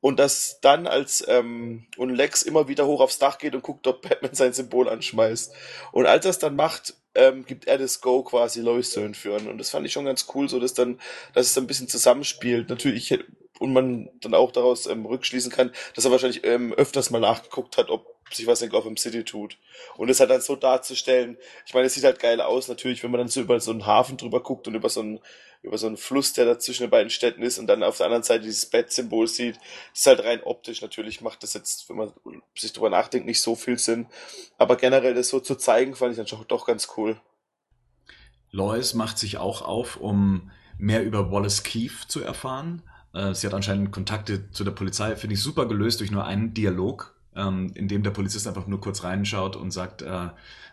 Und 0.00 0.18
dass 0.18 0.58
dann 0.60 0.88
als 0.88 1.24
ähm, 1.28 1.86
und 1.96 2.10
Lex 2.10 2.42
immer 2.42 2.66
wieder 2.66 2.86
hoch 2.86 3.00
aufs 3.00 3.20
Dach 3.20 3.38
geht 3.38 3.54
und 3.54 3.62
guckt, 3.62 3.86
ob 3.86 4.02
Batman 4.02 4.34
sein 4.34 4.52
Symbol 4.52 4.88
anschmeißt. 4.88 5.54
Und 5.92 6.06
als 6.06 6.26
er 6.26 6.32
dann 6.32 6.56
macht, 6.56 6.94
ähm, 7.14 7.46
gibt 7.46 7.66
er 7.66 7.78
das 7.78 8.00
Go 8.00 8.24
quasi 8.24 8.60
Lois 8.60 8.90
zu 8.90 9.00
entführen. 9.00 9.48
Und 9.48 9.58
das 9.58 9.70
fand 9.70 9.86
ich 9.86 9.92
schon 9.92 10.04
ganz 10.04 10.26
cool, 10.34 10.48
so 10.48 10.58
dass 10.58 10.74
dann, 10.74 11.00
dass 11.34 11.46
es 11.46 11.54
dann 11.54 11.64
ein 11.64 11.68
bisschen 11.68 11.88
zusammenspielt. 11.88 12.68
Natürlich 12.68 13.16
und 13.58 13.72
man 13.72 14.10
dann 14.20 14.34
auch 14.34 14.52
daraus 14.52 14.86
ähm, 14.86 15.06
rückschließen 15.06 15.52
kann, 15.52 15.72
dass 15.94 16.04
er 16.04 16.10
wahrscheinlich 16.10 16.44
ähm, 16.44 16.72
öfters 16.72 17.10
mal 17.10 17.20
nachgeguckt 17.20 17.76
hat, 17.76 17.90
ob 17.90 18.12
sich 18.34 18.46
was 18.46 18.62
in 18.62 18.70
Gotham 18.70 18.96
City 18.96 19.24
tut. 19.24 19.58
Und 19.96 20.08
es 20.08 20.20
halt 20.20 20.30
dann 20.30 20.40
so 20.40 20.56
darzustellen, 20.56 21.36
ich 21.66 21.74
meine, 21.74 21.86
es 21.86 21.94
sieht 21.94 22.04
halt 22.04 22.18
geil 22.18 22.40
aus, 22.40 22.68
natürlich, 22.68 23.02
wenn 23.02 23.10
man 23.10 23.18
dann 23.18 23.28
so 23.28 23.40
über 23.40 23.60
so 23.60 23.70
einen 23.70 23.86
Hafen 23.86 24.16
drüber 24.16 24.42
guckt 24.42 24.66
und 24.68 24.74
über 24.74 24.88
so 24.88 25.00
einen, 25.00 25.20
über 25.62 25.78
so 25.78 25.86
einen 25.86 25.96
Fluss, 25.96 26.32
der 26.32 26.44
da 26.44 26.58
zwischen 26.58 26.84
den 26.84 26.90
beiden 26.90 27.10
Städten 27.10 27.42
ist 27.42 27.58
und 27.58 27.66
dann 27.66 27.82
auf 27.82 27.98
der 27.98 28.06
anderen 28.06 28.22
Seite 28.22 28.44
dieses 28.44 28.66
Bat-Symbol 28.66 29.28
sieht, 29.28 29.56
das 29.56 30.00
ist 30.00 30.06
halt 30.06 30.24
rein 30.24 30.42
optisch. 30.42 30.82
Natürlich 30.82 31.20
macht 31.20 31.42
das 31.42 31.54
jetzt, 31.54 31.88
wenn 31.88 31.96
man 31.96 32.12
sich 32.56 32.72
drüber 32.72 32.90
nachdenkt, 32.90 33.26
nicht 33.26 33.42
so 33.42 33.54
viel 33.54 33.78
Sinn. 33.78 34.06
Aber 34.58 34.76
generell 34.76 35.14
das 35.14 35.28
so 35.28 35.40
zu 35.40 35.54
zeigen, 35.54 35.94
fand 35.94 36.12
ich 36.12 36.16
dann 36.16 36.26
schon 36.26 36.44
doch 36.48 36.66
ganz 36.66 36.88
cool. 36.96 37.20
Lois 38.50 38.94
macht 38.94 39.18
sich 39.18 39.38
auch 39.38 39.62
auf, 39.62 39.96
um 39.96 40.50
mehr 40.78 41.02
über 41.02 41.30
Wallace 41.30 41.62
Keefe 41.62 42.08
zu 42.08 42.22
erfahren. 42.22 42.82
Äh, 43.14 43.34
sie 43.34 43.46
hat 43.46 43.54
anscheinend 43.54 43.92
Kontakte 43.92 44.50
zu 44.50 44.64
der 44.64 44.72
Polizei, 44.72 45.16
finde 45.16 45.34
ich 45.34 45.42
super 45.42 45.66
gelöst 45.66 46.00
durch 46.00 46.10
nur 46.10 46.24
einen 46.24 46.54
Dialog, 46.54 47.14
ähm, 47.34 47.72
in 47.74 47.88
dem 47.88 48.02
der 48.02 48.10
Polizist 48.10 48.46
einfach 48.46 48.66
nur 48.66 48.80
kurz 48.80 49.04
reinschaut 49.04 49.56
und 49.56 49.70
sagt, 49.70 50.02
äh, 50.02 50.28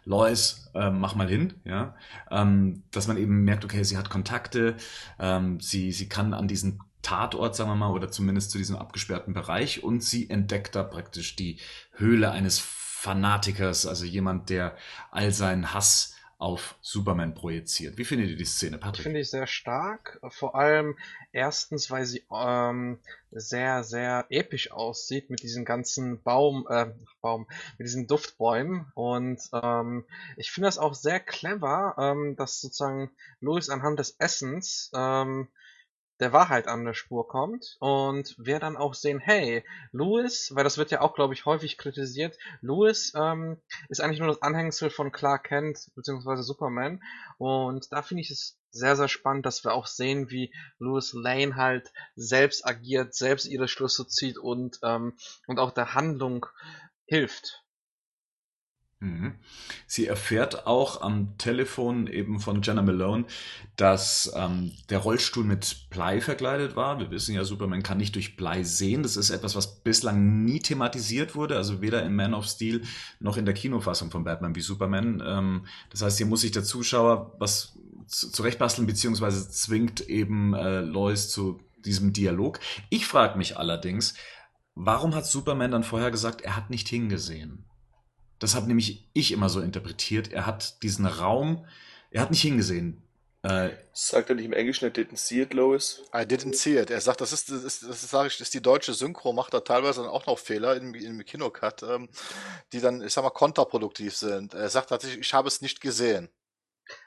Lois, 0.06 0.70
äh, 0.74 0.90
mach 0.90 1.16
mal 1.16 1.28
hin, 1.28 1.54
ja, 1.66 1.96
ähm, 2.32 2.84
dass 2.92 3.08
man 3.08 3.18
eben 3.18 3.44
merkt, 3.44 3.66
okay, 3.66 3.84
sie 3.84 3.98
hat 3.98 4.10
Kontakte, 4.10 4.76
ähm, 5.20 5.60
sie, 5.60 5.92
sie 5.92 6.10
kann 6.10 6.34
an 6.34 6.48
diesen 6.48 6.80
Tatort, 7.02 7.56
sagen 7.56 7.70
wir 7.70 7.76
mal, 7.76 7.92
oder 7.92 8.12
zumindest 8.12 8.52
zu 8.52 8.58
diesem 8.58 8.76
abgesperrten 8.76 9.34
Bereich 9.34 9.84
und 9.84 10.04
sie 10.04 10.30
entdeckt 10.30 10.76
da 10.76 10.84
praktisch 10.84 11.36
die 11.36 11.58
Höhle 11.94 12.32
eines 12.32 12.60
Fanatikers, 12.60 13.86
also 13.86 14.04
jemand, 14.04 14.50
der 14.50 14.76
all 15.12 15.32
seinen 15.32 15.74
Hass 15.74 16.16
auf 16.40 16.78
Superman 16.82 17.36
projiziert. 17.36 17.98
Wie 17.98 18.06
findet 18.06 18.30
ihr 18.30 18.38
die 18.38 18.46
Szene, 18.46 18.78
Patrick? 18.78 19.04
Finde 19.04 19.20
ich 19.20 19.30
sehr 19.30 19.46
stark. 19.46 20.22
Vor 20.30 20.56
allem 20.56 20.98
erstens, 21.34 21.92
weil 21.92 22.06
sie 22.06 22.24
ähm, 22.34 22.98
sehr, 23.30 23.84
sehr 23.84 24.26
episch 24.30 24.72
aussieht 24.72 25.30
mit 25.30 25.44
diesen 25.44 25.66
ganzen 25.66 26.24
Baum, 26.24 26.66
äh, 26.70 26.88
Baum, 27.22 27.46
mit 27.78 27.88
diesen 27.88 28.08
Duftbäumen. 28.08 28.90
Und 28.96 29.42
ähm, 29.52 30.06
ich 30.38 30.50
finde 30.50 30.68
das 30.68 30.78
auch 30.78 30.94
sehr 30.94 31.20
clever, 31.20 31.96
ähm, 32.00 32.38
dass 32.38 32.62
sozusagen 32.62 33.12
Louis 33.42 33.70
anhand 33.70 34.00
des 34.00 34.16
Essens 34.18 34.92
ähm, 34.96 35.50
der 36.20 36.34
Wahrheit 36.34 36.68
an 36.68 36.86
der 36.86 36.94
Spur 36.94 37.28
kommt 37.28 37.78
und 37.80 38.36
wir 38.38 38.60
dann 38.60 38.78
auch 38.78 38.94
sehen, 38.94 39.20
hey, 39.20 39.64
Louis, 39.92 40.54
weil 40.54 40.64
das 40.64 40.78
wird 40.78 40.92
ja 40.92 41.02
auch, 41.02 41.14
glaube 41.14 41.34
ich, 41.34 41.46
häufig 41.46 41.78
kritisiert, 41.78 42.38
Louis 42.62 43.14
ähm, 43.16 43.58
ist 43.90 44.02
eigentlich 44.02 44.20
nur 44.20 44.28
das 44.28 44.42
Anhängsel 44.42 44.90
von 44.90 45.12
Clark 45.12 45.46
Kent 45.46 45.90
bzw. 45.96 46.42
Superman 46.42 47.02
und 47.38 47.92
da 47.92 48.02
finde 48.02 48.22
ich 48.22 48.32
es 48.32 48.58
sehr, 48.72 48.96
sehr 48.96 49.08
spannend, 49.08 49.46
dass 49.46 49.64
wir 49.64 49.74
auch 49.74 49.88
sehen, 49.88 50.30
wie 50.30 50.54
Louis 50.78 51.14
Lane 51.14 51.56
halt 51.56 51.92
selbst 52.16 52.66
agiert, 52.68 53.16
selbst 53.16 53.46
ihre 53.46 53.68
Schlüsse 53.68 54.08
zieht 54.08 54.38
und, 54.38 54.80
ähm, 54.84 55.18
und 55.48 55.60
auch 55.60 55.72
der 55.72 55.96
Handlung 55.96 56.46
hilft. 57.06 57.64
Mhm. 59.02 59.36
Sie 59.88 60.08
erfährt 60.08 60.68
auch 60.68 61.02
am 61.02 61.38
Telefon 61.38 62.08
eben 62.08 62.42
von 62.42 62.62
Jenna 62.62 62.82
Malone, 62.82 63.26
dass 63.78 64.30
ähm, 64.36 64.74
der 64.90 64.98
Rollstuhl 64.98 65.46
mit 65.46 65.88
Blei 65.90 66.20
verkleidet 66.20 66.76
war. 66.76 67.00
Wir 67.00 67.10
wissen 67.10 67.34
ja, 67.34 67.46
Superman 67.46 67.82
kann 67.82 67.98
nicht 67.98 68.16
durch 68.16 68.36
Blei 68.36 68.64
sehen. 68.64 69.02
Das 69.02 69.16
ist 69.16 69.30
etwas, 69.30 69.56
was 69.56 69.80
bislang 69.84 70.44
nie 70.44 70.60
thematisiert 70.60 71.34
wurde, 71.34 71.56
also 71.56 71.82
weder 71.82 72.04
in 72.04 72.14
Man 72.14 72.34
of 72.34 72.46
Steel 72.46 72.82
noch 73.22 73.38
in 73.38 73.46
der 73.46 73.54
Kinofassung 73.54 74.12
von 74.12 74.26
Batman 74.26 74.56
wie 74.56 74.62
Superman. 74.62 75.24
Ähm, 75.26 75.66
das 75.92 76.02
heißt, 76.02 76.18
hier 76.18 76.28
muss 76.28 76.42
sich 76.42 76.52
der 76.52 76.66
Zuschauer 76.66 77.36
was 77.40 77.78
zurechtbasteln, 78.08 78.86
beziehungsweise 78.86 79.50
zwingt 79.50 80.02
eben 80.10 80.54
äh, 80.54 80.82
Lois 80.82 81.30
zu 81.30 81.62
diesem 81.86 82.12
Dialog. 82.12 82.60
Ich 82.90 83.08
frage 83.08 83.38
mich 83.38 83.56
allerdings, 83.56 84.16
warum 84.76 85.16
hat 85.16 85.26
Superman 85.26 85.72
dann 85.72 85.84
vorher 85.84 86.12
gesagt, 86.12 86.42
er 86.42 86.58
hat 86.58 86.70
nicht 86.70 86.90
hingesehen? 86.90 87.69
Das 88.40 88.56
habe 88.56 88.68
nämlich 88.68 89.08
ich 89.14 89.32
immer 89.32 89.50
so 89.50 89.62
interpretiert. 89.62 90.32
Er 90.32 90.46
hat 90.46 90.82
diesen 90.84 91.06
Raum, 91.06 91.66
er 92.12 92.22
hat 92.22 92.32
nicht 92.32 92.42
hingesehen. 92.42 93.02
Äh, 93.42 93.70
Sagt 93.94 94.30
er 94.30 94.36
nicht 94.36 94.46
im 94.46 94.54
Englischen, 94.54 94.86
er 94.86 94.92
didn't 94.92 95.18
see 95.18 95.42
it, 95.42 95.54
Lois? 95.54 96.02
I 96.14 96.20
didn't 96.20 96.56
see 96.56 96.78
it. 96.78 96.90
Er 96.90 97.00
sagt, 97.00 97.22
das 97.22 97.32
ist, 97.32 97.50
das 97.50 97.64
ist, 97.64 97.84
das 97.84 98.04
ist, 98.04 98.10
sag 98.10 98.28
ich, 98.28 98.40
ist 98.40 98.54
die 98.54 98.62
deutsche 98.62 98.94
Synchro, 98.94 99.32
macht 99.32 99.54
da 99.54 99.62
teilweise 99.62 100.02
dann 100.02 100.10
auch 100.10 100.26
noch 100.26 100.38
Fehler 100.40 100.76
im, 100.76 100.94
im 100.94 101.24
Kinocut, 101.24 101.84
ähm, 101.84 102.10
die 102.74 102.82
dann, 102.82 103.02
ich 103.02 103.14
sag 103.14 103.24
mal, 103.24 103.30
kontraproduktiv 103.30 104.16
sind. 104.16 104.54
Er 104.54 104.70
sagt 104.70 104.90
tatsächlich, 104.90 105.22
ich 105.22 105.34
habe 105.34 105.48
es 105.48 105.62
nicht 105.62 105.80
gesehen. 105.80 106.30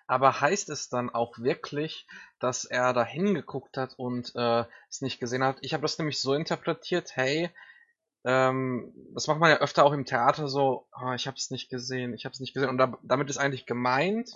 Aber 0.07 0.41
heißt 0.41 0.71
es 0.71 0.89
dann 0.89 1.11
auch 1.11 1.39
wirklich, 1.39 2.07
dass 2.39 2.65
er 2.65 2.93
da 2.93 3.05
hingeguckt 3.05 3.77
hat 3.77 3.95
und 3.99 4.33
äh, 4.35 4.65
es 4.89 5.03
nicht 5.03 5.21
gesehen 5.21 5.45
hat? 5.45 5.59
Ich 5.61 5.75
habe 5.75 5.83
das 5.83 5.99
nämlich 5.99 6.21
so 6.21 6.35
interpretiert, 6.35 7.15
hey, 7.15 7.51
ähm, 8.25 8.93
das 9.15 9.27
macht 9.27 9.41
man 9.41 9.51
ja 9.51 9.59
öfter 9.59 9.85
auch 9.85 9.93
im 9.93 10.05
Theater 10.05 10.49
so, 10.49 10.87
oh, 11.01 11.13
ich 11.13 11.27
habe 11.27 11.37
es 11.37 11.51
nicht 11.51 11.71
gesehen, 11.71 12.15
ich 12.15 12.25
habe 12.25 12.33
es 12.33 12.41
nicht 12.41 12.55
gesehen. 12.55 12.71
Und 12.71 12.79
da, 12.79 12.97
damit 13.03 13.31
ist 13.31 13.39
eigentlich 13.39 13.67
gemeint, 13.67 14.31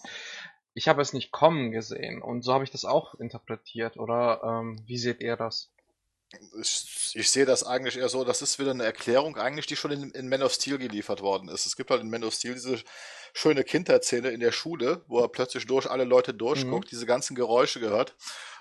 ich 0.74 0.88
habe 0.88 1.00
es 1.00 1.12
nicht 1.12 1.30
kommen 1.30 1.70
gesehen. 1.70 2.20
Und 2.20 2.42
so 2.42 2.52
habe 2.52 2.64
ich 2.64 2.70
das 2.70 2.84
auch 2.84 3.14
interpretiert. 3.14 3.96
Oder 3.96 4.42
ähm, 4.44 4.82
wie 4.86 4.98
seht 4.98 5.20
ihr 5.20 5.36
das? 5.36 5.70
Ich, 6.60 7.12
ich 7.14 7.30
sehe 7.30 7.46
das 7.46 7.64
eigentlich 7.64 7.96
eher 7.96 8.08
so, 8.08 8.24
das 8.24 8.42
ist 8.42 8.58
wieder 8.58 8.72
eine 8.72 8.84
Erklärung 8.84 9.36
eigentlich, 9.36 9.66
die 9.66 9.76
schon 9.76 9.92
in, 9.92 10.10
in 10.10 10.28
Man 10.28 10.42
of 10.42 10.52
Steel 10.52 10.76
geliefert 10.76 11.22
worden 11.22 11.48
ist. 11.48 11.66
Es 11.66 11.76
gibt 11.76 11.90
halt 11.90 12.02
in 12.02 12.10
Man 12.10 12.24
of 12.24 12.34
Steel 12.34 12.54
diese 12.54 12.82
schöne 13.32 13.62
Kindheitsszene 13.62 14.30
in 14.30 14.40
der 14.40 14.50
Schule, 14.50 15.04
wo 15.06 15.20
er 15.20 15.28
plötzlich 15.28 15.66
durch 15.66 15.88
alle 15.88 16.04
Leute 16.04 16.34
durchguckt, 16.34 16.86
mhm. 16.86 16.90
diese 16.90 17.06
ganzen 17.06 17.36
Geräusche 17.36 17.78
gehört 17.78 18.16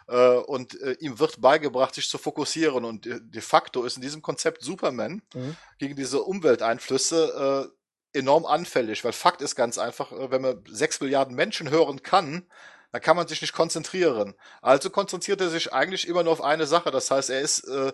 äh, 0.07 0.35
und 0.35 0.79
äh, 0.81 0.93
ihm 0.99 1.19
wird 1.19 1.41
beigebracht, 1.41 1.95
sich 1.95 2.09
zu 2.09 2.17
fokussieren. 2.17 2.85
Und 2.85 3.05
de, 3.05 3.19
de 3.21 3.41
facto 3.41 3.83
ist 3.83 3.95
in 3.95 4.01
diesem 4.01 4.21
Konzept 4.21 4.63
Superman 4.63 5.21
mhm. 5.33 5.55
gegen 5.79 5.95
diese 5.95 6.21
Umwelteinflüsse 6.21 7.71
äh, 8.13 8.17
enorm 8.17 8.45
anfällig, 8.45 9.03
weil 9.03 9.13
Fakt 9.13 9.41
ist 9.41 9.55
ganz 9.55 9.77
einfach, 9.77 10.11
äh, 10.11 10.31
wenn 10.31 10.41
man 10.41 10.63
sechs 10.67 10.99
Milliarden 11.01 11.35
Menschen 11.35 11.69
hören 11.69 12.03
kann, 12.03 12.45
dann 12.91 13.01
kann 13.01 13.17
man 13.17 13.27
sich 13.27 13.41
nicht 13.41 13.53
konzentrieren. 13.53 14.35
Also 14.61 14.89
konzentriert 14.89 15.41
er 15.41 15.49
sich 15.49 15.73
eigentlich 15.73 16.07
immer 16.07 16.23
nur 16.23 16.33
auf 16.33 16.41
eine 16.41 16.65
Sache. 16.65 16.91
Das 16.91 17.11
heißt, 17.11 17.29
er 17.29 17.41
ist 17.41 17.67
äh, 17.67 17.91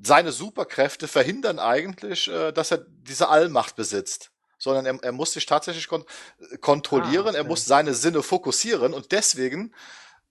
seine 0.00 0.32
Superkräfte 0.32 1.08
verhindern 1.08 1.58
eigentlich, 1.58 2.28
äh, 2.28 2.52
dass 2.52 2.70
er 2.70 2.86
diese 2.86 3.28
Allmacht 3.28 3.76
besitzt 3.76 4.30
sondern 4.60 4.86
er, 4.86 4.98
er 5.02 5.12
muss 5.12 5.32
sich 5.32 5.46
tatsächlich 5.46 5.86
kon 5.86 6.04
kontrollieren, 6.60 7.26
ah, 7.26 7.30
okay. 7.30 7.38
er 7.38 7.44
muss 7.44 7.64
seine 7.64 7.94
Sinne 7.94 8.22
fokussieren 8.22 8.92
und 8.92 9.12
deswegen 9.12 9.72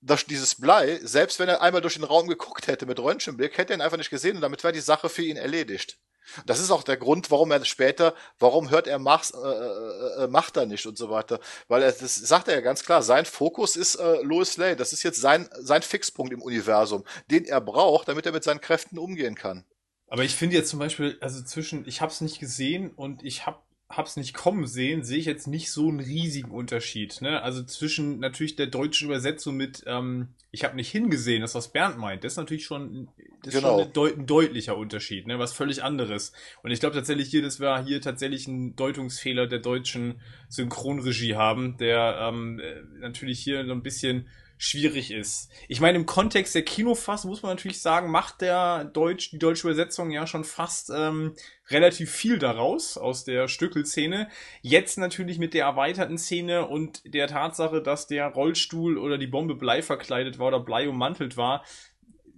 dass 0.01 0.25
dieses 0.25 0.55
Blei, 0.55 0.99
selbst 1.03 1.39
wenn 1.39 1.49
er 1.49 1.61
einmal 1.61 1.81
durch 1.81 1.95
den 1.95 2.03
Raum 2.03 2.27
geguckt 2.27 2.67
hätte 2.67 2.85
mit 2.85 2.99
Röntgenblick, 2.99 3.57
hätte 3.57 3.73
er 3.73 3.77
ihn 3.77 3.81
einfach 3.81 3.97
nicht 3.97 4.09
gesehen 4.09 4.35
und 4.35 4.41
damit 4.41 4.63
wäre 4.63 4.73
die 4.73 4.79
Sache 4.79 5.09
für 5.09 5.23
ihn 5.23 5.37
erledigt. 5.37 5.97
Das 6.45 6.59
ist 6.59 6.71
auch 6.71 6.83
der 6.83 6.97
Grund, 6.97 7.31
warum 7.31 7.51
er 7.51 7.63
später, 7.65 8.13
warum 8.39 8.69
hört 8.69 8.87
er 8.87 8.99
Mach's, 8.99 9.31
äh, 9.31 9.37
äh, 9.37 10.23
äh, 10.23 10.27
macht 10.27 10.57
er 10.57 10.65
nicht 10.65 10.85
und 10.85 10.97
so 10.97 11.09
weiter. 11.09 11.39
Weil 11.67 11.83
er, 11.83 11.91
das 11.91 12.15
sagt 12.15 12.47
er 12.47 12.55
ja 12.55 12.61
ganz 12.61 12.83
klar, 12.83 13.01
sein 13.01 13.25
Fokus 13.25 13.75
ist 13.75 13.95
äh, 13.95 14.21
Lois 14.21 14.57
Lane. 14.57 14.75
Das 14.75 14.93
ist 14.93 15.03
jetzt 15.03 15.21
sein, 15.21 15.49
sein 15.57 15.81
Fixpunkt 15.81 16.33
im 16.33 16.41
Universum, 16.41 17.05
den 17.31 17.45
er 17.45 17.61
braucht, 17.61 18.07
damit 18.07 18.25
er 18.25 18.33
mit 18.33 18.43
seinen 18.43 18.61
Kräften 18.61 18.97
umgehen 18.97 19.35
kann. 19.35 19.63
Aber 20.09 20.23
ich 20.23 20.35
finde 20.35 20.55
jetzt 20.55 20.69
zum 20.69 20.79
Beispiel, 20.79 21.17
also 21.21 21.41
zwischen, 21.43 21.87
ich 21.87 22.01
habe 22.01 22.11
es 22.11 22.21
nicht 22.21 22.39
gesehen 22.39 22.91
und 22.91 23.23
ich 23.23 23.45
habe 23.45 23.59
hab's 23.89 24.17
nicht 24.17 24.33
kommen 24.33 24.67
sehen, 24.67 25.03
sehe 25.03 25.19
ich 25.19 25.25
jetzt 25.25 25.47
nicht 25.47 25.71
so 25.71 25.87
einen 25.87 25.99
riesigen 25.99 26.51
Unterschied. 26.51 27.21
Ne? 27.21 27.41
Also 27.41 27.63
zwischen 27.63 28.19
natürlich 28.19 28.55
der 28.55 28.67
deutschen 28.67 29.07
Übersetzung 29.07 29.55
mit 29.55 29.83
ähm, 29.87 30.29
ich 30.51 30.63
habe 30.63 30.75
nicht 30.75 30.89
hingesehen, 30.89 31.41
das 31.41 31.55
was 31.55 31.67
Bernd 31.71 31.97
meint, 31.97 32.23
das 32.23 32.33
ist 32.33 32.37
natürlich 32.37 32.65
schon, 32.65 33.09
das 33.43 33.53
ist 33.53 33.61
genau. 33.61 33.77
schon 33.77 33.87
ein, 33.87 33.93
deut 33.93 34.17
ein, 34.17 34.25
deutlicher 34.25 34.77
Unterschied, 34.77 35.27
ne? 35.27 35.39
was 35.39 35.53
völlig 35.53 35.83
anderes. 35.83 36.31
Und 36.63 36.71
ich 36.71 36.79
glaube 36.79 36.95
tatsächlich 36.95 37.29
hier, 37.29 37.41
dass 37.41 37.59
wir 37.59 37.83
hier 37.83 38.01
tatsächlich 38.01 38.47
einen 38.47 38.75
Deutungsfehler 38.75 39.47
der 39.47 39.59
deutschen 39.59 40.21
Synchronregie 40.47 41.35
haben, 41.35 41.77
der 41.77 42.17
ähm, 42.21 42.59
äh, 42.59 42.81
natürlich 42.99 43.39
hier 43.39 43.65
so 43.65 43.71
ein 43.71 43.83
bisschen 43.83 44.27
schwierig 44.57 45.11
ist. 45.11 45.49
Ich 45.67 45.79
meine, 45.79 45.97
im 45.97 46.05
Kontext 46.05 46.55
der 46.55 46.63
Kinofassung 46.63 47.29
muss 47.29 47.43
man 47.43 47.51
natürlich 47.51 47.81
sagen, 47.81 48.09
macht 48.09 48.41
der 48.41 48.85
Deutsch, 48.85 49.29
die 49.29 49.39
deutsche 49.39 49.67
Übersetzung 49.67 50.11
ja 50.11 50.25
schon 50.25 50.43
fast 50.43 50.91
ähm, 50.93 51.33
relativ 51.69 52.11
viel 52.11 52.39
daraus, 52.39 52.97
aus 52.97 53.23
der 53.23 53.47
Stückelszene. 53.47 54.29
Jetzt 54.61 54.97
natürlich 54.97 55.37
mit 55.37 55.53
der 55.53 55.65
erweiterten 55.65 56.17
Szene 56.17 56.67
und 56.67 57.01
der 57.05 57.27
Tatsache, 57.27 57.81
dass 57.81 58.07
der 58.07 58.27
Rollstuhl 58.27 58.97
oder 58.97 59.17
die 59.17 59.27
Bombe 59.27 59.55
Blei 59.55 59.81
verkleidet 59.81 60.39
war 60.39 60.47
oder 60.47 60.59
Blei 60.59 60.89
ummantelt 60.89 61.37
war, 61.37 61.63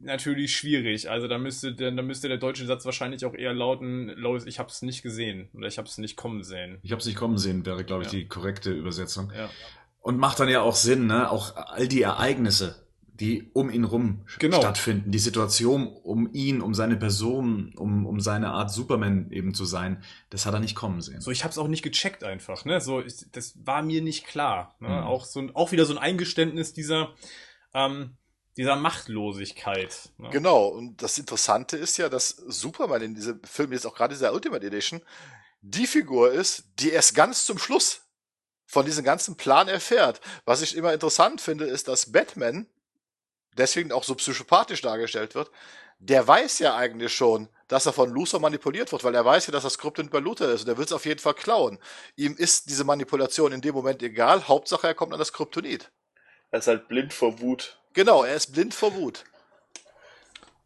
natürlich 0.01 0.55
schwierig. 0.55 1.09
Also 1.09 1.27
da 1.27 1.37
müsste, 1.37 1.73
da 1.73 1.91
müsste 2.01 2.27
der 2.27 2.37
deutsche 2.37 2.65
Satz 2.65 2.85
wahrscheinlich 2.85 3.25
auch 3.25 3.33
eher 3.33 3.53
lauten, 3.53 4.09
Lois, 4.09 4.45
ich 4.45 4.59
hab's 4.59 4.81
nicht 4.81 5.03
gesehen 5.03 5.49
oder 5.53 5.67
ich 5.67 5.77
hab's 5.77 5.97
nicht 5.97 6.15
kommen 6.15 6.43
sehen. 6.43 6.79
Ich 6.83 6.91
hab's 6.91 7.05
nicht 7.05 7.17
kommen 7.17 7.37
sehen, 7.37 7.65
wäre, 7.65 7.83
glaube 7.83 8.03
ich, 8.03 8.11
ja. 8.11 8.19
die 8.19 8.27
korrekte 8.27 8.71
Übersetzung. 8.71 9.31
Ja. 9.35 9.49
Und 10.01 10.17
macht 10.17 10.39
dann 10.39 10.49
ja 10.49 10.61
auch 10.61 10.75
Sinn, 10.75 11.07
ne? 11.07 11.29
Auch 11.29 11.55
all 11.55 11.87
die 11.87 12.01
Ereignisse, 12.01 12.87
die 13.19 13.49
um 13.53 13.69
ihn 13.69 13.83
rum 13.83 14.25
genau. 14.39 14.57
stattfinden, 14.59 15.11
die 15.11 15.19
Situation 15.19 15.87
um 15.87 16.29
ihn, 16.33 16.61
um 16.61 16.73
seine 16.73 16.95
Person, 16.95 17.73
um, 17.75 18.05
um 18.05 18.21
seine 18.21 18.51
Art 18.51 18.71
Superman 18.71 19.29
eben 19.31 19.53
zu 19.53 19.65
sein, 19.65 20.03
das 20.29 20.45
hat 20.45 20.53
er 20.53 20.61
nicht 20.61 20.75
kommen 20.75 21.01
sehen. 21.01 21.19
So, 21.19 21.31
ich 21.31 21.43
hab's 21.43 21.57
auch 21.57 21.67
nicht 21.67 21.83
gecheckt 21.83 22.23
einfach, 22.23 22.63
ne? 22.63 22.79
So, 22.79 23.01
ich, 23.01 23.29
das 23.31 23.55
war 23.65 23.81
mir 23.81 24.01
nicht 24.01 24.25
klar. 24.25 24.75
Ne? 24.79 24.87
Mhm. 24.87 25.03
Auch 25.03 25.25
so 25.25 25.47
auch 25.53 25.71
wieder 25.71 25.85
so 25.85 25.93
ein 25.93 25.99
Eingeständnis 25.99 26.73
dieser, 26.73 27.13
ähm, 27.73 28.15
dieser 28.55 28.77
Machtlosigkeit. 28.77 30.11
Ne? 30.17 30.29
Genau, 30.31 30.67
und 30.67 31.01
das 31.01 31.17
Interessante 31.17 31.75
ist 31.75 31.97
ja, 31.97 32.07
dass 32.07 32.29
Superman 32.29 33.01
in 33.01 33.15
diesem 33.15 33.41
Film, 33.43 33.73
jetzt 33.73 33.85
auch 33.85 33.95
gerade 33.95 34.13
dieser 34.13 34.33
Ultimate 34.33 34.65
Edition, 34.65 35.01
die 35.61 35.87
Figur 35.87 36.31
ist, 36.31 36.63
die 36.79 36.89
erst 36.89 37.15
ganz 37.15 37.45
zum 37.45 37.57
Schluss 37.57 38.08
von 38.69 38.85
diesem 38.85 39.03
ganzen 39.03 39.35
Plan 39.35 39.67
erfährt. 39.67 40.21
Was 40.45 40.61
ich 40.61 40.77
immer 40.77 40.93
interessant 40.93 41.41
finde, 41.41 41.65
ist, 41.65 41.87
dass 41.87 42.11
Batman 42.11 42.67
deswegen 43.57 43.91
auch 43.91 44.03
so 44.03 44.13
psychopathisch 44.13 44.81
dargestellt 44.81 45.33
wird. 45.33 45.49
Der 45.97 46.25
weiß 46.25 46.59
ja 46.59 46.75
eigentlich 46.75 47.13
schon, 47.13 47.49
dass 47.67 47.87
er 47.87 47.93
von 47.93 48.11
Luthor 48.11 48.39
manipuliert 48.39 48.91
wird, 48.91 49.03
weil 49.03 49.15
er 49.15 49.25
weiß 49.25 49.47
ja, 49.47 49.51
dass 49.51 49.63
das 49.63 49.79
Krypton 49.79 50.09
bei 50.09 50.19
Luthor 50.19 50.49
ist 50.49 50.61
und 50.61 50.69
er 50.69 50.77
will 50.77 50.85
es 50.85 50.93
auf 50.93 51.07
jeden 51.07 51.19
Fall 51.19 51.33
klauen. 51.33 51.79
Ihm 52.15 52.37
ist 52.37 52.69
diese 52.69 52.83
Manipulation 52.83 53.51
in 53.51 53.61
dem 53.61 53.73
Moment 53.73 54.03
egal, 54.03 54.47
Hauptsache 54.47 54.85
er 54.87 54.93
kommt 54.93 55.13
an 55.13 55.19
das 55.19 55.33
Kryptonit. 55.33 55.91
Er 56.51 56.59
ist 56.59 56.67
halt 56.67 56.87
blind 56.87 57.11
vor 57.11 57.39
Wut. 57.41 57.79
Genau, 57.93 58.23
er 58.23 58.35
ist 58.35 58.53
blind 58.53 58.75
vor 58.75 58.93
Wut. 58.93 59.23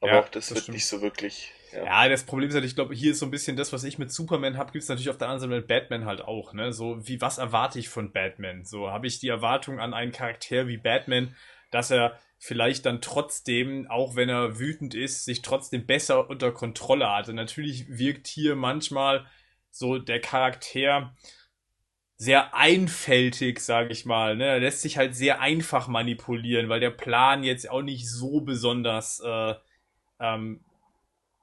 Aber 0.02 0.12
ja, 0.12 0.20
auch 0.20 0.28
das, 0.28 0.48
das 0.48 0.50
wird 0.50 0.64
stimmt. 0.64 0.76
nicht 0.76 0.88
so 0.88 1.02
wirklich 1.02 1.54
ja. 1.74 1.86
ja, 1.86 2.10
das 2.10 2.24
Problem 2.24 2.50
ist 2.50 2.56
halt, 2.56 2.66
ich 2.66 2.76
glaube, 2.76 2.94
hier 2.94 3.12
ist 3.12 3.20
so 3.20 3.26
ein 3.26 3.32
bisschen 3.32 3.58
das, 3.58 3.74
was 3.74 3.84
ich 3.84 3.98
mit 3.98 4.12
Superman 4.12 4.58
habe, 4.58 4.72
gibt 4.72 4.84
es 4.84 4.90
natürlich 4.90 5.10
auf 5.10 5.18
der 5.18 5.30
anderen 5.30 5.52
Seite 5.52 5.62
mit 5.62 5.68
Batman 5.68 6.06
halt 6.06 6.22
auch, 6.22 6.54
ne? 6.54 6.72
So, 6.74 7.08
wie, 7.08 7.22
was 7.22 7.38
erwarte 7.38 7.80
ich 7.80 7.90
von 7.90 8.12
Batman? 8.12 8.66
So, 8.66 8.92
habe 8.92 9.08
ich 9.08 9.20
die 9.20 9.30
Erwartung 9.30 9.80
an 9.80 9.94
einen 9.94 10.12
Charakter 10.12 10.68
wie 10.68 10.78
Batman, 10.78 11.36
dass 11.72 11.92
er 11.92 12.20
vielleicht 12.38 12.86
dann 12.86 13.02
trotzdem, 13.02 13.88
auch 13.90 14.16
wenn 14.16 14.30
er 14.30 14.60
wütend 14.60 14.94
ist, 14.96 15.26
sich 15.26 15.42
trotzdem 15.42 15.86
besser 15.86 16.30
unter 16.30 16.52
Kontrolle 16.52 17.10
hat. 17.10 17.30
Und 17.30 17.36
natürlich 17.36 17.86
wirkt 17.88 18.28
hier 18.28 18.56
manchmal 18.56 19.26
so 19.72 19.98
der 19.98 20.20
Charakter 20.20 21.16
sehr 22.18 22.54
einfältig, 22.54 23.60
sage 23.60 23.92
ich 23.92 24.06
mal. 24.06 24.36
Ne? 24.36 24.46
Er 24.46 24.60
lässt 24.60 24.82
sich 24.82 24.98
halt 24.98 25.16
sehr 25.16 25.42
einfach 25.42 25.88
manipulieren, 25.88 26.70
weil 26.70 26.80
der 26.80 26.92
Plan 26.92 27.44
jetzt 27.44 27.70
auch 27.70 27.82
nicht 27.82 28.10
so 28.10 28.42
besonders 28.42 29.22
äh, 29.22 29.56
ähm, 30.20 30.64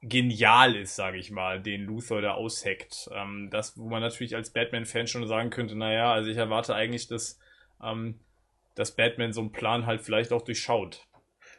genial 0.02 0.76
ist, 0.76 0.96
sage 0.96 1.18
ich 1.18 1.30
mal, 1.30 1.60
den 1.60 1.82
Luthor 1.82 2.22
da 2.22 2.32
ausheckt. 2.34 3.10
Ähm, 3.12 3.48
das, 3.50 3.76
wo 3.78 3.88
man 3.88 4.00
natürlich 4.00 4.34
als 4.34 4.50
Batman-Fan 4.50 5.06
schon 5.06 5.26
sagen 5.26 5.50
könnte, 5.50 5.76
naja, 5.76 6.12
also 6.12 6.30
ich 6.30 6.36
erwarte 6.36 6.74
eigentlich, 6.74 7.06
dass, 7.08 7.38
ähm, 7.82 8.18
dass 8.74 8.92
Batman 8.92 9.32
so 9.32 9.40
einen 9.40 9.52
Plan 9.52 9.86
halt 9.86 10.00
vielleicht 10.00 10.32
auch 10.32 10.42
durchschaut. 10.42 11.06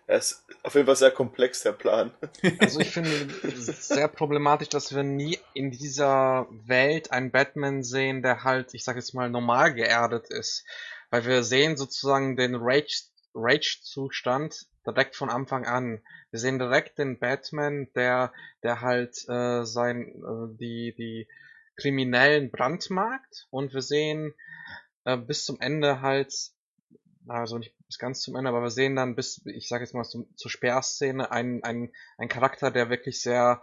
Er 0.08 0.18
ist 0.18 0.44
auf 0.64 0.74
jeden 0.74 0.88
Fall 0.88 0.96
sehr 0.96 1.12
komplex, 1.12 1.62
der 1.62 1.74
Plan. 1.74 2.12
Also 2.60 2.80
ich 2.80 2.90
finde 2.92 3.12
es 3.44 3.88
sehr 3.88 4.08
problematisch, 4.08 4.70
dass 4.70 4.94
wir 4.94 5.04
nie 5.04 5.38
in 5.54 5.72
dieser 5.72 6.48
Welt 6.66 7.12
einen 7.12 7.32
Batman 7.32 7.84
sehen, 7.84 8.22
der 8.22 8.44
halt, 8.44 8.74
ich 8.74 8.84
sag 8.84 8.96
jetzt 8.96 9.14
mal, 9.14 9.30
normal 9.30 9.74
geerdet 9.74 10.30
ist. 10.30 10.66
Weil 11.12 11.26
wir 11.26 11.44
sehen 11.44 11.78
sozusagen 11.78 12.36
den 12.36 12.56
Rage-Zustand 12.56 14.54
Rage 14.54 14.66
direkt 14.86 15.16
von 15.16 15.30
Anfang 15.30 15.66
an. 15.66 16.02
Wir 16.32 16.40
sehen 16.40 16.60
direkt 16.60 16.98
den 16.98 17.20
Batman, 17.20 17.88
der, 17.96 18.34
der 18.64 18.82
halt 18.82 19.18
äh, 19.30 19.66
sein, 19.66 20.08
äh, 20.08 20.58
die, 20.58 20.94
die 20.98 21.28
Kriminellen 21.76 22.52
brandmarkt 22.52 23.48
und 23.50 23.74
wir 23.74 23.82
sehen 23.82 24.34
äh, 25.06 25.18
bis 25.18 25.46
zum 25.46 25.60
Ende 25.60 26.02
halt, 26.02 26.34
also 27.28 27.58
nicht 27.58 27.76
bis 27.88 27.98
ganz 27.98 28.22
zum 28.22 28.36
Ende, 28.36 28.50
aber 28.50 28.62
wir 28.62 28.72
sehen 28.72 28.96
dann 28.96 29.16
bis, 29.16 29.46
ich 29.46 29.68
sage 29.68 29.84
jetzt 29.84 29.94
mal 29.94 30.04
zum, 30.04 30.28
zur 30.36 30.52
Sperrszene, 30.52 31.32
einen, 31.32 31.64
einen, 31.64 31.92
einen 32.18 32.30
Charakter, 32.30 32.72
der 32.72 32.90
wirklich 32.90 33.22
sehr 33.22 33.62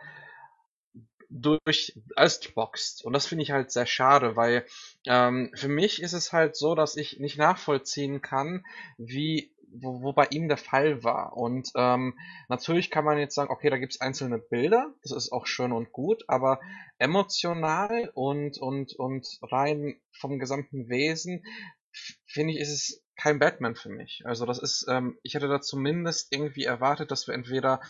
durch 1.31 1.99
alles 2.17 2.41
boxt. 2.55 3.05
Und 3.05 3.13
das 3.13 3.27
finde 3.27 3.43
ich 3.43 3.51
halt 3.51 3.71
sehr 3.71 3.87
schade, 3.87 4.37
weil 4.37 4.65
ähm, 5.07 5.51
für 5.55 5.69
mich 5.69 6.03
ist 6.03 6.15
es 6.15 6.33
halt 6.33 6.57
so, 6.57 6.75
dass 6.75 6.97
ich 6.97 7.21
nicht 7.21 7.39
nachvollziehen 7.39 8.23
kann, 8.23 8.65
wie 8.97 9.53
wo, 9.73 10.03
wo 10.03 10.13
bei 10.13 10.27
ihm 10.31 10.49
der 10.49 10.57
Fall 10.57 11.03
war. 11.05 11.37
Und 11.37 11.71
ähm, 11.77 12.19
natürlich 12.49 12.91
kann 12.91 13.05
man 13.05 13.19
jetzt 13.19 13.35
sagen, 13.35 13.51
okay, 13.51 13.71
da 13.71 13.79
gibt's 13.79 14.01
einzelne 14.01 14.39
Bilder, 14.39 14.95
das 15.03 15.13
ist 15.13 15.33
auch 15.33 15.47
schön 15.47 15.73
und 15.73 15.93
gut, 15.93 16.25
aber 16.29 16.61
emotional 16.99 18.11
und, 18.15 18.59
und, 18.59 18.95
und 18.97 19.27
rein 19.43 20.01
vom 20.13 20.39
gesamten 20.39 20.89
Wesen 20.89 21.45
finde 22.27 22.55
ich, 22.55 22.61
ist 22.61 22.73
es 22.73 23.05
kein 23.17 23.39
Batman 23.39 23.75
für 23.75 23.89
mich. 23.89 24.23
Also 24.25 24.47
das 24.47 24.59
ist, 24.59 24.87
ähm, 24.89 25.19
ich 25.23 25.35
hätte 25.35 25.49
da 25.49 25.61
zumindest 25.61 26.33
irgendwie 26.33 26.65
erwartet, 26.65 27.11
dass 27.11 27.27
wir 27.27 27.35
entweder 27.35 27.81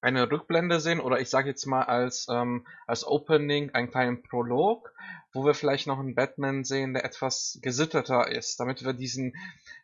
eine 0.00 0.30
Rückblende 0.30 0.80
sehen 0.80 1.00
oder 1.00 1.20
ich 1.20 1.28
sage 1.28 1.48
jetzt 1.48 1.66
mal 1.66 1.82
als 1.82 2.26
ähm, 2.30 2.66
als 2.86 3.06
Opening 3.06 3.70
einen 3.70 3.90
kleinen 3.90 4.22
Prolog, 4.22 4.92
wo 5.32 5.44
wir 5.44 5.54
vielleicht 5.54 5.86
noch 5.86 5.98
einen 5.98 6.14
Batman 6.14 6.64
sehen, 6.64 6.94
der 6.94 7.04
etwas 7.04 7.58
gesitterter 7.62 8.30
ist, 8.30 8.60
damit 8.60 8.84
wir 8.84 8.92
diesen 8.92 9.34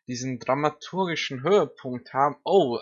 diesen 0.06 0.38
dramaturgischen 0.38 1.42
Höhepunkt 1.42 2.12
haben. 2.12 2.36
Oh, 2.44 2.78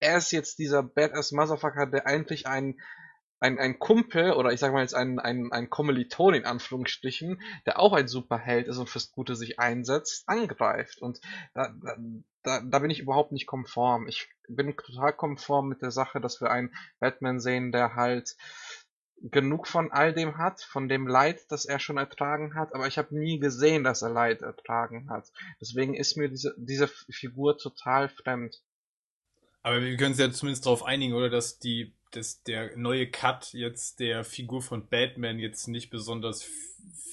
er 0.00 0.18
ist 0.18 0.32
jetzt 0.32 0.58
dieser 0.58 0.82
Badass 0.82 1.32
Motherfucker, 1.32 1.86
der 1.86 2.06
eigentlich 2.06 2.46
ein 2.46 2.80
ein, 3.42 3.58
ein 3.58 3.80
Kumpel 3.80 4.34
oder 4.34 4.52
ich 4.52 4.60
sag 4.60 4.72
mal 4.72 4.82
jetzt 4.82 4.94
ein, 4.94 5.18
ein, 5.18 5.50
ein 5.50 5.68
Kommiliton 5.68 6.34
in 6.34 6.44
Anführungsstrichen, 6.44 7.42
der 7.66 7.80
auch 7.80 7.92
ein 7.92 8.06
Superheld 8.06 8.68
ist 8.68 8.78
und 8.78 8.88
fürs 8.88 9.10
Gute 9.10 9.34
sich 9.34 9.58
einsetzt, 9.58 10.28
angreift. 10.28 11.02
Und 11.02 11.20
da, 11.52 11.74
da, 12.44 12.60
da 12.60 12.78
bin 12.78 12.90
ich 12.90 13.00
überhaupt 13.00 13.32
nicht 13.32 13.48
konform. 13.48 14.06
Ich 14.06 14.28
bin 14.48 14.76
total 14.76 15.12
konform 15.12 15.68
mit 15.68 15.82
der 15.82 15.90
Sache, 15.90 16.20
dass 16.20 16.40
wir 16.40 16.52
einen 16.52 16.72
Batman 17.00 17.40
sehen, 17.40 17.72
der 17.72 17.96
halt 17.96 18.36
genug 19.22 19.66
von 19.66 19.90
all 19.90 20.12
dem 20.12 20.38
hat, 20.38 20.60
von 20.62 20.88
dem 20.88 21.08
Leid, 21.08 21.40
das 21.48 21.64
er 21.64 21.80
schon 21.80 21.96
ertragen 21.96 22.54
hat, 22.54 22.74
aber 22.74 22.86
ich 22.86 22.98
habe 22.98 23.16
nie 23.16 23.40
gesehen, 23.40 23.82
dass 23.82 24.02
er 24.02 24.10
Leid 24.10 24.42
ertragen 24.42 25.10
hat. 25.10 25.32
Deswegen 25.60 25.94
ist 25.94 26.16
mir 26.16 26.28
diese, 26.28 26.54
diese 26.58 26.86
Figur 26.88 27.58
total 27.58 28.08
fremd. 28.08 28.62
Aber 29.62 29.80
wir 29.80 29.96
können 29.96 30.10
uns 30.10 30.18
ja 30.18 30.30
zumindest 30.30 30.66
darauf 30.66 30.84
einigen, 30.84 31.14
oder, 31.14 31.30
dass 31.30 31.58
die 31.58 31.92
dass 32.12 32.42
der 32.42 32.76
neue 32.76 33.10
Cut 33.10 33.52
jetzt 33.52 34.00
der 34.00 34.24
Figur 34.24 34.62
von 34.62 34.86
Batman 34.86 35.38
jetzt 35.38 35.66
nicht 35.68 35.90
besonders 35.90 36.46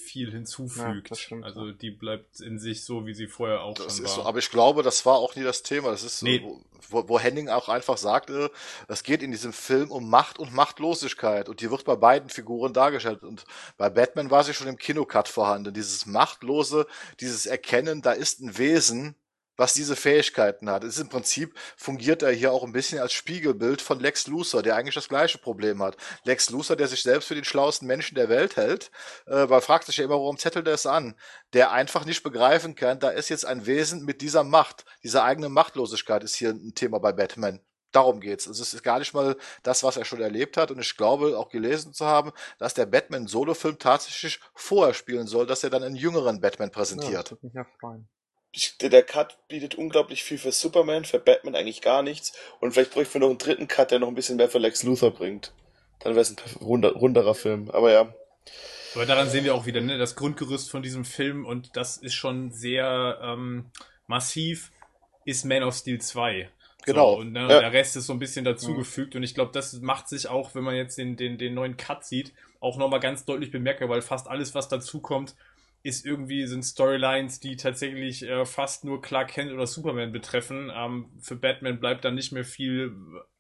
viel 0.10 0.32
hinzufügt. 0.32 1.30
Ja, 1.30 1.38
also 1.42 1.72
die 1.72 1.92
bleibt 1.92 2.40
in 2.40 2.58
sich 2.58 2.84
so, 2.84 3.06
wie 3.06 3.14
sie 3.14 3.28
vorher 3.28 3.62
auch 3.62 3.76
das 3.76 3.98
schon 3.98 4.06
ist 4.06 4.18
war. 4.18 4.24
So, 4.24 4.30
aber 4.30 4.40
ich 4.40 4.50
glaube, 4.50 4.82
das 4.82 5.06
war 5.06 5.18
auch 5.18 5.36
nie 5.36 5.44
das 5.44 5.62
Thema. 5.62 5.92
Das 5.92 6.04
ist 6.04 6.24
nee. 6.24 6.40
so, 6.40 6.62
wo, 6.90 7.08
wo 7.08 7.20
Henning 7.20 7.50
auch 7.50 7.70
einfach 7.70 7.98
sagte, 7.98 8.52
es 8.88 9.04
geht 9.04 9.22
in 9.22 9.32
diesem 9.32 9.54
Film 9.54 9.92
um 9.92 10.10
Macht 10.10 10.40
und 10.40 10.54
Machtlosigkeit 10.54 11.48
und 11.48 11.62
die 11.62 11.70
wird 11.70 11.86
bei 11.86 11.96
beiden 11.96 12.30
Figuren 12.30 12.74
dargestellt. 12.74 13.24
Und 13.24 13.46
bei 13.78 13.90
Batman 13.90 14.32
war 14.32 14.44
sie 14.44 14.54
schon 14.54 14.68
im 14.68 14.78
Kinocut 14.78 15.28
vorhanden. 15.28 15.74
Dieses 15.74 16.06
Machtlose, 16.08 16.88
dieses 17.20 17.46
Erkennen, 17.46 18.02
da 18.02 18.12
ist 18.12 18.42
ein 18.42 18.58
Wesen, 18.58 19.16
was 19.60 19.74
diese 19.74 19.98
Fähigkeiten 19.98 20.70
hat. 20.70 20.86
Es 20.86 20.96
ist 20.96 21.02
im 21.02 21.10
Prinzip 21.10 21.54
fungiert 21.76 22.24
er 22.24 22.32
hier 22.32 22.54
auch 22.54 22.64
ein 22.64 22.72
bisschen 22.72 23.00
als 23.00 23.12
Spiegelbild 23.12 23.82
von 23.82 24.00
Lex 24.00 24.26
Luthor, 24.28 24.64
der 24.64 24.78
eigentlich 24.78 24.96
das 24.96 25.10
gleiche 25.10 25.38
Problem 25.38 25.84
hat. 25.84 25.98
Lex 26.24 26.50
Luthor, 26.50 26.78
der 26.78 26.88
sich 26.88 27.04
selbst 27.04 27.28
für 27.28 27.36
den 27.36 27.44
schlauesten 27.44 27.86
Menschen 27.86 28.16
der 28.16 28.30
Welt 28.30 28.56
hält, 28.56 28.90
äh, 29.28 29.46
man 29.48 29.62
fragt 29.62 29.86
sich 29.86 29.98
ja 29.98 30.06
immer, 30.06 30.16
warum 30.16 30.38
zettelt 30.38 30.66
er 30.66 30.76
es 30.76 30.86
an? 30.86 31.14
Der 31.52 31.72
einfach 31.72 32.06
nicht 32.06 32.24
begreifen 32.24 32.76
kann, 32.76 33.00
da 33.00 33.10
ist 33.10 33.28
jetzt 33.28 33.46
ein 33.46 33.66
Wesen 33.66 34.06
mit 34.06 34.22
dieser 34.22 34.46
Macht, 34.46 34.86
dieser 35.04 35.26
eigenen 35.26 35.52
Machtlosigkeit 35.52 36.24
ist 36.24 36.36
hier 36.36 36.52
ein 36.52 36.74
Thema 36.74 37.00
bei 37.00 37.12
Batman. 37.12 37.60
Darum 37.92 38.22
geht's. 38.22 38.48
Also 38.48 38.62
es 38.62 38.74
ist 38.74 38.84
gar 38.84 39.00
nicht 39.00 39.14
mal 39.14 39.36
das, 39.64 39.84
was 39.84 39.98
er 39.98 40.06
schon 40.06 40.22
erlebt 40.22 40.58
hat. 40.58 40.70
Und 40.70 40.80
ich 40.80 40.96
glaube, 40.96 41.38
auch 41.38 41.50
gelesen 41.50 41.92
zu 41.92 42.06
haben, 42.06 42.32
dass 42.60 42.76
der 42.76 42.86
Batman-Solo-Film 42.86 43.80
tatsächlich 43.80 44.40
vorher 44.54 44.94
spielen 44.94 45.26
soll, 45.26 45.48
dass 45.48 45.64
er 45.64 45.72
dann 45.72 45.84
einen 45.84 45.96
jüngeren 45.96 46.40
Batman 46.40 46.70
präsentiert. 46.70 47.12
Ja, 47.12 47.24
das 47.24 47.32
würde 47.32 47.46
mich 47.48 47.56
ja 47.56 47.66
freuen 47.80 48.08
der 48.82 49.04
Cut 49.04 49.38
bietet 49.48 49.76
unglaublich 49.76 50.24
viel 50.24 50.38
für 50.38 50.52
Superman, 50.52 51.06
für 51.06 51.20
Batman 51.20 51.56
eigentlich 51.56 51.82
gar 51.82 52.02
nichts. 52.02 52.34
Und 52.60 52.72
vielleicht 52.72 52.92
bräuchten 52.92 53.16
wir 53.16 53.22
noch 53.22 53.30
einen 53.30 53.38
dritten 53.38 53.68
Cut, 53.68 53.92
der 53.92 54.00
noch 54.00 54.08
ein 54.08 54.16
bisschen 54.16 54.38
mehr 54.38 54.50
für 54.50 54.58
Lex 54.58 54.84
Luthor 54.84 55.12
bringt. 55.12 55.54
Dann 56.00 56.14
wäre 56.14 56.22
es 56.22 56.32
ein 56.32 56.38
runder, 56.62 56.94
runderer 56.94 57.36
Film. 57.36 57.70
Aber 57.72 57.92
ja. 57.92 58.14
Aber 58.96 59.06
daran 59.06 59.30
sehen 59.30 59.44
wir 59.44 59.54
auch 59.54 59.66
wieder, 59.66 59.82
ne, 59.82 59.98
das 59.98 60.16
Grundgerüst 60.16 60.72
von 60.72 60.82
diesem 60.82 61.06
Film 61.06 61.46
und 61.46 61.76
das 61.76 61.98
ist 61.98 62.16
schon 62.16 62.52
sehr 62.52 63.20
ähm, 63.22 63.70
massiv, 64.08 64.72
ist 65.26 65.46
Man 65.46 65.64
of 65.64 65.76
Steel 65.76 66.02
2. 66.02 66.50
Genau. 66.86 67.16
So, 67.16 67.20
und 67.20 67.34
ne, 67.34 67.42
ja. 67.42 67.60
der 67.60 67.74
Rest 67.74 67.98
ist 67.98 68.08
so 68.08 68.14
ein 68.14 68.20
bisschen 68.20 68.46
dazugefügt. 68.46 69.14
Mhm. 69.14 69.20
Und 69.20 69.24
ich 69.24 69.36
glaube, 69.36 69.52
das 69.54 69.74
macht 69.82 70.08
sich 70.08 70.28
auch, 70.28 70.56
wenn 70.56 70.64
man 70.64 70.76
jetzt 70.76 70.98
den, 70.98 71.18
den, 71.18 71.38
den 71.38 71.54
neuen 71.54 71.78
Cut 71.78 72.04
sieht, 72.06 72.34
auch 72.60 72.78
nochmal 72.78 73.00
ganz 73.00 73.26
deutlich 73.26 73.52
bemerkbar, 73.52 73.90
weil 73.90 74.02
fast 74.02 74.28
alles, 74.28 74.56
was 74.56 74.70
dazukommt, 74.70 75.36
ist 75.82 76.06
irgendwie, 76.06 76.46
sind 76.46 76.64
Storylines, 76.64 77.40
die 77.40 77.56
tatsächlich 77.56 78.24
äh, 78.24 78.46
fast 78.46 78.84
nur 78.84 79.02
Clark 79.02 79.30
Kent 79.30 79.52
oder 79.52 79.66
Superman 79.66 80.12
betreffen. 80.12 80.72
Ähm, 80.74 81.10
für 81.22 81.36
Batman 81.36 81.80
bleibt 81.80 82.04
dann 82.04 82.16
nicht 82.16 82.32
mehr 82.32 82.44
viel 82.44 82.96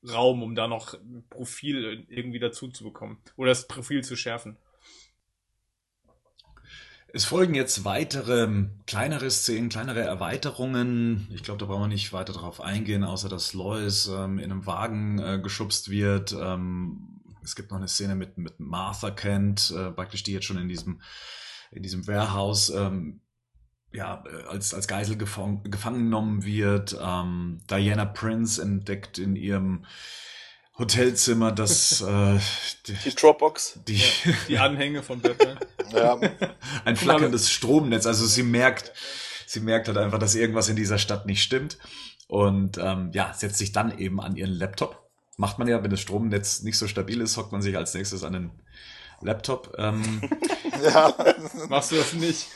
Raum, 0.07 0.41
um 0.41 0.56
da 0.56 0.68
noch 0.68 0.95
Profil 1.30 2.06
irgendwie 2.10 2.40
dazu 2.40 2.70
zu 2.70 2.84
bekommen. 2.84 3.18
Oder 3.36 3.49
das 3.49 3.68
Profil 3.68 4.03
zu 4.03 4.16
schärfen. 4.16 4.57
Es 7.11 7.26
folgen 7.26 7.56
jetzt 7.56 7.86
weitere 7.86 8.48
kleinere 8.86 9.32
Szenen, 9.32 9.70
kleinere 9.70 10.02
Erweiterungen. 10.02 11.28
Ich 11.34 11.41
glaube, 11.41 11.60
da 11.60 11.66
brauchen 11.66 11.84
wir 11.84 11.88
nicht 11.88 12.14
weiter 12.14 12.34
drauf 12.34 12.61
eingehen, 12.61 13.03
außer 13.03 13.30
dass 13.30 13.53
Lois 13.53 14.07
ähm, 14.07 14.38
in 14.38 14.52
einem 14.52 14.68
Wagen 14.68 15.18
äh, 15.20 15.40
geschubst 15.41 15.90
wird. 15.90 16.34
Ähm, 16.40 17.20
es 17.44 17.56
gibt 17.56 17.72
noch 17.72 17.78
eine 17.78 17.88
Szene 17.88 18.16
mit, 18.16 18.38
mit 18.38 18.60
Martha 18.60 19.10
Kent, 19.10 19.74
äh, 19.76 19.91
praktisch 19.91 20.22
die 20.22 20.34
jetzt 20.34 20.45
schon 20.45 20.60
in 20.60 20.70
diesem 20.70 21.02
in 21.71 21.83
diesem 21.83 22.07
Warehouse 22.07 22.69
ähm, 22.69 23.21
ja, 23.91 24.23
äh, 24.25 24.47
als, 24.47 24.73
als 24.73 24.87
Geisel 24.87 25.17
gefangen, 25.17 25.63
gefangen 25.69 26.05
genommen 26.05 26.45
wird. 26.45 26.97
Ähm, 27.01 27.61
Diana 27.69 28.05
Prince 28.05 28.61
entdeckt 28.61 29.17
in 29.17 29.35
ihrem 29.35 29.85
Hotelzimmer 30.77 31.51
das 31.51 32.01
äh, 32.07 32.39
die, 32.87 32.93
die 32.93 33.15
Dropbox, 33.15 33.79
die, 33.87 33.97
ja, 33.97 34.33
die 34.47 34.57
Anhänge 34.59 35.03
von 35.03 35.21
Batman. 35.21 35.59
ja. 35.91 36.19
Ein 36.85 36.95
flackerndes 36.95 37.51
Stromnetz. 37.51 38.05
Also 38.05 38.25
sie 38.25 38.43
merkt, 38.43 38.93
sie 39.45 39.59
merkt 39.59 39.87
halt 39.87 39.97
einfach, 39.97 40.19
dass 40.19 40.35
irgendwas 40.35 40.69
in 40.69 40.75
dieser 40.75 40.97
Stadt 40.97 41.25
nicht 41.25 41.43
stimmt 41.43 41.77
und 42.27 42.77
ähm, 42.77 43.11
ja 43.13 43.33
setzt 43.33 43.57
sich 43.57 43.71
dann 43.71 43.97
eben 43.97 44.21
an 44.21 44.35
ihren 44.35 44.53
Laptop. 44.53 45.09
Macht 45.37 45.57
man 45.57 45.67
ja, 45.67 45.81
wenn 45.83 45.91
das 45.91 46.01
Stromnetz 46.01 46.63
nicht 46.63 46.77
so 46.77 46.87
stabil 46.87 47.21
ist, 47.21 47.37
hockt 47.37 47.51
man 47.51 47.61
sich 47.61 47.75
als 47.77 47.93
nächstes 47.93 48.23
an 48.23 48.33
den 48.33 48.51
Laptop. 49.21 49.75
Ähm, 49.77 50.21
ja, 50.83 51.13
machst 51.69 51.91
du 51.91 51.95
das 51.95 52.13
nicht? 52.13 52.47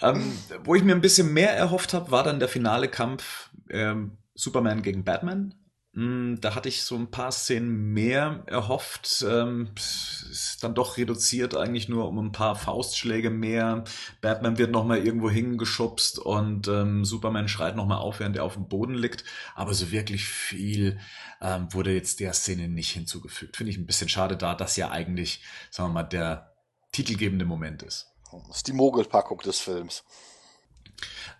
ähm, 0.00 0.32
wo 0.64 0.74
ich 0.74 0.82
mir 0.82 0.94
ein 0.94 1.00
bisschen 1.00 1.32
mehr 1.32 1.56
erhofft 1.56 1.94
habe, 1.94 2.10
war 2.10 2.24
dann 2.24 2.40
der 2.40 2.48
finale 2.48 2.88
Kampf 2.88 3.50
ähm, 3.70 4.18
Superman 4.34 4.82
gegen 4.82 5.04
Batman. 5.04 5.54
Hm, 5.92 6.38
da 6.40 6.54
hatte 6.54 6.68
ich 6.68 6.84
so 6.84 6.94
ein 6.94 7.10
paar 7.10 7.32
Szenen 7.32 7.92
mehr 7.92 8.44
erhofft. 8.46 9.24
Ähm, 9.28 9.70
ist 9.76 10.62
dann 10.62 10.74
doch 10.74 10.96
reduziert 10.96 11.56
eigentlich 11.56 11.88
nur 11.88 12.06
um 12.06 12.18
ein 12.18 12.32
paar 12.32 12.54
Faustschläge 12.54 13.30
mehr. 13.30 13.82
Batman 14.20 14.56
wird 14.56 14.70
nochmal 14.70 15.04
irgendwo 15.04 15.28
hingeschubst 15.28 16.20
und 16.20 16.68
ähm, 16.68 17.04
Superman 17.04 17.48
schreit 17.48 17.74
nochmal 17.74 17.98
auf, 17.98 18.20
während 18.20 18.36
er 18.36 18.44
auf 18.44 18.54
dem 18.54 18.68
Boden 18.68 18.94
liegt. 18.94 19.24
Aber 19.56 19.74
so 19.74 19.90
wirklich 19.90 20.26
viel 20.26 21.00
ähm, 21.40 21.72
wurde 21.72 21.92
jetzt 21.92 22.20
der 22.20 22.32
Szene 22.32 22.68
nicht 22.68 22.90
hinzugefügt. 22.90 23.56
Finde 23.56 23.70
ich 23.72 23.78
ein 23.78 23.86
bisschen 23.86 24.08
schade, 24.08 24.36
da 24.36 24.54
das 24.54 24.76
ja 24.76 24.90
eigentlich, 24.90 25.42
sagen 25.70 25.90
wir 25.90 25.94
mal, 25.94 26.02
der 26.04 26.52
titelgebende 26.92 27.44
Moment 27.44 27.82
ist. 27.82 28.08
Das 28.48 28.58
ist 28.58 28.68
die 28.68 28.72
Mogelpackung 28.72 29.38
des 29.38 29.60
Films. 29.60 30.04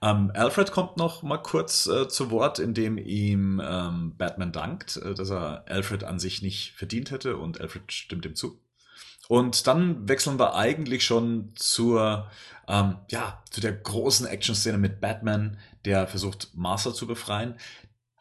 Ähm, 0.02 0.32
Alfred 0.34 0.72
kommt 0.72 0.96
noch 0.96 1.22
mal 1.22 1.38
kurz 1.38 1.86
äh, 1.86 2.08
zu 2.08 2.30
Wort, 2.30 2.58
indem 2.58 2.96
ihm 2.96 3.60
ähm, 3.62 4.16
Batman 4.16 4.52
dankt, 4.52 4.96
äh, 4.96 5.14
dass 5.14 5.30
er 5.30 5.64
Alfred 5.68 6.04
an 6.04 6.18
sich 6.18 6.40
nicht 6.40 6.72
verdient 6.72 7.10
hätte 7.10 7.36
und 7.36 7.60
Alfred 7.60 7.92
stimmt 7.92 8.24
ihm 8.24 8.34
zu. 8.34 8.58
Und 9.28 9.68
dann 9.68 10.08
wechseln 10.08 10.40
wir 10.40 10.56
eigentlich 10.56 11.04
schon 11.04 11.52
zur, 11.54 12.28
ähm, 12.66 12.96
ja, 13.10 13.40
zu 13.50 13.60
der 13.60 13.72
großen 13.72 14.26
Action-Szene 14.26 14.76
mit 14.76 15.00
Batman, 15.00 15.56
der 15.84 16.08
versucht, 16.08 16.48
Martha 16.54 16.92
zu 16.92 17.06
befreien. 17.06 17.54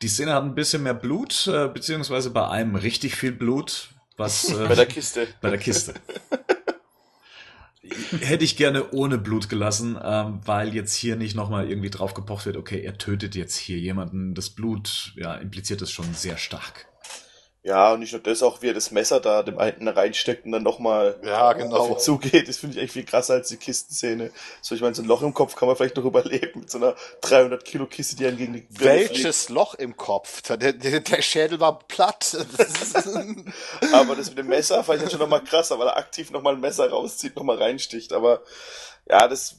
Die 0.01 0.07
Szene 0.07 0.33
hat 0.33 0.43
ein 0.43 0.55
bisschen 0.55 0.83
mehr 0.83 0.93
Blut, 0.93 1.47
äh, 1.47 1.67
beziehungsweise 1.67 2.29
bei 2.29 2.47
einem 2.47 2.75
richtig 2.75 3.15
viel 3.15 3.33
Blut, 3.33 3.89
was 4.15 4.49
äh, 4.53 4.67
bei 4.67 4.75
der 4.75 4.85
Kiste. 4.85 5.27
Bei 5.41 5.49
der 5.49 5.59
Kiste. 5.59 5.93
hätte 8.21 8.43
ich 8.43 8.55
gerne 8.55 8.91
ohne 8.91 9.17
Blut 9.17 9.49
gelassen, 9.49 9.97
ähm, 10.01 10.39
weil 10.45 10.73
jetzt 10.73 10.93
hier 10.95 11.15
nicht 11.15 11.35
nochmal 11.35 11.69
irgendwie 11.69 11.89
drauf 11.89 12.13
gepocht 12.13 12.45
wird, 12.45 12.57
okay, 12.57 12.81
er 12.81 12.97
tötet 12.97 13.35
jetzt 13.35 13.57
hier 13.57 13.77
jemanden. 13.77 14.35
Das 14.35 14.49
Blut, 14.49 15.13
ja, 15.15 15.35
impliziert 15.35 15.81
es 15.81 15.91
schon 15.91 16.13
sehr 16.13 16.37
stark. 16.37 16.87
Ja, 17.61 17.91
und 17.91 17.99
nicht 17.99 18.13
nur 18.13 18.21
das, 18.21 18.41
auch 18.41 18.61
wie 18.61 18.69
er 18.69 18.73
das 18.73 18.91
Messer 18.91 19.19
da 19.19 19.43
dem 19.43 19.59
einen 19.59 19.89
reinsteckt 19.89 20.45
und 20.45 20.53
dann 20.53 20.63
nochmal 20.63 21.19
ja, 21.25 21.51
genau. 21.51 21.75
auf 21.75 21.89
ihn 21.89 21.99
zugeht. 21.99 22.47
Das 22.47 22.57
finde 22.57 22.75
ich 22.75 22.79
eigentlich 22.79 22.93
viel 22.93 23.03
krasser 23.03 23.33
als 23.33 23.49
die 23.49 23.57
Kistenszene. 23.57 24.31
So, 24.61 24.75
ich 24.75 24.81
meine, 24.81 24.95
so 24.95 25.01
ein 25.01 25.07
Loch 25.07 25.21
im 25.23 25.33
Kopf 25.33 25.55
kann 25.55 25.67
man 25.67 25.75
vielleicht 25.75 25.97
noch 25.97 26.05
überleben 26.05 26.61
mit 26.61 26.71
so 26.71 26.77
einer 26.77 26.95
300 27.21 27.65
Kilo 27.65 27.85
Kiste, 27.85 28.15
die 28.15 28.27
einen 28.27 28.37
gegen 28.37 28.53
die 28.53 28.65
Welches 28.69 29.45
fliegt. 29.45 29.49
Loch 29.49 29.73
im 29.75 29.97
Kopf? 29.97 30.41
Der, 30.41 30.71
der, 30.71 31.01
der 31.01 31.21
Schädel 31.21 31.59
war 31.59 31.79
platt. 31.79 32.37
aber 33.91 34.15
das 34.15 34.29
mit 34.29 34.37
dem 34.37 34.47
Messer 34.47 34.81
fand 34.85 34.97
ich 34.97 35.03
dann 35.03 35.11
schon 35.11 35.19
nochmal 35.19 35.43
krasser, 35.43 35.77
weil 35.77 35.87
er 35.87 35.97
aktiv 35.97 36.31
nochmal 36.31 36.53
ein 36.53 36.61
Messer 36.61 36.89
rauszieht, 36.89 37.35
nochmal 37.35 37.57
reinsticht. 37.57 38.13
Aber 38.13 38.41
ja, 39.09 39.27
das 39.27 39.57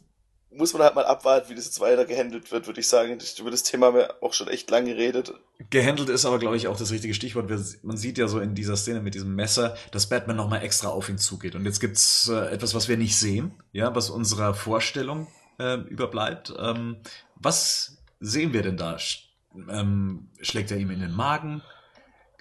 muss 0.53 0.73
man 0.73 0.83
halt 0.83 0.95
mal 0.95 1.05
abwarten, 1.05 1.49
wie 1.49 1.55
das 1.55 1.67
jetzt 1.67 1.81
weiter 1.81 2.05
gehandelt 2.05 2.51
wird, 2.51 2.67
würde 2.67 2.81
ich 2.81 2.89
sagen. 2.89 3.19
Über 3.39 3.51
das 3.51 3.63
Thema 3.63 3.87
haben 3.87 3.97
wir 3.97 4.23
auch 4.23 4.33
schon 4.33 4.49
echt 4.49 4.71
lange 4.71 4.95
geredet. 4.95 5.33
Gehandelt 5.71 6.09
ist 6.09 6.25
aber, 6.25 6.39
glaube 6.39 6.57
ich, 6.57 6.67
auch 6.67 6.77
das 6.77 6.91
richtige 6.91 7.15
Stichwort. 7.15 7.49
Man 7.83 7.97
sieht 7.97 8.19
ja 8.19 8.27
so 8.27 8.41
in 8.41 8.55
dieser 8.55 8.77
Szene 8.77 9.01
mit 9.01 9.15
diesem 9.15 9.35
Messer, 9.35 9.77
dass 9.93 10.09
Batman 10.09 10.37
nochmal 10.37 10.63
extra 10.63 10.89
auf 10.89 11.09
ihn 11.09 11.19
zugeht. 11.19 11.55
Und 11.55 11.65
jetzt 11.65 11.81
gibt's 11.81 12.29
äh, 12.29 12.53
etwas, 12.53 12.75
was 12.75 12.89
wir 12.89 12.97
nicht 12.97 13.17
sehen, 13.17 13.55
ja, 13.73 13.95
was 13.95 14.11
unserer 14.11 14.55
Vorstellung 14.55 15.29
äh, 15.59 15.75
überbleibt. 15.75 16.53
Ähm, 16.59 16.97
was 17.37 17.99
sehen 18.19 18.53
wir 18.53 18.63
denn 18.63 18.77
da? 18.77 18.99
Sch 18.99 19.29
ähm, 19.69 20.31
schlägt 20.41 20.71
er 20.71 20.79
ihm 20.79 20.91
in 20.91 21.01
den 21.01 21.15
Magen? 21.15 21.63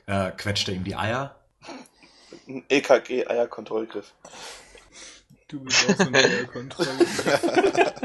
Äh, 0.06 0.32
quetscht 0.32 0.68
er 0.68 0.76
ihm 0.76 0.84
die 0.84 0.96
Eier? 0.96 1.36
Ein 2.48 2.64
EKG-Eierkontrollgriff. 2.70 4.14
Du 5.50 5.60
bist 5.62 5.90
auch 5.90 5.98
so 5.98 6.04
eine 6.04 6.18
Eierkontrolle. 6.18 6.90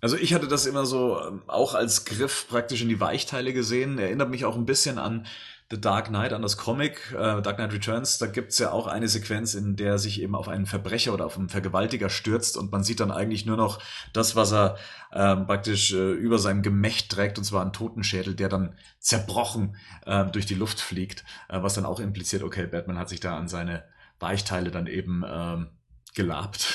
Also 0.00 0.16
ich 0.16 0.32
hatte 0.32 0.46
das 0.46 0.64
immer 0.66 0.86
so 0.86 1.20
ähm, 1.20 1.42
auch 1.48 1.74
als 1.74 2.04
Griff 2.04 2.46
praktisch 2.48 2.82
in 2.82 2.88
die 2.88 3.00
Weichteile 3.00 3.52
gesehen. 3.52 3.98
Erinnert 3.98 4.30
mich 4.30 4.44
auch 4.44 4.54
ein 4.54 4.64
bisschen 4.64 4.96
an 4.96 5.26
The 5.70 5.80
Dark 5.80 6.06
Knight, 6.06 6.32
an 6.32 6.40
das 6.40 6.56
Comic 6.56 7.12
äh, 7.12 7.42
Dark 7.42 7.56
Knight 7.56 7.72
Returns. 7.72 8.18
Da 8.18 8.26
gibt's 8.26 8.58
ja 8.58 8.70
auch 8.70 8.86
eine 8.86 9.08
Sequenz, 9.08 9.54
in 9.54 9.74
der 9.74 9.98
sich 9.98 10.22
eben 10.22 10.36
auf 10.36 10.46
einen 10.46 10.66
Verbrecher 10.66 11.12
oder 11.12 11.26
auf 11.26 11.36
einen 11.36 11.48
Vergewaltiger 11.48 12.10
stürzt 12.10 12.56
und 12.56 12.70
man 12.70 12.84
sieht 12.84 13.00
dann 13.00 13.10
eigentlich 13.10 13.44
nur 13.44 13.56
noch 13.56 13.82
das, 14.12 14.36
was 14.36 14.52
er 14.52 14.76
äh, 15.10 15.34
praktisch 15.36 15.92
äh, 15.92 16.12
über 16.12 16.38
seinem 16.38 16.62
Gemächt 16.62 17.10
trägt, 17.10 17.36
und 17.36 17.44
zwar 17.44 17.62
einen 17.62 17.72
Totenschädel, 17.72 18.36
der 18.36 18.48
dann 18.48 18.76
zerbrochen 19.00 19.76
äh, 20.06 20.26
durch 20.26 20.46
die 20.46 20.54
Luft 20.54 20.80
fliegt, 20.80 21.24
äh, 21.48 21.60
was 21.60 21.74
dann 21.74 21.84
auch 21.84 21.98
impliziert, 21.98 22.44
okay, 22.44 22.66
Batman 22.68 22.98
hat 22.98 23.08
sich 23.08 23.20
da 23.20 23.36
an 23.36 23.48
seine 23.48 23.82
Weichteile 24.20 24.70
dann 24.70 24.86
eben 24.86 25.24
ähm, 25.26 25.70
gelabt. 26.14 26.74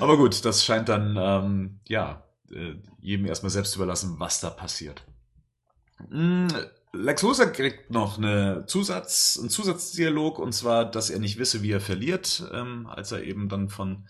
Aber 0.00 0.16
gut, 0.16 0.44
das 0.44 0.64
scheint 0.64 0.88
dann, 0.88 1.16
ähm, 1.18 1.80
ja, 1.86 2.24
äh, 2.50 2.74
jedem 3.00 3.26
erstmal 3.26 3.50
selbst 3.50 3.76
überlassen, 3.76 4.16
was 4.18 4.40
da 4.40 4.50
passiert. 4.50 5.04
Mm, 6.08 6.48
Lex 6.92 7.22
Luthor 7.22 7.46
kriegt 7.46 7.90
noch 7.90 8.18
eine 8.18 8.66
Zusatz, 8.66 9.38
einen 9.38 9.50
Zusatzdialog, 9.50 10.38
und 10.38 10.52
zwar, 10.52 10.84
dass 10.84 11.10
er 11.10 11.18
nicht 11.18 11.38
wisse, 11.38 11.62
wie 11.62 11.72
er 11.72 11.80
verliert, 11.80 12.44
ähm, 12.52 12.86
als 12.86 13.12
er 13.12 13.22
eben 13.22 13.48
dann 13.48 13.68
von 13.68 14.06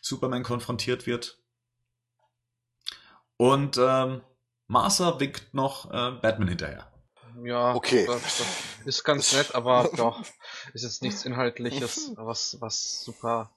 Superman 0.00 0.42
konfrontiert 0.42 1.06
wird. 1.06 1.38
Und 3.36 3.78
ähm, 3.78 4.22
Martha 4.68 5.20
winkt 5.20 5.52
noch 5.52 5.90
äh, 5.90 6.12
Batman 6.20 6.48
hinterher. 6.48 6.93
Ja, 7.42 7.74
Okay. 7.74 8.06
Das, 8.06 8.22
das 8.22 8.46
ist 8.84 9.04
ganz 9.04 9.32
nett, 9.32 9.54
aber 9.54 9.90
doch, 9.96 10.22
ist 10.72 10.82
jetzt 10.82 11.02
nichts 11.02 11.24
Inhaltliches, 11.24 12.12
was, 12.16 12.56
was 12.60 13.02
super 13.02 13.50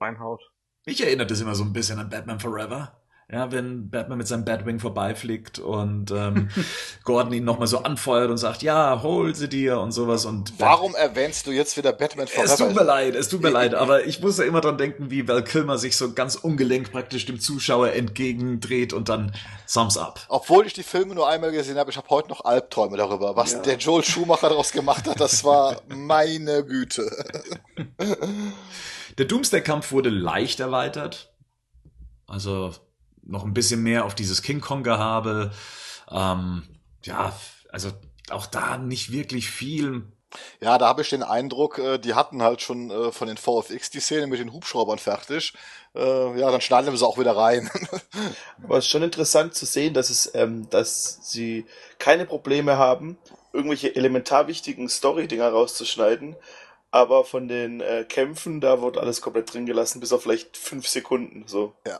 reinhaut. 0.00 0.40
Mich 0.86 1.00
erinnert 1.00 1.30
es 1.30 1.40
immer 1.40 1.54
so 1.54 1.64
ein 1.64 1.72
bisschen 1.72 1.98
an 1.98 2.10
Batman 2.10 2.40
Forever. 2.40 3.00
Ja, 3.32 3.50
wenn 3.50 3.88
Batman 3.88 4.18
mit 4.18 4.28
seinem 4.28 4.44
Batwing 4.44 4.78
vorbeifliegt 4.78 5.58
und 5.58 6.10
ähm, 6.10 6.50
Gordon 7.04 7.32
ihn 7.32 7.44
nochmal 7.44 7.66
so 7.66 7.78
anfeuert 7.78 8.30
und 8.30 8.36
sagt, 8.36 8.62
ja, 8.62 9.00
hol 9.02 9.34
sie 9.34 9.48
dir 9.48 9.80
und 9.80 9.92
sowas 9.92 10.26
und 10.26 10.52
Warum 10.58 10.94
erwähnst 10.94 11.46
du 11.46 11.50
jetzt 11.50 11.76
wieder 11.78 11.94
Batman 11.94 12.26
Es 12.26 12.56
tut 12.56 12.68
mir 12.68 12.74
Forever? 12.74 12.84
leid, 12.84 13.14
es 13.14 13.28
tut 13.30 13.40
mir 13.42 13.48
leid, 13.50 13.74
aber 13.74 14.04
ich 14.04 14.20
muss 14.20 14.36
ja 14.36 14.44
immer 14.44 14.60
dran 14.60 14.76
denken, 14.76 15.10
wie 15.10 15.26
Val 15.26 15.42
Kilmer 15.42 15.78
sich 15.78 15.96
so 15.96 16.12
ganz 16.12 16.34
ungelenkt 16.36 16.92
praktisch 16.92 17.24
dem 17.24 17.40
Zuschauer 17.40 17.92
entgegendreht 17.92 18.92
und 18.92 19.08
dann 19.08 19.32
Thumbs 19.72 19.96
up. 19.96 20.20
Obwohl 20.28 20.66
ich 20.66 20.74
die 20.74 20.82
Filme 20.82 21.14
nur 21.14 21.26
einmal 21.26 21.50
gesehen 21.50 21.78
habe, 21.78 21.90
ich 21.90 21.96
habe 21.96 22.10
heute 22.10 22.28
noch 22.28 22.44
Albträume 22.44 22.98
darüber. 22.98 23.36
Was 23.36 23.52
Ja. 23.54 23.62
der 23.62 23.78
Joel 23.78 24.04
Schumacher 24.04 24.50
daraus 24.50 24.70
gemacht 24.70 25.08
hat, 25.08 25.18
das 25.18 25.42
war 25.44 25.80
meine 25.88 26.62
Güte. 26.64 27.10
Der 29.18 29.24
Doomsday-Kampf 29.24 29.92
wurde 29.92 30.10
leicht 30.10 30.60
erweitert. 30.60 31.32
Also 32.26 32.72
noch 33.26 33.44
ein 33.44 33.54
bisschen 33.54 33.82
mehr 33.82 34.04
auf 34.04 34.14
dieses 34.14 34.42
King 34.42 34.60
Kong-Gehabe. 34.60 35.52
Ähm, 36.10 36.62
ja, 37.02 37.34
also 37.70 37.90
auch 38.30 38.46
da 38.46 38.78
nicht 38.78 39.12
wirklich 39.12 39.50
viel. 39.50 40.04
Ja, 40.60 40.78
da 40.78 40.88
habe 40.88 41.02
ich 41.02 41.10
den 41.10 41.22
Eindruck, 41.22 41.78
äh, 41.78 41.98
die 41.98 42.14
hatten 42.14 42.42
halt 42.42 42.60
schon 42.60 42.90
äh, 42.90 43.12
von 43.12 43.28
den 43.28 43.36
VFX 43.36 43.90
die 43.90 44.00
Szene 44.00 44.26
mit 44.26 44.40
den 44.40 44.52
Hubschraubern 44.52 44.98
fertig. 44.98 45.52
Äh, 45.94 46.38
Ja, 46.40 46.50
dann 46.50 46.60
schneiden 46.60 46.90
wir 46.90 46.98
sie 46.98 47.06
auch 47.06 47.18
wieder 47.18 47.36
rein. 47.36 47.70
Aber 48.64 48.78
es 48.78 48.84
ist 48.86 48.90
schon 48.90 49.02
interessant 49.02 49.54
zu 49.54 49.64
sehen, 49.66 49.94
dass 49.94 50.10
es, 50.10 50.30
ähm, 50.34 50.68
dass 50.70 51.20
sie 51.22 51.66
keine 51.98 52.26
Probleme 52.26 52.76
haben, 52.78 53.16
irgendwelche 53.52 53.94
elementar 53.94 54.48
wichtigen 54.48 54.88
Story-Dinger 54.88 55.48
rauszuschneiden. 55.50 56.36
Aber 56.94 57.24
von 57.24 57.48
den 57.48 57.80
äh, 57.80 58.04
Kämpfen, 58.08 58.60
da 58.60 58.80
wird 58.80 58.98
alles 58.98 59.20
komplett 59.20 59.52
drin 59.52 59.66
gelassen, 59.66 59.98
bis 59.98 60.12
auf 60.12 60.22
vielleicht 60.22 60.56
fünf 60.56 60.86
Sekunden. 60.86 61.42
So. 61.48 61.74
Ja. 61.84 61.98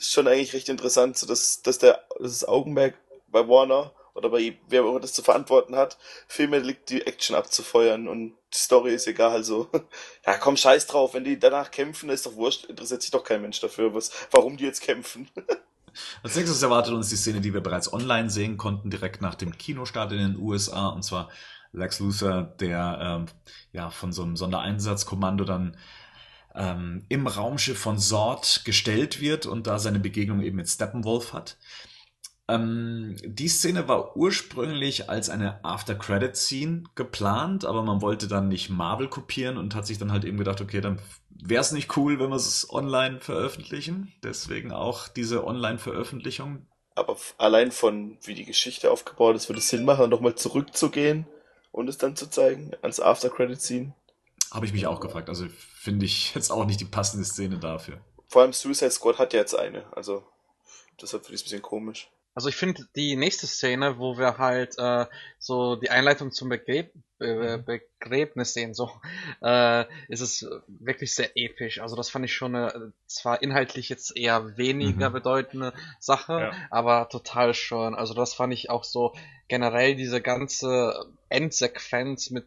Ist 0.00 0.10
schon 0.10 0.26
eigentlich 0.26 0.52
recht 0.52 0.68
interessant, 0.68 1.16
so 1.16 1.28
dass, 1.28 1.62
dass 1.62 1.78
der 1.78 2.02
dass 2.18 2.40
das 2.40 2.48
Augenmerk 2.48 2.96
bei 3.28 3.46
Warner 3.46 3.92
oder 4.14 4.30
bei 4.30 4.58
wer 4.66 4.82
auch 4.82 4.90
immer 4.90 4.98
das 4.98 5.12
zu 5.12 5.22
verantworten 5.22 5.76
hat, 5.76 5.96
vielmehr 6.26 6.58
liegt 6.58 6.90
die 6.90 7.06
Action 7.06 7.36
abzufeuern 7.36 8.08
und 8.08 8.34
die 8.52 8.58
Story 8.58 8.92
ist 8.92 9.06
egal. 9.06 9.30
Also, 9.30 9.70
ja, 10.26 10.36
komm, 10.38 10.56
scheiß 10.56 10.88
drauf, 10.88 11.14
wenn 11.14 11.22
die 11.22 11.38
danach 11.38 11.70
kämpfen, 11.70 12.10
ist 12.10 12.26
doch 12.26 12.34
wurscht, 12.34 12.64
interessiert 12.64 13.02
sich 13.02 13.12
doch 13.12 13.22
kein 13.22 13.42
Mensch 13.42 13.60
dafür, 13.60 13.94
was, 13.94 14.10
warum 14.32 14.56
die 14.56 14.64
jetzt 14.64 14.82
kämpfen. 14.82 15.30
Als 16.24 16.34
nächstes 16.34 16.62
erwartet 16.62 16.94
uns 16.94 17.10
die 17.10 17.16
Szene, 17.16 17.40
die 17.40 17.54
wir 17.54 17.60
bereits 17.60 17.92
online 17.92 18.28
sehen 18.28 18.56
konnten, 18.56 18.90
direkt 18.90 19.22
nach 19.22 19.36
dem 19.36 19.56
Kinostart 19.56 20.10
in 20.10 20.18
den 20.18 20.36
USA, 20.36 20.88
und 20.88 21.04
zwar 21.04 21.28
Lex 21.72 22.00
Luthor, 22.00 22.42
der 22.42 22.98
ähm, 23.00 23.26
ja 23.72 23.90
von 23.90 24.12
so 24.12 24.22
einem 24.22 24.36
Sondereinsatzkommando 24.36 25.44
dann 25.44 25.76
ähm, 26.54 27.04
im 27.08 27.26
Raumschiff 27.26 27.78
von 27.78 27.98
Zord 27.98 28.62
gestellt 28.64 29.20
wird 29.20 29.46
und 29.46 29.66
da 29.66 29.78
seine 29.78 29.98
Begegnung 29.98 30.42
eben 30.42 30.56
mit 30.56 30.68
Steppenwolf 30.68 31.32
hat. 31.32 31.56
Ähm, 32.48 33.16
die 33.24 33.48
Szene 33.48 33.88
war 33.88 34.16
ursprünglich 34.16 35.08
als 35.08 35.30
eine 35.30 35.64
After-Credit-Scene 35.64 36.84
geplant, 36.94 37.64
aber 37.64 37.82
man 37.82 38.02
wollte 38.02 38.28
dann 38.28 38.48
nicht 38.48 38.68
Marvel 38.68 39.08
kopieren 39.08 39.56
und 39.56 39.74
hat 39.74 39.86
sich 39.86 39.98
dann 39.98 40.12
halt 40.12 40.24
eben 40.24 40.36
gedacht, 40.36 40.60
okay, 40.60 40.82
dann 40.82 40.98
wäre 41.30 41.62
es 41.62 41.72
nicht 41.72 41.96
cool, 41.96 42.20
wenn 42.20 42.28
wir 42.28 42.36
es 42.36 42.68
online 42.70 43.20
veröffentlichen. 43.20 44.12
Deswegen 44.22 44.72
auch 44.72 45.08
diese 45.08 45.46
Online-Veröffentlichung. 45.46 46.66
Aber 46.94 47.16
allein 47.38 47.70
von, 47.70 48.18
wie 48.24 48.34
die 48.34 48.44
Geschichte 48.44 48.90
aufgebaut 48.90 49.36
ist, 49.36 49.48
würde 49.48 49.60
es 49.60 49.68
Sinn 49.68 49.86
machen, 49.86 50.10
nochmal 50.10 50.34
zurückzugehen 50.34 51.26
und 51.72 51.88
es 51.88 51.98
dann 51.98 52.14
zu 52.14 52.28
zeigen, 52.28 52.70
ans 52.82 53.00
After-Credit-Scene. 53.00 53.94
Habe 54.52 54.66
ich 54.66 54.72
mich 54.72 54.86
auch 54.86 55.00
gefragt. 55.00 55.28
Also 55.28 55.46
finde 55.74 56.04
ich 56.04 56.34
jetzt 56.34 56.50
auch 56.50 56.66
nicht 56.66 56.80
die 56.80 56.84
passende 56.84 57.24
Szene 57.24 57.58
dafür. 57.58 58.00
Vor 58.28 58.42
allem 58.42 58.52
Suicide 58.52 58.90
Squad 58.90 59.18
hat 59.18 59.32
ja 59.32 59.40
jetzt 59.40 59.54
eine, 59.54 59.84
also 59.96 60.24
deshalb 61.00 61.24
finde 61.24 61.34
ich 61.34 61.40
es 61.40 61.42
ein 61.42 61.50
bisschen 61.50 61.62
komisch. 61.62 62.10
Also 62.34 62.48
ich 62.48 62.56
finde 62.56 62.86
die 62.96 63.16
nächste 63.16 63.46
Szene, 63.46 63.98
wo 63.98 64.16
wir 64.16 64.38
halt 64.38 64.74
äh, 64.78 65.06
so 65.38 65.76
die 65.76 65.90
Einleitung 65.90 66.32
zum 66.32 66.48
Begräb 66.48 66.92
äh, 67.22 67.58
Begräbnis 67.58 68.54
sehen, 68.54 68.74
so 68.74 68.90
äh, 69.42 69.84
ist 70.08 70.20
es 70.20 70.46
wirklich 70.66 71.14
sehr 71.14 71.30
episch. 71.36 71.80
Also 71.80 71.96
das 71.96 72.10
fand 72.10 72.24
ich 72.24 72.34
schon 72.34 72.54
eine 72.54 72.92
zwar 73.06 73.42
inhaltlich 73.42 73.88
jetzt 73.88 74.16
eher 74.16 74.56
weniger 74.56 75.08
Mhm. 75.10 75.14
bedeutende 75.14 75.72
Sache, 76.00 76.32
Ja. 76.32 76.52
aber 76.70 77.08
total 77.08 77.54
schön. 77.54 77.94
Also 77.94 78.14
das 78.14 78.34
fand 78.34 78.52
ich 78.52 78.70
auch 78.70 78.84
so 78.84 79.14
generell 79.48 79.94
diese 79.96 80.20
ganze 80.20 80.94
Endsequenz 81.28 82.30
mit 82.30 82.46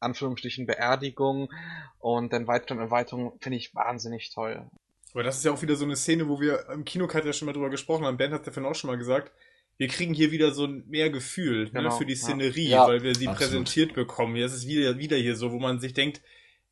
Anführungsstrichen 0.00 0.66
Beerdigung 0.66 1.50
und 1.98 2.32
den 2.32 2.46
weiteren 2.46 2.78
Erweiterungen 2.78 3.32
finde 3.40 3.58
ich 3.58 3.74
wahnsinnig 3.74 4.32
toll. 4.32 4.68
Aber 5.12 5.22
das 5.22 5.38
ist 5.38 5.44
ja 5.44 5.52
auch 5.52 5.62
wieder 5.62 5.76
so 5.76 5.84
eine 5.86 5.96
Szene, 5.96 6.28
wo 6.28 6.40
wir 6.40 6.68
im 6.68 6.84
Kinocut 6.84 7.24
ja 7.24 7.32
schon 7.32 7.46
mal 7.46 7.52
drüber 7.52 7.70
gesprochen 7.70 8.04
haben. 8.04 8.18
Ben 8.18 8.32
hat 8.32 8.46
davon 8.46 8.66
auch 8.66 8.74
schon 8.74 8.90
mal 8.90 8.98
gesagt. 8.98 9.32
Wir 9.78 9.88
kriegen 9.88 10.14
hier 10.14 10.30
wieder 10.30 10.52
so 10.52 10.64
ein 10.64 10.84
mehr 10.88 11.10
Gefühl 11.10 11.64
ne, 11.64 11.70
Genau, 11.72 11.90
für 11.96 12.06
die 12.06 12.14
ja. 12.14 12.18
Szenerie, 12.18 12.68
Ja, 12.68 12.86
weil 12.86 13.02
wir 13.02 13.14
sie 13.14 13.28
absolut. 13.28 13.50
präsentiert 13.50 13.94
bekommen. 13.94 14.40
Das 14.40 14.54
ist 14.54 14.66
wieder, 14.66 14.98
wieder 14.98 15.16
hier 15.16 15.36
so, 15.36 15.52
wo 15.52 15.58
man 15.58 15.80
sich 15.80 15.92
denkt, 15.92 16.22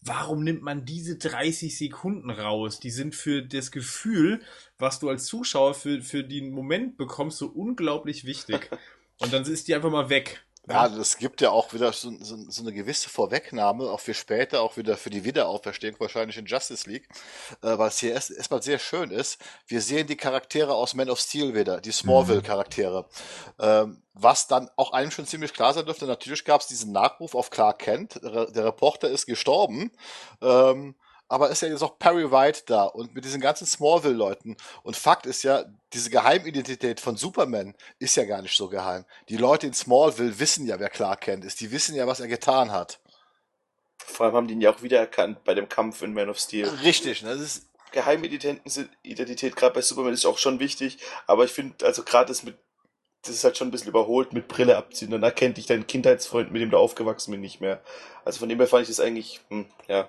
warum 0.00 0.44
nimmt 0.44 0.62
man 0.62 0.84
diese 0.84 1.16
30 1.16 1.76
Sekunden 1.76 2.30
raus? 2.30 2.80
Die 2.80 2.90
sind 2.90 3.14
für 3.14 3.42
das 3.42 3.70
Gefühl, 3.70 4.40
was 4.78 5.00
du 5.00 5.08
als 5.08 5.26
Zuschauer 5.26 5.74
für, 5.74 6.02
für 6.02 6.22
den 6.24 6.50
Moment 6.50 6.96
bekommst, 6.96 7.38
so 7.38 7.46
unglaublich 7.46 8.24
wichtig. 8.24 8.70
Und 9.18 9.32
dann 9.32 9.44
ist 9.44 9.68
die 9.68 9.74
einfach 9.74 9.90
mal 9.90 10.08
weg. 10.10 10.44
Ja, 10.66 10.88
das 10.88 11.18
gibt 11.18 11.42
ja 11.42 11.50
auch 11.50 11.74
wieder 11.74 11.92
so, 11.92 12.10
so, 12.20 12.36
so 12.48 12.62
eine 12.62 12.72
gewisse 12.72 13.10
Vorwegnahme, 13.10 13.90
auch 13.90 14.00
für 14.00 14.14
später, 14.14 14.62
auch 14.62 14.78
wieder 14.78 14.96
für 14.96 15.10
die 15.10 15.24
Wiederauferstehung 15.24 16.00
wahrscheinlich 16.00 16.38
in 16.38 16.46
Justice 16.46 16.88
League, 16.88 17.06
äh, 17.62 17.76
weil 17.76 17.88
es 17.88 17.98
hier 17.98 18.12
erst, 18.12 18.30
erstmal 18.30 18.62
sehr 18.62 18.78
schön 18.78 19.10
ist. 19.10 19.38
Wir 19.66 19.82
sehen 19.82 20.06
die 20.06 20.16
Charaktere 20.16 20.74
aus 20.74 20.94
Man 20.94 21.10
of 21.10 21.20
Steel 21.20 21.54
wieder, 21.54 21.82
die 21.82 21.92
Smallville-Charaktere. 21.92 23.06
Ähm, 23.58 24.02
was 24.14 24.46
dann 24.46 24.70
auch 24.76 24.92
einem 24.92 25.10
schon 25.10 25.26
ziemlich 25.26 25.52
klar 25.52 25.74
sein 25.74 25.84
dürfte, 25.84 26.06
natürlich 26.06 26.44
gab 26.44 26.62
es 26.62 26.66
diesen 26.66 26.92
Nachruf 26.92 27.34
auf 27.34 27.50
Clark 27.50 27.80
Kent, 27.80 28.20
der 28.22 28.64
Reporter 28.64 29.10
ist 29.10 29.26
gestorben, 29.26 29.90
ähm, 30.40 30.94
aber 31.28 31.50
ist 31.50 31.62
ja 31.62 31.68
jetzt 31.68 31.82
auch 31.82 31.98
Perry 31.98 32.30
White 32.30 32.62
da 32.66 32.84
und 32.84 33.14
mit 33.14 33.24
diesen 33.24 33.40
ganzen 33.40 33.66
Smallville-Leuten. 33.66 34.56
Und 34.82 34.96
Fakt 34.96 35.26
ist 35.26 35.42
ja, 35.42 35.64
diese 35.92 36.10
Geheimidentität 36.10 37.00
von 37.00 37.16
Superman 37.16 37.74
ist 37.98 38.16
ja 38.16 38.24
gar 38.24 38.42
nicht 38.42 38.56
so 38.56 38.68
geheim. 38.68 39.04
Die 39.28 39.36
Leute 39.36 39.66
in 39.66 39.74
Smallville 39.74 40.38
wissen 40.38 40.66
ja, 40.66 40.78
wer 40.78 40.90
Clark 40.90 41.22
Kent 41.22 41.44
ist. 41.44 41.60
Die 41.60 41.72
wissen 41.72 41.94
ja, 41.94 42.06
was 42.06 42.20
er 42.20 42.28
getan 42.28 42.72
hat. 42.72 43.00
Vor 43.98 44.26
allem 44.26 44.34
haben 44.36 44.48
die 44.48 44.54
ihn 44.54 44.60
ja 44.60 44.70
auch 44.70 44.82
wiedererkannt 44.82 45.44
bei 45.44 45.54
dem 45.54 45.68
Kampf 45.68 46.02
in 46.02 46.12
Man 46.12 46.28
of 46.28 46.38
Steel. 46.38 46.68
Richtig, 46.82 47.22
ne? 47.22 47.30
Das 47.30 47.40
ist, 47.40 47.70
Geheimidentität 47.92 49.56
gerade 49.56 49.74
bei 49.74 49.80
Superman 49.80 50.12
ist 50.12 50.26
auch 50.26 50.38
schon 50.38 50.58
wichtig, 50.60 50.98
aber 51.26 51.44
ich 51.44 51.52
finde, 51.52 51.86
also 51.86 52.02
gerade 52.02 52.26
das 52.26 52.42
mit, 52.42 52.58
das 53.26 53.36
ist 53.36 53.44
halt 53.44 53.56
schon 53.56 53.68
ein 53.68 53.70
bisschen 53.70 53.88
überholt 53.88 54.32
mit 54.32 54.48
Brille 54.48 54.76
abziehen, 54.76 55.10
dann 55.10 55.22
erkennt 55.22 55.56
dich 55.56 55.66
dein 55.66 55.86
Kindheitsfreund, 55.86 56.52
mit 56.52 56.62
dem 56.62 56.70
du 56.70 56.78
aufgewachsen 56.78 57.30
bist, 57.32 57.40
nicht 57.40 57.60
mehr. 57.60 57.80
Also 58.24 58.38
von 58.38 58.48
dem 58.48 58.58
her 58.58 58.68
fand 58.68 58.82
ich 58.82 58.88
das 58.88 59.00
eigentlich, 59.00 59.40
hm, 59.48 59.66
ja. 59.88 60.08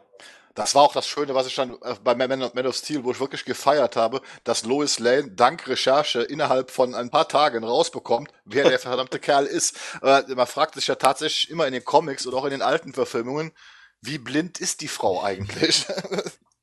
das 0.53 0.75
war 0.75 0.83
auch 0.83 0.93
das 0.93 1.07
Schöne, 1.07 1.33
was 1.33 1.47
ich 1.47 1.55
dann 1.55 1.71
äh, 1.81 1.95
bei 2.03 2.15
Man 2.15 2.41
of, 2.41 2.75
Steel, 2.75 3.03
wo 3.03 3.11
ich 3.11 3.19
wirklich 3.19 3.45
gefeiert 3.45 3.95
habe, 3.95 4.21
dass 4.43 4.65
Lois 4.65 4.99
Lane 4.99 5.31
dank 5.31 5.67
Recherche 5.67 6.21
innerhalb 6.21 6.71
von 6.71 6.93
ein 6.93 7.09
paar 7.09 7.27
Tagen 7.27 7.63
rausbekommt, 7.63 8.31
wer 8.43 8.69
der 8.69 8.79
verdammte 8.79 9.19
Kerl 9.19 9.45
ist. 9.45 9.77
Äh, 10.01 10.23
man 10.35 10.47
fragt 10.47 10.75
sich 10.75 10.87
ja 10.87 10.95
tatsächlich 10.95 11.49
immer 11.49 11.67
in 11.67 11.73
den 11.73 11.85
Comics 11.85 12.27
oder 12.27 12.37
auch 12.37 12.45
in 12.45 12.51
den 12.51 12.61
alten 12.61 12.93
Verfilmungen, 12.93 13.51
wie 14.01 14.17
blind 14.17 14.59
ist 14.59 14.81
die 14.81 14.87
Frau 14.87 15.23
eigentlich? 15.23 15.85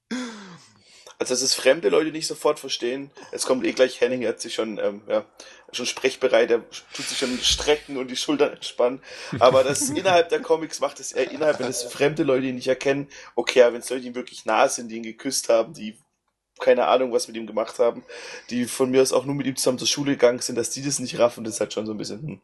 Also 1.23 1.35
dass 1.35 1.43
es 1.43 1.55
fremde 1.55 1.89
Leute 1.89 2.11
nicht 2.11 2.27
sofort 2.27 2.59
verstehen. 2.59 3.12
Es 3.31 3.47
kommt 3.47 3.65
eh 3.65 3.70
gleich 3.70 4.01
Henning, 4.01 4.23
er 4.23 4.31
hat 4.31 4.40
sich 4.40 4.55
schon, 4.55 4.78
ähm, 4.78 5.03
ja, 5.07 5.24
schon 5.70 5.86
sprechbereit, 5.86 6.51
er 6.51 6.69
tut 6.93 7.07
sich 7.07 7.16
schon 7.16 7.39
strecken 7.39 7.97
und 7.97 8.09
die 8.09 8.16
Schultern 8.16 8.55
entspannen. 8.55 9.01
Aber 9.39 9.62
das 9.62 9.89
innerhalb 9.90 10.31
der 10.31 10.40
Comics 10.40 10.81
macht 10.81 10.99
es 10.99 11.12
eher 11.12 11.31
innerhalb, 11.31 11.61
wenn 11.61 11.69
es 11.69 11.85
fremde 11.85 12.24
Leute 12.24 12.47
ihn 12.47 12.57
nicht 12.57 12.66
erkennen. 12.66 13.07
Okay, 13.36 13.62
aber 13.62 13.74
wenn 13.74 13.82
es 13.82 13.89
Leute, 13.89 14.03
die 14.03 14.09
ihm 14.09 14.16
wirklich 14.16 14.47
nah 14.47 14.69
sind, 14.69 14.89
die 14.89 14.97
ihn 14.97 15.05
geküsst 15.05 15.49
haben, 15.49 15.74
die 15.74 15.97
keine 16.59 16.89
Ahnung, 16.89 17.12
was 17.12 17.28
mit 17.28 17.36
ihm 17.36 17.47
gemacht 17.47 17.78
haben, 17.78 18.05
die 18.51 18.65
von 18.65 18.90
mir 18.90 19.01
aus 19.01 19.12
auch 19.12 19.24
nur 19.24 19.36
mit 19.36 19.47
ihm 19.47 19.55
zusammen 19.55 19.78
zur 19.78 19.86
Schule 19.86 20.12
gegangen 20.12 20.40
sind, 20.40 20.57
dass 20.57 20.70
die 20.70 20.82
das 20.82 20.99
nicht 20.99 21.20
raffen, 21.20 21.44
das 21.44 21.55
ist 21.55 21.61
halt 21.61 21.73
schon 21.73 21.86
so 21.86 21.93
ein 21.93 21.99
bisschen, 21.99 22.20
hm. 22.20 22.40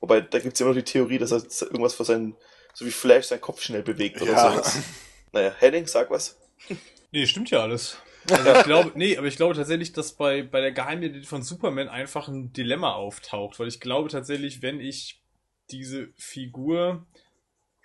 Wobei, 0.00 0.22
da 0.22 0.38
gibt's 0.38 0.60
ja 0.60 0.64
immer 0.64 0.74
noch 0.74 0.80
die 0.82 0.90
Theorie, 0.90 1.18
dass 1.18 1.30
er 1.30 1.42
irgendwas 1.60 1.92
vor 1.94 2.06
seinen, 2.06 2.36
so 2.72 2.86
wie 2.86 2.90
Flash 2.90 3.26
seinen 3.26 3.42
Kopf 3.42 3.60
schnell 3.60 3.82
bewegt 3.82 4.22
oder 4.22 4.32
Ja. 4.32 4.50
sowas. 4.50 4.78
Naja, 5.32 5.54
Henning, 5.58 5.86
sag 5.86 6.10
was. 6.10 6.36
Nee, 7.10 7.26
stimmt 7.26 7.50
ja 7.50 7.60
alles. 7.60 7.98
Also 8.30 8.52
ich 8.52 8.64
glaube, 8.64 8.92
nee, 8.94 9.16
aber 9.16 9.26
ich 9.26 9.36
glaube 9.36 9.54
tatsächlich, 9.54 9.92
dass 9.92 10.14
bei, 10.14 10.42
bei 10.42 10.60
der 10.60 10.72
Geheimidentität 10.72 11.28
von 11.28 11.42
Superman 11.42 11.88
einfach 11.88 12.28
ein 12.28 12.52
Dilemma 12.52 12.92
auftaucht, 12.92 13.58
weil 13.58 13.68
ich 13.68 13.80
glaube 13.80 14.08
tatsächlich, 14.08 14.62
wenn 14.62 14.80
ich 14.80 15.20
diese 15.70 16.08
Figur 16.16 17.06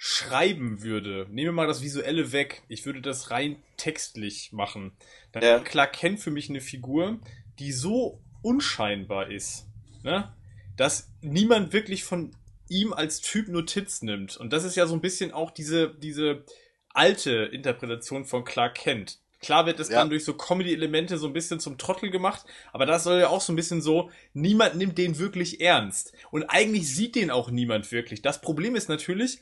schreiben 0.01 0.81
würde, 0.81 1.27
nehmen 1.29 1.49
wir 1.49 1.51
mal 1.51 1.67
das 1.67 1.81
Visuelle 1.81 2.31
weg, 2.31 2.63
ich 2.69 2.85
würde 2.85 3.01
das 3.01 3.31
rein 3.31 3.61
textlich 3.75 4.53
machen, 4.53 4.93
dann 5.33 5.43
Ja. 5.43 5.59
Clark 5.59 5.93
Kent 5.93 6.21
für 6.21 6.31
mich 6.31 6.49
eine 6.49 6.61
Figur, 6.61 7.19
die 7.59 7.73
so 7.73 8.21
unscheinbar 8.41 9.29
ist, 9.29 9.67
ne? 10.03 10.33
dass 10.77 11.11
niemand 11.21 11.73
wirklich 11.73 12.05
von 12.05 12.31
ihm 12.69 12.93
als 12.93 13.19
Typ 13.19 13.49
Notiz 13.49 14.01
nimmt. 14.01 14.37
Und 14.37 14.53
das 14.53 14.63
ist 14.63 14.77
ja 14.77 14.87
so 14.87 14.93
ein 14.93 15.01
bisschen 15.01 15.33
auch 15.33 15.51
diese, 15.51 15.93
diese 15.95 16.45
alte 16.93 17.31
Interpretation 17.31 18.23
von 18.23 18.45
Clark 18.45 18.75
Kent. 18.75 19.19
Klar 19.39 19.65
wird 19.65 19.79
es 19.79 19.89
Ja. 19.89 19.99
dann 19.99 20.09
durch 20.09 20.25
so 20.25 20.33
Comedy-Elemente 20.33 21.17
so 21.17 21.27
ein 21.27 21.33
bisschen 21.33 21.59
zum 21.59 21.77
Trottel 21.77 22.09
gemacht, 22.09 22.45
aber 22.73 22.85
das 22.85 23.03
soll 23.03 23.19
ja 23.19 23.29
auch 23.29 23.41
so 23.41 23.53
ein 23.53 23.55
bisschen 23.55 23.81
so, 23.81 24.11
niemand 24.33 24.75
nimmt 24.75 24.97
den 24.97 25.17
wirklich 25.17 25.61
ernst. 25.61 26.13
Und 26.31 26.43
eigentlich 26.43 26.93
sieht 26.93 27.15
den 27.15 27.31
auch 27.31 27.49
niemand 27.49 27.91
wirklich. 27.91 28.21
Das 28.21 28.41
Problem 28.41 28.75
ist 28.75 28.89
natürlich, 28.89 29.39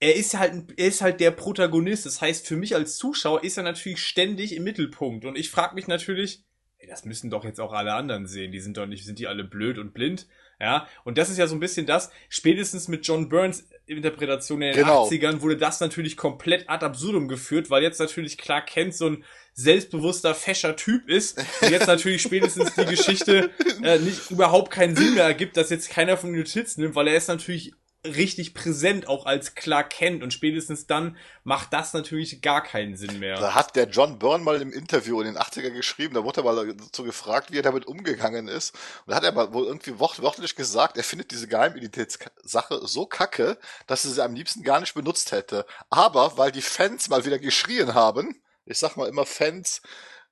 er 0.00 0.16
ist 0.16 0.36
halt, 0.36 0.72
er 0.76 0.88
ist 0.88 1.00
halt 1.00 1.20
der 1.20 1.30
Protagonist. 1.30 2.06
Das 2.06 2.20
heißt, 2.20 2.48
für 2.48 2.56
mich 2.56 2.74
als 2.74 2.96
Zuschauer 2.96 3.44
ist 3.44 3.56
er 3.56 3.62
natürlich 3.62 4.00
ständig 4.00 4.56
im 4.56 4.64
Mittelpunkt. 4.64 5.24
Und 5.24 5.38
ich 5.38 5.48
frage 5.50 5.76
mich 5.76 5.86
natürlich, 5.86 6.42
ey, 6.78 6.88
das 6.88 7.04
müssen 7.04 7.30
doch 7.30 7.44
jetzt 7.44 7.60
auch 7.60 7.72
alle 7.72 7.94
anderen 7.94 8.26
sehen. 8.26 8.50
Die 8.50 8.58
sind 8.58 8.76
doch 8.76 8.86
nicht, 8.86 9.04
sind 9.04 9.20
die 9.20 9.28
alle 9.28 9.44
blöd 9.44 9.78
und 9.78 9.94
blind? 9.94 10.26
Ja, 10.58 10.88
und 11.04 11.18
das 11.18 11.30
ist 11.30 11.38
ja 11.38 11.46
so 11.46 11.54
ein 11.54 11.60
bisschen 11.60 11.86
das, 11.86 12.10
spätestens 12.28 12.88
mit 12.88 13.06
John 13.06 13.28
Burns 13.28 13.68
Interpretation 13.86 14.62
in 14.62 14.72
den 14.72 14.84
Genau. 14.84 15.06
80ern 15.08 15.40
wurde 15.40 15.56
das 15.56 15.80
natürlich 15.80 16.16
komplett 16.16 16.68
ad 16.68 16.84
absurdum 16.84 17.28
geführt, 17.28 17.70
weil 17.70 17.82
jetzt 17.82 17.98
natürlich 17.98 18.38
Clark 18.38 18.66
Kent 18.66 18.94
so 18.94 19.06
ein 19.08 19.24
selbstbewusster, 19.54 20.34
fescher 20.34 20.76
Typ 20.76 21.08
ist 21.08 21.38
und 21.60 21.70
jetzt 21.70 21.86
natürlich 21.86 22.22
spätestens 22.22 22.74
die 22.74 22.84
Geschichte 22.86 23.50
äh, 23.82 23.98
nicht 23.98 24.30
überhaupt 24.30 24.70
keinen 24.70 24.96
Sinn 24.96 25.14
mehr 25.14 25.24
ergibt, 25.24 25.56
dass 25.56 25.70
jetzt 25.70 25.90
keiner 25.90 26.16
von 26.16 26.30
den 26.32 26.38
Notiz 26.40 26.76
nimmt, 26.76 26.94
weil 26.94 27.08
er 27.08 27.16
ist 27.16 27.28
natürlich 27.28 27.72
richtig 28.04 28.52
präsent 28.52 29.06
auch 29.06 29.26
als 29.26 29.54
Clark 29.54 29.90
Kent 29.90 30.22
und 30.22 30.32
spätestens 30.32 30.86
dann 30.86 31.16
macht 31.44 31.72
das 31.72 31.92
natürlich 31.92 32.42
gar 32.42 32.62
keinen 32.62 32.96
Sinn 32.96 33.20
mehr. 33.20 33.36
Da 33.36 33.54
hat 33.54 33.76
der 33.76 33.88
John 33.88 34.18
Byrne 34.18 34.42
mal 34.42 34.60
im 34.60 34.72
Interview 34.72 35.20
in 35.20 35.26
den 35.26 35.38
80er 35.38 35.70
geschrieben, 35.70 36.14
da 36.14 36.24
wurde 36.24 36.40
er 36.40 36.44
mal 36.44 36.74
dazu 36.74 37.04
gefragt, 37.04 37.52
wie 37.52 37.58
er 37.58 37.62
damit 37.62 37.86
umgegangen 37.86 38.48
ist. 38.48 38.74
Und 39.06 39.10
da 39.10 39.16
hat 39.16 39.24
er 39.24 39.32
mal 39.32 39.52
wohl 39.52 39.66
irgendwie 39.66 39.98
wort 40.00 40.20
wörtlich 40.20 40.56
gesagt, 40.56 40.96
er 40.96 41.04
findet 41.04 41.30
diese 41.30 41.46
Geheimidentitätssache 41.46 42.80
so 42.86 43.06
kacke, 43.06 43.56
dass 43.86 44.04
er 44.04 44.10
sie 44.10 44.24
am 44.24 44.34
liebsten 44.34 44.64
gar 44.64 44.80
nicht 44.80 44.94
benutzt 44.94 45.30
hätte. 45.30 45.64
Aber 45.88 46.36
weil 46.36 46.50
die 46.50 46.62
Fans 46.62 47.08
mal 47.08 47.24
wieder 47.24 47.38
geschrien 47.38 47.94
haben, 47.94 48.42
ich 48.66 48.78
sag 48.78 48.96
mal 48.96 49.08
immer 49.08 49.26
Fans, 49.26 49.80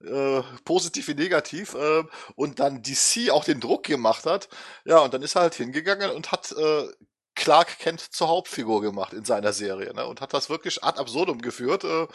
äh, 0.04 0.42
positiv 0.64 1.08
wie 1.08 1.14
negativ, 1.14 1.74
äh, 1.74 2.02
und 2.34 2.58
dann 2.58 2.82
DC 2.82 3.30
auch 3.30 3.44
den 3.44 3.60
Druck 3.60 3.84
gemacht 3.84 4.24
hat, 4.24 4.48
ja, 4.84 4.98
und 4.98 5.12
dann 5.14 5.22
ist 5.22 5.36
er 5.36 5.42
halt 5.42 5.54
hingegangen 5.54 6.10
und 6.10 6.32
hat 6.32 6.52
äh, 6.52 6.88
Clark 7.34 7.78
Kent 7.78 8.00
zur 8.00 8.28
Hauptfigur 8.28 8.82
gemacht 8.82 9.12
in 9.12 9.24
seiner 9.24 9.52
Serie, 9.52 9.94
ne? 9.94 10.06
Und 10.06 10.20
hat 10.20 10.34
das 10.34 10.50
wirklich 10.50 10.84
ad 10.84 10.98
absurdum 10.98 11.40
geführt. 11.40 11.84
Äh, 11.84 12.06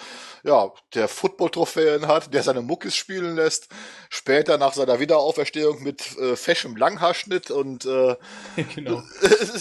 ja, 0.43 0.71
der 0.93 1.07
Football-Trophäen 1.07 2.07
hat, 2.07 2.33
der 2.33 2.43
seine 2.43 2.61
Muckis 2.61 2.95
spielen 2.95 3.35
lässt, 3.35 3.69
später 4.09 4.57
nach 4.57 4.73
seiner 4.73 4.99
Wiederauferstehung 4.99 5.81
mit 5.81 6.17
äh, 6.17 6.35
feschem 6.35 6.75
Langhaarschnitt 6.75 7.49
und 7.49 7.85
äh, 7.85 8.15
genau. 8.75 9.03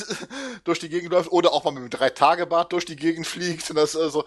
durch 0.65 0.81
die 0.81 0.89
Gegend 0.89 1.13
läuft 1.13 1.33
oder 1.33 1.53
auch 1.53 1.65
mal 1.65 1.71
mit 1.71 1.81
einem 1.81 1.91
Drei-Tage-Bart 1.91 2.73
durch 2.73 2.85
die 2.85 2.97
Gegend 2.97 3.27
fliegt. 3.27 3.71
Und 3.71 3.77
das, 3.77 3.97
also, 3.97 4.25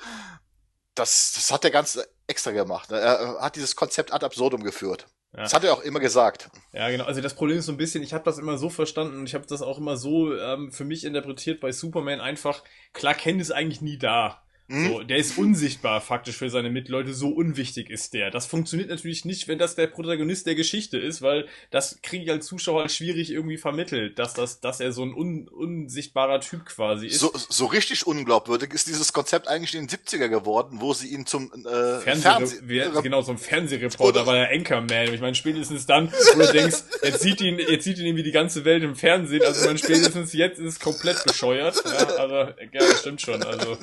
das, 0.95 1.33
das 1.35 1.51
hat 1.51 1.63
er 1.65 1.71
ganz 1.71 1.99
extra 2.25 2.51
gemacht. 2.51 2.89
Ne? 2.89 2.99
Er 2.99 3.41
hat 3.41 3.55
dieses 3.55 3.75
Konzept 3.75 4.13
ad 4.13 4.25
absurdum 4.25 4.63
geführt. 4.63 5.07
Ja. 5.33 5.43
Das 5.43 5.53
hat 5.53 5.63
er 5.63 5.73
auch 5.73 5.81
immer 5.81 5.99
gesagt. 5.99 6.49
Ja, 6.73 6.89
genau. 6.89 7.03
Also 7.05 7.21
das 7.21 7.35
Problem 7.35 7.57
ist 7.57 7.65
so 7.65 7.71
ein 7.71 7.77
bisschen, 7.77 8.03
ich 8.03 8.13
habe 8.13 8.23
das 8.23 8.37
immer 8.37 8.57
so 8.57 8.69
verstanden 8.69 9.19
und 9.19 9.27
ich 9.27 9.35
habe 9.35 9.45
das 9.45 9.61
auch 9.61 9.77
immer 9.77 9.97
so 9.97 10.35
ähm, 10.35 10.71
für 10.71 10.85
mich 10.85 11.03
interpretiert 11.03 11.59
bei 11.59 11.71
Superman 11.71 12.21
einfach, 12.21 12.63
Clark 12.93 13.19
Kent 13.19 13.41
ist 13.41 13.51
eigentlich 13.51 13.81
nie 13.81 13.97
da. 13.97 14.41
Hm? 14.69 14.88
So, 14.88 15.03
der 15.03 15.18
ist 15.18 15.38
unsichtbar 15.38 16.02
faktisch 16.02 16.35
für 16.35 16.49
seine 16.49 16.69
Mitleute, 16.69 17.14
so 17.14 17.30
unwichtig 17.30 17.89
ist 17.89 18.14
der. 18.14 18.31
Das 18.31 18.45
funktioniert 18.45 18.89
natürlich 18.89 19.23
nicht, 19.23 19.48
wenn 19.48 19.57
das 19.57 19.76
der 19.76 19.88
Protagonist 19.88 20.45
der 20.45 20.56
Geschichte 20.56 20.98
ist, 20.98 21.22
weil 21.22 21.48
das 21.72 21.99
kriege 22.02 22.26
ich 22.26 22.31
als 22.31 22.48
Zuschauer 22.48 22.81
halt 22.81 22.91
schwierig 22.91 23.31
irgendwie 23.31 23.57
vermittelt, 23.57 24.19
dass 24.19 24.34
das, 24.34 24.60
dass 24.60 24.80
er 24.80 24.91
so 24.91 25.03
ein 25.03 25.14
un, 25.14 25.48
unsichtbarer 25.48 26.41
Typ 26.41 26.65
quasi 26.65 27.07
ist. 27.07 27.19
So, 27.19 27.31
so 27.34 27.65
richtig 27.65 28.06
unglaubwürdig 28.06 28.73
ist 28.73 28.88
dieses 28.88 29.14
Konzept 29.14 29.48
eigentlich 29.48 29.73
in 29.73 29.88
den 29.88 29.99
70er 29.99 30.27
geworden, 30.27 30.81
wo 30.81 30.94
sie 30.94 31.07
ihn 31.07 31.26
zum 31.26 31.52
äh, 31.53 31.99
Fernseh 31.99 32.22
Fernseh 32.22 33.02
genau, 33.02 33.22
so 33.22 33.31
ein 33.31 33.38
Fernsehreporter 33.38 34.26
war 34.26 34.34
der 34.34 34.49
Anchorman. 34.49 35.14
Ich 35.14 35.22
meine, 35.22 35.35
spätestens 35.35 35.85
dann, 35.85 36.11
wo 36.11 36.41
du 36.41 36.52
denkst, 36.52 36.84
jetzt 37.03 37.22
sieht 37.22 37.41
ihn, 37.41 37.60
jetzt 37.60 37.84
sieht 37.84 37.99
ihn 37.99 38.06
irgendwie 38.06 38.23
die 38.23 38.31
ganze 38.31 38.65
Welt 38.65 38.84
im 38.84 38.95
Fernsehen. 38.95 39.44
Also, 39.44 39.65
meine, 39.65 39.77
spätestens 39.77 40.34
jetzt 40.34 40.60
ist 40.60 40.73
es 40.73 40.80
komplett 40.80 41.23
bescheuert. 41.23 41.81
Ja, 41.85 42.18
aber, 42.19 42.56
ja, 42.60 42.80
das 42.80 42.99
stimmt 42.99 43.22
schon. 43.22 43.41
Also, 43.44 43.77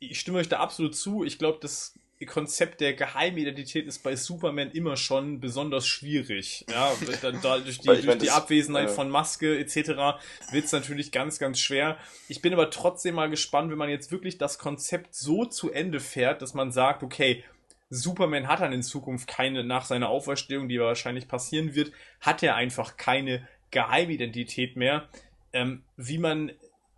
ich 0.00 0.20
stimme 0.20 0.38
euch 0.38 0.48
da 0.48 0.58
absolut 0.58 0.94
zu. 0.94 1.24
Ich 1.24 1.38
glaube, 1.38 1.58
das 1.60 1.98
Konzept 2.26 2.80
der 2.80 2.94
Geheimidentität 2.94 3.86
ist 3.86 4.02
bei 4.02 4.16
Superman 4.16 4.72
immer 4.72 4.96
schon 4.96 5.38
besonders 5.40 5.86
schwierig. 5.86 6.64
Ja, 6.68 6.92
da, 7.22 7.30
da, 7.30 7.58
durch 7.58 7.78
die, 7.78 7.86
durch 7.86 8.06
mein, 8.06 8.18
die 8.18 8.30
Abwesenheit 8.30 8.88
ja. 8.88 8.94
von 8.94 9.08
Maske 9.08 9.58
etc. 9.58 10.20
wird 10.50 10.64
es 10.64 10.72
natürlich 10.72 11.12
ganz, 11.12 11.38
ganz 11.38 11.60
schwer. 11.60 11.96
Ich 12.28 12.42
bin 12.42 12.52
aber 12.52 12.70
trotzdem 12.70 13.14
mal 13.14 13.30
gespannt, 13.30 13.70
wenn 13.70 13.78
man 13.78 13.88
jetzt 13.88 14.10
wirklich 14.10 14.36
das 14.36 14.58
Konzept 14.58 15.14
so 15.14 15.44
zu 15.44 15.70
Ende 15.70 16.00
fährt, 16.00 16.42
dass 16.42 16.54
man 16.54 16.72
sagt, 16.72 17.04
okay, 17.04 17.44
Superman 17.90 18.48
hat 18.48 18.60
dann 18.60 18.72
in 18.72 18.82
Zukunft 18.82 19.28
keine, 19.28 19.62
nach 19.64 19.84
seiner 19.84 20.08
Auferstehung, 20.08 20.68
die 20.68 20.80
wahrscheinlich 20.80 21.28
passieren 21.28 21.74
wird, 21.74 21.92
hat 22.20 22.42
er 22.42 22.56
einfach 22.56 22.96
keine 22.96 23.46
Geheimidentität 23.70 24.76
mehr. 24.76 25.08
Ähm, 25.52 25.84
wie 25.96 26.18
man 26.18 26.52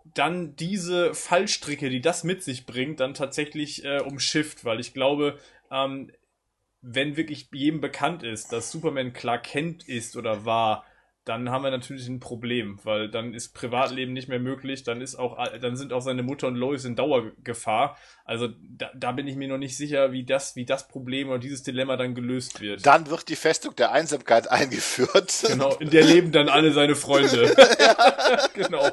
dann 0.04 0.56
diese 0.56 1.14
Fallstricke, 1.14 1.90
die 1.90 2.00
das 2.00 2.24
mit 2.24 2.42
sich 2.42 2.66
bringt, 2.66 3.00
dann 3.00 3.14
tatsächlich 3.14 3.84
äh, 3.84 4.00
umschifft, 4.00 4.64
weil 4.64 4.80
ich 4.80 4.94
glaube, 4.94 5.38
ähm, 5.70 6.10
wenn 6.82 7.16
wirklich 7.16 7.48
jedem 7.52 7.80
bekannt 7.80 8.22
ist, 8.22 8.52
dass 8.52 8.70
Superman 8.70 9.12
Clark 9.12 9.44
Kent 9.44 9.86
ist 9.88 10.16
oder 10.16 10.44
war, 10.44 10.84
dann 11.24 11.50
haben 11.50 11.62
wir 11.62 11.70
natürlich 11.70 12.08
ein 12.08 12.18
Problem, 12.18 12.78
weil 12.82 13.10
dann 13.10 13.34
ist 13.34 13.52
Privatleben 13.54 14.14
nicht 14.14 14.28
mehr 14.28 14.38
möglich, 14.38 14.84
dann 14.84 15.02
ist 15.02 15.16
auch, 15.16 15.36
dann 15.60 15.76
sind 15.76 15.92
auch 15.92 16.00
seine 16.00 16.22
Mutter 16.22 16.46
und 16.46 16.54
Lois 16.54 16.84
in 16.84 16.96
Dauergefahr. 16.96 17.98
Also 18.24 18.48
da, 18.48 18.90
da 18.94 19.12
bin 19.12 19.26
ich 19.26 19.36
mir 19.36 19.48
noch 19.48 19.58
nicht 19.58 19.76
sicher, 19.76 20.12
wie 20.12 20.24
das, 20.24 20.56
wie 20.56 20.64
das 20.64 20.88
Problem 20.88 21.28
oder 21.28 21.38
dieses 21.38 21.62
Dilemma 21.62 21.96
dann 21.96 22.14
gelöst 22.14 22.60
wird. 22.60 22.86
Dann 22.86 23.10
wird 23.10 23.28
die 23.28 23.36
Festung 23.36 23.76
der 23.76 23.92
Einsamkeit 23.92 24.50
eingeführt. 24.50 25.44
genau, 25.46 25.74
in 25.74 25.90
der 25.90 26.04
leben 26.04 26.32
dann 26.32 26.48
alle 26.48 26.72
seine 26.72 26.94
Freunde. 26.94 27.54
genau. 28.54 28.88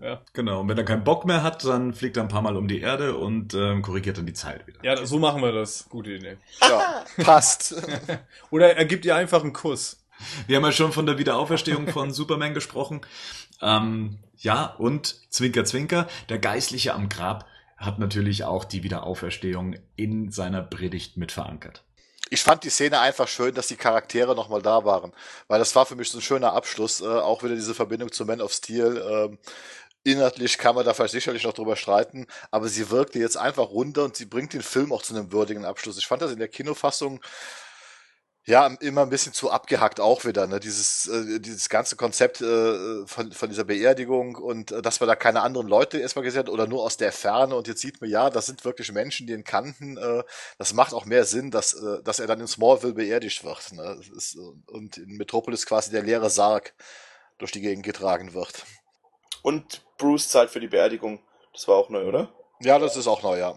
Ja. 0.00 0.20
Genau, 0.34 0.60
und 0.60 0.68
wenn 0.68 0.76
er 0.76 0.84
keinen 0.84 1.04
Bock 1.04 1.24
mehr 1.24 1.42
hat, 1.42 1.64
dann 1.64 1.94
fliegt 1.94 2.16
er 2.18 2.24
ein 2.24 2.28
paar 2.28 2.42
Mal 2.42 2.56
um 2.56 2.68
die 2.68 2.80
Erde 2.80 3.16
und 3.16 3.54
ähm, 3.54 3.80
korrigiert 3.80 4.18
dann 4.18 4.26
die 4.26 4.34
Zeit 4.34 4.66
wieder. 4.66 4.80
ja, 4.82 5.06
so 5.06 5.18
machen 5.18 5.40
wir 5.40 5.52
das. 5.52 5.88
Gute 5.88 6.12
Idee. 6.12 6.36
Ja, 6.60 7.04
passt. 7.22 7.74
Oder 8.50 8.76
er 8.76 8.84
gibt 8.84 9.04
ihr 9.06 9.16
einfach 9.16 9.42
einen 9.42 9.52
Kuss. 9.52 9.99
Wir 10.46 10.56
haben 10.56 10.64
ja 10.64 10.72
schon 10.72 10.92
von 10.92 11.06
der 11.06 11.18
Wiederauferstehung 11.18 11.88
von 11.88 12.10
Superman 12.12 12.54
gesprochen. 12.54 13.00
Ähm, 13.60 14.18
ja, 14.36 14.66
und 14.78 15.16
Zwinker, 15.30 15.64
Zwinker, 15.64 16.08
der 16.28 16.38
Geistliche 16.38 16.94
am 16.94 17.08
Grab 17.08 17.46
hat 17.76 17.98
natürlich 17.98 18.44
auch 18.44 18.64
die 18.64 18.82
Wiederauferstehung 18.82 19.76
in 19.96 20.30
seiner 20.30 20.62
Predigt 20.62 21.16
mit 21.16 21.32
verankert. 21.32 21.82
Ich 22.32 22.42
fand 22.42 22.62
die 22.62 22.70
Szene 22.70 23.00
einfach 23.00 23.26
schön, 23.26 23.54
dass 23.54 23.66
die 23.66 23.76
Charaktere 23.76 24.36
nochmal 24.36 24.62
da 24.62 24.84
waren, 24.84 25.12
weil 25.48 25.58
das 25.58 25.74
war 25.74 25.84
für 25.84 25.96
mich 25.96 26.10
so 26.10 26.18
ein 26.18 26.22
schöner 26.22 26.52
Abschluss, 26.52 27.00
äh, 27.00 27.06
auch 27.06 27.42
wieder 27.42 27.56
diese 27.56 27.74
Verbindung 27.74 28.12
zu 28.12 28.24
Man 28.24 28.40
of 28.40 28.52
Steel. 28.52 29.02
Ähm, 29.04 29.38
inhaltlich 30.04 30.56
kann 30.56 30.76
man 30.76 30.84
da 30.84 30.94
vielleicht 30.94 31.12
sicherlich 31.12 31.42
noch 31.44 31.54
drüber 31.54 31.74
streiten, 31.74 32.26
aber 32.50 32.68
sie 32.68 32.90
wirkte 32.90 33.18
jetzt 33.18 33.36
einfach 33.36 33.70
runter 33.70 34.04
und 34.04 34.16
sie 34.16 34.26
bringt 34.26 34.52
den 34.52 34.62
Film 34.62 34.92
auch 34.92 35.02
zu 35.02 35.14
einem 35.14 35.32
würdigen 35.32 35.64
Abschluss. 35.64 35.98
Ich 35.98 36.06
fand 36.06 36.22
das 36.22 36.30
in 36.30 36.38
der 36.38 36.48
Kinofassung 36.48 37.20
ja, 38.46 38.66
immer 38.80 39.02
ein 39.02 39.10
bisschen 39.10 39.34
zu 39.34 39.50
abgehackt 39.50 40.00
auch 40.00 40.24
wieder, 40.24 40.46
ne? 40.46 40.60
Dieses, 40.60 41.06
äh, 41.08 41.40
dieses 41.40 41.68
ganze 41.68 41.96
Konzept 41.96 42.40
äh, 42.40 43.06
von, 43.06 43.32
von 43.32 43.48
dieser 43.50 43.64
Beerdigung 43.64 44.36
und 44.36 44.72
äh, 44.72 44.80
dass 44.80 44.98
man 45.00 45.08
da 45.08 45.14
keine 45.14 45.42
anderen 45.42 45.68
Leute 45.68 45.98
erstmal 45.98 46.24
gesehen 46.24 46.40
hat 46.40 46.48
oder 46.48 46.66
nur 46.66 46.82
aus 46.82 46.96
der 46.96 47.12
Ferne 47.12 47.54
und 47.54 47.68
jetzt 47.68 47.82
sieht 47.82 48.00
man, 48.00 48.08
ja, 48.08 48.30
das 48.30 48.46
sind 48.46 48.64
wirklich 48.64 48.90
Menschen, 48.92 49.26
die 49.26 49.34
ihn 49.34 49.44
kannten. 49.44 49.98
Äh, 49.98 50.22
das 50.56 50.72
macht 50.72 50.94
auch 50.94 51.04
mehr 51.04 51.24
Sinn, 51.24 51.50
dass, 51.50 51.74
äh, 51.74 52.02
dass 52.02 52.18
er 52.18 52.26
dann 52.26 52.40
in 52.40 52.46
Smallville 52.46 52.94
beerdigt 52.94 53.44
wird. 53.44 53.72
Ne? 53.72 54.00
Ist, 54.16 54.36
und 54.66 54.96
in 54.96 55.16
Metropolis 55.18 55.66
quasi 55.66 55.90
der 55.90 56.02
leere 56.02 56.30
Sarg 56.30 56.74
durch 57.38 57.52
die 57.52 57.60
Gegend 57.60 57.84
getragen 57.84 58.32
wird. 58.32 58.64
Und 59.42 59.82
Bruce 59.98 60.28
zahlt 60.28 60.50
für 60.50 60.60
die 60.60 60.68
Beerdigung. 60.68 61.20
Das 61.52 61.68
war 61.68 61.76
auch 61.76 61.90
neu, 61.90 62.06
oder? 62.06 62.32
Ja, 62.60 62.78
das 62.78 62.96
ist 62.96 63.06
auch 63.06 63.22
neu, 63.22 63.38
ja. 63.38 63.54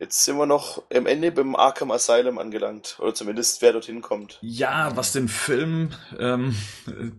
Jetzt 0.00 0.24
sind 0.24 0.38
wir 0.38 0.46
noch 0.46 0.82
am 0.94 1.04
Ende 1.04 1.30
beim 1.30 1.54
Arkham 1.54 1.90
Asylum 1.90 2.38
angelangt. 2.38 2.96
Oder 3.00 3.14
zumindest 3.14 3.60
wer 3.60 3.72
dorthin 3.74 4.00
kommt. 4.00 4.38
Ja, 4.40 4.96
was 4.96 5.12
den 5.12 5.28
Film 5.28 5.90
ähm, 6.18 6.56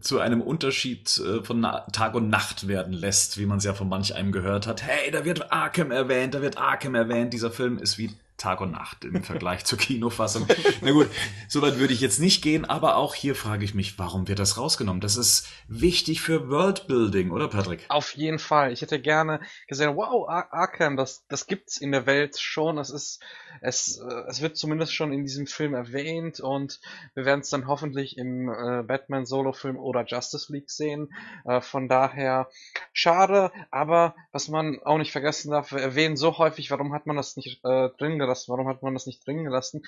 zu 0.01 0.19
einem 0.19 0.41
Unterschied 0.41 1.15
äh, 1.19 1.43
von 1.43 1.59
Na 1.59 1.81
Tag 1.91 2.15
und 2.15 2.29
Nacht 2.29 2.67
werden 2.67 2.93
lässt, 2.93 3.37
wie 3.37 3.45
man 3.45 3.59
es 3.59 3.65
ja 3.65 3.75
von 3.75 3.87
manch 3.87 4.15
einem 4.15 4.31
gehört 4.31 4.65
hat. 4.65 4.81
Hey, 4.81 5.11
da 5.11 5.23
wird 5.25 5.51
Arkham 5.51 5.91
erwähnt, 5.91 6.33
da 6.33 6.41
wird 6.41 6.57
Arkham 6.57 6.95
erwähnt. 6.95 7.33
Dieser 7.33 7.51
Film 7.51 7.77
ist 7.77 7.99
wie 7.99 8.09
Tag 8.41 8.59
und 8.59 8.71
Nacht 8.71 9.05
im 9.05 9.23
Vergleich 9.23 9.65
zur 9.65 9.77
Kinofassung. 9.77 10.47
Na 10.81 10.91
gut, 10.91 11.07
soweit 11.47 11.77
würde 11.77 11.93
ich 11.93 12.01
jetzt 12.01 12.19
nicht 12.19 12.41
gehen, 12.41 12.65
aber 12.65 12.95
auch 12.95 13.13
hier 13.13 13.35
frage 13.35 13.63
ich 13.63 13.75
mich, 13.75 13.99
warum 13.99 14.27
wird 14.27 14.39
das 14.39 14.57
rausgenommen? 14.57 14.99
Das 14.99 15.15
ist 15.15 15.47
wichtig 15.67 16.21
für 16.21 16.49
Worldbuilding, 16.49 17.29
oder 17.29 17.47
Patrick? 17.47 17.85
Auf 17.89 18.15
jeden 18.15 18.39
Fall. 18.39 18.71
Ich 18.73 18.81
hätte 18.81 18.99
gerne 18.99 19.41
gesehen, 19.67 19.95
wow, 19.95 20.27
Ar 20.27 20.51
Arkham, 20.51 20.97
das, 20.97 21.23
das 21.27 21.45
gibt's 21.45 21.77
in 21.77 21.91
der 21.91 22.07
Welt 22.07 22.39
schon. 22.39 22.79
Es 22.79 22.89
ist, 22.89 23.21
es, 23.59 23.97
äh, 23.97 24.23
es 24.27 24.41
wird 24.41 24.57
zumindest 24.57 24.93
schon 24.93 25.11
in 25.11 25.23
diesem 25.23 25.47
Film 25.47 25.73
erwähnt 25.73 26.39
und 26.39 26.79
wir 27.13 27.25
werden 27.25 27.41
es 27.41 27.49
dann 27.49 27.67
hoffentlich 27.67 28.17
im 28.17 28.49
äh, 28.49 28.83
Batman 28.83 29.25
Solo-Film 29.25 29.77
oder 29.77 30.05
Justice 30.05 30.51
League 30.51 30.69
sehen. 30.69 31.13
Äh, 31.45 31.61
von 31.61 31.89
daher 31.89 32.49
schade, 32.93 33.51
aber 33.69 34.15
was 34.31 34.47
man 34.47 34.79
auch 34.83 34.97
nicht 34.97 35.11
vergessen 35.11 35.51
darf, 35.51 35.71
wir 35.71 35.79
erwähnen 35.79 36.17
so 36.17 36.37
häufig, 36.37 36.71
warum 36.71 36.93
hat 36.93 37.05
man 37.05 37.17
das 37.17 37.35
nicht 37.35 37.63
äh, 37.63 37.89
drin 37.97 38.19
gelassen? 38.19 38.51
Warum 38.51 38.67
hat 38.67 38.83
man 38.83 38.93
das 38.93 39.05
nicht 39.05 39.25
drin 39.25 39.43
gelassen? 39.43 39.83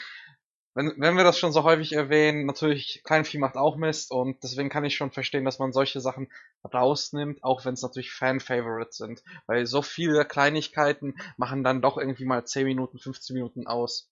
Wenn, 0.75 0.93
wenn 0.97 1.17
wir 1.17 1.23
das 1.23 1.37
schon 1.37 1.51
so 1.51 1.63
häufig 1.63 1.93
erwähnen, 1.93 2.45
natürlich, 2.45 3.01
Kleinvieh 3.03 3.37
macht 3.37 3.57
auch 3.57 3.75
Mist 3.75 4.09
und 4.09 4.41
deswegen 4.43 4.69
kann 4.69 4.83
ich 4.83 4.95
schon 4.95 5.11
verstehen, 5.11 5.45
dass 5.45 5.59
man 5.59 5.71
solche 5.71 6.01
Sachen 6.01 6.31
rausnimmt, 6.73 7.43
auch 7.43 7.63
wenn 7.63 7.75
es 7.75 7.83
natürlich 7.83 8.11
Fan-Favorites 8.11 8.97
sind. 8.97 9.23
Weil 9.45 9.67
so 9.67 9.83
viele 9.83 10.25
Kleinigkeiten 10.25 11.15
machen 11.37 11.63
dann 11.63 11.81
doch 11.81 11.97
irgendwie 11.97 12.25
mal 12.25 12.45
10 12.45 12.65
Minuten, 12.65 12.97
15 12.97 13.35
Minuten 13.35 13.67
aus. 13.67 14.09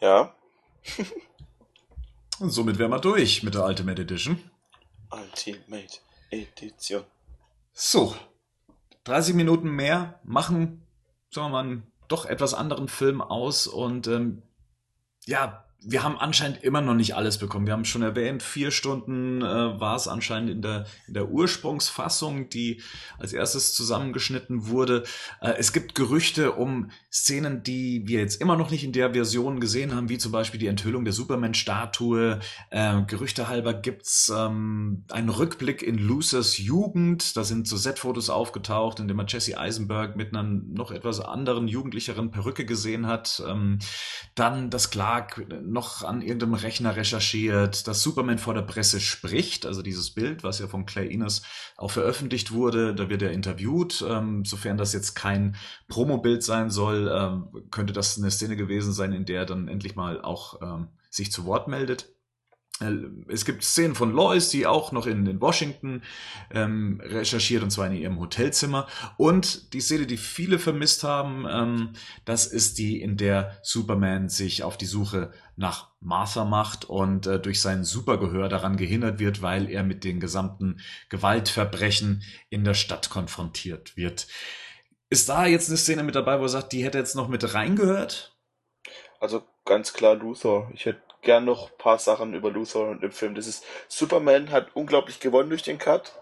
Ja. 0.00 0.34
und 2.38 2.50
somit 2.50 2.78
wären 2.78 2.90
wir 2.90 3.00
durch 3.00 3.42
mit 3.42 3.54
der 3.54 3.64
Ultimate 3.64 4.02
Edition. 4.02 4.50
Ultimate 5.10 6.00
Edition. 6.30 7.04
So. 7.72 8.14
30 9.04 9.34
Minuten 9.34 9.70
mehr 9.70 10.20
machen, 10.22 10.86
sagen 11.30 11.46
wir 11.46 11.50
mal, 11.50 11.64
einen 11.64 11.92
doch 12.08 12.26
etwas 12.26 12.52
anderen 12.52 12.88
Film 12.88 13.20
aus 13.22 13.66
und 13.66 14.06
ähm, 14.06 14.42
ja, 15.26 15.64
wir 15.84 16.02
haben 16.02 16.16
anscheinend 16.18 16.62
immer 16.62 16.80
noch 16.80 16.94
nicht 16.94 17.16
alles 17.16 17.38
bekommen. 17.38 17.66
Wir 17.66 17.72
haben 17.72 17.84
schon 17.84 18.02
erwähnt, 18.02 18.42
vier 18.42 18.70
Stunden 18.70 19.42
äh, 19.42 19.44
war 19.44 19.96
es 19.96 20.06
anscheinend 20.06 20.50
in 20.50 20.62
der, 20.62 20.86
in 21.08 21.14
der 21.14 21.28
Ursprungsfassung, 21.28 22.48
die 22.48 22.80
als 23.18 23.32
erstes 23.32 23.74
zusammengeschnitten 23.74 24.68
wurde. 24.68 25.04
Äh, 25.40 25.54
es 25.58 25.72
gibt 25.72 25.94
Gerüchte 25.94 26.52
um 26.52 26.90
Szenen, 27.10 27.62
die 27.62 28.06
wir 28.06 28.20
jetzt 28.20 28.40
immer 28.40 28.56
noch 28.56 28.70
nicht 28.70 28.84
in 28.84 28.92
der 28.92 29.12
Version 29.12 29.60
gesehen 29.60 29.94
haben, 29.94 30.08
wie 30.08 30.18
zum 30.18 30.32
Beispiel 30.32 30.60
die 30.60 30.68
Enthüllung 30.68 31.04
der 31.04 31.12
Superman-Statue. 31.12 32.38
Äh, 32.70 33.02
Gerüchte 33.06 33.48
halber 33.48 33.74
gibt's 33.74 34.32
ähm, 34.34 35.04
einen 35.10 35.28
Rückblick 35.28 35.82
in 35.82 35.98
Lucers 35.98 36.58
Jugend. 36.58 37.36
Da 37.36 37.44
sind 37.44 37.66
so 37.66 37.76
Set-Fotos 37.76 38.30
aufgetaucht, 38.30 39.00
in 39.00 39.08
dem 39.08 39.16
man 39.16 39.26
Jesse 39.26 39.58
Eisenberg 39.58 40.16
mit 40.16 40.34
einer 40.34 40.42
noch 40.44 40.90
etwas 40.90 41.20
anderen, 41.20 41.66
jugendlicheren 41.66 42.30
Perücke 42.30 42.64
gesehen 42.64 43.06
hat. 43.06 43.42
Ähm, 43.46 43.78
dann 44.34 44.70
das 44.70 44.90
Clark 44.90 45.44
noch 45.72 46.04
an 46.04 46.20
irgendeinem 46.20 46.54
Rechner 46.54 46.96
recherchiert, 46.96 47.88
dass 47.88 48.02
Superman 48.02 48.38
vor 48.38 48.52
der 48.52 48.62
Presse 48.62 49.00
spricht, 49.00 49.64
also 49.64 49.80
dieses 49.80 50.10
Bild, 50.10 50.44
was 50.44 50.58
ja 50.58 50.68
von 50.68 50.84
Clay 50.84 51.06
Innes 51.06 51.42
auch 51.76 51.90
veröffentlicht 51.90 52.52
wurde, 52.52 52.94
da 52.94 53.08
wird 53.08 53.22
er 53.22 53.32
interviewt. 53.32 54.04
Ähm, 54.06 54.44
sofern 54.44 54.76
das 54.76 54.92
jetzt 54.92 55.14
kein 55.14 55.56
Promobild 55.88 56.42
sein 56.42 56.70
soll, 56.70 57.10
ähm, 57.12 57.70
könnte 57.70 57.94
das 57.94 58.18
eine 58.18 58.30
Szene 58.30 58.56
gewesen 58.56 58.92
sein, 58.92 59.12
in 59.12 59.24
der 59.24 59.40
er 59.40 59.46
dann 59.46 59.68
endlich 59.68 59.96
mal 59.96 60.20
auch 60.20 60.60
ähm, 60.60 60.88
sich 61.10 61.32
zu 61.32 61.46
Wort 61.46 61.68
meldet. 61.68 62.12
Äh, 62.80 62.92
es 63.28 63.44
gibt 63.44 63.64
Szenen 63.64 63.94
von 63.94 64.12
Lois, 64.12 64.48
die 64.48 64.66
auch 64.66 64.92
noch 64.92 65.06
in, 65.06 65.26
in 65.26 65.40
Washington 65.40 66.02
ähm, 66.50 67.00
recherchiert, 67.04 67.62
und 67.62 67.70
zwar 67.70 67.86
in 67.86 67.94
ihrem 67.94 68.20
Hotelzimmer. 68.20 68.86
Und 69.16 69.72
die 69.72 69.80
Szene, 69.80 70.06
die 70.06 70.16
viele 70.16 70.58
vermisst 70.58 71.04
haben, 71.04 71.46
ähm, 71.48 71.92
das 72.24 72.46
ist 72.46 72.78
die, 72.78 73.00
in 73.00 73.16
der 73.16 73.58
Superman 73.62 74.28
sich 74.28 74.62
auf 74.62 74.76
die 74.76 74.86
Suche 74.86 75.32
nach 75.56 75.90
Martha 76.00 76.44
macht 76.44 76.84
und 76.84 77.26
äh, 77.26 77.38
durch 77.38 77.60
sein 77.60 77.84
Supergehör 77.84 78.48
daran 78.48 78.76
gehindert 78.76 79.18
wird, 79.18 79.42
weil 79.42 79.70
er 79.70 79.82
mit 79.82 80.04
den 80.04 80.20
gesamten 80.20 80.80
Gewaltverbrechen 81.08 82.22
in 82.48 82.64
der 82.64 82.74
Stadt 82.74 83.10
konfrontiert 83.10 83.96
wird. 83.96 84.26
Ist 85.10 85.28
da 85.28 85.44
jetzt 85.44 85.68
eine 85.68 85.76
Szene 85.76 86.02
mit 86.02 86.14
dabei, 86.14 86.38
wo 86.40 86.44
er 86.44 86.48
sagt, 86.48 86.72
die 86.72 86.82
hätte 86.84 86.98
jetzt 86.98 87.14
noch 87.14 87.28
mit 87.28 87.52
reingehört? 87.52 88.34
Also 89.20 89.44
ganz 89.66 89.92
klar 89.92 90.16
Luther. 90.16 90.70
Ich 90.74 90.86
hätte 90.86 91.02
gern 91.22 91.44
noch 91.44 91.76
paar 91.78 91.98
Sachen 91.98 92.34
über 92.34 92.50
Luthor 92.50 92.88
und 92.88 93.02
im 93.02 93.12
Film. 93.12 93.34
Das 93.34 93.46
ist, 93.46 93.64
Superman 93.88 94.50
hat 94.50 94.68
unglaublich 94.74 95.20
gewonnen 95.20 95.48
durch 95.48 95.62
den 95.62 95.78
Cut. 95.78 96.12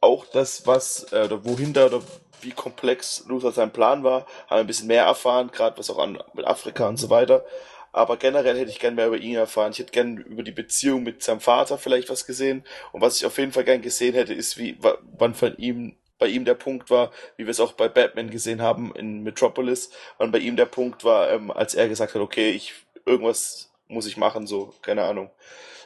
Auch 0.00 0.26
das, 0.26 0.66
was, 0.66 1.12
äh, 1.12 1.24
oder 1.24 1.44
wohinter 1.44 1.86
oder 1.86 2.02
wie 2.40 2.52
komplex 2.52 3.24
Luthor 3.26 3.52
sein 3.52 3.72
Plan 3.72 4.04
war, 4.04 4.26
haben 4.48 4.60
ein 4.60 4.66
bisschen 4.66 4.86
mehr 4.86 5.04
erfahren, 5.04 5.50
gerade 5.50 5.76
was 5.76 5.90
auch 5.90 5.98
an 5.98 6.22
mit 6.34 6.46
Afrika 6.46 6.86
und 6.86 6.98
so 6.98 7.10
weiter. 7.10 7.44
Aber 7.90 8.16
generell 8.16 8.56
hätte 8.56 8.70
ich 8.70 8.78
gern 8.78 8.94
mehr 8.94 9.08
über 9.08 9.16
ihn 9.16 9.34
erfahren. 9.34 9.72
Ich 9.72 9.78
hätte 9.78 9.92
gern 9.92 10.18
über 10.18 10.42
die 10.42 10.52
Beziehung 10.52 11.02
mit 11.02 11.22
seinem 11.22 11.40
Vater 11.40 11.78
vielleicht 11.78 12.10
was 12.10 12.26
gesehen. 12.26 12.64
Und 12.92 13.00
was 13.00 13.16
ich 13.16 13.26
auf 13.26 13.38
jeden 13.38 13.50
Fall 13.50 13.64
gern 13.64 13.82
gesehen 13.82 14.14
hätte, 14.14 14.34
ist, 14.34 14.58
wie, 14.58 14.78
wann 15.18 15.34
von 15.34 15.56
ihm 15.56 15.96
bei 16.18 16.28
ihm 16.28 16.44
der 16.44 16.54
Punkt 16.54 16.90
war, 16.90 17.12
wie 17.36 17.46
wir 17.46 17.50
es 17.50 17.60
auch 17.60 17.72
bei 17.72 17.88
Batman 17.88 18.30
gesehen 18.30 18.60
haben 18.60 18.92
in 18.94 19.22
Metropolis, 19.22 19.90
wann 20.18 20.32
bei 20.32 20.38
ihm 20.38 20.56
der 20.56 20.66
Punkt 20.66 21.04
war, 21.04 21.30
ähm, 21.30 21.50
als 21.50 21.74
er 21.74 21.88
gesagt 21.88 22.14
hat, 22.14 22.20
okay, 22.20 22.50
ich 22.50 22.74
irgendwas 23.06 23.67
muss 23.88 24.06
ich 24.06 24.16
machen, 24.16 24.46
so, 24.46 24.74
keine 24.82 25.04
Ahnung. 25.04 25.30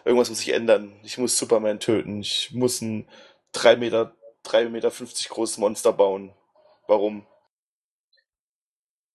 Irgendwas 0.05 0.31
muss 0.31 0.41
ich 0.41 0.53
ändern. 0.53 0.93
Ich 1.05 1.19
muss 1.19 1.39
Superman 1.39 1.81
töten. 1.81 2.20
Ich 2.20 2.51
muss 2.53 2.81
ein 2.81 3.09
3 3.53 3.77
Meter, 3.77 4.15
3 4.43 4.66
Meter 4.66 4.91
50 4.91 5.29
großes 5.29 5.59
Monster 5.59 5.93
bauen. 5.93 6.33
Warum? 6.87 7.24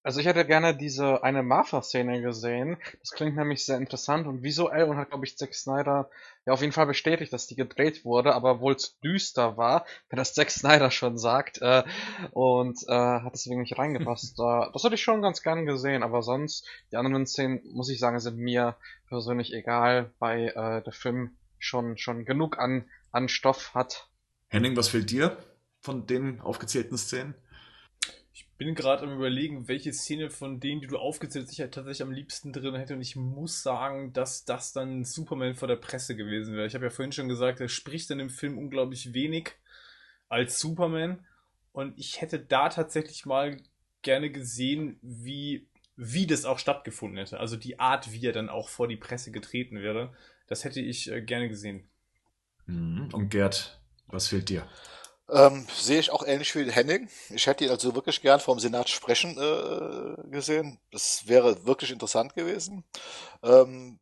Also 0.07 0.21
ich 0.21 0.25
hätte 0.25 0.45
gerne 0.45 0.73
diese 0.73 1.21
eine 1.21 1.43
Martha-Szene 1.43 2.21
gesehen. 2.21 2.77
Das 3.01 3.11
klingt 3.11 3.35
nämlich 3.35 3.65
sehr 3.65 3.75
interessant 3.75 4.25
und 4.25 4.41
visuell 4.41 4.85
und 4.85 4.95
hat, 4.95 5.09
glaube 5.09 5.25
ich, 5.25 5.37
Zack 5.37 5.53
Snyder 5.53 6.09
ja 6.45 6.53
auf 6.53 6.61
jeden 6.61 6.71
Fall 6.71 6.85
bestätigt, 6.85 7.33
dass 7.33 7.47
die 7.47 7.57
gedreht 7.57 8.05
wurde, 8.05 8.33
aber 8.33 8.51
obwohl 8.51 8.73
es 8.75 8.97
düster 9.01 9.57
war, 9.57 9.85
wenn 10.07 10.15
das 10.15 10.33
Zack 10.33 10.49
Snyder 10.49 10.91
schon 10.91 11.17
sagt, 11.17 11.61
äh, 11.61 11.83
und 12.31 12.79
äh, 12.87 12.93
hat 12.93 13.33
deswegen 13.33 13.59
nicht 13.59 13.77
reingepasst. 13.77 14.39
das 14.73 14.81
hätte 14.81 14.95
ich 14.95 15.03
schon 15.03 15.21
ganz 15.21 15.41
gern 15.41 15.65
gesehen, 15.65 16.03
aber 16.03 16.23
sonst, 16.23 16.65
die 16.93 16.95
anderen 16.95 17.27
Szenen, 17.27 17.59
muss 17.73 17.89
ich 17.89 17.99
sagen, 17.99 18.21
sind 18.21 18.37
mir 18.37 18.77
persönlich 19.09 19.51
egal, 19.51 20.13
weil 20.19 20.53
äh, 20.55 20.81
der 20.83 20.93
Film 20.93 21.35
schon, 21.59 21.97
schon 21.97 22.23
genug 22.23 22.59
an, 22.59 22.85
an 23.11 23.27
Stoff 23.27 23.73
hat. 23.73 24.07
Henning, 24.47 24.77
was 24.77 24.87
fehlt 24.87 25.11
dir 25.11 25.35
von 25.81 26.07
den 26.07 26.39
aufgezählten 26.39 26.97
Szenen? 26.97 27.35
Bin 28.57 28.75
gerade 28.75 29.03
am 29.03 29.15
überlegen, 29.15 29.67
welche 29.67 29.93
Szene 29.93 30.29
von 30.29 30.59
denen, 30.59 30.81
die 30.81 30.87
du 30.87 30.97
aufgezählt 30.97 31.45
hast, 31.45 31.53
ich 31.53 31.59
halt 31.59 31.73
tatsächlich 31.73 32.01
am 32.01 32.11
liebsten 32.11 32.51
drin 32.51 32.75
hätte. 32.75 32.95
Und 32.95 33.01
ich 33.01 33.15
muss 33.15 33.61
sagen, 33.61 34.13
dass 34.13 34.45
das 34.45 34.73
dann 34.73 35.03
Superman 35.03 35.55
vor 35.55 35.67
der 35.67 35.75
Presse 35.75 36.15
gewesen 36.15 36.55
wäre. 36.55 36.65
Ich 36.65 36.73
habe 36.73 36.85
ja 36.85 36.89
vorhin 36.89 37.11
schon 37.11 37.29
gesagt, 37.29 37.59
er 37.59 37.69
spricht 37.69 38.09
in 38.11 38.17
dem 38.17 38.29
Film 38.29 38.57
unglaublich 38.57 39.13
wenig 39.13 39.51
als 40.27 40.59
Superman. 40.59 41.25
Und 41.71 41.97
ich 41.99 42.21
hätte 42.21 42.39
da 42.39 42.69
tatsächlich 42.69 43.25
mal 43.25 43.61
gerne 44.01 44.31
gesehen, 44.31 44.99
wie, 45.01 45.67
wie 45.95 46.25
das 46.25 46.45
auch 46.45 46.57
stattgefunden 46.57 47.19
hätte. 47.19 47.39
Also 47.39 47.57
die 47.57 47.79
Art, 47.79 48.11
wie 48.11 48.25
er 48.25 48.33
dann 48.33 48.49
auch 48.49 48.69
vor 48.69 48.87
die 48.87 48.97
Presse 48.97 49.31
getreten 49.31 49.81
wäre. 49.81 50.13
Das 50.47 50.63
hätte 50.63 50.81
ich 50.81 51.11
äh, 51.11 51.21
gerne 51.21 51.49
gesehen. 51.49 51.87
Mhm. 52.65 53.09
Und 53.13 53.29
Gerd, 53.29 53.79
was 54.07 54.27
fehlt 54.27 54.49
dir? 54.49 54.67
Ähm, 55.29 55.67
sehe 55.75 55.99
ich 55.99 56.11
auch 56.11 56.25
ähnlich 56.25 56.55
wie 56.55 56.71
Henning. 56.71 57.09
Ich 57.29 57.47
hätte 57.47 57.65
ihn 57.65 57.71
also 57.71 57.93
wirklich 57.95 58.21
gern 58.21 58.39
vom 58.39 58.59
Senat 58.59 58.89
sprechen 58.89 59.37
äh, 59.37 60.29
gesehen. 60.29 60.79
Das 60.91 61.27
wäre 61.27 61.65
wirklich 61.65 61.91
interessant 61.91 62.33
gewesen. 62.33 62.85
Ähm, 63.43 63.99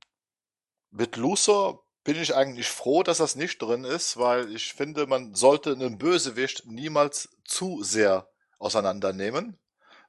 mit 0.91 1.15
Lucer 1.17 1.79
bin 2.03 2.21
ich 2.21 2.35
eigentlich 2.35 2.67
froh, 2.67 3.01
dass 3.01 3.17
das 3.17 3.35
nicht 3.35 3.59
drin 3.61 3.83
ist, 3.83 4.17
weil 4.17 4.53
ich 4.55 4.73
finde, 4.73 5.07
man 5.07 5.33
sollte 5.33 5.71
einen 5.71 5.97
Bösewicht 5.97 6.67
niemals 6.67 7.29
zu 7.43 7.81
sehr 7.83 8.29
auseinandernehmen 8.59 9.57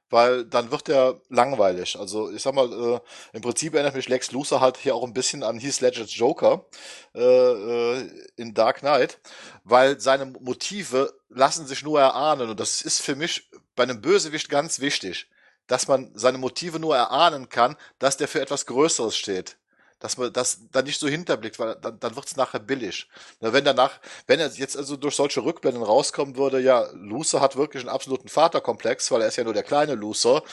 weil 0.09 0.45
dann 0.45 0.71
wird 0.71 0.89
er 0.89 1.21
langweilig. 1.29 1.97
Also 1.99 2.31
ich 2.31 2.41
sag 2.41 2.53
mal, 2.53 2.71
äh, 2.71 2.99
im 3.33 3.41
Prinzip 3.41 3.73
erinnert 3.73 3.95
mich 3.95 4.09
Lex 4.09 4.31
Luthor 4.31 4.61
halt 4.61 4.77
hier 4.77 4.95
auch 4.95 5.03
ein 5.03 5.13
bisschen 5.13 5.43
an 5.43 5.59
Heath 5.59 5.81
Ledger's 5.81 6.15
Joker 6.15 6.65
äh, 7.13 7.21
äh, 7.21 8.09
in 8.35 8.53
Dark 8.53 8.79
Knight, 8.79 9.19
weil 9.63 9.99
seine 9.99 10.25
Motive 10.25 11.13
lassen 11.29 11.67
sich 11.67 11.83
nur 11.83 11.99
erahnen 11.99 12.49
und 12.49 12.59
das 12.59 12.81
ist 12.81 13.01
für 13.01 13.15
mich 13.15 13.49
bei 13.75 13.83
einem 13.83 14.01
Bösewicht 14.01 14.49
ganz 14.49 14.79
wichtig, 14.79 15.29
dass 15.67 15.87
man 15.87 16.11
seine 16.15 16.37
Motive 16.37 16.79
nur 16.79 16.95
erahnen 16.95 17.49
kann, 17.49 17.75
dass 17.99 18.17
der 18.17 18.27
für 18.27 18.41
etwas 18.41 18.65
Größeres 18.65 19.15
steht 19.15 19.57
dass 19.99 20.17
man 20.17 20.31
das 20.31 20.59
dann 20.71 20.85
nicht 20.85 20.99
so 20.99 21.07
hinterblickt, 21.07 21.59
weil 21.59 21.75
dann, 21.75 21.99
dann 21.99 22.15
wird 22.15 22.27
es 22.27 22.35
nachher 22.35 22.59
billig. 22.59 23.07
wenn 23.39 23.65
danach, 23.65 23.99
wenn 24.27 24.39
er 24.39 24.49
jetzt 24.49 24.77
also 24.77 24.95
durch 24.95 25.15
solche 25.15 25.43
Rückblenden 25.43 25.83
rauskommen 25.83 26.35
würde, 26.35 26.59
ja, 26.59 26.87
Lucer 26.93 27.41
hat 27.41 27.55
wirklich 27.55 27.81
einen 27.81 27.89
absoluten 27.89 28.29
Vaterkomplex, 28.29 29.11
weil 29.11 29.21
er 29.21 29.27
ist 29.27 29.37
ja 29.37 29.43
nur 29.43 29.53
der 29.53 29.63
kleine 29.63 29.95
Lucer, 29.95 30.43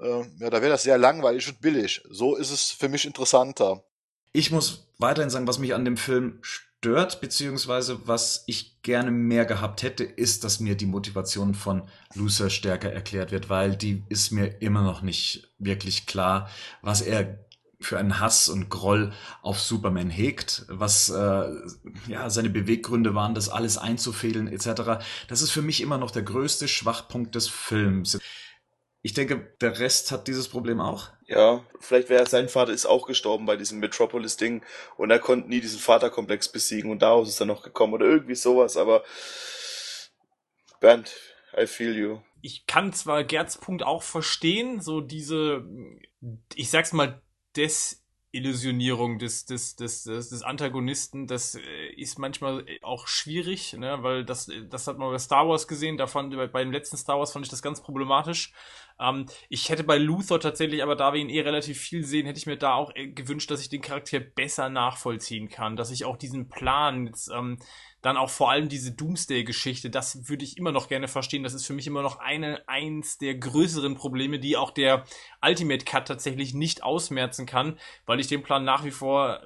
äh, 0.00 0.24
ja, 0.38 0.50
da 0.50 0.62
wäre 0.62 0.70
das 0.70 0.82
sehr 0.82 0.98
langweilig 0.98 1.48
und 1.48 1.60
billig. 1.60 2.02
So 2.08 2.36
ist 2.36 2.50
es 2.50 2.70
für 2.70 2.88
mich 2.88 3.04
interessanter. 3.04 3.84
Ich 4.32 4.50
muss 4.50 4.88
weiterhin 4.98 5.30
sagen, 5.30 5.46
was 5.46 5.58
mich 5.58 5.74
an 5.74 5.84
dem 5.84 5.96
Film 5.96 6.40
stört, 6.42 7.22
beziehungsweise 7.22 8.06
was 8.06 8.44
ich 8.46 8.82
gerne 8.82 9.10
mehr 9.10 9.46
gehabt 9.46 9.82
hätte, 9.82 10.04
ist, 10.04 10.44
dass 10.44 10.60
mir 10.60 10.74
die 10.74 10.84
Motivation 10.84 11.54
von 11.54 11.88
Lucer 12.14 12.50
stärker 12.50 12.92
erklärt 12.92 13.32
wird, 13.32 13.48
weil 13.48 13.74
die 13.74 14.02
ist 14.10 14.32
mir 14.32 14.60
immer 14.60 14.82
noch 14.82 15.00
nicht 15.00 15.48
wirklich 15.58 16.04
klar, 16.04 16.50
was 16.82 17.00
er 17.00 17.43
für 17.84 17.98
einen 17.98 18.20
Hass 18.20 18.48
und 18.48 18.68
Groll 18.68 19.12
auf 19.42 19.60
Superman 19.60 20.10
hegt, 20.10 20.64
was 20.68 21.10
äh, 21.10 21.48
ja 22.08 22.30
seine 22.30 22.50
Beweggründe 22.50 23.14
waren, 23.14 23.34
das 23.34 23.48
alles 23.48 23.78
einzufädeln 23.78 24.48
etc. 24.48 25.04
Das 25.28 25.42
ist 25.42 25.50
für 25.50 25.62
mich 25.62 25.80
immer 25.80 25.98
noch 25.98 26.10
der 26.10 26.22
größte 26.22 26.68
Schwachpunkt 26.68 27.34
des 27.34 27.48
Films. 27.48 28.18
Ich 29.02 29.12
denke, 29.12 29.54
der 29.60 29.78
Rest 29.78 30.12
hat 30.12 30.28
dieses 30.28 30.48
Problem 30.48 30.80
auch. 30.80 31.10
Ja, 31.26 31.62
vielleicht 31.78 32.08
wäre 32.08 32.26
sein 32.26 32.48
Vater 32.48 32.72
ist 32.72 32.86
auch 32.86 33.06
gestorben 33.06 33.44
bei 33.44 33.56
diesem 33.56 33.78
Metropolis-Ding 33.78 34.64
und 34.96 35.10
er 35.10 35.18
konnte 35.18 35.48
nie 35.50 35.60
diesen 35.60 35.78
Vaterkomplex 35.78 36.48
besiegen 36.50 36.90
und 36.90 37.02
daraus 37.02 37.28
ist 37.28 37.38
er 37.38 37.46
noch 37.46 37.62
gekommen 37.62 37.92
oder 37.92 38.06
irgendwie 38.06 38.34
sowas, 38.34 38.78
aber 38.78 39.04
Bernd, 40.80 41.14
I 41.54 41.66
feel 41.66 41.96
you. 41.96 42.20
Ich 42.40 42.66
kann 42.66 42.92
zwar 42.92 43.24
Gerds 43.24 43.58
Punkt 43.58 43.82
auch 43.82 44.02
verstehen, 44.02 44.80
so 44.80 45.00
diese, 45.00 45.66
ich 46.54 46.70
sag's 46.70 46.92
mal, 46.92 47.22
Desillusionierung 47.56 49.18
des, 49.18 49.46
des, 49.46 49.76
des, 49.76 50.04
des, 50.04 50.28
des 50.30 50.42
Antagonisten, 50.42 51.26
das 51.26 51.54
äh, 51.54 51.86
ist 51.96 52.18
manchmal 52.18 52.66
auch 52.82 53.06
schwierig, 53.06 53.74
ne? 53.74 54.02
weil 54.02 54.24
das, 54.24 54.50
das 54.68 54.86
hat 54.86 54.98
man 54.98 55.10
bei 55.10 55.18
Star 55.18 55.48
Wars 55.48 55.68
gesehen, 55.68 55.96
da 55.96 56.06
fand, 56.06 56.36
bei 56.52 56.62
dem 56.62 56.72
letzten 56.72 56.96
Star 56.96 57.18
Wars 57.18 57.32
fand 57.32 57.44
ich 57.46 57.50
das 57.50 57.62
ganz 57.62 57.82
problematisch. 57.82 58.52
Ähm, 59.00 59.26
ich 59.48 59.68
hätte 59.68 59.84
bei 59.84 59.98
Luthor 59.98 60.40
tatsächlich, 60.40 60.82
aber 60.82 60.96
da 60.96 61.12
wir 61.12 61.20
ihn 61.20 61.28
eh 61.28 61.40
relativ 61.40 61.78
viel 61.78 62.04
sehen, 62.04 62.26
hätte 62.26 62.38
ich 62.38 62.46
mir 62.46 62.56
da 62.56 62.74
auch 62.74 62.94
äh, 62.94 63.08
gewünscht, 63.08 63.50
dass 63.50 63.60
ich 63.60 63.68
den 63.68 63.82
Charakter 63.82 64.20
besser 64.20 64.68
nachvollziehen 64.68 65.48
kann, 65.48 65.76
dass 65.76 65.90
ich 65.90 66.04
auch 66.04 66.16
diesen 66.16 66.48
Plan 66.48 67.06
jetzt, 67.06 67.30
ähm, 67.30 67.58
dann 68.02 68.16
auch 68.18 68.28
vor 68.30 68.50
allem 68.50 68.68
diese 68.68 68.92
Doomsday-Geschichte, 68.92 69.88
das 69.88 70.28
würde 70.28 70.44
ich 70.44 70.58
immer 70.58 70.72
noch 70.72 70.88
gerne 70.88 71.08
verstehen. 71.08 71.42
Das 71.42 71.54
ist 71.54 71.66
für 71.66 71.72
mich 71.72 71.86
immer 71.86 72.02
noch 72.02 72.18
eine, 72.18 72.68
eins 72.68 73.16
der 73.16 73.34
größeren 73.34 73.94
Probleme, 73.94 74.38
die 74.38 74.58
auch 74.58 74.72
der 74.72 75.04
Ultimate 75.42 75.86
Cut 75.86 76.06
tatsächlich 76.06 76.52
nicht 76.52 76.82
ausmerzen 76.82 77.46
kann, 77.46 77.78
weil 78.04 78.20
ich 78.20 78.26
den 78.26 78.42
Plan 78.42 78.62
nach 78.62 78.84
wie 78.84 78.90
vor 78.90 79.40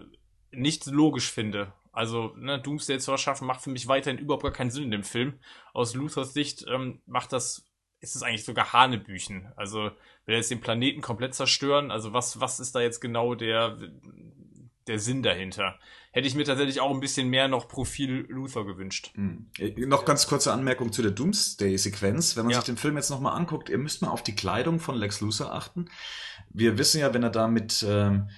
nicht 0.51 0.87
logisch 0.87 1.31
finde. 1.31 1.73
Also, 1.93 2.33
ne, 2.37 2.61
Doomsday 2.61 2.99
zu 2.99 3.11
erschaffen, 3.11 3.47
macht 3.47 3.61
für 3.61 3.71
mich 3.71 3.89
weiterhin 3.89 4.19
überhaupt 4.19 4.45
gar 4.45 4.53
keinen 4.53 4.71
Sinn 4.71 4.85
in 4.85 4.91
dem 4.91 5.05
Film. 5.05 5.41
Aus 5.73 5.95
Luthers 5.95 6.33
Sicht 6.33 6.65
ähm, 6.69 7.01
macht 7.07 7.33
das, 7.33 7.68
ist 8.01 8.17
es 8.17 8.23
eigentlich 8.23 8.45
sogar 8.45 8.73
Hanebüchen. 8.73 9.53
Also, 9.57 9.85
will 9.85 10.35
er 10.35 10.37
jetzt 10.37 10.51
den 10.51 10.61
Planeten 10.61 11.01
komplett 11.01 11.35
zerstören? 11.35 11.91
Also, 11.91 12.13
was, 12.13 12.41
was 12.41 12.61
ist 12.61 12.75
da 12.75 12.81
jetzt 12.81 13.01
genau 13.01 13.35
der, 13.35 13.77
der 14.87 14.99
Sinn 14.99 15.23
dahinter? 15.23 15.79
hätte 16.19 16.27
ich 16.27 16.35
mir 16.35 16.45
tatsächlich 16.45 16.81
auch 16.81 16.93
ein 16.93 17.01
bisschen 17.01 17.29
mehr 17.29 17.49
noch 17.49 17.69
Profil 17.69 18.27
Luther 18.29 18.65
gewünscht. 18.65 19.13
Mhm. 19.15 19.51
Noch 19.89 20.05
ganz 20.05 20.27
kurze 20.27 20.53
Anmerkung 20.53 20.93
zu 20.93 21.03
der 21.03 21.11
Doomsday-Sequenz. 21.13 22.37
Wenn 22.37 22.45
man 22.45 22.53
ja. 22.53 22.59
sich 22.59 22.67
den 22.67 22.77
Film 22.77 22.97
jetzt 22.97 23.11
nochmal 23.11 23.37
anguckt, 23.37 23.69
ihr 23.69 23.79
müsst 23.79 24.03
mal 24.03 24.09
auf 24.09 24.23
die 24.23 24.35
Kleidung 24.35 24.81
von 24.81 24.97
Lex 24.97 25.21
Luthor 25.21 25.53
achten. 25.55 25.91
Wir 26.51 26.77
wissen 26.77 27.01
ja, 27.01 27.15
wenn 27.15 27.23
er 27.23 27.31
da 27.31 27.47
mit 27.47 27.85
ähm, 27.89 28.31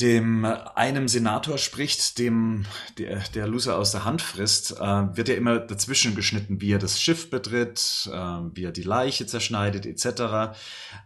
dem 0.00 0.44
einem 0.44 1.06
Senator 1.06 1.56
spricht, 1.56 2.18
dem 2.18 2.66
der, 2.98 3.20
der 3.34 3.46
Loser 3.46 3.78
aus 3.78 3.92
der 3.92 4.04
Hand 4.04 4.22
frisst, 4.22 4.72
äh, 4.72 5.16
wird 5.16 5.28
ja 5.28 5.36
immer 5.36 5.60
dazwischen 5.60 6.16
geschnitten, 6.16 6.60
wie 6.60 6.72
er 6.72 6.80
das 6.80 7.00
Schiff 7.00 7.30
betritt, 7.30 8.08
äh, 8.12 8.16
wie 8.16 8.64
er 8.64 8.72
die 8.72 8.82
Leiche 8.82 9.26
zerschneidet, 9.26 9.86
etc. 9.86 10.56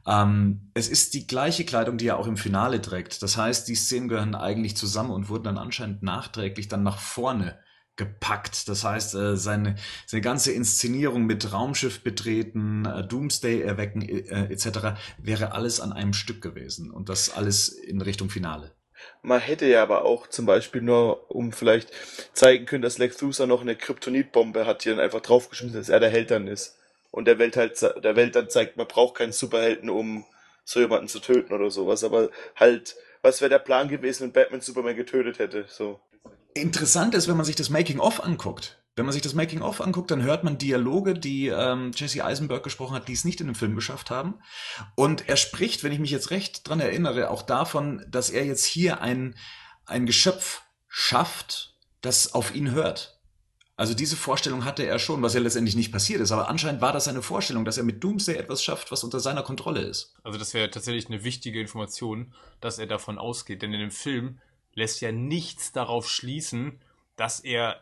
Ähm, 0.07 0.71
es 0.73 0.89
ist 0.89 1.13
die 1.13 1.27
gleiche 1.27 1.65
Kleidung, 1.65 1.99
die 1.99 2.07
er 2.07 2.19
auch 2.19 2.27
im 2.27 2.39
Finale 2.39 2.81
trägt. 2.81 3.23
Das 3.23 3.37
heißt, 3.37 3.69
die 3.69 3.75
Szenen 3.75 4.09
gehören 4.09 4.35
eigentlich 4.35 4.77
zusammen 4.77 5.11
und 5.11 5.29
wurden 5.29 5.45
dann 5.45 5.59
anscheinend 5.59 6.03
nachträglich 6.03 6.69
dann 6.69 6.83
nach 6.83 6.99
vorne 6.99 7.59
gepackt. 7.99 8.69
Das 8.69 8.85
heißt, 8.85 9.15
äh, 9.17 9.37
seine, 9.37 9.75
seine 10.07 10.23
ganze 10.23 10.53
Inszenierung 10.53 11.27
mit 11.27 11.53
Raumschiff 11.53 12.03
betreten, 12.03 12.87
äh, 12.87 13.07
Doomsday 13.07 13.61
erwecken 13.61 14.01
äh, 14.01 14.51
etc. 14.51 14.99
wäre 15.19 15.53
alles 15.53 15.81
an 15.81 15.93
einem 15.93 16.15
Stück 16.15 16.41
gewesen 16.41 16.91
und 16.91 17.11
das 17.11 17.29
alles 17.37 17.69
in 17.69 18.01
Richtung 18.01 18.31
Finale. 18.31 18.78
Man 19.23 19.41
hätte 19.41 19.67
ja 19.67 19.83
aber 19.83 20.05
auch 20.05 20.27
zum 20.27 20.47
Beispiel 20.47 20.83
nur, 20.83 21.31
um 21.31 21.53
vielleicht 21.53 21.91
zeigen 22.33 22.67
können, 22.67 22.83
dass 22.83 22.99
Lex 22.99 23.21
Luthor 23.21 23.47
noch 23.47 23.61
eine 23.61 23.77
Kryptonitbombe 23.77 24.67
hat, 24.67 24.83
hier 24.83 24.95
dann 24.95 25.05
einfach 25.05 25.21
draufgeschmissen, 25.21 25.79
dass 25.79 25.89
er 25.89 26.01
der 26.01 26.11
Held 26.11 26.31
dann 26.31 26.47
ist. 26.47 26.79
Und 27.11 27.27
der 27.27 27.39
Welt 27.39 27.57
halt, 27.57 27.81
der 27.83 28.17
Welt 28.17 28.37
dann 28.37 28.51
zeigt, 28.51 28.77
man 28.77 28.87
braucht 28.87 29.17
keinen 29.17 29.33
Superhelden, 29.33 29.91
um 29.91 30.25
so 30.65 30.81
jemanden 30.81 31.09
zu 31.09 31.21
töten 31.21 31.53
oder 31.53 31.71
sowas. 31.71 32.05
Aber 32.05 32.31
halt, 32.55 32.97
was 33.23 33.41
wäre 33.41 33.49
der 33.49 33.59
Plan 33.59 33.89
gewesen, 33.89 34.25
wenn 34.25 34.33
Batman 34.33 34.61
Superman 34.61 34.97
getötet 34.97 35.39
hätte, 35.39 35.65
so. 35.69 36.01
Interessant 36.55 37.15
ist, 37.15 37.29
wenn 37.29 37.37
man 37.37 37.47
sich 37.47 37.57
das 37.57 37.71
Making-of 37.71 38.23
anguckt. 38.23 38.79
Wenn 38.99 39.07
man 39.07 39.13
sich 39.13 39.23
das 39.23 39.35
Making-of 39.35 39.81
anguckt, 39.81 40.11
dann 40.11 40.23
hört 40.23 40.43
man 40.43 40.59
Dialoge, 40.59 41.15
die 41.15 41.47
ähm, 41.47 41.93
Jesse 41.95 42.25
Eisenberg 42.25 42.65
gesprochen 42.65 42.97
hat, 42.97 43.07
die 43.07 43.13
es 43.13 43.25
nicht 43.25 43.41
in 43.41 43.47
dem 43.47 43.55
Film 43.55 43.77
geschafft 43.77 44.11
haben. 44.11 44.35
Und 44.97 45.29
er 45.29 45.37
spricht, 45.37 45.85
wenn 45.85 45.93
ich 45.93 46.01
mich 46.01 46.11
jetzt 46.11 46.31
recht 46.31 46.69
dran 46.69 46.81
erinnere, 46.81 47.31
auch 47.31 47.43
davon, 47.43 48.05
dass 48.09 48.29
er 48.29 48.45
jetzt 48.45 48.65
hier 48.65 49.01
ein, 49.01 49.37
ein 49.87 50.05
Geschöpf 50.05 50.63
schafft, 50.89 51.77
das 52.01 52.35
auf 52.35 52.55
ihn 52.55 52.73
hört. 52.73 53.21
Also 53.77 53.95
diese 53.95 54.17
Vorstellung 54.17 54.65
hatte 54.65 54.83
er 54.83 54.99
schon, 54.99 55.23
was 55.23 55.35
ja 55.35 55.41
letztendlich 55.41 55.77
nicht 55.77 55.93
passiert 55.93 56.21
ist. 56.21 56.33
Aber 56.33 56.49
anscheinend 56.49 56.81
war 56.81 56.93
das 56.93 57.05
seine 57.05 57.23
Vorstellung, 57.23 57.65
dass 57.65 57.79
er 57.79 57.85
mit 57.85 58.03
Doomsday 58.03 58.35
etwas 58.35 58.65
schafft, 58.65 58.91
was 58.91 59.05
unter 59.05 59.21
seiner 59.21 59.45
Kontrolle 59.45 59.83
ist. 59.83 60.17
Also 60.25 60.37
das 60.37 60.53
wäre 60.53 60.69
tatsächlich 60.73 61.07
eine 61.07 61.23
wichtige 61.23 61.61
Information, 61.61 62.35
dass 62.61 62.81
er 62.81 62.89
davon 62.89 63.19
ausgeht. 63.19 63.63
Denn 63.63 63.73
in 63.73 63.79
dem 63.79 63.93
Film 63.93 64.41
lässt 64.75 65.01
ja 65.01 65.13
nichts 65.13 65.71
darauf 65.71 66.11
schließen, 66.11 66.81
dass 67.15 67.39
er 67.39 67.81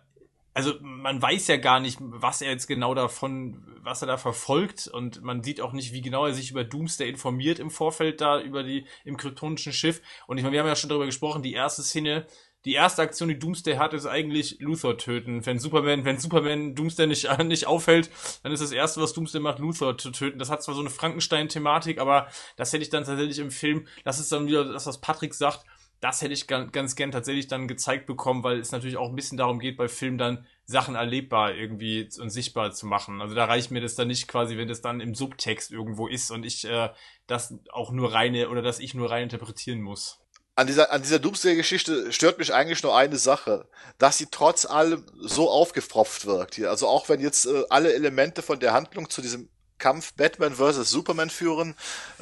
also 0.57 0.73
man 0.81 1.21
weiß 1.21 1.49
ja 1.49 1.59
gar 1.59 1.81
nicht, 1.81 1.99
was 2.01 2.41
er 2.41 2.51
jetzt 2.51 2.67
genau 2.67 2.95
davon, 2.95 3.63
was 3.83 4.01
er 4.01 4.07
da 4.07 4.17
verfolgt 4.17 4.89
und 4.89 5.23
man 5.23 5.43
sieht 5.43 5.61
auch 5.61 5.75
nicht, 5.75 5.93
wie 5.93 6.01
genau 6.01 6.25
er 6.25 6.33
sich 6.33 6.51
über 6.51 6.65
Doomsday 6.65 7.11
informiert 7.11 7.59
im 7.59 7.71
Vorfeld 7.71 8.23
da 8.23 8.41
über 8.41 8.63
die 8.63 8.87
im 9.05 9.19
kryptonischen 9.19 9.75
Schiff. 9.75 10.01
Und 10.27 10.39
ich 10.39 10.45
meine, 10.45 10.55
wir 10.55 10.61
haben 10.61 10.67
ja 10.67 10.75
schon 10.75 10.89
darüber 10.89 11.05
gesprochen, 11.05 11.43
die 11.43 11.53
erste 11.53 11.83
Szene, 11.83 12.27
die 12.65 12.73
erste 12.73 13.03
Aktion, 13.03 13.29
die 13.29 13.39
Doomsday 13.39 13.77
hat, 13.77 13.93
ist 13.93 14.07
eigentlich 14.07 14.57
Luthor 14.59 14.97
töten. 14.97 15.45
Wenn 15.45 15.59
Superman, 15.59 16.07
wenn 16.07 16.19
Superman 16.19 16.75
Doomsday 16.75 17.07
nicht, 17.07 17.39
nicht 17.45 17.67
aufhält, 17.67 18.11
dann 18.43 18.51
ist 18.51 18.63
das 18.63 18.73
erste, 18.73 19.03
was 19.03 19.13
Doomsday 19.13 19.43
macht, 19.43 19.59
Luthor 19.59 19.99
zu 19.99 20.11
töten. 20.11 20.39
Das 20.39 20.49
hat 20.49 20.63
zwar 20.63 20.75
so 20.75 20.81
eine 20.81 20.89
Frankenstein-Thematik, 20.89 21.99
aber 21.99 22.29
das 22.57 22.73
hätte 22.73 22.83
ich 22.83 22.89
dann 22.89 23.05
tatsächlich 23.05 23.41
im 23.41 23.51
Film, 23.51 23.87
das 24.05 24.19
ist 24.19 24.33
dann 24.33 24.47
wieder 24.47 24.65
das, 24.65 24.87
was 24.87 25.03
Patrick 25.03 25.35
sagt, 25.35 25.67
das 26.01 26.21
hätte 26.21 26.35
ich 26.35 26.47
ganz 26.47 26.95
gern 26.97 27.11
tatsächlich 27.11 27.49
dann 27.49 27.69
gezeigt 27.69 28.07
bekommen, 28.07 28.45
weil 28.45 28.59
es 28.59 28.73
natürlich 28.73 28.97
auch 28.97 29.09
ein 29.09 29.17
bisschen 29.17 29.39
darum 29.39 29.59
geht, 29.59 29.77
bei 29.77 29.89
Filmen 29.89 30.19
dann 30.19 30.47
Sachen 30.67 30.95
erlebbar 30.95 31.55
irgendwie 31.55 32.09
und 32.21 32.31
sichtbar 32.31 32.73
zu 32.73 32.87
machen. 32.87 33.21
Also 33.21 33.35
da 33.35 33.47
reicht 33.47 33.71
mir 33.71 33.81
das 33.81 33.95
dann 33.95 34.09
nicht 34.09 34.29
quasi, 34.29 34.57
wenn 34.57 34.69
das 34.69 34.83
dann 34.83 35.01
im 35.01 35.15
Subtext 35.15 35.71
irgendwo 35.73 36.07
ist 36.07 36.31
und 36.31 36.45
ich 36.45 36.65
äh, 36.65 36.91
das 37.27 37.55
auch 37.73 37.93
nur 37.93 38.13
reine 38.13 38.49
oder 38.51 38.63
dass 38.63 38.79
ich 38.79 38.95
nur 38.95 39.11
rein 39.11 39.25
interpretieren 39.25 39.81
muss. 39.81 40.21
An 40.55 40.67
dieser, 40.67 40.91
an 40.91 41.03
dieser 41.03 41.19
Doomsday-Geschichte 41.19 42.13
stört 42.13 42.39
mich 42.39 42.53
eigentlich 42.53 42.83
nur 42.83 42.97
eine 42.97 43.19
Sache, 43.19 43.69
dass 43.99 44.17
sie 44.17 44.29
trotz 44.31 44.65
allem 44.65 45.05
so 45.21 45.51
aufgepfropft 45.51 46.25
wirkt 46.27 46.55
hier. 46.55 46.71
Also 46.71 46.89
auch 46.89 47.09
wenn 47.09 47.21
jetzt 47.21 47.47
äh, 47.47 47.65
alle 47.69 47.93
Elemente 47.93 48.43
von 48.43 48.59
der 48.59 48.73
Handlung 48.73 49.11
zu 49.11 49.21
diesem 49.21 49.51
Kampf 49.79 50.15
Batman 50.15 50.55
vs. 50.55 50.91
Superman 50.91 51.31
führen, 51.31 51.75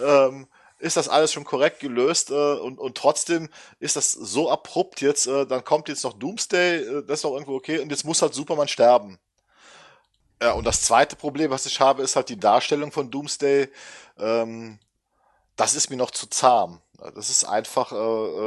ähm, 0.03 0.49
ist 0.79 0.97
das 0.97 1.09
alles 1.09 1.33
schon 1.33 1.45
korrekt 1.45 1.81
gelöst 1.81 2.31
äh, 2.31 2.35
und, 2.35 2.79
und 2.79 2.97
trotzdem 2.97 3.49
ist 3.81 3.97
das 3.97 4.13
so 4.13 4.51
abrupt 4.51 5.01
jetzt, 5.01 5.27
äh, 5.27 5.47
dann 5.47 5.65
kommt 5.65 5.89
jetzt 5.89 6.05
noch 6.05 6.15
Doomsday, 6.15 6.77
äh, 6.77 7.03
das 7.07 7.19
ist 7.19 7.25
doch 7.25 7.33
irgendwo 7.33 7.55
okay 7.55 7.79
und 7.79 7.91
jetzt 7.91 8.05
muss 8.05 8.23
halt 8.23 8.35
Superman 8.35 8.69
sterben. 8.69 9.19
Ja, 10.43 10.53
und 10.53 10.65
das 10.67 10.83
zweite 10.83 11.17
Problem, 11.17 11.51
was 11.51 11.65
ich 11.67 11.81
habe, 11.81 12.03
ist 12.03 12.17
halt 12.17 12.29
die 12.29 12.39
Darstellung 12.39 12.93
von 12.93 13.11
Doomsday. 13.11 13.69
Ähm, 14.19 14.79
das 15.57 15.75
ist 15.75 15.91
mir 15.91 15.97
noch 15.97 16.11
zu 16.11 16.27
zahm. 16.27 16.81
Das 17.15 17.31
ist 17.31 17.45
einfach 17.45 17.93
äh, 17.93 17.97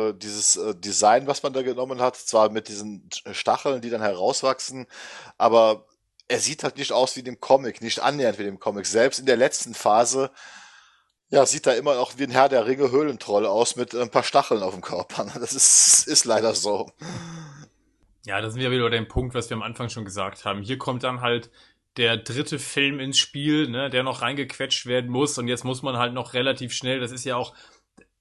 äh, 0.10 0.14
dieses 0.14 0.56
äh, 0.56 0.76
Design, 0.76 1.28
was 1.28 1.44
man 1.44 1.54
da 1.54 1.62
genommen 1.62 2.02
hat, 2.02 2.16
zwar 2.16 2.50
mit 2.50 2.68
diesen 2.68 3.10
Stacheln, 3.32 3.82
die 3.82 3.90
dann 3.90 4.02
herauswachsen, 4.02 4.88
aber 5.38 5.86
er 6.28 6.40
sieht 6.40 6.64
halt 6.64 6.78
nicht 6.78 6.92
aus 6.92 7.16
wie 7.16 7.24
dem 7.24 7.40
Comic, 7.40 7.82
nicht 7.82 8.00
annähernd 8.00 8.40
wie 8.40 8.44
dem 8.44 8.60
Comic. 8.60 8.86
Selbst 8.86 9.20
in 9.20 9.26
der 9.26 9.38
letzten 9.38 9.74
Phase, 9.74 10.32
ja, 11.30 11.46
sieht 11.46 11.66
da 11.66 11.74
immer 11.74 11.96
noch 11.96 12.18
wie 12.18 12.24
ein 12.24 12.32
Herr 12.32 12.50
der 12.50 12.66
Ringe 12.66 12.92
Höhlentroll 12.92 13.46
aus 13.46 13.76
mit 13.76 13.94
ein 13.94 14.10
paar 14.10 14.24
Stacheln 14.24 14.64
auf 14.64 14.74
dem 14.74 14.82
Körper. 14.82 15.32
Das 15.40 15.54
ist, 15.54 16.08
ist 16.08 16.26
leider 16.26 16.54
so. 16.54 16.92
Ja, 18.26 18.42
da 18.42 18.50
sind 18.50 18.62
wir 18.62 18.72
wieder 18.72 18.84
bei 18.84 18.90
dem 18.90 19.08
Punkt, 19.08 19.34
was 19.36 19.50
wir 19.50 19.58
am 19.58 19.64
Anfang 19.64 19.90
schon 19.90 20.06
gesagt 20.06 20.46
haben. 20.46 20.62
Hier 20.62 20.78
kommt 20.78 21.04
dann 21.04 21.22
halt 21.22 21.50
der 21.98 22.18
dritte 22.18 22.60
Film 22.60 23.00
ins 23.00 23.18
Spiel, 23.18 23.70
ne, 23.70 23.90
der 23.90 24.04
noch 24.04 24.22
reingequetscht 24.22 24.86
werden 24.86 25.10
muss 25.10 25.38
und 25.38 25.48
jetzt 25.48 25.64
muss 25.64 25.82
man 25.82 25.98
halt 25.98 26.14
noch 26.14 26.34
relativ 26.34 26.74
schnell, 26.74 27.00
das 27.00 27.12
ist 27.12 27.26
ja 27.26 27.36
auch 27.36 27.56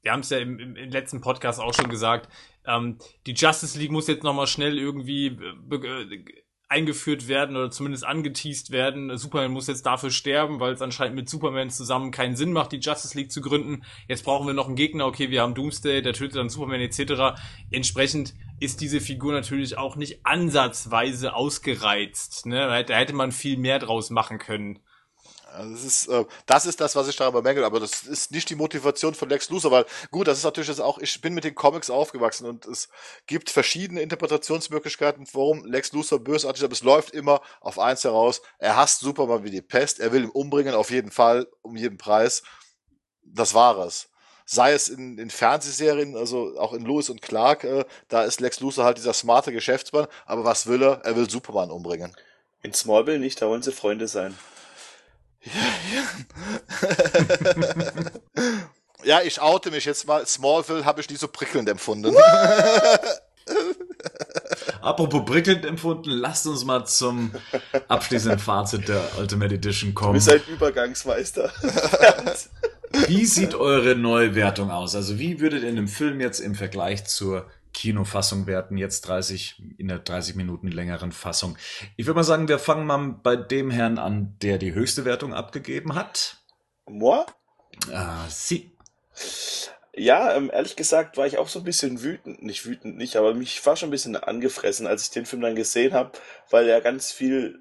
wir 0.07 0.13
haben 0.13 0.21
es 0.21 0.31
ja 0.31 0.39
im, 0.39 0.61
im, 0.61 0.91
letzten 0.91 1.21
Podcast 1.21 1.59
auch 1.61 1.75
schon 1.75 1.89
gesagt, 1.89 2.33
ähm, 2.65 2.99
die 3.27 3.33
Justice 3.33 3.77
League 3.77 3.91
muss 3.91 4.07
jetzt 4.07 4.23
nochmal 4.23 4.47
schnell 4.47 4.79
irgendwie 4.79 5.27
äh, 5.27 6.45
eingeführt 6.69 7.29
werden 7.29 7.57
oder 7.57 7.71
zumindest 7.71 8.05
angeteased 8.05 8.73
werden. 8.73 9.17
Superman 9.17 9.53
muss 9.53 9.69
jetzt 9.69 9.87
dafür 9.87 10.11
sterben, 10.11 10.59
weil 10.59 10.73
es 10.73 10.83
anscheinend 10.83 11.15
mit 11.15 11.29
Superman 11.29 11.71
zusammen 11.71 12.11
keinen 12.11 12.37
Sinn 12.37 12.53
macht, 12.53 12.73
die 12.73 12.79
Justice 12.79 13.17
League 13.17 13.31
zu 13.31 13.41
gründen. 13.41 13.85
Jetzt 14.09 14.25
brauchen 14.25 14.47
wir 14.47 14.55
noch 14.55 14.67
einen 14.67 14.77
Gegner. 14.77 15.07
Okay, 15.07 15.31
wir 15.31 15.43
haben 15.43 15.55
Doomsday, 15.55 16.03
der 16.03 16.13
tötet 16.13 16.37
dann 16.37 16.49
Superman 16.49 16.81
etc. 16.81 17.39
Entsprechend 17.71 18.35
ist 18.59 18.81
diese 18.81 19.01
Figur 19.01 19.33
natürlich 19.33 19.79
auch 19.79 19.97
nicht 19.97 20.27
ansatzweise 20.27 21.35
ausgereizt. 21.35 22.47
Ne? 22.47 22.85
Da 22.85 22.97
hätte 22.97 23.15
man 23.15 23.31
viel 23.31 23.59
mehr 23.59 23.79
draus 23.79 24.11
machen 24.11 24.39
können. 24.39 24.81
Also 25.57 25.73
das 25.73 25.85
ist, 25.85 26.09
äh, 26.09 26.25
das 26.45 26.67
ist 26.67 26.81
das, 26.81 26.95
was 26.95 27.09
ich 27.09 27.17
daran 27.17 27.33
bemängel, 27.33 27.65
aber 27.65 27.81
das 27.81 28.03
ist 28.03 28.31
nicht 28.31 28.49
die 28.51 28.55
Motivation 28.55 29.15
von 29.15 29.29
Lex 29.29 29.49
Luthor, 29.49 29.71
weil 29.71 29.87
gut, 30.11 30.29
das 30.29 30.39
ist 30.39 30.45
natürlich 30.45 30.69
jetzt 30.69 30.81
auch, 30.81 30.99
ich 30.99 31.21
bin 31.21 31.35
mit 31.35 31.45
den 31.45 31.55
Comics 31.55 31.89
aufgewachsen 31.89 32.47
und 32.47 32.67
es 32.67 32.89
gibt 33.27 33.51
verschiedene 33.51 34.03
Interpretationsmöglichkeiten, 34.03 35.27
warum 35.33 35.65
Lex 35.65 35.93
Luthor 35.93 36.21
bösartig 36.21 36.61
ist, 36.61 36.65
aber 36.65 36.73
es 36.75 36.83
läuft 36.83 37.13
immer 37.13 37.41
auf 37.61 37.79
eins 37.79 38.05
heraus, 38.05 38.43
er 38.59 38.77
hasst 38.77 39.01
Superman 39.01 39.45
wie 39.45 39.51
die 39.51 39.63
Pest, 39.63 39.99
er 39.99 40.13
will 40.13 40.25
ihn 40.25 40.31
umbringen, 40.31 40.75
auf 40.75 40.91
jeden 40.91 41.11
Fall, 41.11 41.49
um 41.63 41.77
jeden 41.77 41.97
Preis. 41.97 42.43
Das 43.25 43.55
war 43.55 43.79
es. 43.79 44.09
Sei 44.45 44.73
es 44.73 44.89
in, 44.89 45.19
in 45.19 45.31
Fernsehserien, 45.31 46.17
also 46.17 46.57
auch 46.59 46.73
in 46.73 46.85
Lewis 46.85 47.11
und 47.11 47.21
Clark, 47.21 47.65
äh, 47.65 47.85
da 48.09 48.23
ist 48.23 48.41
Lex 48.41 48.61
Luthor 48.61 48.85
halt 48.85 48.99
dieser 48.99 49.13
smarte 49.13 49.53
Geschäftsmann, 49.53 50.07
aber 50.27 50.45
was 50.45 50.67
will 50.67 50.83
er? 50.83 51.01
Er 51.03 51.17
will 51.17 51.29
Superman 51.29 51.71
umbringen. 51.71 52.15
In 52.63 52.73
Smallville 52.73 53.19
nicht, 53.19 53.41
da 53.43 53.49
wollen 53.49 53.63
sie 53.63 53.73
Freunde 53.73 54.07
sein. 54.07 54.37
Ja, 55.47 55.53
ja. 55.95 56.03
ja, 59.21 59.23
ich 59.23 59.41
oute 59.41 59.71
mich 59.71 59.85
jetzt 59.85 60.07
mal. 60.07 60.27
Smallville 60.27 60.85
habe 60.85 61.01
ich 61.01 61.09
nie 61.09 61.17
so 61.17 61.29
prickelnd 61.29 61.69
empfunden. 61.69 62.15
Apropos 64.81 65.25
prickelnd 65.25 65.65
empfunden, 65.65 66.11
lasst 66.11 66.47
uns 66.47 66.65
mal 66.65 66.85
zum 66.85 67.33
abschließenden 67.89 68.39
Fazit 68.39 68.89
der 68.89 69.03
Ultimate 69.19 69.55
Edition 69.55 69.95
kommen. 69.95 70.19
Du 70.19 70.25
bist 70.25 70.31
ein 70.31 70.43
Übergangsmeister. 70.53 71.53
wie 73.09 73.27
sieht 73.27 73.55
eure 73.55 73.95
Neuwertung 73.97 74.71
aus? 74.71 74.95
Also 74.95 75.19
wie 75.19 75.41
würdet 75.41 75.63
ihr 75.63 75.69
in 75.69 75.77
dem 75.77 75.89
Film 75.89 76.21
jetzt 76.21 76.41
im 76.41 76.55
Vergleich 76.55 77.05
zur 77.05 77.47
Kinofassung 77.77 78.47
werten, 78.47 78.79
jetzt 78.79 79.03
30, 79.03 79.63
in 79.77 79.89
der 79.89 79.99
30 79.99 80.35
Minuten 80.35 80.69
längeren 80.69 81.13
Fassung. 81.13 81.59
Ich 81.97 82.07
würde 82.07 82.17
mal 82.17 82.25
sagen, 82.25 82.49
wir 82.49 82.59
fangen 82.59 82.87
mal 82.87 83.19
bei 83.23 83.37
dem 83.37 83.71
Herrn 83.71 83.99
an, 83.99 84.35
der 84.41 84.57
die 84.57 84.73
höchste 84.73 85.05
Wertung 85.05 85.35
abgegeben 85.35 85.95
hat. 85.95 86.39
Moi? 86.87 87.23
Ah, 87.93 88.27
sie. 88.31 88.73
Ja, 89.95 90.35
ähm, 90.35 90.51
ehrlich 90.51 90.75
gesagt 90.75 91.19
war 91.19 91.27
ich 91.27 91.37
auch 91.37 91.49
so 91.49 91.59
ein 91.59 91.67
bisschen 91.67 92.03
wütend, 92.03 92.43
nicht 92.43 92.65
wütend 92.65 92.97
nicht, 92.97 93.17
aber 93.17 93.35
mich 93.35 93.65
war 93.67 93.77
schon 93.77 93.89
ein 93.89 93.93
bisschen 93.93 94.17
angefressen, 94.17 94.87
als 94.87 95.03
ich 95.03 95.11
den 95.11 95.27
Film 95.27 95.43
dann 95.43 95.55
gesehen 95.55 95.93
habe, 95.93 96.13
weil 96.51 96.67
er 96.67 96.81
ganz 96.81 97.13
viel, 97.13 97.59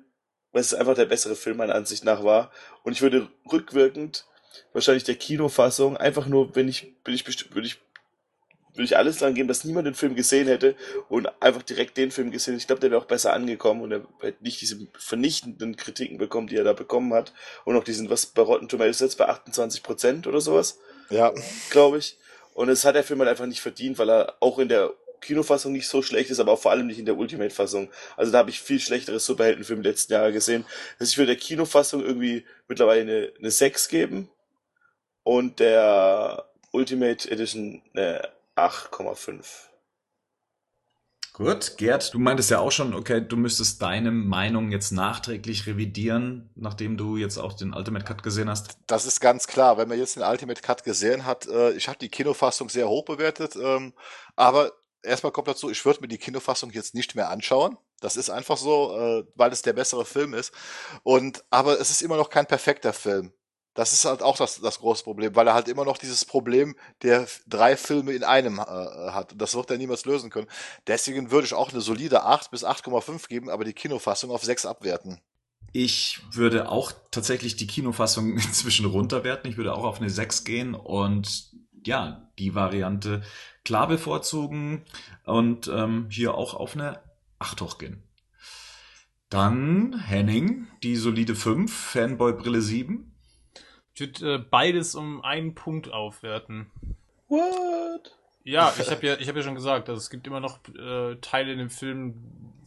weil 0.53 0.61
es 0.61 0.73
einfach 0.73 0.95
der 0.95 1.07
bessere 1.07 1.35
Film 1.35 1.57
meiner 1.57 1.75
Ansicht 1.75 2.05
nach 2.05 2.23
war. 2.23 2.51
Und 2.83 2.93
ich 2.93 3.01
würde 3.01 3.29
rückwirkend 3.51 4.25
wahrscheinlich 4.71 5.03
der 5.03 5.15
Kinofassung 5.15 5.97
einfach 5.97 6.25
nur, 6.27 6.55
wenn 6.55 6.69
ich, 6.69 7.03
bin 7.03 7.13
ich, 7.13 7.53
würde 7.53 7.67
ich 7.67 7.84
würde 8.75 8.85
ich 8.85 8.97
alles 8.97 9.17
dran 9.17 9.33
geben, 9.33 9.47
dass 9.47 9.63
niemand 9.63 9.87
den 9.87 9.95
Film 9.95 10.15
gesehen 10.15 10.47
hätte 10.47 10.75
und 11.09 11.29
einfach 11.41 11.63
direkt 11.63 11.97
den 11.97 12.11
Film 12.11 12.31
gesehen. 12.31 12.55
Ich 12.57 12.67
glaube, 12.67 12.81
der 12.81 12.91
wäre 12.91 13.01
auch 13.01 13.05
besser 13.05 13.33
angekommen 13.33 13.81
und 13.81 13.91
er 13.91 14.01
hätte 14.21 14.43
nicht 14.43 14.61
diese 14.61 14.87
vernichtenden 14.97 15.75
Kritiken 15.75 16.17
bekommen, 16.17 16.47
die 16.47 16.57
er 16.57 16.63
da 16.63 16.73
bekommen 16.73 17.13
hat. 17.13 17.33
Und 17.63 17.75
auch 17.75 17.83
diesen, 17.83 18.09
was 18.09 18.25
bei 18.25 18.41
Rotten 18.41 18.67
Tomatoes 18.67 18.99
jetzt 18.99 19.17
bei 19.17 19.27
28 19.27 19.83
Prozent 19.83 20.27
oder 20.27 20.41
sowas. 20.41 20.79
Ja. 21.09 21.33
Glaube 21.69 21.97
ich. 21.97 22.17
Und 22.53 22.69
es 22.69 22.85
hat 22.85 22.95
der 22.95 23.03
Film 23.03 23.19
halt 23.19 23.29
einfach 23.29 23.45
nicht 23.45 23.61
verdient, 23.61 23.97
weil 23.97 24.09
er 24.09 24.35
auch 24.39 24.59
in 24.59 24.69
der 24.69 24.93
Kinofassung 25.21 25.73
nicht 25.73 25.87
so 25.87 26.01
schlecht 26.01 26.29
ist, 26.29 26.39
aber 26.39 26.51
auch 26.51 26.61
vor 26.61 26.71
allem 26.71 26.87
nicht 26.87 26.99
in 26.99 27.05
der 27.05 27.17
Ultimate-Fassung. 27.17 27.89
Also 28.15 28.31
da 28.31 28.37
habe 28.39 28.49
ich 28.49 28.61
viel 28.61 28.79
schlechtere 28.79 29.19
Superheldenfilme 29.19 29.81
im 29.81 29.89
letzten 29.89 30.13
Jahr 30.13 30.31
gesehen. 30.31 30.65
Also 30.99 31.11
ich 31.11 31.17
würde 31.17 31.33
der 31.33 31.41
Kinofassung 31.41 32.03
irgendwie 32.03 32.45
mittlerweile 32.67 33.01
eine, 33.01 33.33
eine 33.39 33.51
6 33.51 33.89
geben 33.89 34.29
und 35.23 35.59
der 35.59 36.45
Ultimate 36.71 37.29
Edition 37.29 37.81
eine 37.93 38.34
8,5. 38.55 39.69
Gut, 41.33 41.75
Gerd, 41.75 42.13
du 42.13 42.19
meintest 42.19 42.49
ja 42.49 42.59
auch 42.59 42.71
schon, 42.71 42.93
okay, 42.93 43.19
du 43.19 43.35
müsstest 43.35 43.81
deine 43.81 44.09
Meinung 44.09 44.71
jetzt 44.71 44.91
nachträglich 44.91 45.67
revidieren, 45.67 46.49
nachdem 46.55 46.95
du 46.95 47.17
jetzt 47.17 47.37
auch 47.37 47.51
den 47.51 47.73
Ultimate 47.73 48.05
Cut 48.05 48.23
gesehen 48.23 48.49
hast. 48.49 48.77
Das 48.87 49.05
ist 49.05 49.19
ganz 49.19 49.45
klar. 49.45 49.77
Wenn 49.77 49.89
man 49.89 49.99
jetzt 49.99 50.15
den 50.15 50.23
Ultimate 50.23 50.61
Cut 50.61 50.85
gesehen 50.85 51.25
hat, 51.25 51.45
äh, 51.47 51.73
ich 51.73 51.89
habe 51.89 51.99
die 51.99 52.07
Kinofassung 52.07 52.69
sehr 52.69 52.87
hoch 52.87 53.03
bewertet, 53.03 53.57
ähm, 53.57 53.93
aber 54.37 54.71
erstmal 55.03 55.33
kommt 55.33 55.49
dazu, 55.49 55.69
ich 55.69 55.83
würde 55.83 55.99
mir 55.99 56.07
die 56.07 56.17
Kinofassung 56.17 56.71
jetzt 56.71 56.95
nicht 56.95 57.15
mehr 57.15 57.29
anschauen. 57.29 57.77
Das 57.99 58.15
ist 58.15 58.29
einfach 58.29 58.55
so, 58.55 58.97
äh, 58.97 59.25
weil 59.35 59.51
es 59.51 59.61
der 59.61 59.73
bessere 59.73 60.05
Film 60.05 60.33
ist. 60.33 60.53
Und 61.03 61.43
aber 61.49 61.81
es 61.81 61.91
ist 61.91 62.01
immer 62.01 62.15
noch 62.15 62.29
kein 62.29 62.45
perfekter 62.45 62.93
Film. 62.93 63.33
Das 63.75 63.93
ist 63.93 64.05
halt 64.05 64.23
auch 64.23 64.37
das, 64.37 64.61
das 64.61 64.79
große 64.79 65.03
Problem, 65.03 65.35
weil 65.35 65.47
er 65.47 65.53
halt 65.53 65.67
immer 65.67 65.85
noch 65.85 65.97
dieses 65.97 66.25
Problem 66.25 66.75
der 67.03 67.27
drei 67.45 67.77
Filme 67.77 68.13
in 68.13 68.23
einem 68.23 68.57
äh, 68.57 68.61
hat. 68.63 69.33
Und 69.33 69.41
das 69.41 69.53
wird 69.53 69.69
er 69.69 69.77
niemals 69.77 70.05
lösen 70.05 70.29
können. 70.29 70.47
Deswegen 70.87 71.29
würde 71.29 71.45
ich 71.45 71.53
auch 71.53 71.71
eine 71.71 71.81
solide 71.81 72.23
8 72.23 72.51
bis 72.51 72.65
8,5 72.65 73.27
geben, 73.27 73.49
aber 73.49 73.65
die 73.65 73.73
Kinofassung 73.73 74.31
auf 74.31 74.43
6 74.43 74.65
abwerten. 74.65 75.19
Ich 75.73 76.21
würde 76.31 76.69
auch 76.69 76.93
tatsächlich 77.11 77.57
die 77.57 77.67
Kinofassung 77.67 78.33
inzwischen 78.37 78.85
runterwerten. 78.85 79.51
Ich 79.51 79.57
würde 79.57 79.73
auch 79.73 79.83
auf 79.83 79.99
eine 79.99 80.09
6 80.09 80.45
gehen 80.45 80.73
und 80.73 81.51
ja, 81.85 82.29
die 82.39 82.55
Variante 82.55 83.21
klar 83.65 83.87
bevorzugen 83.87 84.85
und 85.25 85.67
ähm, 85.67 86.07
hier 86.09 86.35
auch 86.35 86.53
auf 86.53 86.75
eine 86.75 87.01
8 87.39 87.61
hochgehen. 87.61 88.03
Dann 89.29 89.99
Henning, 89.99 90.67
die 90.81 90.95
solide 90.95 91.35
5, 91.35 91.73
Fanboy 91.73 92.33
Brille 92.33 92.61
7. 92.61 93.11
Ich 93.95 94.01
würde 94.01 94.35
äh, 94.35 94.37
beides 94.37 94.93
um 94.93 95.23
einen 95.23 95.55
Punkt 95.55 95.91
aufwerten. 95.91 96.69
What? 97.29 98.15
Ja, 98.43 98.73
ich 98.79 98.91
habe 98.91 99.07
ja, 99.07 99.15
ich 99.17 99.27
habe 99.27 99.39
ja 99.39 99.43
schon 99.43 99.55
gesagt, 99.55 99.89
also 99.89 99.97
es 99.97 100.09
gibt 100.09 100.27
immer 100.27 100.41
noch 100.41 100.59
äh, 100.77 101.15
Teile 101.21 101.53
in 101.53 101.57
dem 101.57 101.69
Film, 101.69 102.13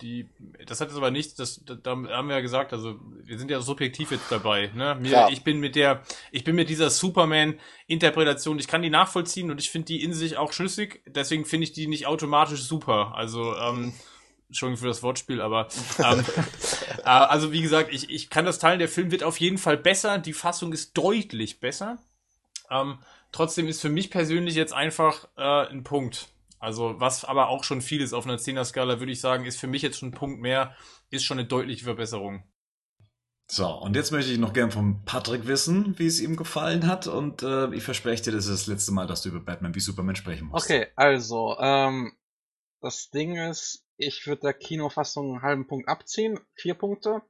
die. 0.01 0.27
Das 0.67 0.81
hat 0.81 0.89
jetzt 0.89 0.97
aber 0.97 1.11
nichts. 1.11 1.35
Das, 1.35 1.63
da, 1.65 1.75
da 1.75 1.91
haben 1.91 2.29
wir 2.29 2.35
ja 2.35 2.41
gesagt, 2.41 2.73
also 2.73 2.99
wir 3.23 3.39
sind 3.39 3.51
ja 3.51 3.61
subjektiv 3.61 4.11
jetzt 4.11 4.33
dabei. 4.33 4.73
Ne? 4.75 4.97
Mir, 5.01 5.29
ich 5.31 5.45
bin 5.45 5.61
mit 5.61 5.77
der, 5.77 6.03
ich 6.33 6.45
bin 6.45 6.57
mit 6.57 6.71
dieser 6.71 6.89
Superman-Interpretation, 6.89 8.59
ich 8.59 8.67
kann 8.67 8.83
die 8.83 8.91
nachvollziehen 8.91 9.51
und 9.51 9.61
ich 9.61 9.71
finde 9.71 9.87
die 9.87 10.03
in 10.03 10.15
sich 10.15 10.39
auch 10.39 10.53
schlüssig. 10.53 11.03
Deswegen 11.07 11.45
finde 11.45 11.65
ich 11.65 11.73
die 11.73 11.87
nicht 11.87 12.07
automatisch 12.07 12.63
super. 12.63 13.13
Also 13.15 13.55
ähm, 13.55 13.93
Entschuldigung 14.49 14.81
für 14.81 14.89
das 14.89 15.03
Wortspiel, 15.03 15.41
aber 15.41 15.69
ähm, 15.99 16.25
äh, 16.99 17.03
also 17.05 17.53
wie 17.53 17.63
gesagt, 17.63 17.93
ich, 17.93 18.11
ich 18.11 18.31
kann 18.31 18.45
das 18.45 18.59
teilen. 18.59 18.79
Der 18.79 18.89
Film 18.89 19.11
wird 19.11 19.23
auf 19.23 19.39
jeden 19.39 19.59
Fall 19.59 19.77
besser. 19.77 20.19
Die 20.19 20.33
Fassung 20.33 20.73
ist 20.73 20.97
deutlich 20.97 21.61
besser. 21.61 21.99
Ähm, 22.71 22.99
trotzdem 23.33 23.69
ist 23.69 23.81
für 23.81 23.91
mich 23.91 24.11
persönlich 24.11 24.55
jetzt 24.55 24.73
einfach 24.73 25.29
äh, 25.37 25.69
ein 25.69 25.85
Punkt. 25.85 26.29
Also 26.59 26.97
was 26.99 27.25
aber 27.25 27.49
auch 27.49 27.63
schon 27.63 27.83
viel 27.83 28.01
ist 28.01 28.13
auf 28.13 28.27
einer 28.27 28.37
10er-Skala, 28.37 28.99
würde 28.99 29.13
ich 29.13 29.21
sagen, 29.21 29.45
ist 29.45 29.61
für 29.61 29.69
mich 29.69 29.83
jetzt 29.83 29.99
schon 29.99 30.09
ein 30.09 30.13
Punkt 30.13 30.41
mehr, 30.41 30.75
ist 31.11 31.25
schon 31.25 31.39
eine 31.39 31.47
deutliche 31.47 31.85
Verbesserung. 31.85 32.43
So, 33.51 33.67
und 33.67 33.97
jetzt 33.97 34.11
möchte 34.11 34.31
ich 34.31 34.39
noch 34.39 34.53
gern 34.53 34.71
von 34.71 35.05
Patrick 35.05 35.47
wissen, 35.47 35.99
wie 35.99 36.07
es 36.07 36.21
ihm 36.21 36.37
gefallen 36.37 36.87
hat. 36.87 37.07
Und 37.07 37.43
äh, 37.43 37.73
ich 37.75 37.83
verspreche 37.83 38.25
dir, 38.25 38.33
das 38.33 38.47
ist 38.47 38.63
das 38.63 38.67
letzte 38.67 38.93
Mal, 38.93 39.07
dass 39.07 39.23
du 39.23 39.31
über 39.31 39.41
Batman 39.41 39.75
wie 39.75 39.81
Superman 39.81 40.17
sprechen 40.17 40.49
musst. 40.49 40.67
Okay, 40.67 40.89
also, 40.97 41.57
ähm, 41.59 42.13
das 42.83 43.09
Ding 43.09 43.37
ist, 43.37 43.88
ich 43.99 44.27
würde 44.27 44.43
der 44.43 44.55
Kinofassung 44.55 45.33
einen 45.33 45.43
halben 45.43 45.67
Punkt 45.67 45.89
abziehen, 45.89 46.41
vier 46.55 46.75
Punkte. 46.75 47.23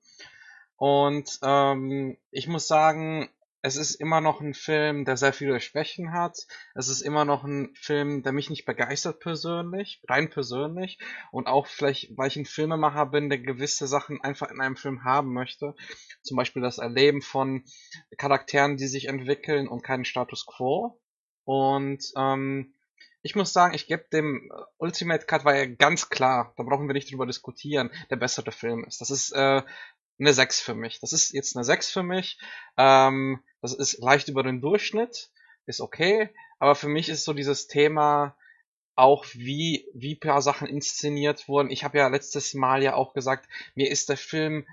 Und 0.77 1.41
ähm, 1.43 2.17
ich 2.31 2.47
muss 2.47 2.69
sagen, 2.69 3.29
es 3.63 3.77
ist 3.77 3.97
immer 3.97 4.21
noch 4.21 4.41
ein 4.41 4.55
Film, 4.55 5.05
der 5.05 5.17
sehr 5.17 5.33
viele 5.33 5.61
Schwächen 5.61 6.13
hat. 6.13 6.47
Es 6.75 6.89
ist 6.89 7.01
immer 7.01 7.25
noch 7.25 7.43
ein 7.43 7.75
Film, 7.75 8.23
der 8.23 8.33
mich 8.33 8.51
nicht 8.51 8.65
begeistert 8.65 9.19
persönlich, 9.19 10.01
rein 10.09 10.31
persönlich. 10.31 10.99
Und 11.33 11.49
auch 11.49 11.67
vielleicht, 11.67 12.17
weil 12.17 12.29
ich 12.29 12.37
ein 12.37 12.45
Filmemacher 12.45 13.07
bin, 13.07 13.29
der 13.29 13.41
gewisse 13.41 13.89
Sachen 13.89 14.21
einfach 14.21 14.51
in 14.51 14.61
einem 14.61 14.77
Film 14.77 15.03
haben 15.03 15.33
möchte. 15.33 15.75
Zum 16.23 16.37
Beispiel 16.37 16.63
das 16.63 16.79
Erleben 16.79 17.21
von 17.21 17.65
Charakteren, 18.17 18.77
die 18.77 18.87
sich 18.87 19.07
entwickeln 19.07 19.67
und 19.67 19.83
keinen 19.83 20.05
Status 20.05 20.47
Quo. 20.47 21.01
Und 21.45 22.05
ähm, 22.17 22.75
ich 23.23 23.35
muss 23.35 23.53
sagen, 23.53 23.75
ich 23.75 23.87
gebe 23.87 24.05
dem 24.13 24.51
Ultimate 24.79 25.27
Cut, 25.27 25.45
weil 25.45 25.57
er 25.57 25.69
ganz 25.69 26.09
klar, 26.09 26.55
da 26.57 26.63
brauchen 26.63 26.89
wir 26.89 26.95
nicht 26.95 27.11
drüber 27.11 27.27
diskutieren, 27.27 27.91
der 28.11 28.17
bessere 28.17 28.53
Film 28.53 28.85
ist. 28.85 29.01
Das 29.01 29.11
ist 29.11 29.33
äh, 29.33 29.63
eine 30.19 30.35
6 30.35 30.61
für 30.61 30.75
mich. 30.75 31.01
Das 31.01 31.13
ist 31.13 31.33
jetzt 31.33 31.57
eine 31.57 31.65
6 31.65 31.91
für 31.91 32.03
mich. 32.03 32.39
Ähm, 32.77 33.43
das 33.61 33.75
ist 33.75 33.99
leicht 33.99 34.29
über 34.29 34.43
den 34.43 34.61
Durchschnitt, 34.61 35.31
ist 35.67 35.81
okay, 35.81 36.31
aber 36.59 36.75
für 36.75 36.89
mich 36.89 37.09
ist 37.09 37.25
so 37.25 37.33
dieses 37.33 37.67
Thema 37.67 38.37
auch 38.95 39.25
wie 39.33 39.89
wie 39.95 40.17
paar 40.17 40.43
Sachen 40.43 40.67
inszeniert 40.67 41.49
wurden. 41.49 41.71
Ich 41.71 41.85
habe 41.85 41.99
ja 41.99 42.09
letztes 42.09 42.55
Mal 42.55 42.83
ja 42.83 42.95
auch 42.95 43.15
gesagt, 43.15 43.49
mir 43.75 43.91
ist 43.91 44.09
der 44.09 44.17
Film 44.17 44.67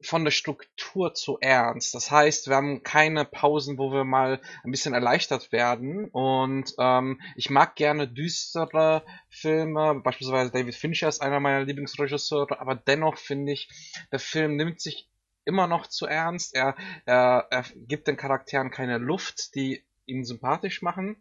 von 0.00 0.24
der 0.24 0.30
Struktur 0.30 1.14
zu 1.14 1.38
ernst. 1.40 1.94
Das 1.94 2.10
heißt, 2.10 2.48
wir 2.48 2.56
haben 2.56 2.82
keine 2.82 3.24
Pausen, 3.24 3.78
wo 3.78 3.92
wir 3.92 4.04
mal 4.04 4.40
ein 4.62 4.70
bisschen 4.70 4.94
erleichtert 4.94 5.50
werden. 5.50 6.08
Und 6.10 6.72
ähm, 6.78 7.20
ich 7.34 7.50
mag 7.50 7.74
gerne 7.74 8.06
düstere 8.06 9.04
Filme. 9.28 10.00
Beispielsweise 10.02 10.52
David 10.52 10.74
Fincher 10.74 11.08
ist 11.08 11.20
einer 11.20 11.40
meiner 11.40 11.64
Lieblingsregisseure. 11.64 12.60
Aber 12.60 12.76
dennoch 12.76 13.18
finde 13.18 13.52
ich, 13.52 13.68
der 14.12 14.20
Film 14.20 14.56
nimmt 14.56 14.80
sich 14.80 15.08
immer 15.44 15.66
noch 15.66 15.86
zu 15.86 16.06
ernst. 16.06 16.54
Er, 16.54 16.76
er, 17.04 17.46
er 17.50 17.64
gibt 17.74 18.06
den 18.06 18.16
Charakteren 18.16 18.70
keine 18.70 18.98
Luft, 18.98 19.54
die 19.54 19.84
ihn 20.06 20.24
sympathisch 20.24 20.80
machen 20.82 21.16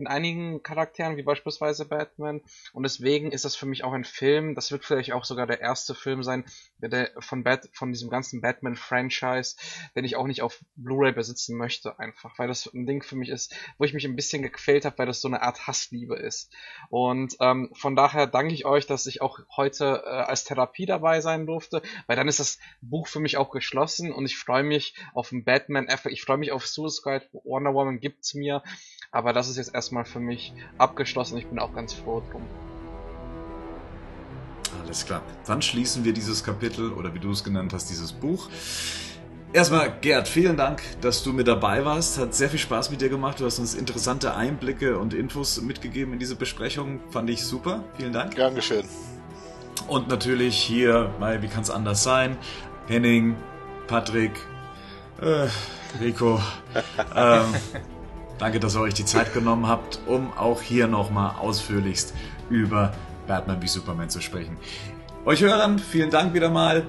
in 0.00 0.06
einigen 0.06 0.62
Charakteren, 0.62 1.16
wie 1.16 1.22
beispielsweise 1.22 1.84
Batman. 1.84 2.40
Und 2.72 2.82
deswegen 2.82 3.30
ist 3.32 3.44
das 3.44 3.54
für 3.54 3.66
mich 3.66 3.84
auch 3.84 3.92
ein 3.92 4.04
Film, 4.04 4.54
das 4.54 4.72
wird 4.72 4.84
vielleicht 4.84 5.12
auch 5.12 5.24
sogar 5.24 5.46
der 5.46 5.60
erste 5.60 5.94
Film 5.94 6.22
sein, 6.22 6.44
der 6.78 7.10
von, 7.18 7.44
Bat, 7.44 7.68
von 7.72 7.92
diesem 7.92 8.10
ganzen 8.10 8.40
Batman-Franchise, 8.40 9.56
den 9.94 10.04
ich 10.04 10.16
auch 10.16 10.26
nicht 10.26 10.42
auf 10.42 10.64
Blu-ray 10.76 11.12
besitzen 11.12 11.56
möchte, 11.56 11.98
einfach. 11.98 12.38
Weil 12.38 12.48
das 12.48 12.66
ein 12.66 12.86
Ding 12.86 13.02
für 13.02 13.16
mich 13.16 13.28
ist, 13.28 13.54
wo 13.78 13.84
ich 13.84 13.94
mich 13.94 14.06
ein 14.06 14.16
bisschen 14.16 14.42
gequält 14.42 14.84
habe, 14.84 14.98
weil 14.98 15.06
das 15.06 15.20
so 15.20 15.28
eine 15.28 15.42
Art 15.42 15.66
Hassliebe 15.66 16.16
ist. 16.16 16.50
Und 16.88 17.36
ähm, 17.40 17.70
von 17.74 17.94
daher 17.94 18.26
danke 18.26 18.54
ich 18.54 18.64
euch, 18.64 18.86
dass 18.86 19.06
ich 19.06 19.20
auch 19.20 19.38
heute 19.56 20.02
äh, 20.04 20.08
als 20.08 20.44
Therapie 20.44 20.86
dabei 20.86 21.20
sein 21.20 21.46
durfte, 21.46 21.82
weil 22.06 22.16
dann 22.16 22.28
ist 22.28 22.40
das 22.40 22.58
Buch 22.80 23.06
für 23.06 23.20
mich 23.20 23.36
auch 23.36 23.50
geschlossen 23.50 24.12
und 24.12 24.24
ich 24.24 24.38
freue 24.38 24.62
mich 24.62 24.94
auf 25.14 25.32
einen 25.32 25.44
Batman, 25.44 25.88
ich 26.08 26.22
freue 26.22 26.38
mich 26.38 26.52
auf 26.52 26.66
Suicide, 26.66 27.28
Wonder 27.32 27.74
Woman 27.74 28.00
gibt's 28.00 28.34
mir, 28.34 28.62
aber 29.10 29.32
das 29.32 29.48
ist 29.48 29.56
jetzt 29.56 29.74
erstmal 29.74 29.89
für 30.04 30.20
mich 30.20 30.52
abgeschlossen. 30.78 31.38
Ich 31.38 31.46
bin 31.46 31.58
auch 31.58 31.74
ganz 31.74 31.92
froh 31.92 32.22
drum. 32.30 32.42
Alles 34.84 35.04
klar. 35.04 35.22
Dann 35.46 35.62
schließen 35.62 36.04
wir 36.04 36.12
dieses 36.12 36.44
Kapitel 36.44 36.92
oder 36.92 37.14
wie 37.14 37.18
du 37.18 37.30
es 37.30 37.44
genannt 37.44 37.72
hast, 37.72 37.90
dieses 37.90 38.12
Buch. 38.12 38.48
Erstmal, 39.52 39.92
Gerd, 40.00 40.28
vielen 40.28 40.56
Dank, 40.56 40.80
dass 41.00 41.24
du 41.24 41.32
mit 41.32 41.48
dabei 41.48 41.84
warst. 41.84 42.18
Hat 42.18 42.34
sehr 42.34 42.48
viel 42.48 42.60
Spaß 42.60 42.90
mit 42.92 43.00
dir 43.00 43.08
gemacht. 43.08 43.40
Du 43.40 43.44
hast 43.44 43.58
uns 43.58 43.74
interessante 43.74 44.36
Einblicke 44.36 44.96
und 44.96 45.12
Infos 45.12 45.60
mitgegeben 45.60 46.12
in 46.12 46.20
diese 46.20 46.36
Besprechung. 46.36 47.00
Fand 47.10 47.28
ich 47.30 47.42
super. 47.44 47.82
Vielen 47.96 48.12
Dank. 48.12 48.36
Gern 48.36 48.54
geschehen. 48.54 48.86
Und 49.88 50.06
natürlich 50.06 50.56
hier, 50.56 51.12
wie 51.40 51.48
kann 51.48 51.62
es 51.62 51.70
anders 51.70 52.04
sein? 52.04 52.36
Henning, 52.86 53.34
Patrick, 53.88 54.32
äh, 55.20 55.48
Rico. 56.00 56.40
ähm, 57.16 57.46
Danke, 58.40 58.58
dass 58.58 58.74
ihr 58.74 58.80
euch 58.80 58.94
die 58.94 59.04
Zeit 59.04 59.34
genommen 59.34 59.68
habt, 59.68 60.00
um 60.06 60.32
auch 60.32 60.62
hier 60.62 60.86
nochmal 60.86 61.34
ausführlichst 61.38 62.14
über 62.48 62.92
Batman 63.26 63.60
wie 63.60 63.68
Superman 63.68 64.08
zu 64.08 64.22
sprechen. 64.22 64.56
Euch 65.26 65.42
Hörern, 65.42 65.78
vielen 65.78 66.10
Dank 66.10 66.32
wieder 66.32 66.48
mal. 66.48 66.84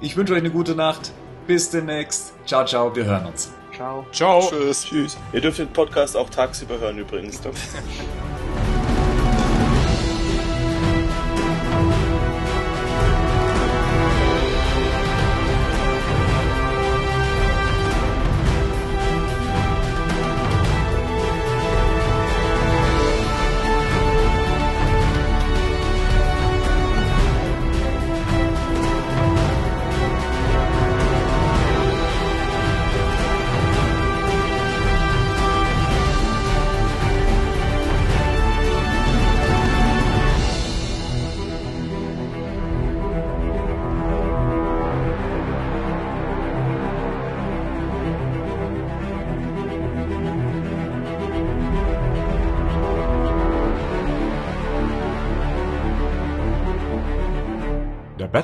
Ich 0.00 0.16
wünsche 0.16 0.32
euch 0.32 0.38
eine 0.38 0.50
gute 0.50 0.76
Nacht. 0.76 1.10
Bis 1.48 1.70
demnächst. 1.70 2.32
Ciao, 2.46 2.64
ciao. 2.64 2.94
Wir 2.94 3.04
hören 3.04 3.26
uns. 3.26 3.52
Ciao. 3.74 4.06
Ciao. 4.12 4.48
Tschüss. 4.48 4.84
Tschüss. 4.84 5.18
Ihr 5.32 5.40
dürft 5.40 5.58
den 5.58 5.72
Podcast 5.72 6.16
auch 6.16 6.30
tagsüber 6.30 6.78
hören 6.78 6.98
übrigens. 6.98 7.40